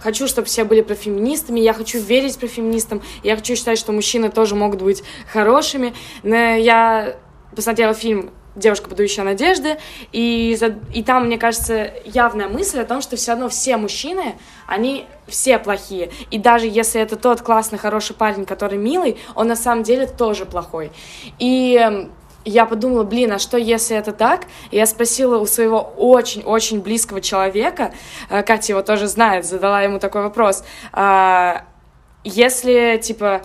хочу, 0.00 0.26
чтобы 0.26 0.46
все 0.48 0.64
были 0.64 0.82
профеминистами, 0.82 1.60
я 1.60 1.72
хочу 1.72 2.00
верить 2.00 2.38
профеминистам, 2.38 3.02
я 3.22 3.36
хочу 3.36 3.54
считать, 3.56 3.78
что 3.78 3.92
мужчины 3.92 4.30
тоже 4.30 4.54
могут 4.54 4.82
быть 4.82 5.02
хорошими, 5.32 5.94
но 6.22 6.36
я 6.36 7.16
посмотрела 7.54 7.94
фильм 7.94 8.30
девушка, 8.54 8.88
подающая 8.88 9.24
надежды, 9.24 9.78
и, 10.12 10.56
и 10.92 11.02
там, 11.02 11.26
мне 11.26 11.38
кажется, 11.38 11.92
явная 12.04 12.48
мысль 12.48 12.80
о 12.80 12.84
том, 12.84 13.00
что 13.00 13.16
все 13.16 13.32
равно 13.32 13.48
все 13.48 13.76
мужчины, 13.76 14.36
они 14.66 15.06
все 15.26 15.58
плохие. 15.58 16.10
И 16.30 16.38
даже 16.38 16.66
если 16.66 17.00
это 17.00 17.16
тот 17.16 17.40
классный, 17.40 17.78
хороший 17.78 18.14
парень, 18.14 18.44
который 18.44 18.78
милый, 18.78 19.18
он 19.34 19.48
на 19.48 19.56
самом 19.56 19.82
деле 19.82 20.06
тоже 20.06 20.44
плохой. 20.44 20.92
И 21.38 21.78
эм, 21.80 22.12
я 22.44 22.66
подумала, 22.66 23.04
блин, 23.04 23.32
а 23.32 23.38
что 23.38 23.56
если 23.56 23.96
это 23.96 24.12
так? 24.12 24.46
Я 24.70 24.86
спросила 24.86 25.38
у 25.38 25.46
своего 25.46 25.80
очень-очень 25.96 26.80
близкого 26.80 27.20
человека, 27.20 27.92
э, 28.28 28.42
Катя 28.42 28.72
его 28.72 28.82
тоже 28.82 29.06
знает, 29.06 29.46
задала 29.46 29.82
ему 29.82 29.98
такой 29.98 30.22
вопрос. 30.22 30.64
а, 30.92 31.64
Если, 32.24 33.00
типа, 33.02 33.42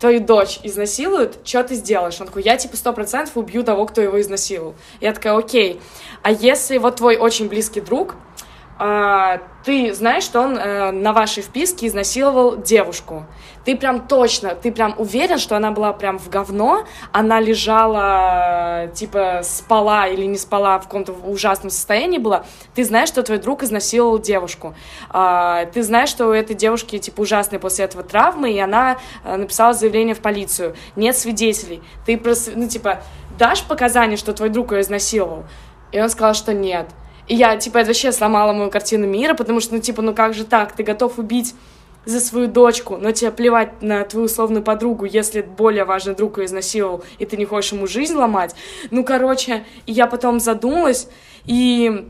твою 0.00 0.20
дочь 0.20 0.58
изнасилуют, 0.62 1.38
что 1.44 1.62
ты 1.62 1.74
сделаешь? 1.74 2.20
Он 2.20 2.26
такой, 2.26 2.42
я, 2.42 2.56
типа, 2.56 2.76
сто 2.76 2.92
процентов 2.92 3.36
убью 3.36 3.62
того, 3.62 3.86
кто 3.86 4.00
его 4.00 4.20
изнасиловал. 4.20 4.74
Я 5.00 5.12
такая, 5.12 5.36
окей. 5.36 5.80
А 6.22 6.32
если 6.32 6.78
вот 6.78 6.96
твой 6.96 7.18
очень 7.18 7.48
близкий 7.48 7.82
друг, 7.82 8.16
а, 8.78 9.42
ты 9.62 9.92
знаешь, 9.92 10.24
что 10.24 10.40
он 10.40 10.56
э, 10.56 10.90
на 10.90 11.12
вашей 11.12 11.42
вписке 11.42 11.86
изнасиловал 11.86 12.56
девушку. 12.56 13.26
Ты 13.64 13.76
прям 13.76 14.06
точно, 14.06 14.54
ты 14.54 14.72
прям 14.72 14.94
уверен, 14.96 15.38
что 15.38 15.56
она 15.56 15.70
была 15.70 15.92
прям 15.92 16.18
в 16.18 16.30
говно, 16.30 16.86
она 17.12 17.40
лежала, 17.40 18.88
типа, 18.94 19.40
спала 19.42 20.06
или 20.06 20.24
не 20.24 20.38
спала 20.38 20.78
в 20.78 20.84
каком-то 20.84 21.12
ужасном 21.12 21.70
состоянии 21.70 22.18
была. 22.18 22.44
Ты 22.74 22.84
знаешь, 22.84 23.08
что 23.08 23.22
твой 23.22 23.38
друг 23.38 23.62
изнасиловал 23.62 24.18
девушку. 24.18 24.74
А, 25.10 25.66
ты 25.66 25.82
знаешь, 25.82 26.08
что 26.08 26.28
у 26.28 26.32
этой 26.32 26.56
девушки, 26.56 26.98
типа, 26.98 27.20
ужасные 27.20 27.58
после 27.58 27.84
этого 27.84 28.02
травмы, 28.02 28.50
и 28.52 28.58
она 28.58 28.96
э, 29.24 29.36
написала 29.36 29.74
заявление 29.74 30.14
в 30.14 30.20
полицию. 30.20 30.74
Нет 30.96 31.16
свидетелей. 31.16 31.82
Ты 32.06 32.16
просто, 32.16 32.52
ну, 32.54 32.66
типа, 32.66 33.02
дашь 33.38 33.62
показания, 33.62 34.16
что 34.16 34.32
твой 34.32 34.48
друг 34.48 34.72
ее 34.72 34.80
изнасиловал? 34.80 35.44
И 35.92 36.00
он 36.00 36.08
сказал, 36.08 36.34
что 36.34 36.54
нет. 36.54 36.86
И 37.26 37.34
я, 37.34 37.56
типа, 37.56 37.78
это 37.78 37.88
вообще 37.88 38.10
сломала 38.10 38.52
мою 38.52 38.70
картину 38.70 39.06
мира, 39.06 39.34
потому 39.34 39.60
что, 39.60 39.74
ну, 39.74 39.80
типа, 39.80 40.02
ну 40.02 40.14
как 40.14 40.34
же 40.34 40.44
так? 40.44 40.72
Ты 40.72 40.82
готов 40.82 41.18
убить 41.18 41.54
за 42.04 42.20
свою 42.20 42.48
дочку, 42.48 42.96
но 42.96 43.12
тебе 43.12 43.30
плевать 43.30 43.82
на 43.82 44.04
твою 44.04 44.26
условную 44.26 44.62
подругу, 44.62 45.04
если 45.04 45.42
более 45.42 45.84
важный 45.84 46.14
друг 46.14 46.38
ее 46.38 46.46
изнасиловал, 46.46 47.04
и 47.18 47.26
ты 47.26 47.36
не 47.36 47.44
хочешь 47.44 47.72
ему 47.72 47.86
жизнь 47.86 48.14
ломать. 48.14 48.54
Ну, 48.90 49.04
короче, 49.04 49.64
я 49.86 50.06
потом 50.06 50.40
задумалась, 50.40 51.08
и 51.44 52.08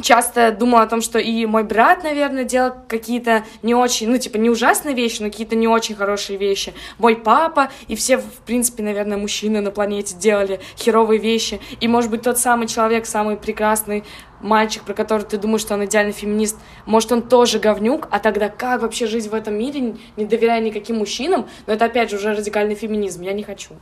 часто 0.00 0.52
думала 0.52 0.82
о 0.82 0.86
том, 0.86 1.02
что 1.02 1.18
и 1.18 1.44
мой 1.46 1.64
брат, 1.64 2.02
наверное, 2.02 2.44
делал 2.44 2.72
какие-то 2.88 3.44
не 3.62 3.74
очень, 3.74 4.08
ну, 4.08 4.18
типа, 4.18 4.36
не 4.38 4.48
ужасные 4.48 4.94
вещи, 4.94 5.22
но 5.22 5.30
какие-то 5.30 5.56
не 5.56 5.68
очень 5.68 5.94
хорошие 5.94 6.38
вещи. 6.38 6.72
Мой 6.98 7.16
папа 7.16 7.70
и 7.88 7.96
все, 7.96 8.18
в 8.18 8.40
принципе, 8.46 8.82
наверное, 8.82 9.18
мужчины 9.18 9.60
на 9.60 9.70
планете 9.70 10.16
делали 10.16 10.60
херовые 10.78 11.20
вещи. 11.20 11.60
И, 11.80 11.88
может 11.88 12.10
быть, 12.10 12.22
тот 12.22 12.38
самый 12.38 12.66
человек, 12.66 13.06
самый 13.06 13.36
прекрасный 13.36 14.04
мальчик, 14.42 14.82
про 14.82 14.94
который 14.94 15.22
ты 15.22 15.38
думаешь, 15.38 15.62
что 15.62 15.74
он 15.74 15.84
идеальный 15.84 16.12
феминист, 16.12 16.58
может, 16.84 17.12
он 17.12 17.22
тоже 17.22 17.58
говнюк, 17.58 18.08
а 18.10 18.18
тогда 18.18 18.48
как 18.48 18.82
вообще 18.82 19.06
жить 19.06 19.26
в 19.28 19.34
этом 19.34 19.54
мире, 19.54 19.96
не 20.16 20.24
доверяя 20.24 20.60
никаким 20.60 20.96
мужчинам? 20.96 21.48
Но 21.66 21.72
это, 21.72 21.86
опять 21.86 22.10
же, 22.10 22.16
уже 22.16 22.34
радикальный 22.34 22.74
феминизм, 22.74 23.22
я 23.22 23.32
не 23.32 23.42
хочу. 23.42 23.74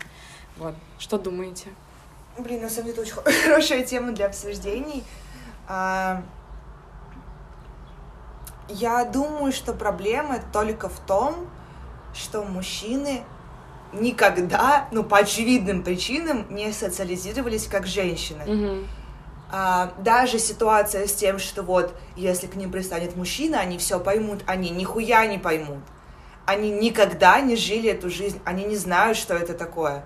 Вот, 0.58 0.74
что 0.98 1.18
думаете? 1.18 1.68
Блин, 2.38 2.62
на 2.62 2.70
самом 2.70 2.90
деле, 2.90 3.02
это 3.02 3.02
очень 3.02 3.42
хорошая 3.44 3.84
тема 3.84 4.12
для 4.12 4.26
обсуждений. 4.26 5.02
А, 5.66 6.22
Я 8.68 9.04
думаю, 9.04 9.52
что 9.52 9.72
проблема 9.72 10.38
только 10.52 10.88
в 10.88 11.00
том, 11.00 11.34
что 12.14 12.42
мужчины 12.44 13.22
никогда, 13.92 14.88
ну, 14.92 15.02
по 15.02 15.18
очевидным 15.18 15.82
причинам, 15.82 16.46
не 16.50 16.72
социализировались 16.72 17.66
как 17.66 17.86
женщины. 17.86 18.84
А, 19.52 19.92
даже 19.98 20.38
ситуация 20.38 21.06
с 21.06 21.14
тем, 21.14 21.38
что 21.38 21.62
вот, 21.62 21.94
если 22.16 22.46
к 22.46 22.54
ним 22.54 22.70
пристанет 22.70 23.16
мужчина, 23.16 23.58
они 23.58 23.78
все 23.78 23.98
поймут, 23.98 24.42
они 24.46 24.70
нихуя 24.70 25.26
не 25.26 25.38
поймут. 25.38 25.82
Они 26.46 26.70
никогда 26.70 27.40
не 27.40 27.56
жили 27.56 27.90
эту 27.90 28.10
жизнь, 28.10 28.40
они 28.44 28.64
не 28.64 28.76
знают, 28.76 29.16
что 29.16 29.34
это 29.34 29.54
такое. 29.54 30.04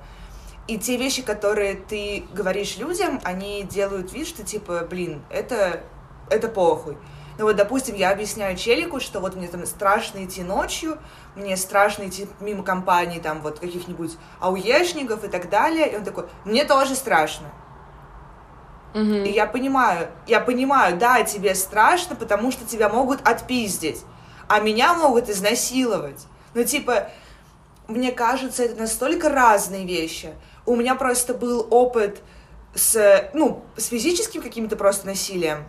И 0.66 0.79
те 0.79 0.97
вещи, 0.97 1.23
которые 1.23 1.75
ты 1.75 2.25
говоришь 2.33 2.79
людям, 2.79 3.21
они 3.23 3.65
делают 3.65 4.12
вид, 4.12 4.27
что 4.27 4.43
типа, 4.45 4.87
блин, 4.89 5.23
это, 5.31 5.83
это 6.31 6.49
похуй. 6.49 6.97
Ну 7.37 7.45
вот, 7.45 7.57
допустим, 7.57 7.97
я 7.97 8.11
объясняю 8.11 8.57
челику, 8.57 9.01
что 9.01 9.21
вот 9.21 9.35
мне 9.35 9.49
там 9.49 9.66
страшно 9.66 10.25
идти 10.25 10.43
ночью, 10.43 10.99
мне 11.35 11.57
страшно 11.57 12.09
идти 12.09 12.29
мимо 12.41 12.62
компаний, 12.62 13.19
там, 13.19 13.43
вот, 13.43 13.59
каких-нибудь 13.59 14.12
ауешников 14.41 15.25
и 15.25 15.29
так 15.29 15.51
далее. 15.51 15.93
И 15.93 15.97
он 15.97 16.05
такой, 16.05 16.27
мне 16.45 16.65
тоже 16.65 16.95
страшно. 16.95 17.51
И 18.95 19.31
я 19.31 19.47
понимаю, 19.47 20.09
я 20.27 20.41
понимаю, 20.41 20.97
да, 20.97 21.23
тебе 21.25 21.55
страшно, 21.57 22.15
потому 22.15 22.53
что 22.53 22.65
тебя 22.65 22.89
могут 22.89 23.27
отпиздить, 23.27 24.01
а 24.47 24.61
меня 24.61 24.95
могут 24.95 25.29
изнасиловать. 25.29 26.27
Ну, 26.55 26.62
типа, 26.62 27.11
мне 27.89 28.12
кажется, 28.12 28.62
это 28.62 28.81
настолько 28.81 29.29
разные 29.29 29.85
вещи. 29.85 30.33
У 30.65 30.77
меня 30.77 30.95
просто 30.95 31.35
был 31.35 31.66
опыт 31.71 32.23
с, 32.75 33.31
ну, 33.35 33.65
с 33.77 33.87
физическим 33.87 34.43
каким-то 34.43 34.77
просто 34.77 35.07
насилием, 35.07 35.65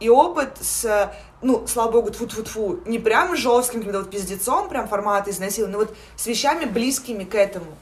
и 0.00 0.08
опыт 0.08 0.56
с, 0.60 1.12
ну, 1.42 1.66
слава 1.66 1.92
богу, 1.92 2.10
тфу 2.10 2.26
тфу 2.26 2.42
тфу 2.42 2.80
не 2.86 2.98
прям 2.98 3.36
жестким 3.36 3.80
каким-то 3.80 4.00
вот 4.00 4.10
пиздецом, 4.10 4.70
прям 4.70 4.88
формата 4.88 5.30
изнасилования, 5.30 5.76
но 5.76 5.84
вот 5.84 5.94
с 6.16 6.26
вещами 6.26 6.64
близкими 6.64 7.24
к 7.24 7.34
этому. 7.34 7.76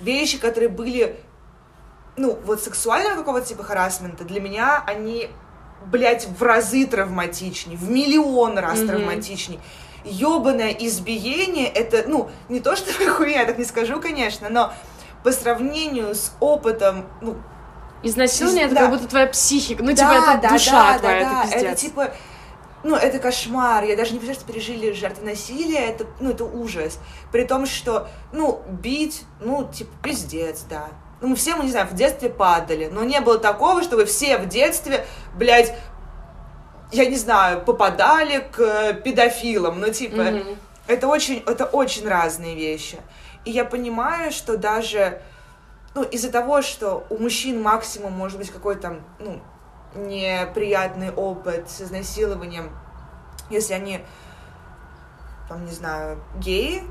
Вещи, 0.00 0.38
которые 0.38 0.68
были 0.68 1.16
ну, 2.16 2.38
вот 2.44 2.62
сексуального 2.62 3.16
какого-то 3.16 3.46
типа 3.46 3.62
харасмента, 3.64 4.24
для 4.24 4.40
меня 4.40 4.82
они, 4.86 5.30
блядь, 5.86 6.26
в 6.26 6.42
разы 6.42 6.86
травматичнее, 6.86 7.76
в 7.78 7.90
миллион 7.90 8.58
раз 8.58 8.78
Мгм. 8.80 8.88
травматичнее. 8.88 9.60
Ёбаное 10.04 10.70
избиение, 10.70 11.68
это, 11.68 12.04
ну, 12.08 12.30
не 12.48 12.60
то, 12.60 12.76
что 12.76 12.92
хуйня, 13.16 13.40
я 13.40 13.46
так 13.46 13.58
не 13.58 13.64
скажу, 13.64 14.00
конечно, 14.00 14.48
но 14.50 14.72
по 15.22 15.32
сравнению 15.32 16.14
с 16.14 16.32
опытом, 16.40 17.06
ну, 17.20 17.36
Изнасилование 18.04 18.64
это 18.64 18.74
Да. 18.74 18.80
как 18.80 18.90
будто 18.90 19.06
твоя 19.06 19.28
психика, 19.28 19.80
ну, 19.84 19.90
Да, 19.90 19.96
типа, 19.96 20.30
это 20.32 20.42
да, 20.42 20.48
душа 20.50 20.92
да, 20.94 20.98
твоя, 20.98 21.20
да. 21.20 21.42
это 21.44 21.52
пиздец. 21.52 21.62
Это 21.62 21.76
типа, 21.76 22.14
ну, 22.82 22.96
это 22.96 23.18
кошмар. 23.20 23.84
Я 23.84 23.96
даже 23.96 24.12
не 24.12 24.18
представляю, 24.18 24.40
что 24.40 24.52
пережили 24.52 24.90
жертвы 24.90 25.24
насилия. 25.24 25.86
Это, 25.86 26.06
ну, 26.18 26.30
это 26.30 26.44
ужас. 26.44 26.98
При 27.30 27.44
том, 27.44 27.64
что, 27.64 28.08
ну, 28.32 28.60
бить, 28.68 29.22
ну, 29.38 29.68
типа, 29.72 29.92
пиздец, 30.02 30.62
да. 30.68 30.88
Ну, 31.22 31.28
мы 31.28 31.36
все, 31.36 31.54
мы, 31.54 31.64
не 31.64 31.70
знаю, 31.70 31.86
в 31.86 31.94
детстве 31.94 32.28
падали. 32.28 32.90
Но 32.92 33.04
не 33.04 33.20
было 33.20 33.38
такого, 33.38 33.82
чтобы 33.84 34.04
все 34.06 34.38
в 34.38 34.48
детстве, 34.48 35.06
блядь, 35.36 35.72
я 36.90 37.06
не 37.06 37.16
знаю, 37.16 37.62
попадали 37.62 38.40
к 38.52 38.58
э, 38.60 38.94
педофилам. 38.94 39.78
Ну, 39.80 39.90
типа, 39.92 40.22
Мгм. 40.22 40.58
это 40.88 41.06
очень, 41.06 41.42
это 41.46 41.64
очень 41.64 42.08
разные 42.08 42.56
вещи. 42.56 42.98
И 43.44 43.52
я 43.52 43.64
понимаю, 43.64 44.32
что 44.32 44.56
даже, 44.58 45.22
ну, 45.94 46.02
из-за 46.02 46.30
того, 46.30 46.60
что 46.60 47.06
у 47.08 47.18
мужчин 47.18 47.62
максимум 47.62 48.12
может 48.12 48.38
быть 48.38 48.50
какой-то, 48.50 49.00
ну, 49.20 49.40
неприятный 49.94 51.12
опыт 51.12 51.70
с 51.70 51.82
изнасилованием, 51.82 52.70
если 53.48 53.74
они, 53.74 54.00
там, 55.48 55.64
не 55.66 55.72
знаю, 55.72 56.18
геи, 56.36 56.82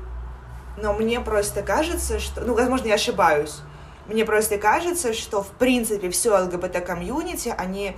но 0.78 0.94
мне 0.94 1.20
просто 1.20 1.62
кажется, 1.62 2.18
что, 2.18 2.40
ну, 2.40 2.54
возможно, 2.54 2.86
я 2.86 2.94
ошибаюсь, 2.94 3.60
мне 4.06 4.24
просто 4.24 4.58
кажется, 4.58 5.12
что, 5.12 5.42
в 5.42 5.48
принципе, 5.48 6.10
все 6.10 6.36
ЛГБТ-комьюнити, 6.36 7.54
они, 7.56 7.96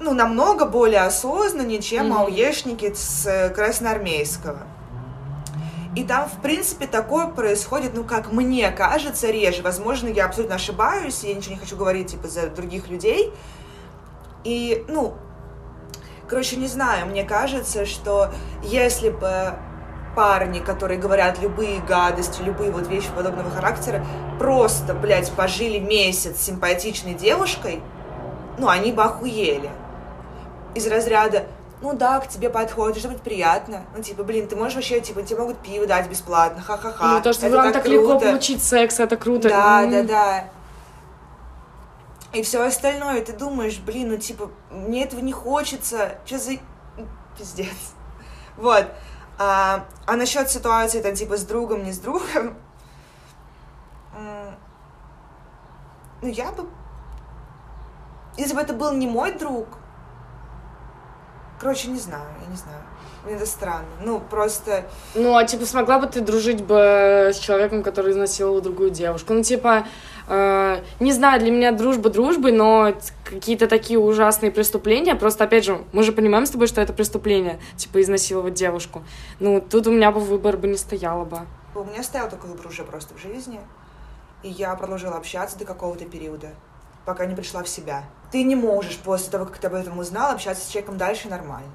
ну, 0.00 0.12
намного 0.14 0.66
более 0.66 1.00
осознаннее, 1.02 1.80
чем 1.80 2.08
Мгм. 2.08 2.18
ауешники 2.18 2.92
с 2.94 3.52
красноармейского. 3.54 4.58
И 5.96 6.02
там, 6.02 6.28
в 6.28 6.42
принципе, 6.42 6.86
такое 6.88 7.28
происходит, 7.28 7.92
ну, 7.94 8.02
как 8.04 8.32
мне 8.32 8.70
кажется, 8.72 9.30
реже. 9.30 9.62
Возможно, 9.62 10.08
я 10.08 10.26
абсолютно 10.26 10.56
ошибаюсь, 10.56 11.22
я 11.22 11.34
ничего 11.34 11.54
не 11.54 11.60
хочу 11.60 11.76
говорить, 11.76 12.08
типа, 12.10 12.26
за 12.26 12.48
других 12.48 12.88
людей. 12.88 13.32
И, 14.42 14.84
ну, 14.88 15.14
короче, 16.28 16.56
не 16.56 16.66
знаю, 16.66 17.06
мне 17.06 17.22
кажется, 17.22 17.86
что 17.86 18.32
если 18.62 19.10
бы 19.10 19.54
парни, 20.14 20.60
которые 20.60 20.98
говорят 20.98 21.40
любые 21.40 21.80
гадости, 21.80 22.42
любые 22.42 22.70
вот 22.70 22.86
вещи 22.88 23.08
подобного 23.14 23.50
характера, 23.50 24.04
просто, 24.38 24.94
блядь, 24.94 25.30
пожили 25.32 25.78
месяц 25.78 26.38
с 26.38 26.42
симпатичной 26.44 27.14
девушкой, 27.14 27.82
ну, 28.58 28.68
они 28.68 28.92
бы 28.92 29.02
охуели. 29.02 29.70
Из 30.74 30.86
разряда, 30.86 31.44
ну 31.82 31.92
да, 31.92 32.18
к 32.20 32.28
тебе 32.28 32.50
подходит, 32.50 32.98
что 32.98 33.08
быть 33.08 33.20
приятно. 33.20 33.82
Ну, 33.96 34.02
типа, 34.02 34.24
блин, 34.24 34.48
ты 34.48 34.56
можешь 34.56 34.74
вообще, 34.74 35.00
типа, 35.00 35.22
тебе 35.22 35.40
могут 35.40 35.58
пиво 35.58 35.86
дать 35.86 36.08
бесплатно, 36.08 36.62
ха-ха-ха. 36.62 37.14
Ну, 37.14 37.22
то, 37.22 37.32
что 37.32 37.46
это 37.46 37.56
вам 37.56 37.72
так 37.72 37.86
легко 37.86 38.18
круто». 38.18 38.26
получить 38.26 38.62
секс, 38.62 39.00
это 39.00 39.16
круто. 39.16 39.48
Да, 39.48 39.82
М. 39.84 39.90
да, 39.90 40.02
да. 40.02 40.44
И 42.32 42.42
все 42.42 42.66
остальное, 42.66 43.20
ты 43.24 43.32
думаешь, 43.32 43.78
блин, 43.78 44.08
ну 44.08 44.16
типа, 44.16 44.50
мне 44.70 45.04
этого 45.04 45.20
не 45.20 45.32
хочется. 45.32 46.16
Что 46.26 46.38
за 46.38 46.52
пиздец? 47.38 47.68
Вот. 48.56 48.86
А, 49.38 49.84
а 50.06 50.16
насчет 50.16 50.50
ситуации, 50.50 51.02
там, 51.02 51.14
типа, 51.14 51.36
с 51.36 51.44
другом, 51.44 51.84
не 51.84 51.92
с 51.92 51.98
другом, 51.98 52.56
ну, 56.24 56.28
я 56.30 56.52
бы... 56.52 56.66
Если 58.38 58.54
бы 58.54 58.60
это 58.62 58.72
был 58.72 58.92
не 58.92 59.06
мой 59.06 59.32
друг, 59.32 59.68
короче, 61.64 61.88
не 61.88 61.98
знаю, 61.98 62.26
я 62.42 62.50
не 62.50 62.56
знаю. 62.56 62.78
Мне 63.24 63.36
это 63.36 63.46
странно. 63.46 63.86
Ну, 64.02 64.20
просто... 64.20 64.84
Ну, 65.14 65.34
а 65.34 65.44
типа 65.44 65.64
смогла 65.64 65.98
бы 65.98 66.06
ты 66.06 66.20
дружить 66.20 66.62
бы 66.62 67.30
с 67.32 67.38
человеком, 67.38 67.82
который 67.82 68.12
изнасиловал 68.12 68.60
другую 68.60 68.90
девушку? 68.90 69.32
Ну, 69.32 69.42
типа, 69.42 69.86
э, 70.28 70.82
не 71.00 71.12
знаю, 71.12 71.40
для 71.40 71.50
меня 71.50 71.72
дружба 71.72 72.10
дружбой, 72.10 72.52
но 72.52 72.92
какие-то 73.24 73.66
такие 73.66 73.98
ужасные 73.98 74.52
преступления, 74.52 75.14
просто, 75.14 75.44
опять 75.44 75.64
же, 75.64 75.82
мы 75.92 76.02
же 76.02 76.12
понимаем 76.12 76.44
с 76.44 76.50
тобой, 76.50 76.66
что 76.66 76.82
это 76.82 76.92
преступление, 76.92 77.58
типа, 77.76 78.02
изнасиловать 78.02 78.52
девушку. 78.52 79.02
Ну, 79.40 79.58
тут 79.62 79.86
у 79.86 79.90
меня 79.90 80.12
бы 80.12 80.20
выбор 80.20 80.58
бы 80.58 80.68
не 80.68 80.76
стояло 80.76 81.24
бы. 81.24 81.38
У 81.74 81.82
меня 81.82 82.02
стоял 82.02 82.28
такой 82.28 82.50
выбор 82.50 82.66
уже 82.66 82.84
просто 82.84 83.14
в 83.14 83.18
жизни, 83.18 83.58
и 84.42 84.50
я 84.50 84.74
продолжила 84.74 85.16
общаться 85.16 85.58
до 85.58 85.64
какого-то 85.64 86.04
периода, 86.04 86.50
пока 87.04 87.26
не 87.26 87.34
пришла 87.34 87.62
в 87.62 87.68
себя. 87.68 88.04
Ты 88.30 88.42
не 88.42 88.56
можешь 88.56 88.98
после 88.98 89.30
того, 89.30 89.44
как 89.46 89.58
ты 89.58 89.66
об 89.66 89.74
этом 89.74 89.98
узнал, 89.98 90.32
общаться 90.32 90.64
с 90.64 90.68
человеком 90.68 90.98
дальше 90.98 91.28
нормально. 91.28 91.70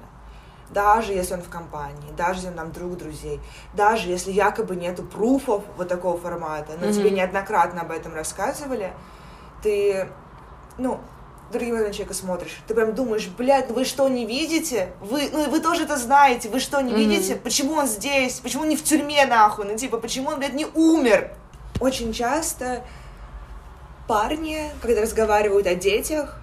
Даже 0.70 1.12
если 1.12 1.34
он 1.34 1.42
в 1.42 1.48
компании, 1.48 2.12
даже 2.16 2.34
если 2.38 2.48
он 2.48 2.54
нам 2.54 2.72
друг 2.72 2.96
друзей, 2.96 3.40
даже 3.74 4.08
если 4.08 4.30
якобы 4.30 4.76
нету 4.76 5.02
пруфов 5.02 5.64
вот 5.76 5.88
такого 5.88 6.16
формата, 6.16 6.72
но 6.78 6.86
Мгм. 6.86 6.94
тебе 6.94 7.10
неоднократно 7.10 7.80
об 7.80 7.90
этом 7.90 8.14
рассказывали, 8.14 8.92
ты, 9.62 10.08
ну, 10.78 11.00
другим 11.50 11.76
на 11.76 11.92
человека 11.92 12.14
смотришь, 12.14 12.62
ты 12.68 12.74
прям 12.74 12.94
думаешь, 12.94 13.26
блядь, 13.26 13.68
ну 13.68 13.74
вы 13.74 13.84
что, 13.84 14.08
не 14.08 14.24
видите? 14.26 14.92
Вы, 15.00 15.28
ну 15.32 15.50
вы 15.50 15.58
тоже 15.58 15.82
это 15.84 15.96
знаете, 15.96 16.48
вы 16.48 16.60
что, 16.60 16.80
не 16.80 16.92
Мгм. 16.92 17.00
видите? 17.00 17.34
Почему 17.34 17.72
он 17.72 17.86
здесь? 17.88 18.38
Почему 18.38 18.62
он 18.62 18.68
не 18.68 18.76
в 18.76 18.84
тюрьме, 18.84 19.26
нахуй? 19.26 19.64
Ну, 19.64 19.76
типа, 19.76 19.96
почему 19.98 20.28
он, 20.28 20.38
блядь, 20.38 20.54
не 20.54 20.66
умер? 20.66 21.32
Очень 21.80 22.12
часто 22.12 22.84
парни, 24.10 24.58
когда 24.82 25.02
разговаривают 25.02 25.68
о 25.68 25.76
детях, 25.76 26.34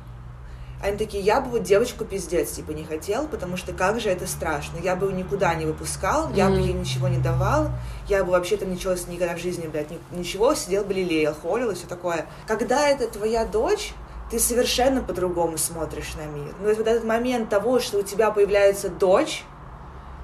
они 0.81 0.95
такие, 0.95 1.22
я 1.22 1.41
бы 1.41 1.49
вот 1.49 1.64
девочку 1.64 2.06
пиздец, 2.06 2.52
типа, 2.52 2.72
не 2.72 2.85
хотел, 2.85 3.27
потому 3.27 3.57
что 3.57 3.73
как 3.73 3.99
же 3.99 4.07
это 4.07 4.26
страшно. 4.26 4.77
Я 4.81 4.95
бы 4.95 5.07
ее 5.07 5.11
никуда 5.18 5.53
не 5.53 5.65
выпускал, 5.65 6.31
я 6.34 6.48
бы 6.49 6.56
ей 6.56 6.72
ничего 6.72 7.10
не 7.10 7.18
давал, 7.18 7.72
я 8.07 8.23
бы 8.23 8.31
вообще 8.31 8.56
там 8.56 8.72
ничего 8.72 8.94
никогда 9.10 9.35
в 9.35 9.39
жизни, 9.39 9.68
блядь, 9.68 9.91
ни- 9.91 9.99
ничего, 10.11 10.56
сидел 10.56 10.85
бы 10.85 10.94
лелеял, 10.94 11.34
холил 11.35 11.72
и 11.72 11.76
все 11.76 11.88
такое. 11.88 12.27
Когда 12.48 12.88
это 12.88 13.06
твоя 13.10 13.44
дочь, 13.44 13.94
ты 14.31 14.39
совершенно 14.39 15.02
по-другому 15.02 15.57
смотришь 15.57 16.14
на 16.15 16.26
мир. 16.26 16.56
Ну, 16.61 16.69
это 16.69 16.77
вот 16.77 16.88
этот 16.88 17.03
момент 17.03 17.49
того, 17.49 17.81
что 17.81 17.98
у 17.98 18.02
тебя 18.02 18.31
появляется 18.31 18.88
дочь, 18.88 19.44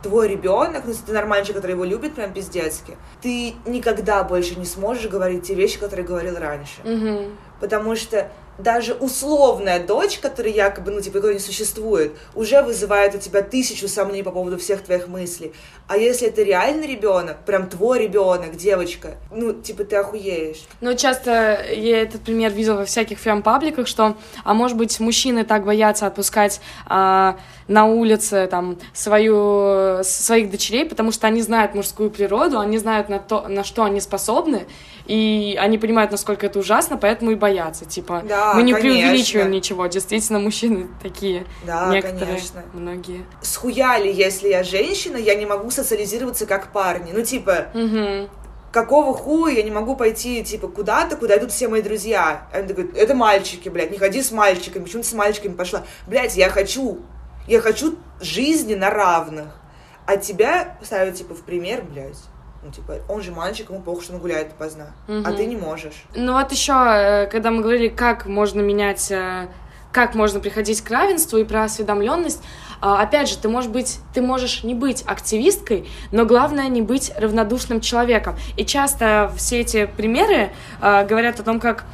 твой 0.04 0.28
ребенок, 0.28 0.84
ну, 0.84 0.92
если 0.92 1.06
ты 1.06 1.14
нормальный 1.14 1.54
который 1.54 1.72
его 1.72 1.84
любит 1.84 2.14
прям 2.14 2.32
пиздецки, 2.32 2.98
ты 3.22 3.56
никогда 3.66 4.24
больше 4.24 4.56
не 4.56 4.66
сможешь 4.66 5.10
говорить 5.10 5.44
те 5.48 5.56
вещи, 5.56 5.80
которые 5.80 6.06
говорил 6.06 6.38
раньше. 6.38 6.82
Мгм. 6.84 7.38
Потому 7.60 7.96
что 7.96 8.30
даже 8.58 8.94
условная 8.94 9.86
дочь, 9.86 10.20
которая 10.20 10.54
якобы, 10.54 10.92
ну, 10.92 11.02
типа, 11.02 11.16
которая 11.16 11.36
не 11.36 11.44
существует, 11.44 12.14
уже 12.36 12.62
вызывает 12.62 13.16
у 13.16 13.18
тебя 13.18 13.42
тысячу 13.42 13.88
сомнений 13.88 14.24
по 14.24 14.32
поводу 14.32 14.58
всех 14.58 14.84
твоих 14.84 15.08
мыслей. 15.08 15.54
А 15.88 15.98
если 15.98 16.28
это 16.28 16.44
реальный 16.44 16.88
ребенок, 16.88 17.38
прям 17.46 17.68
твой 17.68 18.00
ребенок, 18.00 18.56
девочка, 18.56 19.16
ну, 19.32 19.54
типа, 19.54 19.84
ты 19.84 19.96
охуеешь. 19.96 20.64
Ну, 20.82 20.96
часто 20.96 21.66
я 21.72 22.02
этот 22.02 22.22
пример 22.22 22.52
видела 22.52 22.78
во 22.78 22.86
всяких 22.86 23.18
фем-пабликах, 23.18 23.88
что, 23.88 24.16
а 24.44 24.54
может 24.54 24.78
быть, 24.78 25.00
мужчины 25.00 25.44
так 25.44 25.66
боятся 25.66 26.08
отпускать 26.08 26.62
а, 26.86 27.38
на 27.68 27.86
улице 27.86 28.48
там 28.50 28.78
свою, 28.94 30.04
своих 30.04 30.52
дочерей, 30.52 30.86
потому 30.86 31.12
что 31.12 31.28
они 31.28 31.42
знают 31.42 31.76
мужскую 31.76 32.10
природу, 32.12 32.60
они 32.60 32.78
знают 32.78 33.10
на, 33.10 33.20
то, 33.20 33.48
на 33.48 33.64
что 33.64 33.84
они 33.84 34.00
способны, 34.00 34.68
и 35.06 35.58
они 35.60 35.78
понимают, 35.78 36.12
насколько 36.12 36.46
это 36.46 36.60
ужасно, 36.60 36.98
поэтому 36.98 37.32
и 37.32 37.36
боятся. 37.36 37.86
Типа, 37.86 38.24
Да, 38.28 38.54
мы 38.54 38.64
не 38.64 38.74
конечно. 38.74 38.94
преувеличиваем 39.00 39.52
ничего, 39.52 39.88
действительно, 39.88 40.40
мужчины 40.40 40.88
такие, 41.02 41.46
Да, 41.66 41.92
некоторые, 41.92 42.26
конечно. 42.28 42.64
многие. 42.74 43.26
Схуяли, 43.42 44.12
если 44.12 44.50
я 44.50 44.64
женщина, 44.64 45.18
я 45.18 45.36
не 45.36 45.46
могу 45.46 45.70
социализироваться 45.72 46.46
как 46.46 46.72
парни. 46.72 47.12
Ну, 47.14 47.22
типа, 47.24 47.68
Мгм. 47.74 48.30
какого 48.72 49.14
хуя 49.14 49.54
я 49.54 49.64
не 49.64 49.72
могу 49.72 49.96
пойти, 49.96 50.44
типа, 50.44 50.68
куда-то, 50.68 51.16
куда 51.18 51.38
идут 51.38 51.52
все 51.52 51.68
мои 51.68 51.82
друзья? 51.82 52.48
Они 52.54 52.68
такие, 52.68 52.88
это 52.96 53.14
мальчики, 53.14 53.70
блядь, 53.70 53.92
не 53.92 53.98
ходи 53.98 54.22
с 54.22 54.32
мальчиками, 54.32 54.84
почему 54.84 55.04
ты 55.04 55.10
с 55.10 55.14
мальчиками 55.14 55.54
пошла? 55.54 55.84
Блядь, 56.08 56.36
я 56.38 56.50
хочу, 56.50 57.00
я 57.48 57.60
хочу 57.60 57.96
жизни 58.22 58.76
на 58.76 58.90
равных. 58.90 59.60
А 60.06 60.18
тебя 60.18 60.78
ставят, 60.82 61.16
типа, 61.16 61.34
в 61.34 61.42
пример, 61.44 61.82
блядь. 61.84 62.18
Ну, 62.64 62.72
типа, 62.72 62.94
он 63.10 63.22
же 63.22 63.31
мальчик, 63.31 63.69
ему 63.69 63.81
похуй, 63.81 64.03
что 64.03 64.14
он 64.14 64.19
гуляет 64.19 64.49
допоздна. 64.49 64.94
А 65.07 65.11
Мгм. 65.11 65.35
ты 65.35 65.45
не 65.45 65.56
можешь. 65.57 66.03
Ну 66.15 66.34
вот 66.34 66.52
еще, 66.52 67.27
когда 67.31 67.52
мы 67.52 67.61
говорили, 67.61 67.90
как 67.90 68.26
можно 68.26 68.61
менять, 68.61 69.11
э, 69.11 69.48
как 69.91 70.15
можно 70.15 70.40
приходить 70.40 70.81
к 70.81 70.90
равенству 70.90 71.38
и 71.38 71.44
про 71.44 71.64
осведомленность, 71.64 72.41
а, 72.81 73.02
опять 73.02 73.30
же, 73.30 73.38
ты 73.38 73.48
можешь 73.48 73.69
быть, 73.69 73.99
ты 74.14 74.22
можешь 74.22 74.64
не 74.64 74.73
быть 74.73 75.03
активисткой, 75.06 75.88
но 76.11 76.26
главное 76.26 76.68
не 76.68 76.81
быть 76.81 77.14
равнодушным 77.18 77.80
человеком. 77.80 78.35
И 78.57 78.65
часто 78.65 79.31
все 79.38 79.61
эти 79.61 79.85
примеры 79.85 80.49
э, 80.81 81.06
говорят 81.06 81.40
о 81.40 81.44
том, 81.44 81.60
как 81.61 81.85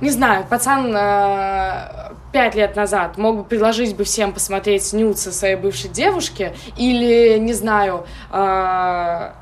не 0.00 0.08
знаю, 0.10 0.46
пацан 0.48 0.94
э, 0.96 2.12
пять 2.32 2.54
лет 2.54 2.76
назад 2.76 3.18
мог 3.18 3.36
бы 3.36 3.44
предложить 3.44 3.94
бы 3.94 4.04
всем 4.04 4.32
посмотреть 4.32 4.90
нюцы 4.94 5.32
своей 5.32 5.56
бывшей 5.56 5.90
девушки 5.90 6.54
или, 6.78 7.36
не 7.38 7.52
знаю, 7.52 8.06
э, 8.32 9.32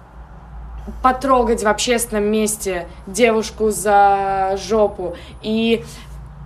потрогать 1.02 1.62
в 1.62 1.68
общественном 1.68 2.24
месте 2.24 2.86
девушку 3.06 3.70
за 3.70 4.56
жопу 4.56 5.16
и 5.42 5.84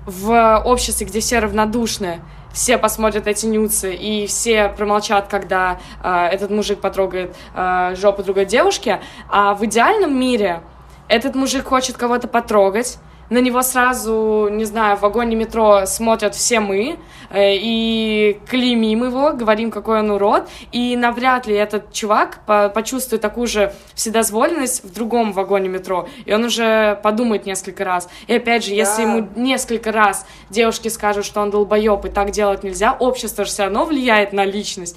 в 0.06 0.62
обществе, 0.64 1.06
где 1.06 1.20
все 1.20 1.38
равнодушны, 1.38 2.20
все 2.52 2.76
посмотрят 2.76 3.26
эти 3.26 3.46
нюцы, 3.46 3.94
и 3.94 4.26
все 4.26 4.68
промолчат, 4.68 5.28
когда 5.28 5.78
э, 6.02 6.26
этот 6.32 6.50
мужик 6.50 6.80
потрогает 6.80 7.34
э, 7.54 7.94
жопу 7.96 8.22
другой 8.22 8.44
девушки. 8.44 9.00
А 9.28 9.54
в 9.54 9.64
идеальном 9.64 10.18
мире 10.18 10.60
этот 11.08 11.34
мужик 11.34 11.66
хочет 11.66 11.96
кого-то 11.96 12.28
потрогать, 12.28 12.98
на 13.32 13.38
него 13.38 13.62
сразу, 13.62 14.48
не 14.50 14.64
знаю, 14.64 14.96
в 14.96 15.00
вагоне 15.00 15.36
метро 15.36 15.86
смотрят 15.86 16.34
все 16.34 16.60
мы 16.60 16.98
э, 17.30 17.54
и 17.56 18.38
клеймим 18.46 19.04
его, 19.04 19.32
говорим, 19.32 19.70
какой 19.70 20.00
он 20.00 20.10
урод, 20.10 20.48
и 20.70 20.96
навряд 20.96 21.46
ли 21.46 21.54
этот 21.54 21.92
чувак 21.94 22.40
по- 22.46 22.68
почувствует 22.68 23.22
такую 23.22 23.46
же 23.46 23.72
вседозволенность 23.94 24.84
в 24.84 24.92
другом 24.92 25.32
вагоне 25.32 25.68
метро, 25.70 26.08
и 26.26 26.34
он 26.34 26.44
уже 26.44 27.00
подумает 27.02 27.46
несколько 27.46 27.84
раз. 27.84 28.08
И 28.26 28.34
опять 28.34 28.64
же, 28.66 28.74
если 28.74 29.04
Да. 29.04 29.08
ему 29.16 29.28
несколько 29.34 29.92
раз 29.92 30.26
девушки 30.50 30.88
скажут, 30.88 31.24
что 31.24 31.40
он 31.40 31.50
долбоеб, 31.50 32.04
и 32.04 32.10
так 32.10 32.32
делать 32.32 32.62
нельзя, 32.62 32.92
общество 32.92 33.44
же 33.46 33.50
все 33.50 33.62
равно 33.64 33.86
влияет 33.86 34.34
на 34.34 34.44
личность. 34.44 34.96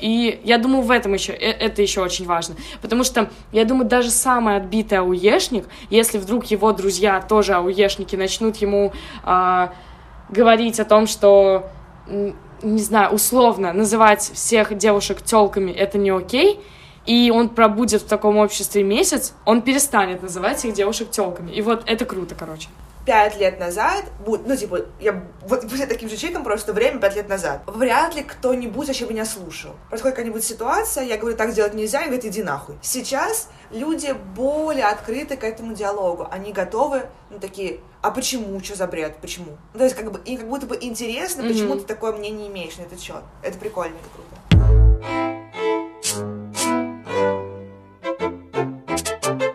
И 0.00 0.40
я 0.44 0.58
думаю, 0.58 0.82
в 0.82 0.90
этом 0.90 1.12
еще, 1.14 1.32
э- 1.32 1.52
это 1.52 1.82
еще 1.82 2.02
очень 2.02 2.26
важно. 2.26 2.56
Потому 2.82 3.04
что, 3.04 3.30
я 3.52 3.64
думаю, 3.64 3.88
даже 3.88 4.10
самый 4.10 4.56
отбитый 4.56 4.98
ауешник, 4.98 5.66
если 5.90 6.18
вдруг 6.18 6.46
его 6.46 6.72
друзья, 6.72 7.20
тоже 7.20 7.54
ауешники, 7.54 8.16
начнут 8.16 8.56
ему 8.56 8.92
а, 9.22 9.72
говорить 10.28 10.80
о 10.80 10.84
том, 10.84 11.06
что, 11.06 11.70
не 12.06 12.80
знаю, 12.80 13.12
условно 13.12 13.72
называть 13.72 14.22
всех 14.34 14.76
девушек 14.76 15.22
телками, 15.22 15.70
это 15.70 15.98
не 15.98 16.10
окей, 16.10 16.60
и 17.06 17.30
он 17.34 17.48
пробудет 17.50 18.02
в 18.02 18.06
таком 18.06 18.38
обществе 18.38 18.82
месяц, 18.82 19.34
он 19.44 19.62
перестанет 19.62 20.22
называть 20.22 20.58
всех 20.58 20.74
девушек 20.74 21.10
телками. 21.10 21.52
И 21.52 21.62
вот 21.62 21.82
это 21.86 22.04
круто, 22.04 22.34
короче. 22.34 22.68
Пять 23.04 23.38
лет 23.38 23.60
назад, 23.60 24.04
будет, 24.24 24.46
ну, 24.46 24.56
типа, 24.56 24.86
я 24.98 25.22
вот 25.42 25.64
быть 25.64 25.88
таким 25.88 26.08
же 26.08 26.16
человеком 26.16 26.44
просто 26.44 26.72
время 26.72 26.98
пять 27.00 27.16
лет 27.16 27.28
назад, 27.28 27.62
вряд 27.66 28.14
ли 28.14 28.22
кто-нибудь 28.22 28.86
вообще 28.88 29.06
меня 29.06 29.24
слушал. 29.24 29.72
Происходит 29.90 30.16
какая-нибудь 30.16 30.44
ситуация, 30.44 31.04
я 31.04 31.16
говорю, 31.18 31.36
так 31.36 31.52
делать 31.52 31.74
нельзя, 31.74 32.00
и 32.02 32.04
говорит, 32.06 32.24
иди 32.24 32.42
нахуй. 32.42 32.76
Сейчас 32.82 33.48
люди 33.70 34.14
более 34.34 34.86
открыты 34.86 35.36
к 35.36 35.44
этому 35.44 35.74
диалогу, 35.74 36.26
они 36.30 36.52
готовы, 36.52 37.02
ну, 37.30 37.38
такие, 37.38 37.80
а 38.00 38.10
почему, 38.10 38.60
что 38.60 38.74
за 38.76 38.86
бред, 38.86 39.16
почему? 39.20 39.56
Ну, 39.72 39.78
то 39.78 39.84
есть, 39.84 39.96
как 39.96 40.10
бы, 40.10 40.20
им 40.24 40.38
как 40.38 40.48
будто 40.48 40.66
бы 40.66 40.78
интересно, 40.80 41.42
Мгм. 41.42 41.52
почему 41.52 41.76
ты 41.76 41.84
такое 41.84 42.12
мнение 42.12 42.48
имеешь 42.48 42.76
на 42.76 42.82
этот 42.82 43.00
счет. 43.00 43.22
Это 43.42 43.58
прикольно, 43.58 43.94
это 43.94 44.08
круто. 44.14 45.33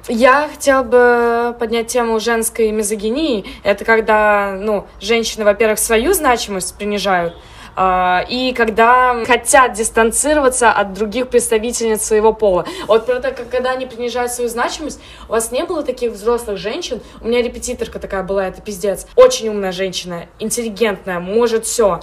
Я 0.09 0.49
хотела 0.51 0.81
бы 0.81 1.55
поднять 1.59 1.85
тему 1.85 2.19
женской 2.19 2.71
мизогинии. 2.71 3.45
Это 3.63 3.85
когда, 3.85 4.57
ну, 4.59 4.87
женщины, 4.99 5.45
во-первых, 5.45 5.77
свою 5.77 6.13
значимость 6.15 6.75
принижают, 6.75 7.35
а, 7.75 8.25
и 8.27 8.51
когда 8.53 9.23
хотят 9.25 9.73
дистанцироваться 9.73 10.71
от 10.71 10.93
других 10.93 11.29
представительниц 11.29 12.01
своего 12.01 12.33
пола. 12.33 12.65
Вот 12.87 13.05
про 13.05 13.19
то, 13.19 13.31
как 13.31 13.49
когда 13.51 13.69
они 13.69 13.85
принижают 13.85 14.31
свою 14.31 14.49
значимость, 14.49 14.99
у 15.27 15.33
вас 15.33 15.51
не 15.51 15.63
было 15.63 15.83
таких 15.83 16.13
взрослых 16.13 16.57
женщин? 16.57 17.01
У 17.21 17.27
меня 17.27 17.43
репетиторка 17.43 17.99
такая 17.99 18.23
была, 18.23 18.47
это 18.47 18.61
пиздец. 18.61 19.05
Очень 19.15 19.49
умная 19.49 19.71
женщина, 19.71 20.25
интеллигентная, 20.39 21.19
может 21.19 21.65
все. 21.65 21.99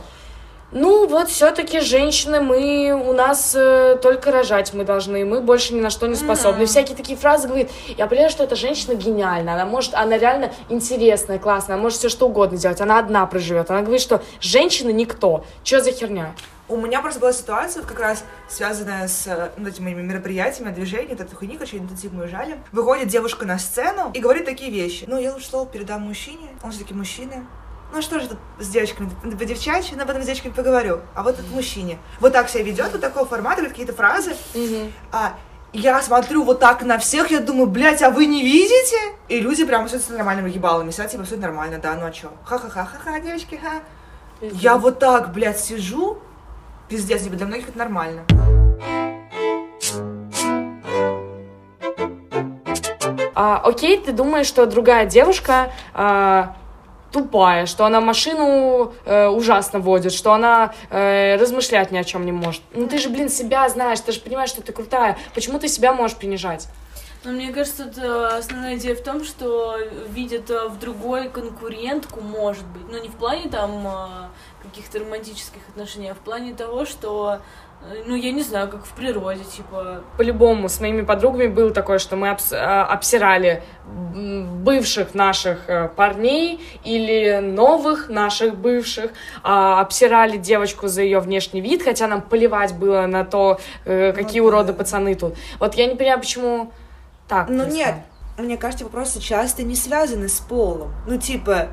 Ну, 0.72 1.06
вот 1.06 1.28
все-таки 1.28 1.80
женщины, 1.80 2.40
мы 2.40 2.90
у 2.93 3.12
нас 3.12 3.55
э, 3.55 3.98
только 4.02 4.32
рожать 4.32 4.74
мы 4.74 4.84
должны, 4.84 5.24
мы 5.24 5.40
больше 5.40 5.74
ни 5.74 5.80
на 5.80 5.90
что 5.90 6.09
не 6.09 6.16
способны. 6.16 6.66
Всякие 6.66 6.97
такие 6.97 7.16
фразы 7.16 7.47
говорит. 7.47 7.70
Я 7.97 8.09
понимаю, 8.09 8.30
что 8.30 8.43
эта 8.43 8.56
женщина 8.56 8.94
гениальна, 8.94 9.55
она 9.55 9.64
может, 9.64 9.94
она 9.94 10.18
реально 10.18 10.52
интересная, 10.68 11.38
классная, 11.38 11.74
она 11.74 11.84
может 11.84 11.98
все 11.98 12.09
что 12.09 12.26
угодно 12.26 12.59
делать, 12.59 12.80
она 12.80 12.98
одна 12.98 13.24
проживет. 13.26 13.70
Она 13.70 13.82
говорит, 13.82 14.01
что 14.01 14.22
женщина 14.40 14.90
никто. 14.90 15.44
Что 15.62 15.80
за 15.80 15.93
херня? 15.93 16.34
У 16.68 16.76
меня 16.76 17.01
просто 17.01 17.20
была 17.20 17.32
ситуация, 17.32 17.84
как 17.84 18.01
раз 18.01 18.24
связанная 18.48 19.06
с 19.06 19.28
э, 19.28 19.51
ну, 19.56 19.68
этими 19.68 19.94
мероприятиями, 19.94 20.74
движениями, 20.74 21.12
вот 21.12 21.20
этой 21.20 21.36
хуйни, 21.36 21.55
короче, 21.55 21.76
интенсивно 21.76 22.22
уезжали. 22.22 22.59
Выходит 22.72 23.06
девушка 23.06 23.47
на 23.47 23.56
сцену 23.60 24.10
и 24.12 24.18
говорит 24.18 24.47
такие 24.47 24.72
вещи. 24.72 25.05
Ну, 25.06 25.16
я 25.16 25.32
лучше 25.32 25.47
слово 25.47 25.66
передам 25.66 26.02
мужчине, 26.02 26.48
он 26.64 26.72
же 26.72 26.80
таки 26.80 26.93
мужчина. 26.93 27.47
Ну 27.92 28.02
что 28.02 28.20
же 28.20 28.28
тут 28.28 28.38
с 28.58 28.68
девочками, 28.68 29.08
по 29.08 29.44
девчачьи, 29.44 29.96
но 29.96 30.04
потом 30.04 30.22
с 30.22 30.26
девочками 30.26 30.52
поговорю. 30.52 31.00
А 31.14 31.22
вот 31.22 31.38
этот 31.38 31.50
мужчине. 31.50 31.98
Вот 32.20 32.32
так 32.32 32.48
себя 32.48 32.64
ведет, 32.64 32.92
вот 32.92 33.00
такого 33.00 33.26
формата, 33.26 33.56
говорит 33.56 33.72
какие-то 33.72 33.94
фразы. 33.94 34.36
А 35.12 35.34
я 35.72 36.00
смотрю 36.02 36.42
вот 36.44 36.60
так 36.60 36.82
на 36.82 36.98
всех, 36.98 37.30
я 37.30 37.40
думаю, 37.40 37.66
блядь, 37.66 38.02
а 38.02 38.10
вы 38.10 38.26
не 38.26 38.42
видите? 38.42 38.96
И 39.28 39.40
люди 39.40 39.64
прям 39.64 39.84
абсолютно 39.84 40.16
нормальными 40.16 40.50
ебалами 40.50 40.90
сидят, 40.90 41.10
типа, 41.10 41.22
абсолютно 41.22 41.48
нормально, 41.48 41.78
да, 41.78 41.94
ну 41.94 42.06
а 42.06 42.10
чё? 42.10 42.30
Ха-ха-ха, 42.44 42.84
ха-ха, 42.84 43.20
девочки, 43.20 43.60
ха. 43.62 43.82
Я 44.40 44.76
вот 44.76 44.98
так, 44.98 45.32
блядь, 45.32 45.58
сижу, 45.58 46.18
пиздец, 46.88 47.22
типа, 47.22 47.36
для 47.36 47.46
многих 47.46 47.68
это 47.68 47.78
нормально. 47.78 48.24
А, 53.34 53.60
окей, 53.62 53.98
ты 53.98 54.12
думаешь, 54.12 54.46
что 54.46 54.64
другая 54.64 55.04
девушка 55.04 55.70
а, 55.92 56.56
тупая, 57.12 57.66
что 57.66 57.84
она 57.84 58.00
машину 58.00 58.92
э, 59.04 59.28
ужасно 59.28 59.78
водит, 59.78 60.12
что 60.12 60.32
она 60.32 60.74
э, 60.90 61.36
размышлять 61.36 61.90
ни 61.90 61.98
о 61.98 62.04
чем 62.04 62.24
не 62.26 62.32
может. 62.32 62.62
Ну 62.72 62.86
ты 62.86 62.98
же, 62.98 63.08
блин, 63.08 63.28
себя 63.28 63.68
знаешь, 63.68 64.00
ты 64.00 64.12
же 64.12 64.20
понимаешь, 64.20 64.50
что 64.50 64.62
ты 64.62 64.72
крутая. 64.72 65.16
Почему 65.34 65.58
ты 65.58 65.68
себя 65.68 65.92
можешь 65.92 66.16
принижать? 66.16 66.68
Но 67.26 67.32
мне 67.32 67.52
кажется, 67.52 67.86
это 67.86 68.36
основная 68.36 68.76
идея 68.76 68.94
в 68.94 69.02
том, 69.02 69.24
что 69.24 69.76
видят 70.08 70.48
э, 70.48 70.68
в 70.68 70.78
другой 70.78 71.28
конкурентку, 71.28 72.20
может 72.20 72.64
быть. 72.66 72.84
Ну, 72.88 73.02
не 73.02 73.08
в 73.08 73.16
плане 73.16 73.50
там 73.50 73.84
э, 73.84 74.08
каких-то 74.62 75.00
романтических 75.00 75.60
отношений, 75.68 76.10
а 76.10 76.14
в 76.14 76.18
плане 76.18 76.54
того, 76.54 76.84
что 76.84 77.40
ну, 78.07 78.16
я 78.16 78.32
не 78.32 78.43
знаю, 78.43 78.69
как 78.69 78.85
в 78.85 78.93
природе, 78.93 79.44
типа... 79.44 80.03
По-любому, 80.16 80.69
с 80.69 80.81
моими 80.81 81.03
подругами 81.03 81.47
было 81.47 81.70
такое, 81.70 81.98
что 81.98 82.16
мы 82.16 82.28
обс- 82.28 82.53
а, 82.55 82.85
обсирали 82.85 83.62
бывших 83.86 85.15
наших 85.15 85.69
э, 85.69 85.89
парней 85.89 86.61
или 86.85 87.39
новых 87.40 88.09
наших 88.09 88.57
бывших, 88.57 89.12
а, 89.43 89.81
обсирали 89.81 90.36
девочку 90.36 90.89
за 90.89 91.03
ее 91.03 91.20
внешний 91.20 91.61
вид, 91.61 91.82
хотя 91.82 92.09
нам 92.09 92.23
поливать 92.23 92.74
было 92.74 93.07
на 93.07 93.24
то, 93.24 93.61
э, 93.85 94.12
какие 94.12 94.40
Ну, 94.40 94.48
уроды 94.48 94.73
пацаны 94.73 95.15
тут. 95.15 95.35
Вот 95.61 95.74
я 95.74 95.86
не 95.86 95.94
понимаю, 95.94 96.19
почему 96.19 96.73
так. 97.28 97.48
Ну 97.48 97.65
нет, 97.66 97.94
мне 98.39 98.57
кажется, 98.57 98.85
вопросы 98.85 99.20
часто 99.20 99.62
не 99.62 99.77
связаны 99.77 100.28
с 100.28 100.40
полом. 100.40 100.93
Ну 101.07 101.19
типа, 101.19 101.69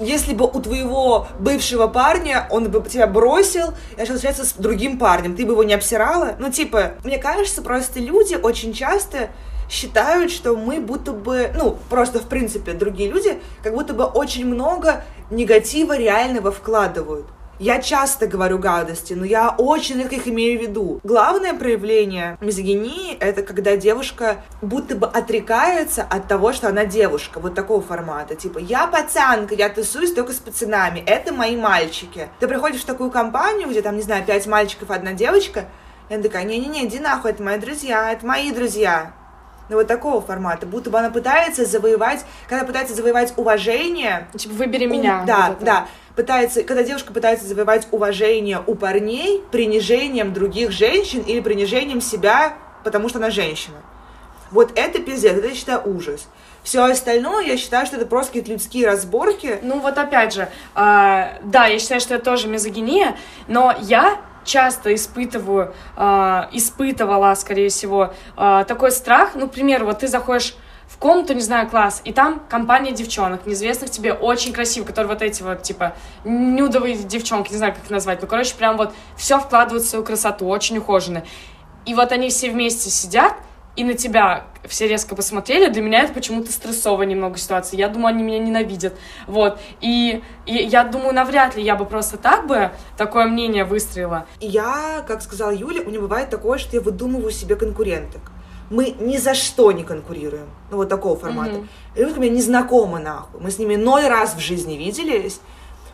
если 0.00 0.34
бы 0.34 0.46
у 0.46 0.60
твоего 0.60 1.28
бывшего 1.38 1.86
парня 1.86 2.46
он 2.50 2.70
бы 2.70 2.82
тебя 2.88 3.06
бросил 3.06 3.74
и 3.96 4.00
начал 4.00 4.14
встречаться 4.14 4.44
с 4.44 4.52
другим 4.54 4.98
парнем, 4.98 5.36
ты 5.36 5.46
бы 5.46 5.52
его 5.52 5.64
не 5.64 5.74
обсирала? 5.74 6.34
Ну 6.38 6.50
типа, 6.50 6.94
мне 7.04 7.18
кажется, 7.18 7.62
просто 7.62 8.00
люди 8.00 8.34
очень 8.34 8.72
часто 8.72 9.30
считают, 9.70 10.30
что 10.30 10.56
мы 10.56 10.80
будто 10.80 11.12
бы, 11.12 11.50
ну, 11.54 11.78
просто 11.88 12.18
в 12.18 12.28
принципе 12.28 12.72
другие 12.72 13.10
люди, 13.10 13.40
как 13.62 13.74
будто 13.74 13.94
бы 13.94 14.04
очень 14.04 14.46
много 14.46 15.04
негатива 15.30 15.96
реального 15.96 16.52
вкладывают. 16.52 17.26
Я 17.60 17.80
часто 17.80 18.26
говорю 18.26 18.58
гадости, 18.58 19.12
но 19.12 19.24
я 19.24 19.50
очень 19.50 19.98
редко 19.98 20.16
их 20.16 20.26
имею 20.26 20.58
в 20.58 20.62
виду. 20.62 21.00
Главное 21.04 21.54
проявление 21.54 22.36
мизогинии— 22.40 23.16
это 23.20 23.42
когда 23.42 23.76
девушка 23.76 24.38
будто 24.60 24.96
бы 24.96 25.06
отрекается 25.06 26.02
от 26.02 26.26
того, 26.26 26.52
что 26.52 26.68
она 26.68 26.84
девушка, 26.84 27.38
вот 27.38 27.54
такого 27.54 27.80
формата. 27.80 28.34
Типа, 28.34 28.58
я 28.58 28.88
пацанка, 28.88 29.54
я 29.54 29.68
тусуюсь 29.68 30.12
только 30.12 30.32
с 30.32 30.36
пацанами, 30.36 31.02
это 31.06 31.32
мои 31.32 31.56
мальчики. 31.56 32.28
Ты 32.40 32.48
приходишь 32.48 32.82
в 32.82 32.86
такую 32.86 33.10
компанию, 33.10 33.68
где 33.68 33.82
там, 33.82 33.96
не 33.96 34.02
знаю, 34.02 34.24
пять 34.24 34.46
мальчиков, 34.48 34.90
одна 34.90 35.12
девочка, 35.12 35.66
и 36.08 36.14
она 36.14 36.22
такая, 36.22 36.44
не-не-не, 36.44 36.86
иди 36.86 36.98
нахуй, 36.98 37.30
это 37.30 37.42
мои 37.42 37.58
друзья, 37.58 38.12
это 38.12 38.26
мои 38.26 38.50
друзья. 38.50 39.12
Ну, 39.68 39.76
вот 39.76 39.86
такого 39.86 40.20
формата. 40.20 40.66
Будто 40.66 40.90
бы 40.90 40.98
она 40.98 41.10
пытается 41.10 41.64
завоевать, 41.64 42.24
когда 42.48 42.64
пытается 42.64 42.94
завоевать 42.94 43.32
уважение. 43.36 44.28
Типа, 44.36 44.54
выбери 44.54 44.86
меня. 44.86 45.22
У- 45.22 45.26
да, 45.26 45.46
Вот 45.48 45.56
это. 45.56 45.64
да. 45.64 45.86
Пытается, 46.16 46.62
когда 46.62 46.82
девушка 46.82 47.12
пытается 47.12 47.46
завоевать 47.46 47.88
уважение 47.90 48.62
у 48.66 48.74
парней 48.74 49.42
принижением 49.50 50.32
других 50.32 50.70
женщин 50.70 51.20
или 51.22 51.40
принижением 51.40 52.00
себя, 52.00 52.54
потому 52.84 53.08
что 53.08 53.18
она 53.18 53.30
женщина. 53.30 53.76
Вот 54.50 54.78
это 54.78 55.00
пиздец, 55.00 55.32
это 55.38 55.48
я 55.48 55.54
считаю 55.54 55.80
ужас. 55.84 56.28
Все 56.62 56.84
остальное, 56.84 57.44
я 57.44 57.56
считаю, 57.56 57.86
что 57.86 57.96
это 57.96 58.06
просто 58.06 58.30
какие-то 58.32 58.52
людские 58.52 58.86
разборки. 58.86 59.58
Ну 59.62 59.80
вот 59.80 59.98
опять 59.98 60.32
же, 60.34 60.48
а, 60.74 61.38
да, 61.42 61.66
я 61.66 61.78
считаю, 61.78 62.00
что 62.00 62.14
это 62.14 62.24
тоже 62.24 62.46
мизогиния, 62.48 63.16
но 63.48 63.74
я 63.80 64.18
часто 64.44 64.94
испытываю, 64.94 65.74
а, 65.96 66.48
испытывала, 66.52 67.34
скорее 67.34 67.68
всего, 67.68 68.14
а, 68.36 68.64
такой 68.64 68.92
страх. 68.92 69.30
Ну, 69.34 69.48
к 69.48 69.52
примеру, 69.52 69.86
вот 69.86 70.00
ты 70.00 70.08
заходишь 70.08 70.56
в 70.86 70.98
комнату, 70.98 71.34
не 71.34 71.40
знаю, 71.40 71.68
класс, 71.68 72.02
и 72.04 72.12
там 72.12 72.40
компания 72.48 72.92
девчонок, 72.92 73.46
неизвестных 73.46 73.90
тебе, 73.90 74.12
очень 74.12 74.52
красивых, 74.52 74.88
которые 74.88 75.12
вот 75.12 75.22
эти 75.22 75.42
вот, 75.42 75.62
типа, 75.62 75.94
нюдовые 76.24 76.96
девчонки, 76.96 77.50
не 77.50 77.56
знаю, 77.56 77.74
как 77.74 77.84
их 77.84 77.90
назвать, 77.90 78.20
ну, 78.22 78.28
короче, 78.28 78.54
прям 78.54 78.76
вот 78.76 78.92
все 79.16 79.40
вкладывают 79.40 79.84
в 79.84 79.88
свою 79.88 80.04
красоту, 80.04 80.46
очень 80.46 80.78
ухоженные. 80.78 81.24
И 81.86 81.94
вот 81.94 82.12
они 82.12 82.28
все 82.28 82.50
вместе 82.50 82.90
сидят, 82.90 83.34
и 83.76 83.84
на 83.84 83.94
тебя 83.94 84.44
все 84.66 84.88
резко 84.88 85.14
посмотрели, 85.16 85.68
для 85.68 85.82
меня 85.82 86.02
это 86.02 86.12
почему-то 86.12 86.52
стрессовая 86.52 87.06
немного 87.06 87.36
ситуация. 87.38 87.78
Я 87.78 87.88
думаю, 87.88 88.14
они 88.14 88.22
меня 88.22 88.38
ненавидят. 88.38 88.94
Вот. 89.26 89.58
И, 89.80 90.22
и 90.46 90.54
я 90.54 90.84
думаю, 90.84 91.14
навряд 91.14 91.56
ли 91.56 91.62
я 91.62 91.74
бы 91.74 91.84
просто 91.84 92.16
так 92.16 92.46
бы 92.46 92.70
такое 92.96 93.26
мнение 93.26 93.64
выстроила. 93.64 94.26
Я, 94.40 95.04
как 95.06 95.22
сказала 95.22 95.50
Юля, 95.50 95.82
у 95.82 95.88
меня 95.88 96.00
бывает 96.00 96.30
такое, 96.30 96.58
что 96.58 96.76
я 96.76 96.80
выдумываю 96.80 97.30
себе 97.30 97.56
конкуренток. 97.56 98.22
Мы 98.70 98.94
ни 98.98 99.18
за 99.18 99.34
что 99.34 99.72
не 99.72 99.84
конкурируем. 99.84 100.46
Ну, 100.70 100.78
вот 100.78 100.88
такого 100.88 101.18
формата. 101.18 101.66
И 101.94 102.00
люди 102.00 102.18
мне 102.18 102.30
не 102.30 102.42
знакомы, 102.42 102.98
нахуй. 102.98 103.40
Мы 103.40 103.50
с 103.50 103.58
ними 103.58 103.76
ноль 103.76 104.06
раз 104.06 104.34
в 104.34 104.40
жизни 104.40 104.74
виделись. 104.74 105.40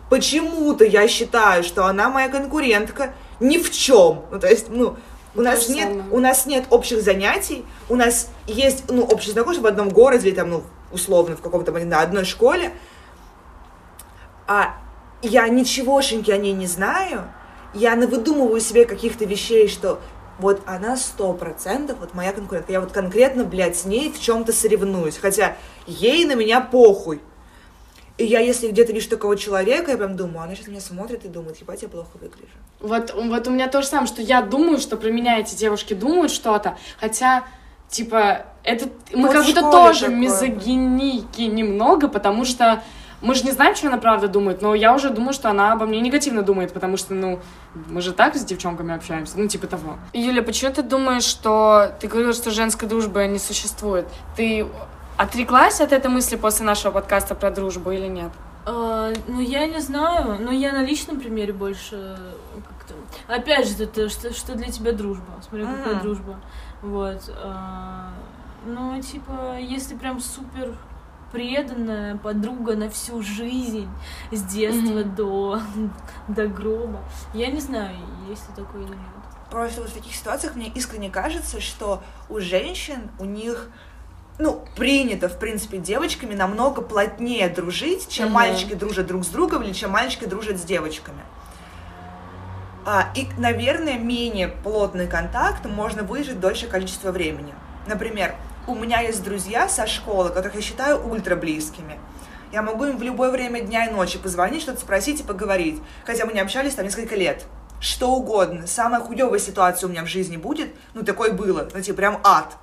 Почему-то 0.09 0.85
я 0.85 1.09
считаю, 1.09 1.62
что 1.62 1.86
она 1.86 2.09
моя 2.09 2.28
конкурентка 2.28 3.15
ни 3.40 3.59
в 3.59 3.70
чем. 3.73 4.23
Ну, 4.31 4.39
то 4.39 4.48
есть, 4.48 4.69
ну, 4.69 4.97
у 5.35 5.43
нас, 5.43 5.69
нет, 5.69 5.89
самое. 5.89 6.05
у 6.11 6.19
нас 6.19 6.47
нет 6.47 6.65
общих 6.70 7.02
занятий, 7.02 7.65
у 7.89 7.97
нас 7.97 8.28
есть, 8.47 8.85
ну, 8.90 9.02
общие 9.02 9.32
знакомства 9.32 9.65
в 9.65 9.66
одном 9.66 9.89
городе, 9.89 10.28
или 10.28 10.35
там, 10.35 10.51
ну, 10.51 10.62
условно, 10.93 11.36
в 11.36 11.40
каком-то, 11.40 11.73
на 11.73 12.01
одной 12.01 12.24
школе, 12.24 12.73
а 14.47 14.74
я 15.23 15.48
ничегошеньки 15.48 16.31
о 16.31 16.36
ней 16.36 16.52
не 16.52 16.66
знаю, 16.66 17.28
я 17.74 17.94
навыдумываю 17.94 18.61
себе 18.61 18.85
каких-то 18.85 19.24
вещей, 19.24 19.69
что 19.69 20.01
вот 20.40 20.62
она 20.66 20.97
сто 20.97 21.32
процентов, 21.35 21.98
вот 22.01 22.15
моя 22.15 22.32
конкурентка, 22.32 22.73
я 22.73 22.81
вот 22.81 22.93
конкретно, 22.93 23.44
блядь, 23.44 23.77
с 23.77 23.85
ней 23.85 24.11
в 24.11 24.20
чем-то 24.20 24.52
соревнуюсь, 24.52 25.19
хотя 25.19 25.57
ей 25.86 26.24
на 26.24 26.35
меня 26.35 26.61
похуй. 26.61 27.20
И 28.20 28.26
я, 28.26 28.40
если 28.40 28.70
где-то 28.70 28.92
вижу 28.92 29.09
такого 29.09 29.34
человека, 29.34 29.92
я 29.92 29.97
прям 29.97 30.14
думаю, 30.14 30.42
она 30.42 30.55
сейчас 30.55 30.68
меня 30.68 30.80
смотрит 30.80 31.24
и 31.24 31.28
думает, 31.28 31.56
ебать, 31.59 31.80
я 31.80 31.88
плохо 31.88 32.18
выгляжу. 32.20 32.52
Вот, 32.80 33.14
вот 33.14 33.48
у 33.48 33.51
меня 33.51 33.66
то 33.66 33.80
же 33.80 33.88
самое, 33.88 34.09
что 34.09 34.20
я 34.20 34.42
думаю, 34.42 34.76
что 34.78 34.98
про 34.98 35.09
меня 35.09 35.38
эти 35.38 35.55
девушки 35.55 35.94
думают 35.94 36.30
что-то, 36.30 36.76
хотя, 36.98 37.44
типа, 37.88 38.44
это 38.62 38.90
мы 39.14 39.28
Вот 39.28 39.32
как 39.32 39.47
будто 39.47 39.62
тоже 39.62 40.01
такое. 40.01 40.16
мизогиники 40.16 41.40
немного, 41.40 42.09
потому 42.09 42.44
что 42.44 42.82
мы 43.22 43.34
же 43.34 43.44
не 43.44 43.52
знаем, 43.52 43.74
что 43.74 43.88
она 43.88 43.97
правда 43.97 44.28
думает, 44.28 44.60
но 44.60 44.74
я 44.74 44.94
уже 44.94 45.09
думаю, 45.09 45.32
что 45.32 45.48
она 45.48 45.72
обо 45.72 45.86
мне 45.86 46.01
негативно 46.01 46.42
думает, 46.42 46.74
потому 46.74 46.98
что, 46.98 47.14
ну, 47.14 47.40
мы 47.88 48.02
же 48.02 48.12
так 48.12 48.36
с 48.36 48.44
девчонками 48.44 48.94
общаемся, 48.94 49.38
ну, 49.38 49.48
типа 49.48 49.66
того. 49.66 49.98
Юля, 50.12 50.42
почему 50.42 50.72
ты 50.72 50.82
думаешь, 50.82 51.24
что... 51.24 51.92
Ты 52.01 52.06
говорила, 52.06 52.32
что 52.34 52.51
женской 52.51 52.88
дружбы 52.88 53.26
не 53.26 53.38
существует. 53.38 54.06
Ты 54.36 54.66
отреклась 55.20 55.80
от 55.80 55.92
этой 55.92 56.10
мысли 56.10 56.36
после 56.36 56.64
нашего 56.64 56.92
подкаста 56.92 57.34
про 57.34 57.51
дружбу 57.51 57.90
или 57.90 58.06
нет? 58.06 58.30
А, 58.64 59.12
ну, 59.28 59.40
я 59.40 59.66
не 59.66 59.80
знаю, 59.80 60.38
но 60.40 60.51
я 60.51 60.72
на 60.72 60.82
личном 60.82 61.20
примере 61.20 61.52
больше 61.52 62.18
как-то... 62.66 62.94
Опять 63.32 63.68
же, 63.68 63.84
это 63.84 64.09
что, 64.09 64.32
что 64.32 64.55
для 64.55 64.70
тебя 64.70 64.92
дружба? 64.92 65.32
Смотри, 65.47 65.66
какая 65.66 65.94
Мгм. 65.94 66.02
дружба. 66.02 66.40
Вот. 66.82 67.30
а, 67.42 68.12
ну, 68.64 69.01
типа, 69.01 69.59
если 69.59 69.94
прям 69.97 70.20
супер 70.20 70.74
преданная 71.32 72.16
подруга 72.16 72.74
на 72.74 72.90
всю 72.90 73.22
жизнь, 73.22 73.88
с 74.32 74.42
детства 74.42 75.05
до, 75.05 75.60
до 76.28 76.47
гроба. 76.47 77.01
Я 77.34 77.48
не 77.48 77.60
знаю, 77.60 77.97
есть 78.28 78.48
ли 78.48 78.55
такое 78.56 78.82
или 78.82 78.90
нет. 78.90 78.98
Просто 79.51 79.80
вот 79.80 79.90
в 79.90 79.94
таких 79.94 80.14
ситуациях 80.14 80.55
мне 80.56 80.68
искренне 80.68 81.10
кажется, 81.10 81.60
что 81.60 82.02
у 82.28 82.40
женщин, 82.40 83.10
у 83.18 83.24
них 83.24 83.68
ну, 84.40 84.64
принято, 84.74 85.28
в 85.28 85.38
принципе, 85.38 85.76
девочками 85.76 86.34
намного 86.34 86.82
плотнее 86.82 87.48
дружить, 87.48 88.08
чем 88.08 88.26
Мгм. 88.26 88.34
мальчики 88.34 88.74
дружат 88.74 89.06
друг 89.06 89.24
с 89.24 89.28
другом 89.28 89.62
или 89.62 89.72
чем 89.72 89.90
мальчики 89.90 90.24
дружат 90.24 90.58
с 90.58 90.62
девочками. 90.62 91.20
А, 92.86 93.12
и, 93.14 93.28
наверное, 93.36 93.98
менее 93.98 94.48
плотный 94.48 95.06
контакт 95.06 95.66
можно 95.66 96.02
выжить 96.02 96.40
дольше 96.40 96.66
количества 96.66 97.12
времени. 97.12 97.52
Например, 97.86 98.34
у 98.66 98.74
меня 98.74 99.00
есть 99.00 99.22
друзья 99.22 99.68
со 99.68 99.86
школы, 99.86 100.30
которых 100.30 100.54
я 100.54 100.62
считаю 100.62 101.06
ультра 101.06 101.36
близкими. 101.36 101.98
Я 102.52 102.62
могу 102.62 102.86
им 102.86 102.96
в 102.96 103.02
любое 103.02 103.30
время 103.30 103.60
дня 103.60 103.86
и 103.86 103.92
ночи 103.92 104.18
позвонить, 104.18 104.62
что-то 104.62 104.80
спросить 104.80 105.20
и 105.20 105.22
поговорить. 105.22 105.80
Хотя 106.04 106.24
мы 106.24 106.32
не 106.32 106.40
общались 106.40 106.74
там 106.74 106.84
несколько 106.84 107.14
лет. 107.14 107.44
Что 107.80 108.10
угодно. 108.10 108.66
Самая 108.66 109.00
хуевая 109.00 109.38
ситуация 109.38 109.86
у 109.86 109.90
меня 109.90 110.02
в 110.02 110.08
жизни 110.08 110.36
будет. 110.36 110.74
Ну, 110.94 111.02
такое 111.02 111.32
было. 111.32 111.68
Ну, 111.72 111.80
типа, 111.80 111.96
прям 111.96 112.20
ад. 112.24 112.56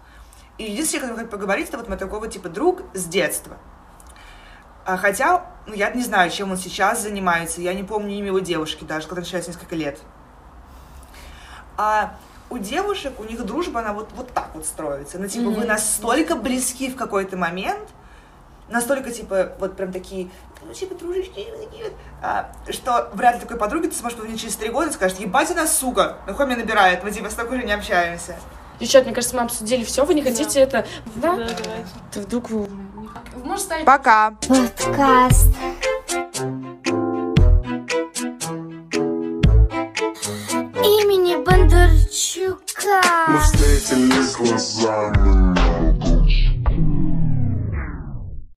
И 0.57 0.63
единственное, 0.63 1.07
кто 1.07 1.15
хочет 1.15 1.29
поговорить, 1.29 1.69
это 1.69 1.77
вот 1.77 1.87
мой 1.87 1.97
такого 1.97 2.27
типа 2.27 2.49
друг 2.49 2.81
с 2.93 3.05
детства. 3.05 3.57
А, 4.85 4.97
хотя, 4.97 5.45
ну, 5.67 5.73
я 5.73 5.91
не 5.91 6.01
знаю, 6.03 6.31
чем 6.31 6.51
он 6.51 6.57
сейчас 6.57 7.01
занимается. 7.01 7.61
Я 7.61 7.73
не 7.73 7.83
помню 7.83 8.15
имя 8.15 8.27
его 8.27 8.39
девушки 8.39 8.83
даже, 8.85 9.07
которая 9.07 9.25
сейчас 9.25 9.47
несколько 9.47 9.75
лет. 9.75 9.99
А 11.77 12.15
у 12.49 12.57
девушек, 12.57 13.19
у 13.19 13.23
них 13.25 13.45
дружба, 13.45 13.81
она 13.81 13.93
вот, 13.93 14.09
вот 14.15 14.31
так 14.33 14.49
вот 14.53 14.65
строится. 14.65 15.19
Ну, 15.19 15.27
типа, 15.27 15.49
вы 15.49 15.57
Мгм. 15.59 15.67
настолько 15.67 16.35
близки 16.35 16.89
в 16.89 16.95
какой-то 16.95 17.35
момент, 17.37 17.87
настолько, 18.69 19.11
типа, 19.11 19.51
вот 19.59 19.75
прям 19.75 19.91
такие, 19.91 20.29
ну, 20.65 20.73
типа, 20.73 20.95
дружечки, 20.95 21.33
такие 21.33 21.83
вот, 21.83 21.93
а, 22.23 22.49
что 22.71 23.09
вряд 23.13 23.35
ли 23.35 23.41
такой 23.41 23.57
подруги 23.57 23.87
ты 23.87 23.95
сможешь 23.95 24.17
позвонить 24.17 24.41
через 24.41 24.55
три 24.55 24.69
года 24.69 24.89
и 24.89 24.93
скажешь, 24.93 25.17
ебать 25.17 25.51
она, 25.51 25.67
сука, 25.67 26.17
нахуй 26.25 26.45
меня 26.45 26.57
набирает, 26.57 27.03
мы, 27.03 27.11
типа, 27.11 27.29
с 27.29 27.33
такой 27.33 27.59
же 27.59 27.65
не 27.65 27.73
общаемся. 27.73 28.37
Девчат, 28.79 29.05
мне 29.05 29.13
кажется, 29.13 29.35
мы 29.35 29.41
обсудили 29.43 29.83
все. 29.83 30.05
Вы 30.05 30.13
не 30.13 30.21
хотите 30.21 30.65
да. 30.65 30.79
это? 30.79 30.87
Да? 31.15 31.35
Да, 31.35 31.47
давайте. 31.63 31.89
Ты 32.11 32.21
вдруг 32.21 32.49
вы... 32.49 32.67
Можешь 33.43 33.65
ставить... 33.65 33.85
Пока. 33.85 34.31
Подкаст. 34.47 35.47
Имени 40.83 41.43
Бондарчука. 41.43 43.01
Мы 43.27 43.39
встретились 43.39 44.35
глазами. 44.35 45.86